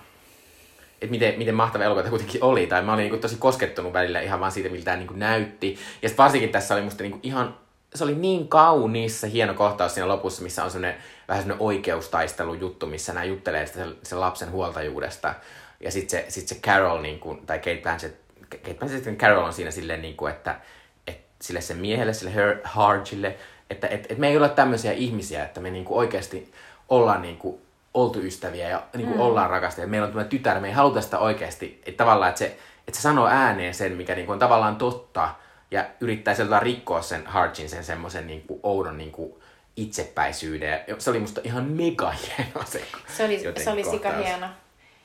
että 0.94 1.10
miten, 1.10 1.38
miten 1.38 1.54
mahtava 1.54 1.84
elokuva 1.84 2.08
kuitenkin 2.08 2.44
oli. 2.44 2.66
Tai 2.66 2.82
mä 2.82 2.94
olin 2.94 3.10
niin 3.10 3.20
tosi 3.20 3.36
koskettunut 3.36 3.92
välillä 3.92 4.20
ihan 4.20 4.40
vaan 4.40 4.52
siitä, 4.52 4.68
miltä 4.68 4.84
tämä 4.84 4.96
niin 4.96 5.18
näytti. 5.18 5.78
Ja 6.02 6.08
sitten 6.08 6.22
varsinkin 6.24 6.50
tässä 6.50 6.74
oli 6.74 6.82
musta 6.82 7.02
niin 7.02 7.20
ihan, 7.22 7.58
se 7.96 8.04
oli 8.04 8.14
niin 8.14 8.48
kauniissa 8.48 9.26
hieno 9.26 9.54
kohtaus 9.54 9.94
siinä 9.94 10.08
lopussa, 10.08 10.42
missä 10.42 10.64
on 10.64 10.70
semmoinen 10.70 11.00
vähän 11.28 11.42
semmoinen 11.42 11.66
oikeustaistelu 11.66 12.54
juttu, 12.54 12.86
missä 12.86 13.12
nämä 13.12 13.24
juttelee 13.24 13.66
sitä 13.66 13.78
sen, 13.78 13.96
sen 14.02 14.20
lapsen 14.20 14.50
huoltajuudesta. 14.50 15.34
Ja 15.80 15.90
sitten 15.90 16.10
se, 16.20 16.30
sit 16.30 16.48
se 16.48 16.54
Carol, 16.54 17.00
niin 17.00 17.18
kuin, 17.18 17.46
tai 17.46 17.58
Kate 17.58 17.80
Blanchett, 17.82 18.16
Kate 18.50 18.74
Blanchett 18.74 19.18
Carol 19.18 19.44
on 19.44 19.52
siinä 19.52 19.70
silleen, 19.70 20.02
niin 20.02 20.16
kuin, 20.16 20.32
että, 20.32 20.60
että 21.06 21.22
sille 21.42 21.60
sen 21.60 21.76
miehelle, 21.76 22.12
sille 22.12 22.34
Her 22.34 22.58
Hargille, 22.64 23.36
että 23.70 23.88
et, 23.88 24.12
et 24.12 24.18
me 24.18 24.28
ei 24.28 24.36
ole 24.36 24.48
tämmöisiä 24.48 24.92
ihmisiä, 24.92 25.44
että 25.44 25.60
me 25.60 25.70
niinku 25.70 25.98
oikeasti 25.98 26.52
ollaan 26.88 27.22
niinku 27.22 27.60
oltu 27.94 28.20
ystäviä 28.20 28.68
ja 28.68 28.82
niinku 28.96 29.14
mm. 29.14 29.20
ollaan 29.20 29.50
rakastajia. 29.50 29.88
Meillä 29.88 30.06
on 30.06 30.12
tämä 30.12 30.24
tytär, 30.24 30.60
me 30.60 30.68
ei 30.68 30.74
haluta 30.74 31.00
sitä 31.00 31.18
oikeasti. 31.18 31.82
Että 31.86 32.04
tavallaan, 32.04 32.28
että 32.28 32.38
se, 32.38 32.58
että 32.88 32.96
se 32.96 33.02
sanoo 33.02 33.26
ääneen 33.26 33.74
sen, 33.74 33.92
mikä 33.92 34.14
niinku 34.14 34.32
on 34.32 34.38
tavallaan 34.38 34.76
totta 34.76 35.28
ja 35.70 35.86
yrittää 36.00 36.34
sieltä 36.34 36.60
rikkoa 36.60 37.02
sen 37.02 37.26
Harchin, 37.26 37.68
sen 37.68 37.84
semmoisen 37.84 38.26
niinku 38.26 38.60
oudon 38.62 38.98
niinku 38.98 39.42
itsepäisyyden. 39.76 40.84
Ja 40.86 40.96
se 40.98 41.10
oli 41.10 41.18
musta 41.18 41.40
ihan 41.44 41.64
mega 41.64 42.10
hieno 42.10 42.66
se 42.66 42.82
Se 43.16 43.24
oli, 43.24 43.40
se 43.64 43.70
oli 43.70 43.84
sika 43.84 44.12
hieno. 44.12 44.46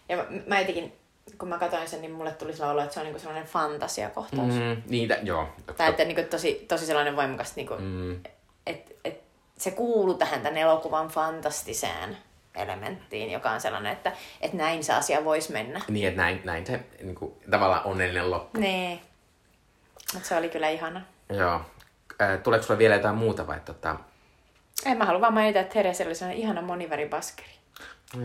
Ja 0.09 0.17
mä, 0.17 0.25
mä 0.47 0.59
jotenkin, 0.59 0.93
kun 1.37 1.49
mä 1.49 1.57
katsoin 1.57 1.87
sen, 1.87 2.01
niin 2.01 2.11
mulle 2.11 2.31
tuli 2.31 2.53
sellainen 2.53 2.75
olo, 2.75 2.83
että 2.83 2.93
se 2.93 2.99
on 2.99 3.05
niinku 3.05 3.19
sellainen 3.19 3.47
fantasiakohtaus. 3.47 4.53
Mm, 4.53 4.81
niitä, 4.89 5.17
joo. 5.23 5.49
Tai 5.77 5.89
että 5.89 6.05
niinku 6.05 6.21
tosi, 6.29 6.65
tosi 6.67 6.85
sellainen 6.85 7.15
voimakas 7.15 7.55
niinku, 7.55 7.73
mm 7.79 8.19
että 8.65 8.91
et 9.03 9.21
se 9.57 9.71
kuuluu 9.71 10.13
tähän 10.13 10.41
tämän 10.41 10.57
elokuvan 10.57 11.07
fantastiseen 11.07 12.17
elementtiin, 12.55 13.31
joka 13.31 13.51
on 13.51 13.61
sellainen, 13.61 13.91
että, 13.91 14.11
että 14.41 14.57
näin 14.57 14.83
se 14.83 14.93
asia 14.93 15.25
voisi 15.25 15.51
mennä. 15.51 15.81
Niin, 15.87 16.07
että 16.07 16.21
näin, 16.21 16.41
näin 16.43 16.65
se 16.65 16.79
niin 17.01 17.15
kuin, 17.15 17.33
tavallaan 17.51 17.85
onnellinen 17.85 18.31
loppu. 18.31 18.59
Niin. 18.59 19.01
Mutta 20.13 20.29
se 20.29 20.37
oli 20.37 20.49
kyllä 20.49 20.69
ihana. 20.69 21.01
Joo. 21.29 21.61
Äh, 22.21 22.39
tuleeko 22.43 22.65
sulla 22.65 22.77
vielä 22.77 22.95
jotain 22.95 23.15
muuta 23.15 23.47
vai 23.47 23.59
tota... 23.59 23.95
En 24.85 24.97
mä 24.97 25.05
halua 25.05 25.21
vaan 25.21 25.33
mainita, 25.33 25.59
että 25.59 25.73
Teresa 25.73 26.03
oli 26.03 26.15
sellainen 26.15 26.43
ihana 26.43 26.61
moniväribaskeri. 26.61 27.51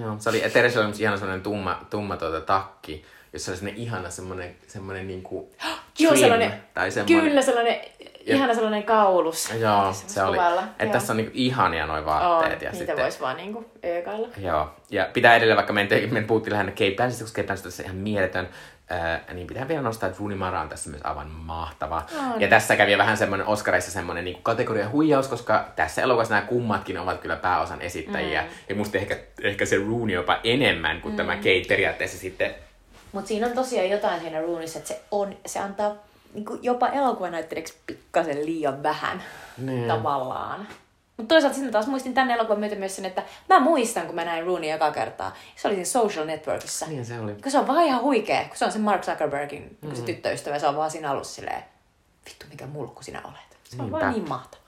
Joo, 0.00 0.16
se 0.18 0.28
oli, 0.28 0.40
Teresa 0.40 0.80
oli 0.80 0.92
ihana 0.98 1.16
sellainen 1.16 1.42
tumma, 1.42 1.86
tumma 1.90 2.16
tuota, 2.16 2.40
takki, 2.40 3.04
jossa 3.32 3.50
oli 3.50 3.58
sellainen 3.58 3.82
ihana 3.82 4.10
semmoinen, 4.10 4.56
semmoinen 4.66 5.06
niinku 5.06 5.52
Joo, 5.98 6.16
sellainen, 6.16 6.62
tai 6.74 6.90
semmoinen... 6.90 7.28
Kyllä, 7.28 7.42
sellainen 7.42 7.80
ihana 8.26 8.54
sellainen 8.54 8.82
kaulus. 8.82 9.50
Joo, 9.60 9.92
se 9.92 10.22
oli. 10.22 10.38
Että 10.78 10.92
tässä 10.92 11.12
on 11.12 11.16
niinku 11.16 11.32
ihania 11.34 11.86
noin 11.86 12.04
vaatteet. 12.04 12.52
On, 12.52 12.64
ja 12.64 12.70
niitä 12.70 12.76
sitten... 12.76 12.96
voisi 12.96 13.20
vaan 13.20 13.36
niinku 13.36 13.64
öökailla. 13.84 14.28
Joo, 14.38 14.74
ja 14.90 15.08
pitää 15.12 15.36
edelleen, 15.36 15.56
vaikka 15.56 15.72
me, 15.72 15.88
me 16.10 16.22
puhuttiin 16.22 16.52
lähinnä 16.52 16.72
Blanchett, 16.96 17.20
koska 17.22 17.42
Kate 17.42 17.46
Blanchett 17.46 17.78
on 17.78 17.84
ihan 17.84 17.96
mieletön, 17.96 18.48
Äh, 18.92 19.34
niin 19.34 19.46
pitää 19.46 19.68
vielä 19.68 19.82
nostaa, 19.82 20.08
että 20.08 20.18
Rooney 20.20 20.38
Mara 20.38 20.60
on 20.60 20.68
tässä 20.68 20.90
myös 20.90 21.02
aivan 21.04 21.30
mahtava. 21.30 22.06
On. 22.34 22.40
Ja 22.40 22.48
tässä 22.48 22.76
kävi 22.76 22.98
vähän 22.98 23.16
semmoinen 23.16 23.46
Oscarissa 23.46 23.90
semmoinen 23.90 24.24
niin 24.24 24.42
kategoria 24.42 24.88
huijaus, 24.88 25.28
koska 25.28 25.68
tässä 25.76 26.02
elokuvassa 26.02 26.34
nämä 26.34 26.46
kummatkin 26.46 26.98
ovat 26.98 27.20
kyllä 27.20 27.36
pääosan 27.36 27.82
esittäjiä. 27.82 28.42
Mm. 28.42 28.48
Ja 28.68 28.74
musta 28.74 28.98
ehkä, 28.98 29.18
ehkä 29.42 29.66
se 29.66 29.76
Rooney 29.76 30.14
jopa 30.14 30.40
enemmän 30.44 31.00
kuin 31.00 31.12
mm. 31.12 31.16
tämä 31.16 31.36
Kate 31.36 31.64
periaatteessa 31.68 32.18
sitten. 32.18 32.54
Mutta 33.12 33.28
siinä 33.28 33.46
on 33.46 33.52
tosiaan 33.52 33.90
jotain 33.90 34.20
siinä 34.20 34.40
Rooneyssa, 34.40 34.78
että 34.78 34.88
se, 34.88 35.00
on, 35.10 35.36
se 35.46 35.58
antaa 35.58 35.94
niin 36.34 36.46
jopa 36.62 36.88
elokuvanäyttelijäksi 36.88 37.74
pikkasen 37.86 38.46
liian 38.46 38.82
vähän 38.82 39.22
niin. 39.58 39.88
tavallaan. 39.88 40.68
Mutta 41.16 41.34
toisaalta 41.34 41.54
sitten 41.54 41.72
taas 41.72 41.86
muistin 41.86 42.14
tänne 42.14 42.34
elokuvan 42.34 42.60
myötä 42.60 42.76
myös 42.76 42.96
sen, 42.96 43.04
että 43.04 43.22
mä 43.48 43.60
muistan, 43.60 44.06
kun 44.06 44.14
mä 44.14 44.24
näin 44.24 44.46
Rooney 44.46 44.70
joka 44.70 44.90
kertaa. 44.92 45.36
Se 45.56 45.68
oli 45.68 45.74
siinä 45.74 45.84
Social 45.86 46.26
Networkissa. 46.26 46.86
Niin 46.86 47.04
se 47.06 47.20
oli. 47.20 47.34
Kun 47.42 47.52
se 47.52 47.58
on 47.58 47.66
vaan 47.66 47.84
ihan 47.84 48.02
huikea, 48.02 48.44
kun 48.44 48.56
se 48.56 48.64
on 48.64 48.72
se 48.72 48.78
Mark 48.78 49.02
Zuckerbergin 49.02 49.78
mm-hmm. 49.82 49.96
se 49.96 50.02
tyttöystävä, 50.02 50.58
se 50.58 50.66
on 50.66 50.76
vaan 50.76 50.90
siinä 50.90 51.10
alussa 51.10 51.34
silleen, 51.34 51.62
vittu 52.24 52.46
mikä 52.50 52.66
mulkku 52.66 53.02
sinä 53.02 53.20
olet. 53.24 53.58
Se 53.64 53.76
on 53.76 53.84
Niinpä. 53.84 54.00
vaan 54.00 54.12
niin 54.12 54.28
mahtava. 54.28 54.62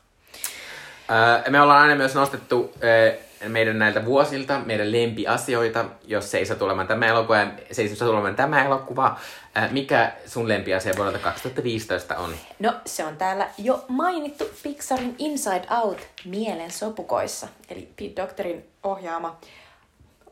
Öö, 1.10 1.50
me 1.50 1.60
ollaan 1.60 1.82
aina 1.82 1.94
myös 1.94 2.14
nostettu 2.14 2.72
öö, 2.82 3.18
meidän 3.48 3.78
näiltä 3.78 4.04
vuosilta, 4.04 4.60
meidän 4.66 4.92
lempiasioita, 4.92 5.84
jos 6.06 6.30
se 6.30 6.38
ei 6.38 6.46
saa 6.46 6.56
tulemaan 6.56 6.86
tämä 6.86 7.06
elokuva, 7.06 7.46
se 7.72 7.82
ei 7.82 7.96
saa 7.96 8.08
tulemaan 8.08 8.36
tämä 8.36 8.64
elokuva. 8.64 9.16
Äh, 9.56 9.72
mikä 9.72 10.12
sun 10.26 10.48
lempiasia 10.48 10.92
vuodelta 10.96 11.18
2015 11.18 12.16
on? 12.16 12.30
No, 12.58 12.74
se 12.86 13.04
on 13.04 13.16
täällä 13.16 13.48
jo 13.58 13.84
mainittu 13.88 14.44
Pixarin 14.62 15.14
Inside 15.18 15.66
Out 15.82 15.98
mielen 16.24 16.70
sopukoissa, 16.70 17.48
eli 17.70 17.88
Pete 17.96 18.22
Doctorin 18.22 18.64
ohjaama 18.82 19.38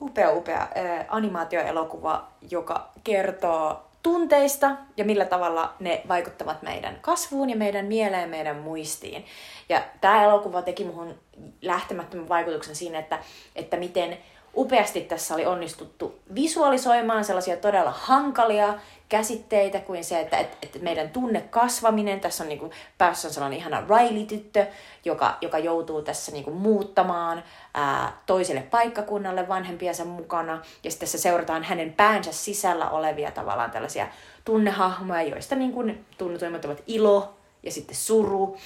upea 0.00 0.30
upea 0.30 0.60
äh, 0.62 1.06
animaatioelokuva, 1.08 2.28
joka 2.50 2.90
kertoo 3.04 3.86
tunteista 4.06 4.70
ja 4.96 5.04
millä 5.04 5.24
tavalla 5.24 5.74
ne 5.80 6.02
vaikuttavat 6.08 6.62
meidän 6.62 6.98
kasvuun 7.00 7.50
ja 7.50 7.56
meidän 7.56 7.86
mieleen 7.86 8.22
ja 8.22 8.28
meidän 8.28 8.56
muistiin. 8.56 9.24
Ja 9.68 9.82
tämä 10.00 10.24
elokuva 10.24 10.62
teki 10.62 10.84
muhun 10.84 11.14
lähtemättömän 11.62 12.28
vaikutuksen 12.28 12.76
siinä, 12.76 12.98
että, 12.98 13.18
että 13.56 13.76
miten 13.76 14.18
upeasti 14.56 15.00
tässä 15.00 15.34
oli 15.34 15.46
onnistuttu 15.46 16.18
visualisoimaan 16.34 17.24
sellaisia 17.24 17.56
todella 17.56 17.90
hankalia 17.90 18.74
käsitteitä 19.08 19.80
kuin 19.80 20.04
se, 20.04 20.20
että, 20.20 20.36
että, 20.36 20.56
että 20.62 20.78
meidän 20.78 21.10
tunne 21.10 21.40
kasvaminen, 21.40 22.20
tässä 22.20 22.44
on 22.44 22.48
niin 22.48 22.70
päässä 22.98 23.28
on 23.28 23.34
sellainen 23.34 23.58
ihana 23.58 23.84
Riley-tyttö, 23.88 24.66
joka, 25.04 25.38
joka 25.40 25.58
joutuu 25.58 26.02
tässä 26.02 26.32
niin 26.32 26.44
kuin 26.44 26.56
muuttamaan 26.56 27.44
ää, 27.74 28.12
toiselle 28.26 28.62
paikkakunnalle 28.62 29.48
vanhempiensa 29.48 30.04
mukana, 30.04 30.62
ja 30.84 30.90
sitten 30.90 31.06
tässä 31.06 31.18
seurataan 31.18 31.64
hänen 31.64 31.92
päänsä 31.92 32.32
sisällä 32.32 32.90
olevia 32.90 33.30
tavallaan 33.30 33.70
tällaisia 33.70 34.08
tunnehahmoja, 34.44 35.22
joista 35.22 35.54
niin 35.54 35.72
kuin 35.72 36.04
tunnetuimmat 36.18 36.64
ovat 36.64 36.82
ilo 36.86 37.34
ja 37.62 37.72
sitten 37.72 37.96
suru, 37.96 38.56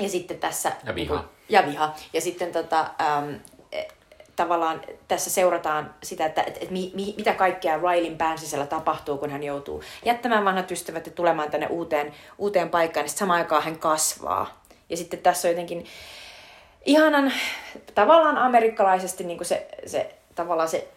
ja 0.00 0.08
sitten 0.08 0.38
tässä... 0.38 0.72
Ja 0.84 0.94
viha. 0.94 1.14
Niin 1.14 1.24
kuin, 1.24 1.30
ja 1.48 1.66
viha. 1.66 1.94
Ja 2.12 2.20
sitten 2.20 2.52
tota, 2.52 2.80
äm, 2.80 3.40
tavallaan 4.42 4.80
tässä 5.08 5.30
seurataan 5.30 5.94
sitä, 6.02 6.26
että 6.26 6.42
et, 6.42 6.58
et 6.60 6.70
mi, 6.70 6.92
mi, 6.94 7.14
mitä 7.16 7.34
kaikkea 7.34 7.76
Rileyn 7.76 8.18
pään 8.18 8.38
sisällä 8.38 8.66
tapahtuu, 8.66 9.18
kun 9.18 9.30
hän 9.30 9.42
joutuu 9.42 9.82
jättämään 10.04 10.44
vanhat 10.44 10.70
ystävät 10.70 11.06
ja 11.06 11.12
tulemaan 11.12 11.50
tänne 11.50 11.66
uuteen, 11.66 12.14
uuteen 12.38 12.68
paikkaan, 12.70 13.04
niin 13.04 13.16
samaan 13.16 13.38
aikaan 13.38 13.62
hän 13.62 13.78
kasvaa. 13.78 14.62
Ja 14.88 14.96
sitten 14.96 15.18
tässä 15.18 15.48
on 15.48 15.52
jotenkin 15.52 15.86
ihanan, 16.84 17.32
tavallaan 17.94 18.38
amerikkalaisesti 18.38 19.24
niin 19.24 19.38
kuin 19.38 19.46
se, 19.46 19.68
se, 19.86 20.14
tavallaan 20.34 20.68
se 20.68 20.88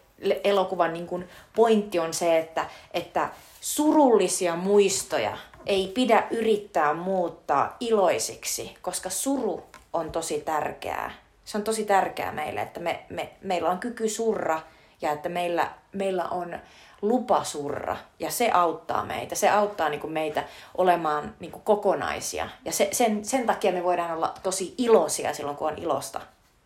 elokuvan 0.44 0.92
niin 0.92 1.06
kuin 1.06 1.28
pointti 1.56 1.98
on 1.98 2.14
se, 2.14 2.38
että, 2.38 2.66
että 2.94 3.28
surullisia 3.60 4.56
muistoja 4.56 5.38
ei 5.66 5.92
pidä 5.94 6.26
yrittää 6.30 6.94
muuttaa 6.94 7.76
iloisiksi, 7.80 8.74
koska 8.82 9.10
suru 9.10 9.62
on 9.92 10.12
tosi 10.12 10.40
tärkeää 10.40 11.25
Se 11.46 11.58
on 11.58 11.64
tosi 11.64 11.84
tärkeää 11.84 12.32
meille, 12.32 12.60
että 12.60 12.80
me, 12.80 13.04
me, 13.08 13.30
meillä 13.42 13.70
on 13.70 13.78
kyky 13.78 14.08
surra 14.08 14.60
ja 15.02 15.12
että 15.12 15.28
meillä, 15.28 15.70
meillä 15.92 16.24
on 16.24 16.58
lupa 17.02 17.44
surra. 17.44 17.96
Ja 18.18 18.30
se 18.30 18.50
auttaa 18.50 19.04
meitä. 19.04 19.34
Se 19.34 19.48
auttaa 19.48 19.88
niin 19.88 20.00
kuin 20.00 20.12
meitä 20.12 20.44
olemaan 20.76 21.34
niin 21.40 21.52
kuin 21.52 21.62
kokonaisia. 21.62 22.48
Ja 22.64 22.72
se, 22.72 22.88
sen, 22.92 23.24
sen 23.24 23.46
takia 23.46 23.72
me 23.72 23.84
voidaan 23.84 24.10
olla 24.10 24.34
tosi 24.42 24.74
iloisia 24.78 25.34
silloin, 25.34 25.56
kun 25.56 25.68
on 25.68 25.78
ilosta. 25.78 26.20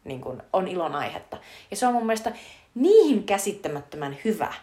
Niin 0.04 0.20
kuin 0.20 0.42
on 0.52 0.68
ilon 0.68 0.94
aihetta. 0.94 1.36
Ja 1.70 1.76
se 1.76 1.86
on 1.86 1.92
mun 1.92 2.06
mielestä 2.06 2.32
niin 2.74 3.24
käsittämättömän 3.24 4.16
hyvä 4.24 4.54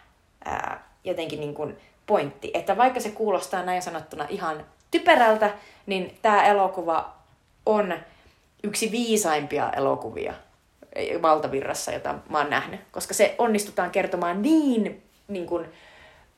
ää, 0.46 0.90
jotenkin 1.04 1.40
niin 1.40 1.54
kuin 1.54 1.78
pointti, 2.06 2.52
että 2.54 2.78
vaikka 2.78 3.00
se 3.00 3.10
kuulostaa 3.10 3.64
näin 3.64 3.82
sanottuna 3.82 4.26
ihan 4.30 4.66
typerältä, 4.92 5.54
niin 5.86 6.20
tämä 6.22 6.46
elokuva 6.46 7.14
on 7.66 7.94
yksi 8.64 8.92
viisaimpia 8.92 9.70
elokuvia 9.70 10.34
valtavirrassa, 11.22 11.92
jota 11.92 12.16
mä 12.30 12.38
oon 12.38 12.50
nähnyt. 12.50 12.80
Koska 12.92 13.14
se 13.14 13.36
onnistutaan 13.38 13.92
kertomaan 13.92 14.42
niin, 14.42 15.04
niin 15.28 15.46
kuin, 15.46 15.66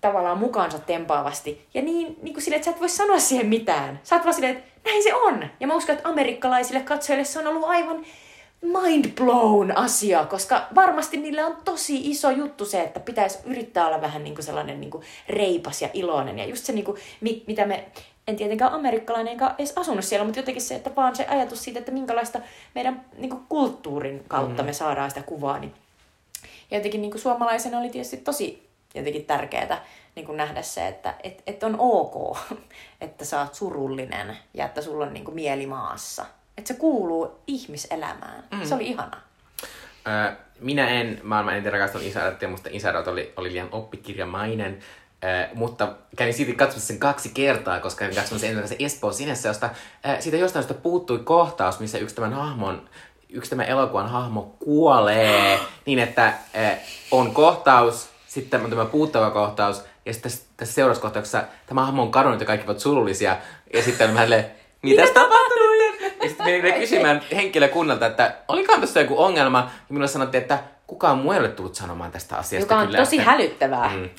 tavallaan 0.02 0.38
mukaansa 0.38 0.80
tempaavasti. 0.80 1.68
Ja 1.74 1.82
niin, 1.82 2.18
niin 2.22 2.34
kuin 2.34 2.44
sille, 2.44 2.56
että 2.56 2.66
sä 2.66 2.72
et 2.72 2.80
voi 2.80 2.90
sanoa 2.90 3.20
siihen 3.20 3.48
mitään. 3.48 4.00
Sä 4.04 4.16
oot 4.16 4.24
vaan 4.24 4.34
silleen, 4.34 4.58
että 4.58 4.90
näin 4.90 5.04
se 5.04 5.16
on. 5.16 5.46
Ja 5.60 5.68
mä 5.68 5.76
uskon, 5.76 5.96
että 5.96 6.10
amerikkalaisille 6.10 6.82
katsojille 6.82 7.26
se 7.26 7.40
on 7.40 7.48
ollut 7.48 7.70
aivan 7.70 8.06
mind 8.62 9.12
blown 9.16 9.78
asia, 9.78 10.26
koska 10.26 10.68
varmasti 10.76 11.18
niillä 11.18 11.46
on 11.46 11.58
tosi 11.66 12.12
iso 12.12 12.30
juttu 12.30 12.66
se, 12.66 12.82
että 12.82 13.00
pitäisi 13.00 13.40
yrittää 13.46 13.88
olla 13.88 14.02
vähän 14.02 14.24
niin 14.24 14.36
kuin 14.36 14.46
sellainen 14.46 14.82
niin 14.82 14.92
kuin 14.92 15.04
reipas 15.30 15.82
ja 15.82 15.90
iloinen. 15.94 16.40
Ja 16.40 16.46
just 16.46 16.66
se, 16.66 16.74
niin 16.74 16.86
kuin, 16.86 16.98
mitä 17.48 17.66
me, 17.66 17.86
en 18.28 18.36
tietenkään 18.36 18.74
amerikkalainen 18.74 19.32
enkä 19.32 19.56
edes 19.58 19.74
asunut 19.76 20.06
siellä, 20.06 20.26
mutta 20.26 20.40
jotenkin 20.40 20.62
se, 20.62 20.76
että 20.76 20.96
vaan 20.96 21.16
se 21.16 21.26
ajatus 21.26 21.64
siitä, 21.64 21.80
että 21.80 21.92
minkälaista 21.92 22.40
meidän 22.76 23.06
niin 23.18 23.30
kuin 23.30 23.44
kulttuurin 23.50 24.24
kautta 24.28 24.64
mm. 24.64 24.66
me 24.66 24.74
saadaan 24.74 25.12
sitä 25.12 25.24
kuvaa. 25.24 25.60
Niin. 25.60 25.74
Ja 26.72 26.78
jotenkin 26.78 27.02
niin 27.02 27.12
kuin 27.12 27.22
suomalaisena 27.22 27.80
oli 27.80 27.90
tietysti 27.90 28.18
tosi 28.18 28.70
jotenkin 28.96 29.26
tärkeää 29.26 29.86
niin 30.16 30.26
kuin 30.26 30.38
nähdä 30.38 30.62
se, 30.62 30.88
että 30.88 31.14
et, 31.24 31.44
et 31.48 31.64
on 31.64 31.76
ok, 31.80 32.38
että 33.02 33.26
sä 33.26 33.42
oot 33.42 33.56
surullinen 33.56 34.38
ja 34.54 34.66
että 34.66 34.82
sulla 34.82 35.06
on 35.06 35.14
niin 35.14 35.26
kuin 35.26 35.36
mieli 35.36 35.66
maassa– 35.66 36.26
että 36.60 36.68
se 36.68 36.80
kuuluu 36.80 37.40
ihmiselämään. 37.48 38.44
Mm. 38.52 38.66
Se 38.66 38.76
oli 38.76 38.88
ihana. 38.88 39.18
Öö, 40.08 40.36
minä 40.60 40.90
en 40.90 41.20
maailman 41.24 41.54
eniten 41.54 41.74
rakastanut 41.74 42.42
ja 42.42 42.48
musta 42.48 42.70
Isarat 42.72 43.08
oli, 43.08 43.34
oli 43.38 43.52
liian 43.52 43.70
oppikirjamainen. 43.72 44.80
Öö, 45.24 45.48
mutta 45.54 45.94
kävin 46.16 46.34
siitä 46.34 46.54
katsomassa 46.54 46.88
sen 46.88 47.00
kaksi 47.00 47.30
kertaa, 47.30 47.80
koska 47.80 48.00
kävin 48.00 48.16
katsomassa 48.16 48.46
ensimmäisen 48.46 48.78
Espoo 48.80 49.12
Sinessä, 49.12 49.50
josta 49.50 49.70
öö, 50.08 50.22
siitä 50.22 50.38
jostain 50.38 50.64
josta 50.64 50.74
puuttui 50.74 51.20
kohtaus, 51.20 51.80
missä 51.80 51.98
yksi 51.98 52.16
tämän 52.16 52.34
hahmon 52.34 52.90
yksi 53.30 53.50
tämän 53.50 53.66
elokuvan 53.66 54.10
hahmo 54.10 54.56
kuolee 54.60 55.60
niin, 55.86 56.00
että 56.00 56.34
öö, 56.56 56.76
on 57.12 57.34
kohtaus, 57.34 58.10
sitten 58.28 58.64
on 58.64 58.70
tämä 58.70 58.86
puuttava 58.86 59.32
kohtaus, 59.32 59.84
ja 60.06 60.14
sitten 60.14 60.32
tässä, 60.32 60.46
tässä 60.58 60.74
seuraavassa 60.74 61.02
kohtauksessa 61.02 61.44
tämä 61.68 61.86
hahmo 61.86 62.02
on 62.02 62.12
kadonnut 62.12 62.40
ja 62.40 62.46
kaikki 62.46 62.66
ovat 62.68 62.80
surullisia, 62.80 63.38
ja 63.74 63.84
sitten 63.84 64.14
vähän 64.14 64.30
mitä 64.82 65.08
tapahtuu? 65.14 65.59
Menin 66.44 66.74
kysymään 66.74 67.22
henkilökunnalta, 67.36 68.06
että 68.06 68.36
olikohan 68.48 68.82
tässä 68.82 69.00
joku 69.00 69.24
ongelma. 69.24 69.58
Ja 69.58 69.70
minulle 69.90 70.08
sanottiin, 70.08 70.42
että 70.42 70.60
kukaan 70.90 71.18
muu 71.18 71.32
ei 71.32 71.40
ole 71.40 71.50
tullut 71.50 71.76
sanomaan 71.76 72.12
tästä 72.12 72.36
asiasta. 72.38 72.74
Joka 72.74 72.82
on 72.82 72.86
kyllä, 72.88 73.00
tosi 73.00 73.16
että... 73.16 73.32
hälyttävää. 73.32 73.92
Mm. 73.96 74.10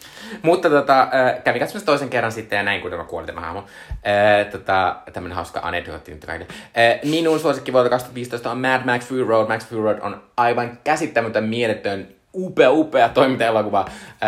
Mutta 0.43 0.71
tota, 0.71 1.01
äh, 1.03 1.43
kävin 1.45 1.61
katsomassa 1.61 1.87
toisen 1.87 2.11
kerran 2.11 2.33
sitten 2.33 2.57
ja 2.57 2.63
näin, 2.63 2.81
kuinka 2.81 3.05
kuoli 3.05 3.27
tämä 3.27 3.41
hahmo. 3.41 3.59
Äh, 3.59 4.47
tota, 4.53 4.97
tämmöinen 5.13 5.37
hauska 5.37 5.61
anekdootti 5.63 6.13
nyt 6.13 6.25
kaikille. 6.25 6.53
Äh, 6.53 7.11
minun 7.11 7.41
suosikki 7.41 7.73
vuodelta 7.73 7.91
2015 7.91 8.51
on 8.51 8.59
Mad 8.59 8.81
Max 8.85 9.07
Fury 9.07 9.25
Road. 9.25 9.49
Max 9.49 9.67
Fury 9.67 9.83
Road 9.83 9.99
on 10.03 10.23
aivan 10.37 10.79
käsittämätön 10.85 11.45
mieletön 11.45 12.09
upea, 12.35 12.71
upea 12.71 13.09
toimintaelokuva, 13.09 13.85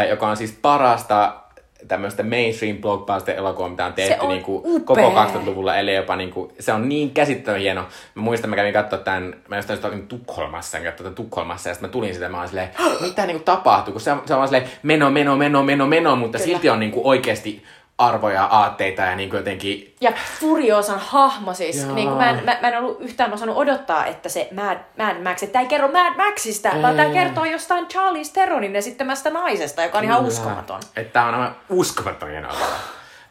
joka 0.08 0.28
on 0.28 0.36
siis 0.36 0.58
parasta 0.62 1.41
tämmöistä 1.88 2.22
mainstream 2.22 2.76
blockbuster 2.76 3.36
elokuvaa, 3.36 3.68
mitä 3.68 3.86
on 3.86 3.92
tehty 3.92 4.24
on 4.24 4.28
niin 4.28 4.42
kuin 4.42 4.84
koko 4.84 5.00
2000-luvulla, 5.00 5.76
eli 5.76 5.94
jopa 5.94 6.16
niin 6.16 6.30
kuin, 6.30 6.52
se 6.60 6.72
on 6.72 6.88
niin 6.88 7.10
käsittävän 7.10 7.60
hieno. 7.60 7.80
Mä 8.14 8.22
muistan, 8.22 8.50
mä 8.50 8.56
kävin 8.56 8.72
katsoa 8.72 8.98
tämän, 8.98 9.34
mä 9.48 9.56
jostain 9.56 9.78
olin 9.84 10.08
Tukholmassa, 10.08 10.78
ja 10.78 10.90
katsoin 10.90 11.14
Tukholmassa, 11.14 11.68
ja 11.68 11.74
sitten 11.74 11.88
mä 11.88 11.92
tulin 11.92 12.14
sitä, 12.14 12.28
mä 12.28 12.38
olin 12.38 12.48
silleen, 12.48 12.70
mitä 13.00 13.26
niin 13.26 13.36
kuin 13.36 13.44
tapahtuu, 13.44 13.92
kun 13.92 14.00
se, 14.00 14.10
se 14.26 14.34
on 14.34 14.38
vaan 14.38 14.48
silleen 14.48 14.70
meno, 14.82 15.10
meno, 15.10 15.36
meno, 15.36 15.62
meno, 15.62 15.86
meno, 15.86 16.16
mutta 16.16 16.38
Kyllä. 16.38 16.52
silti 16.52 16.70
on 16.70 16.80
niin 16.80 16.92
kuin 16.92 17.06
oikeasti 17.06 17.62
arvoja, 17.98 18.44
aatteita 18.44 19.02
ja 19.02 19.16
niin 19.16 19.30
kuin 19.30 19.38
jotenkin... 19.38 19.94
Ja 20.00 20.12
Furiosan 20.40 20.98
hahmo 20.98 21.54
siis. 21.54 21.86
Niin 21.86 22.08
kuin 22.08 22.18
mä, 22.18 22.30
en, 22.30 22.44
mä, 22.44 22.58
mä 22.62 22.68
en 22.68 22.78
ollut 22.78 23.00
yhtään 23.00 23.32
osannut 23.32 23.56
odottaa, 23.56 24.06
että 24.06 24.28
se 24.28 24.48
Mad, 24.54 24.78
Mad 24.98 25.22
Max, 25.22 25.42
että 25.42 25.52
tämä 25.52 25.62
ei 25.62 25.68
kerro 25.68 25.88
Mad 25.88 26.16
Maxista, 26.16 26.70
ei. 26.70 26.82
vaan 26.82 26.96
tämä 26.96 27.10
kertoo 27.10 27.44
jostain 27.44 27.88
Charles 27.88 28.30
Theronin 28.30 28.76
esittämästä 28.76 29.30
naisesta, 29.30 29.82
joka 29.82 29.98
on 29.98 30.04
Kyllä. 30.04 30.14
ihan 30.14 30.26
uskomaton. 30.26 30.80
Että 30.96 31.12
tämä 31.12 31.28
on 31.28 31.34
aivan 31.34 31.56
uskomaton 31.68 32.30
hieno 32.30 32.48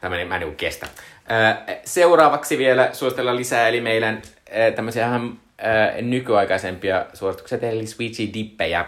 Tämä 0.01 0.25
mä 0.25 0.35
en 0.35 0.41
niin 0.41 0.55
kestä. 0.55 0.87
Seuraavaksi 1.85 2.57
vielä 2.57 2.89
suositellaan 2.93 3.37
lisää, 3.37 3.67
eli 3.67 3.81
meidän 3.81 4.21
tämmöisiä 4.75 5.05
vähän 5.05 5.39
nykyaikaisempia 6.01 7.05
suosituksia, 7.13 7.57
eli 7.61 7.87
Switchy 7.87 8.33
Dippejä 8.33 8.85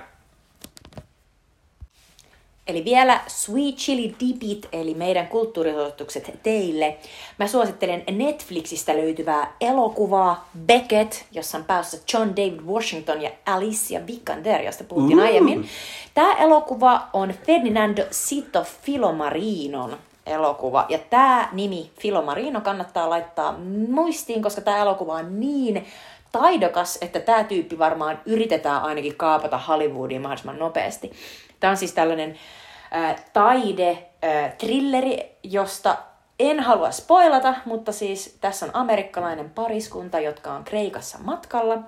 Eli 2.68 2.86
vielä 2.86 3.22
Sweet 3.28 3.76
Chili 3.76 4.16
Dipit, 4.20 4.68
eli 4.72 4.94
meidän 4.94 5.28
kulttuurisuositukset 5.28 6.40
teille. 6.44 6.98
Mä 7.40 7.48
suosittelen 7.48 8.04
Netflixistä 8.12 8.96
löytyvää 8.98 9.56
elokuvaa 9.62 10.50
Beckett, 10.66 11.14
jossa 11.32 11.58
on 11.58 11.64
päässä 11.64 11.98
John 12.14 12.30
David 12.30 12.60
Washington 12.60 13.22
ja 13.22 13.32
Alicia 13.46 14.08
Vikander, 14.08 14.62
josta 14.62 14.84
puhuttiin 14.84 15.20
uh. 15.20 15.26
aiemmin. 15.26 15.70
Tämä 16.14 16.34
elokuva 16.34 17.08
on 17.14 17.34
Ferdinando 17.46 18.02
Sito 18.12 18.64
Filomarinon 18.82 19.98
elokuva. 20.26 20.86
Ja 20.90 21.00
tämä 21.10 21.50
nimi 21.52 21.92
Filomarino 22.00 22.62
kannattaa 22.62 23.10
laittaa 23.10 23.56
muistiin, 23.90 24.42
koska 24.42 24.62
tämä 24.62 24.78
elokuva 24.78 25.14
on 25.14 25.40
niin 25.40 25.86
taidokas, 26.32 26.98
että 27.02 27.20
tämä 27.20 27.44
tyyppi 27.44 27.80
varmaan 27.80 28.20
yritetään 28.26 28.82
ainakin 28.82 29.16
kaapata 29.16 29.58
Hollywoodiin 29.58 30.22
mahdollisimman 30.22 30.60
nopeasti. 30.60 31.12
Tämä 31.64 31.72
on 31.72 31.78
siis 31.78 31.94
tällainen 31.94 32.40
äh, 32.96 33.16
taide, 33.34 33.90
äh, 34.24 34.54
trilleri, 34.58 35.38
josta 35.44 35.98
en 36.40 36.60
halua 36.60 36.92
spoilata, 36.92 37.54
mutta 37.66 37.92
siis 37.92 38.38
tässä 38.42 38.66
on 38.66 38.76
amerikkalainen 38.76 39.50
pariskunta, 39.50 40.20
jotka 40.20 40.54
on 40.54 40.64
Kreikassa 40.64 41.18
matkalla. 41.22 41.80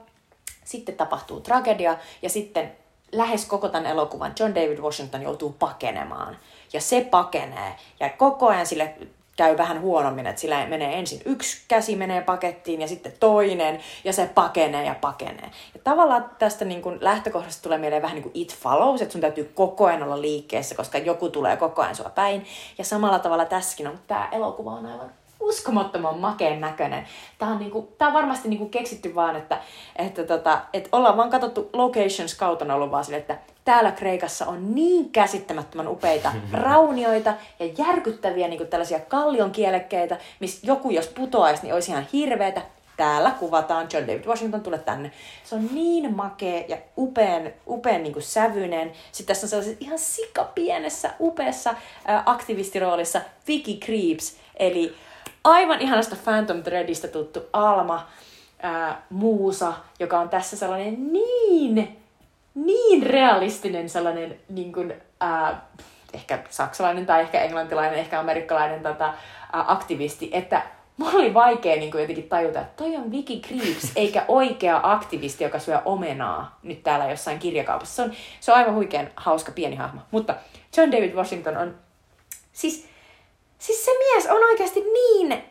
Sitten 0.64 0.95
tapahtuu 0.95 1.39
tragedia 1.39 1.97
ja 2.22 2.30
sitten 2.30 2.72
lähes 3.11 3.45
koko 3.45 3.69
tämän 3.69 3.91
elokuvan 3.91 4.34
John 4.39 4.56
David 4.56 4.80
Washington 4.80 5.22
joutuu 5.22 5.56
pakenemaan. 5.60 6.38
Ja 6.73 6.81
se 6.81 7.07
pakenee. 7.11 7.76
Ja 7.99 8.10
koko 8.10 8.47
ajan 8.47 8.65
sille 8.65 8.95
käy 9.36 9.57
vähän 9.57 9.82
huonommin, 9.82 10.28
että 10.28 10.41
sillä 10.41 10.66
menee 10.66 10.99
ensin 10.99 11.22
yksi 11.26 11.62
käsi 11.68 11.95
menee 11.95 12.22
pakettiin 12.22 12.82
ja 12.82 12.88
sitten 12.88 13.14
toinen 13.20 13.80
ja 14.03 14.14
se 14.14 14.30
pakenee 14.36 14.86
ja 14.86 14.95
pakenee. 15.02 15.52
Ja 15.74 15.80
tavallaan 15.84 16.32
tästä 16.40 16.66
niin 16.66 16.82
kuin 16.82 16.98
lähtökohdasta 17.02 17.64
tulee 17.64 17.78
mieleen 17.78 18.02
vähän 18.02 18.16
niin 18.16 18.24
kuin 18.24 18.36
it 18.36 18.56
follows, 18.56 19.02
että 19.02 19.12
sun 19.12 19.22
täytyy 19.22 19.52
koko 19.56 19.86
ajan 19.86 20.03
olla 20.03 20.22
liikkeessä, 20.22 20.76
koska 20.76 20.98
joku 20.98 21.30
tulee 21.30 21.57
koko 21.57 21.82
ajan 21.82 21.95
sua 21.95 22.10
päin. 22.10 22.45
Ja 22.78 22.84
samalla 22.84 23.20
tavalla 23.20 23.45
tässäkin 23.45 23.88
on, 23.88 23.99
tämä 24.07 24.30
elokuva 24.32 24.72
on 24.72 24.86
aivan 24.86 25.12
uskomattoman 25.40 26.20
makeen 26.20 26.62
näköinen. 26.62 27.07
Tämä 27.38 27.52
on, 27.52 27.60
niinku, 27.60 27.94
tää 27.98 28.07
on 28.07 28.14
varmasti 28.14 28.49
niinku 28.49 28.70
keksitty 28.70 29.16
vaan, 29.16 29.36
että, 29.36 29.62
että, 29.95 30.24
tota, 30.24 30.62
että 30.74 30.90
ollaan 30.91 31.18
vaan 31.18 31.30
katsottu 31.30 31.70
locations 31.74 32.36
kautta 32.36 32.76
ollut 32.76 32.91
vaan 32.91 33.06
sille, 33.06 33.18
että 33.18 33.38
täällä 33.66 33.91
Kreikassa 33.91 34.45
on 34.45 34.76
niin 34.76 35.10
käsittämättömän 35.10 35.88
upeita 35.88 36.32
raunioita 36.52 37.34
ja 37.60 37.66
järkyttäviä 37.78 38.48
niin 38.48 38.57
kuin 38.57 38.70
tällaisia 38.70 38.99
kallion 38.99 39.52
kielekkeitä, 39.52 40.18
missä 40.40 40.68
joku 40.68 40.90
jos 40.90 41.07
putoaisi, 41.07 41.64
niin 41.64 41.74
olisi 41.74 41.91
ihan 41.91 42.07
hirveetä. 42.14 42.62
Täällä 42.98 43.32
kuvataan 43.32 43.88
John 43.94 44.07
David 44.07 44.26
Washington, 44.26 44.62
tule 44.62 44.78
tänne. 44.78 45.12
Se 45.44 45.56
on 45.56 45.70
niin 45.72 46.16
makea 46.16 46.64
ja 46.68 46.78
upean, 46.98 47.52
upean 47.68 48.03
niin 48.03 48.14
kuin 48.14 48.24
sävyinen. 48.24 48.91
Sitten 49.12 49.36
tässä 49.36 49.45
on 49.45 49.49
sellaisessa 49.49 49.78
ihan 49.86 49.99
sikapienessä, 49.99 51.14
upeassa 51.20 51.76
ää, 52.06 52.24
aktivistiroolissa 52.26 53.22
Vicky 53.48 53.74
Creeps, 53.74 54.38
eli 54.57 54.95
aivan 55.46 55.82
ihanasta 55.82 56.16
Phantom 56.24 56.64
Threadista 56.64 57.08
tuttu 57.08 57.40
Alma, 57.54 58.08
ää, 58.62 59.02
Muusa, 59.10 59.74
joka 60.00 60.20
on 60.20 60.30
tässä 60.30 60.58
sellainen 60.58 61.14
niin 61.14 61.98
niin 62.56 63.04
realistinen 63.04 63.90
sellainen 63.90 64.40
niin 64.50 64.74
kuin, 64.74 64.94
ää, 65.20 65.66
ehkä 66.14 66.40
saksalainen 66.50 67.06
tai 67.06 67.22
ehkä 67.22 67.42
englantilainen, 67.42 68.00
ehkä 68.00 68.20
amerikkalainen 68.20 68.84
tota, 68.84 69.06
ää, 69.06 69.66
aktivisti, 69.68 70.30
että 70.34 70.62
mulla 70.98 71.12
oli 71.12 71.34
vaikea 71.34 71.76
niin 71.76 72.00
jotenkin 72.00 72.30
tajuta, 72.30 72.62
että 72.62 72.84
toi 72.84 72.96
on 72.96 73.12
Vicky 73.12 73.40
Creeps, 73.40 73.92
eikä 73.96 74.26
oikea 74.28 74.80
aktivisti, 74.84 75.44
joka 75.44 75.60
syö 75.60 75.82
omenaa 75.86 76.60
nyt 76.64 76.84
täällä 76.84 77.10
jossain 77.10 77.40
kirjakaupassa. 77.40 77.96
Se 77.96 78.02
on, 78.02 78.12
se 78.40 78.52
on 78.52 78.58
aivan 78.58 78.76
huikean 78.76 79.08
hauska 79.16 79.52
pieni 79.52 79.76
hahmo. 79.76 80.02
Mutta 80.12 80.36
John 80.78 80.92
David 80.92 81.14
Washington 81.14 81.58
on, 81.58 81.76
siis, 82.54 82.90
siis 83.57 83.86
se 83.86 83.91
mies 83.91 84.27
on 84.27 84.44
oikeasti 84.44 84.82
niin 84.82 85.44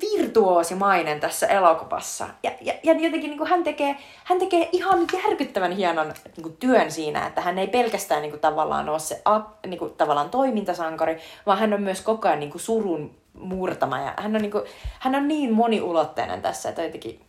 virtuoosimainen 0.00 1.20
tässä 1.20 1.46
elokuvassa. 1.46 2.28
Ja, 2.42 2.50
ja, 2.60 2.74
ja 2.82 2.92
jotenkin 2.92 3.30
niin 3.30 3.38
kuin 3.38 3.50
hän, 3.50 3.64
tekee, 3.64 3.96
hän 4.24 4.38
tekee 4.38 4.68
ihan 4.72 4.98
järkyttävän 5.24 5.72
hienon 5.72 6.06
niin 6.06 6.42
kuin 6.42 6.56
työn 6.56 6.92
siinä, 6.92 7.26
että 7.26 7.40
hän 7.40 7.58
ei 7.58 7.68
pelkästään 7.68 8.22
niin 8.22 8.30
kuin 8.30 8.40
tavallaan 8.40 8.88
ole 8.88 8.98
se 8.98 9.22
niin 9.66 9.78
kuin 9.78 9.92
tavallaan 9.92 10.30
toimintasankari, 10.30 11.18
vaan 11.46 11.58
hän 11.58 11.72
on 11.72 11.82
myös 11.82 12.00
koko 12.00 12.28
ajan 12.28 12.40
niin 12.40 12.50
kuin 12.50 12.62
surun 12.62 13.20
murtama. 13.34 14.00
Ja 14.00 14.14
hän, 14.16 14.36
on 14.36 14.42
niin 14.42 14.52
kuin, 14.52 14.64
hän 14.98 15.14
on 15.14 15.28
niin 15.28 15.52
moniulotteinen 15.52 16.42
tässä, 16.42 16.68
että 16.68 16.82
jotenkin 16.82 17.20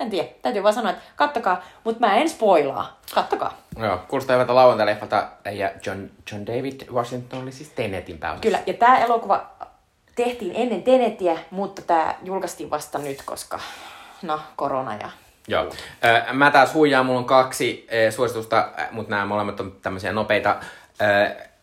en 0.00 0.10
tiedä, 0.10 0.28
täytyy 0.42 0.62
vaan 0.62 0.74
sanoa, 0.74 0.90
että 0.90 1.02
kattokaa, 1.16 1.62
mutta 1.84 2.06
mä 2.06 2.16
en 2.16 2.28
spoilaa. 2.28 3.00
Kattokaa. 3.14 3.58
Joo, 3.78 3.98
kuulostaa 4.08 4.34
hyvältä 4.34 4.54
lauantai-leffalta. 4.54 5.28
Ja 5.50 5.70
John, 5.86 6.10
John 6.32 6.46
David 6.46 6.88
Washington 6.92 7.42
oli 7.42 7.52
siis 7.52 7.68
Tenetin 7.68 8.18
pääosassa. 8.18 8.42
Kyllä, 8.42 8.58
ja 8.66 8.74
tämä 8.74 8.98
elokuva 8.98 9.50
tehtiin 10.16 10.52
ennen 10.56 10.82
Tenetiä, 10.82 11.38
mutta 11.50 11.82
tämä 11.82 12.14
julkaistiin 12.22 12.70
vasta 12.70 12.98
nyt, 12.98 13.22
koska 13.24 13.60
no, 14.22 14.40
korona 14.56 14.94
ja 14.94 15.10
Joo. 15.48 15.72
Mä 16.32 16.50
taas 16.50 16.74
huijaan, 16.74 17.06
mulla 17.06 17.18
on 17.18 17.24
kaksi 17.24 17.88
suositusta, 18.10 18.68
mutta 18.90 19.10
nämä 19.10 19.26
molemmat 19.26 19.60
on 19.60 19.72
tämmöisiä 19.82 20.12
nopeita. 20.12 20.56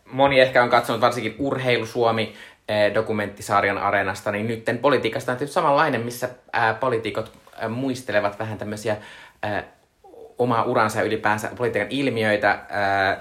Moni 0.04 0.40
ehkä 0.40 0.62
on 0.62 0.70
katsonut 0.70 1.00
varsinkin 1.00 1.36
Urheilu 1.38 1.86
Suomi 1.86 2.34
dokumenttisarjan 2.94 3.78
areenasta, 3.78 4.32
niin 4.32 4.46
nytten 4.46 4.78
politiikasta 4.78 5.32
on 5.32 5.38
tietysti 5.38 5.54
samanlainen, 5.54 6.00
missä 6.00 6.28
poliitikot 6.80 7.32
muistelevat 7.68 8.38
vähän 8.38 8.58
tämmöisiä 8.58 8.96
omaa 10.38 10.64
uransa 10.64 10.98
ja 10.98 11.04
ylipäänsä 11.04 11.50
politiikan 11.56 11.90
ilmiöitä. 11.90 12.60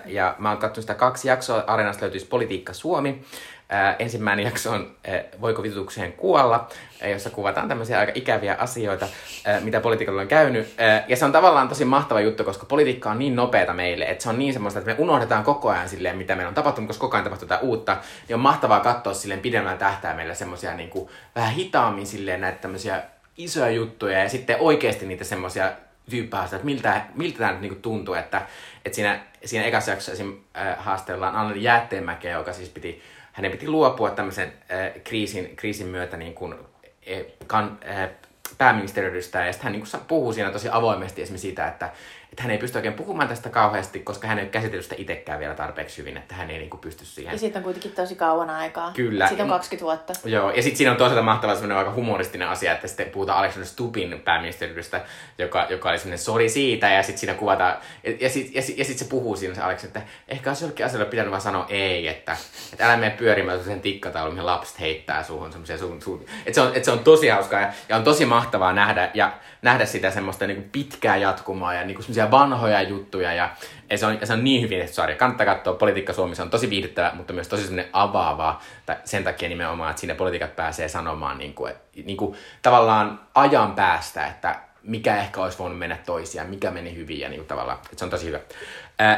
ja 0.05 0.35
mä 0.37 0.49
oon 0.49 0.57
katsonut 0.57 0.83
sitä 0.83 0.95
kaksi 0.95 1.27
jaksoa. 1.27 1.63
Areenasta 1.67 2.01
löytyisi 2.01 2.25
Politiikka 2.25 2.73
Suomi. 2.73 3.21
Ää, 3.69 3.95
ensimmäinen 3.99 4.45
jakso 4.45 4.71
on 4.71 4.95
ää, 5.07 5.23
Voiko 5.41 5.63
vitutukseen 5.63 6.13
kuolla, 6.13 6.67
ää, 7.01 7.09
jossa 7.09 7.29
kuvataan 7.29 7.67
tämmöisiä 7.67 7.99
aika 7.99 8.11
ikäviä 8.15 8.55
asioita, 8.59 9.07
ää, 9.45 9.59
mitä 9.59 9.79
politiikalla 9.79 10.21
on 10.21 10.27
käynyt. 10.27 10.73
Ää, 10.77 11.05
ja 11.07 11.15
se 11.15 11.25
on 11.25 11.31
tavallaan 11.31 11.69
tosi 11.69 11.85
mahtava 11.85 12.21
juttu, 12.21 12.43
koska 12.43 12.65
politiikka 12.65 13.11
on 13.11 13.19
niin 13.19 13.35
nopeata 13.35 13.73
meille, 13.73 14.05
että 14.05 14.23
se 14.23 14.29
on 14.29 14.39
niin 14.39 14.53
semmoista, 14.53 14.79
että 14.79 14.91
me 14.91 14.99
unohdetaan 14.99 15.43
koko 15.43 15.69
ajan 15.69 15.89
silleen, 15.89 16.17
mitä 16.17 16.35
meillä 16.35 16.49
on 16.49 16.55
tapahtunut, 16.55 16.87
koska 16.87 17.01
koko 17.01 17.17
ayan 17.17 17.23
tapahtuu 17.23 17.45
jotain 17.45 17.61
uutta. 17.61 17.97
Niin 18.27 18.35
on 18.35 18.41
mahtavaa 18.41 18.79
katsoa 18.79 19.13
silleen 19.13 19.39
pidemmällä 19.39 19.77
tähtäimellä 19.77 20.33
semmoisia 20.33 20.73
niin 20.73 20.89
kuin, 20.89 21.09
vähän 21.35 21.53
hitaammin 21.53 22.07
silleen 22.07 22.41
näitä 22.41 22.57
tämmöisiä 22.57 23.03
isoja 23.37 23.69
juttuja 23.69 24.19
ja 24.19 24.29
sitten 24.29 24.57
oikeasti 24.59 25.05
niitä 25.05 25.23
semmoisia 25.23 25.71
tyyppää 26.09 26.43
että 26.43 26.57
miltä, 26.63 27.01
miltä 27.15 27.37
tämä 27.37 27.51
nyt 27.51 27.61
niinku 27.61 27.79
tuntuu, 27.81 28.13
että, 28.13 28.41
että 28.85 28.95
siinä, 28.95 29.19
siinä 29.45 29.65
ekassa 29.65 29.91
jaksossa 29.91 30.11
esim. 30.11 30.37
Äh, 30.57 30.75
haastellaan 30.77 31.35
Anneli 31.35 31.63
Jäätteenmäkeä, 31.63 32.37
joka 32.37 32.53
siis 32.53 32.69
piti 32.69 33.01
hänen 33.37 33.51
piti 33.51 33.67
luopua 33.67 34.09
tämmöisen 34.09 34.47
äh, 34.47 35.03
kriisin, 35.03 35.55
kriisin 35.55 35.87
myötä 35.87 36.17
niin 36.17 36.33
kuin, 36.33 36.53
äh, 36.53 37.25
kan, 37.47 37.79
äh, 37.89 38.09
pääministeriöstä, 38.57 39.45
ja 39.45 39.53
sitten 39.53 39.63
hän 39.63 39.73
niin 39.73 39.87
kuin, 39.91 40.01
puhuu 40.07 40.33
siinä 40.33 40.51
tosi 40.51 40.69
avoimesti 40.71 41.21
esimerkiksi 41.21 41.47
siitä, 41.47 41.67
että, 41.67 41.89
että 42.37 42.43
hän 42.43 42.51
ei 42.51 42.57
pysty 42.57 42.77
oikein 42.77 42.93
puhumaan 42.93 43.29
tästä 43.29 43.49
kauheasti, 43.49 43.99
koska 43.99 44.27
hän 44.27 44.39
ei 44.39 44.43
ole 44.43 44.49
käsitellyt 44.49 44.83
sitä 44.83 44.95
itsekään 44.97 45.39
vielä 45.39 45.53
tarpeeksi 45.53 45.97
hyvin, 45.97 46.17
että 46.17 46.35
hän 46.35 46.49
ei 46.49 46.57
niin 46.57 46.69
kuin, 46.69 46.79
pysty 46.79 47.05
siihen. 47.05 47.31
Ja 47.31 47.39
siitä 47.39 47.59
on 47.59 47.63
kuitenkin 47.63 47.91
tosi 47.91 48.15
kauan 48.15 48.49
aikaa. 48.49 48.91
Kyllä. 48.91 49.27
Siitä 49.27 49.43
on 49.43 49.49
20 49.49 49.83
vuotta. 49.83 50.13
Joo, 50.25 50.51
ja 50.51 50.63
sitten 50.63 50.77
siinä 50.77 50.91
on 50.91 50.97
toisaalta 50.97 51.23
mahtava 51.23 51.53
semmoinen 51.53 51.77
aika 51.77 51.93
humoristinen 51.93 52.47
asia, 52.47 52.73
että 52.73 52.87
sitten 52.87 53.09
puhutaan 53.09 53.39
Alexander 53.39 53.67
Stupin 53.67 54.21
pääministeriöstä, 54.25 55.01
joka, 55.37 55.67
joka 55.69 55.89
oli 55.89 55.97
semmoinen 55.97 56.19
sori 56.19 56.49
siitä, 56.49 56.89
ja 56.89 57.03
sitten 57.03 57.19
siinä 57.19 57.33
kuvataan, 57.33 57.77
ja, 58.03 58.13
ja 58.19 58.29
sitten 58.29 58.55
ja 58.55 58.61
sit, 58.61 58.77
ja 58.77 58.85
sit 58.85 58.97
se 58.97 59.05
puhuu 59.05 59.35
siinä 59.35 59.55
se 59.55 59.61
Alex, 59.61 59.83
että 59.83 60.01
ehkä 60.27 60.49
olisi 60.49 60.63
jollekin 60.63 60.85
asialle 60.85 61.05
pitänyt 61.05 61.31
vaan 61.31 61.41
sanoa 61.41 61.65
ei, 61.69 62.07
että, 62.07 62.37
että 62.71 62.85
älä 62.85 62.97
mene 62.97 63.15
pyörimään 63.17 63.63
sen 63.63 63.81
tikkataulun, 63.81 64.33
mihin 64.33 64.45
lapset 64.45 64.79
heittää 64.79 65.23
suhun 65.23 65.51
semmoisia 65.51 65.77
sun, 65.77 66.01
sun. 66.01 66.25
Että 66.45 66.53
se, 66.53 66.61
on, 66.61 66.67
että 66.67 66.85
se 66.85 66.91
on 66.91 66.99
tosi 66.99 67.27
hauskaa 67.27 67.61
ja, 67.61 67.73
ja 67.89 67.95
on 67.95 68.03
tosi 68.03 68.25
mahtavaa 68.25 68.73
nähdä, 68.73 69.11
ja 69.13 69.31
nähdä 69.61 69.85
sitä 69.85 70.11
semmoista 70.11 70.47
niin 70.47 70.57
kuin 70.57 70.69
pitkää 70.71 71.17
jatkumaa 71.17 71.73
ja 71.73 71.83
niin 71.83 71.95
kuin 71.95 72.03
semmoisia 72.03 72.31
vanhoja 72.31 72.81
juttuja 72.81 73.33
ja, 73.33 73.49
ja, 73.89 73.97
se 73.97 74.05
on, 74.05 74.17
ja 74.21 74.27
se 74.27 74.33
on 74.33 74.43
niin 74.43 74.61
hyvin 74.61 74.79
tehty 74.79 74.93
sarja. 74.93 75.15
Kannattaa 75.15 75.45
katsoa. 75.45 75.73
Politiikka 75.73 76.13
Suomi 76.13 76.35
se 76.35 76.41
on 76.41 76.49
tosi 76.49 76.69
viihdyttävä, 76.69 77.11
mutta 77.13 77.33
myös 77.33 77.47
tosi 77.47 77.63
semmoinen 77.63 77.89
avaava. 77.93 78.61
Tai 78.85 78.95
sen 79.03 79.23
takia 79.23 79.49
nimenomaan, 79.49 79.89
että 79.89 79.99
siinä 79.99 80.15
politiikat 80.15 80.55
pääsee 80.55 80.87
sanomaan 80.87 81.37
niin 81.37 81.53
kuin, 81.53 81.73
niin 82.05 82.17
kuin, 82.17 82.35
tavallaan 82.61 83.19
ajan 83.35 83.75
päästä, 83.75 84.27
että 84.27 84.55
mikä 84.87 85.17
ehkä 85.17 85.41
olisi 85.41 85.59
voinut 85.59 85.79
mennä 85.79 85.97
toisiaan, 86.05 86.49
mikä 86.49 86.71
meni 86.71 86.95
hyvin 86.95 87.19
ja 87.19 87.29
niin 87.29 87.39
kuin 87.39 87.47
tavallaan, 87.47 87.77
että 87.77 87.97
se 87.97 88.05
on 88.05 88.11
tosi 88.11 88.25
hyvä. 88.25 88.39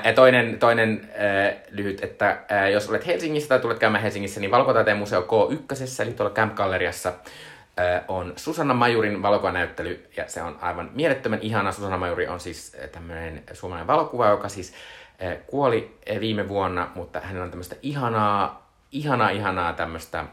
Ja 0.04 0.14
toinen, 0.14 0.60
toinen 0.60 1.10
ää, 1.18 1.54
lyhyt, 1.72 2.04
että 2.04 2.38
ää, 2.50 2.70
jos 2.70 2.90
olet 2.90 3.08
Helsingissä 3.08 3.50
tai 3.50 3.60
tulet 3.60 3.80
käymään 3.80 4.04
Helsingissä, 4.04 4.40
niin 4.40 4.52
Valkotaiteen 4.52 4.98
museo 4.98 5.22
K1, 5.22 6.02
eli 6.02 6.14
tuolla 6.14 6.34
Camp 6.34 6.56
Galleriassa, 6.56 7.14
on 8.08 8.34
Susanna 8.36 8.74
Majurin 8.74 9.22
valokuvanäyttely, 9.22 10.10
ja 10.18 10.24
se 10.28 10.42
on 10.42 10.58
aivan 10.62 10.90
mielettömän 10.94 11.40
ihana. 11.42 11.72
Susanna 11.72 11.98
Majuri 11.98 12.28
on 12.28 12.40
siis 12.40 12.78
tämmöinen 12.92 13.44
suomalainen 13.54 13.88
valokuva, 13.88 14.28
joka 14.28 14.50
siis 14.50 14.74
kuoli 15.48 15.98
viime 16.20 16.50
vuonna, 16.50 16.92
mutta 16.96 17.20
hänellä 17.20 17.44
on 17.44 17.50
tämmöistä 17.50 17.76
ihanaa, 17.82 18.70
ihanaa, 18.92 19.30
ihanaa 19.30 19.74
tämmöistä 19.74 20.26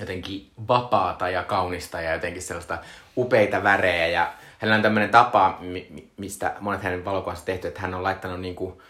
jotenkin 0.00 0.50
vapaata 0.68 1.28
ja 1.28 1.42
kaunista 1.42 2.00
ja 2.00 2.12
jotenkin 2.12 2.42
sellaista 2.42 2.78
upeita 3.16 3.62
värejä. 3.62 4.06
Ja 4.06 4.32
hänellä 4.58 4.76
on 4.76 4.82
tämmöinen 4.82 5.10
tapa, 5.10 5.58
mistä 6.16 6.54
monet 6.60 6.82
hänen 6.82 7.04
valokuvansa 7.04 7.44
tehty, 7.44 7.68
että 7.68 7.80
hän 7.80 7.94
on 7.94 8.02
laittanut 8.02 8.40
niinku, 8.40 8.82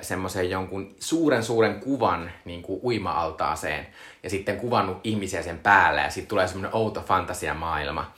semmoisen 0.00 0.50
jonkun 0.50 0.94
suuren 1.00 1.42
suuren 1.42 1.80
kuvan 1.80 2.30
niin 2.44 2.62
kuin 2.62 2.80
uima-altaaseen 2.82 3.86
ja 4.22 4.30
sitten 4.30 4.56
kuvannut 4.56 5.00
ihmisiä 5.04 5.42
sen 5.42 5.58
päälle 5.58 6.00
ja 6.00 6.10
sitten 6.10 6.28
tulee 6.28 6.46
semmoinen 6.46 6.74
outo 6.74 7.00
fantasiamaailma. 7.00 8.12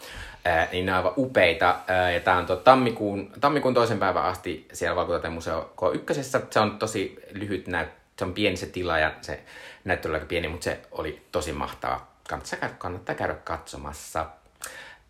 Ää, 0.44 0.68
niin 0.72 0.86
ne 0.86 0.92
on 0.92 0.96
aivan 0.96 1.12
upeita. 1.16 1.76
Ää, 1.86 2.10
ja 2.10 2.20
tämä 2.20 2.36
on 2.36 2.46
tuo 2.46 2.56
tammikuun, 2.56 3.32
tammikuun 3.40 3.74
toisen 3.74 3.98
päivän 3.98 4.24
asti 4.24 4.68
siellä 4.72 4.96
Valkotaiteen 4.96 5.32
museo 5.32 5.74
K1. 5.76 6.22
Se 6.50 6.60
on 6.60 6.78
tosi 6.78 7.18
lyhyt 7.32 7.66
näyt, 7.66 7.88
se 8.18 8.24
on 8.24 8.32
pieni 8.32 8.56
se 8.56 8.66
tila 8.66 8.98
ja 8.98 9.12
se 9.20 9.40
näyttely 9.84 10.14
aika 10.14 10.26
pieni, 10.26 10.48
mutta 10.48 10.64
se 10.64 10.80
oli 10.92 11.22
tosi 11.32 11.52
mahtava. 11.52 12.06
Kannattaa 12.28 12.58
käydä, 12.58 12.74
kannattaa 12.78 13.14
käydä 13.14 13.34
katsomassa. 13.34 14.26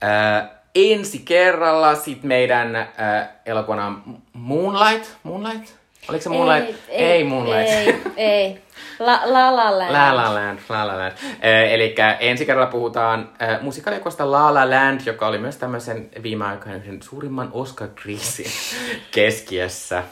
Ää, 0.03 0.63
ensi 0.75 1.19
kerralla 1.19 1.95
sitten 1.95 2.29
meidän 2.29 2.77
ää, 2.77 3.41
elokuvana 3.47 4.01
Moonlight. 4.33 5.11
Moonlight? 5.23 5.86
Oliko 6.09 6.23
se 6.23 6.29
Moonlight? 6.29 6.69
Ei, 6.69 6.77
ei, 6.89 7.13
ei 7.13 7.25
Moonlight. 7.25 7.71
Ei, 7.71 7.97
ei. 8.17 8.63
La 8.99 9.21
La, 9.25 9.57
la 9.57 9.79
Land. 9.79 9.93
La 9.93 10.17
La 10.17 10.35
Land, 10.35 10.59
La 10.69 10.87
La 10.87 10.99
Land. 10.99 11.13
Äh, 11.13 11.73
eli 11.73 11.95
ensi 12.21 12.47
kerralla 12.47 12.71
puhutaan 12.71 13.33
äh, 13.43 13.63
musikaaliokosta 13.63 14.31
La 14.31 14.55
La 14.55 14.71
Land, 14.71 15.01
joka 15.07 15.27
oli 15.27 15.39
myös 15.39 15.57
tämmöisen 15.57 16.11
viime 16.23 16.45
aikoina 16.45 16.77
yhden 16.77 17.03
suurimman 17.03 17.51
Oscar-kriisin 17.53 18.51
keskiössä. 19.15 20.03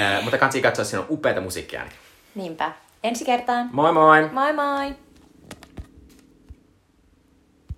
Äh, 0.00 0.22
mutta 0.22 0.38
kansi 0.38 0.62
katsoa, 0.62 0.84
siinä 0.84 1.00
on 1.00 1.06
upeita 1.10 1.40
musiikkia. 1.40 1.82
Niinpä. 2.34 2.72
Ensi 3.04 3.24
kertaan. 3.24 3.68
Moi 3.72 3.92
moi! 3.92 4.28
Moi 4.32 4.52
moi! 4.52 5.03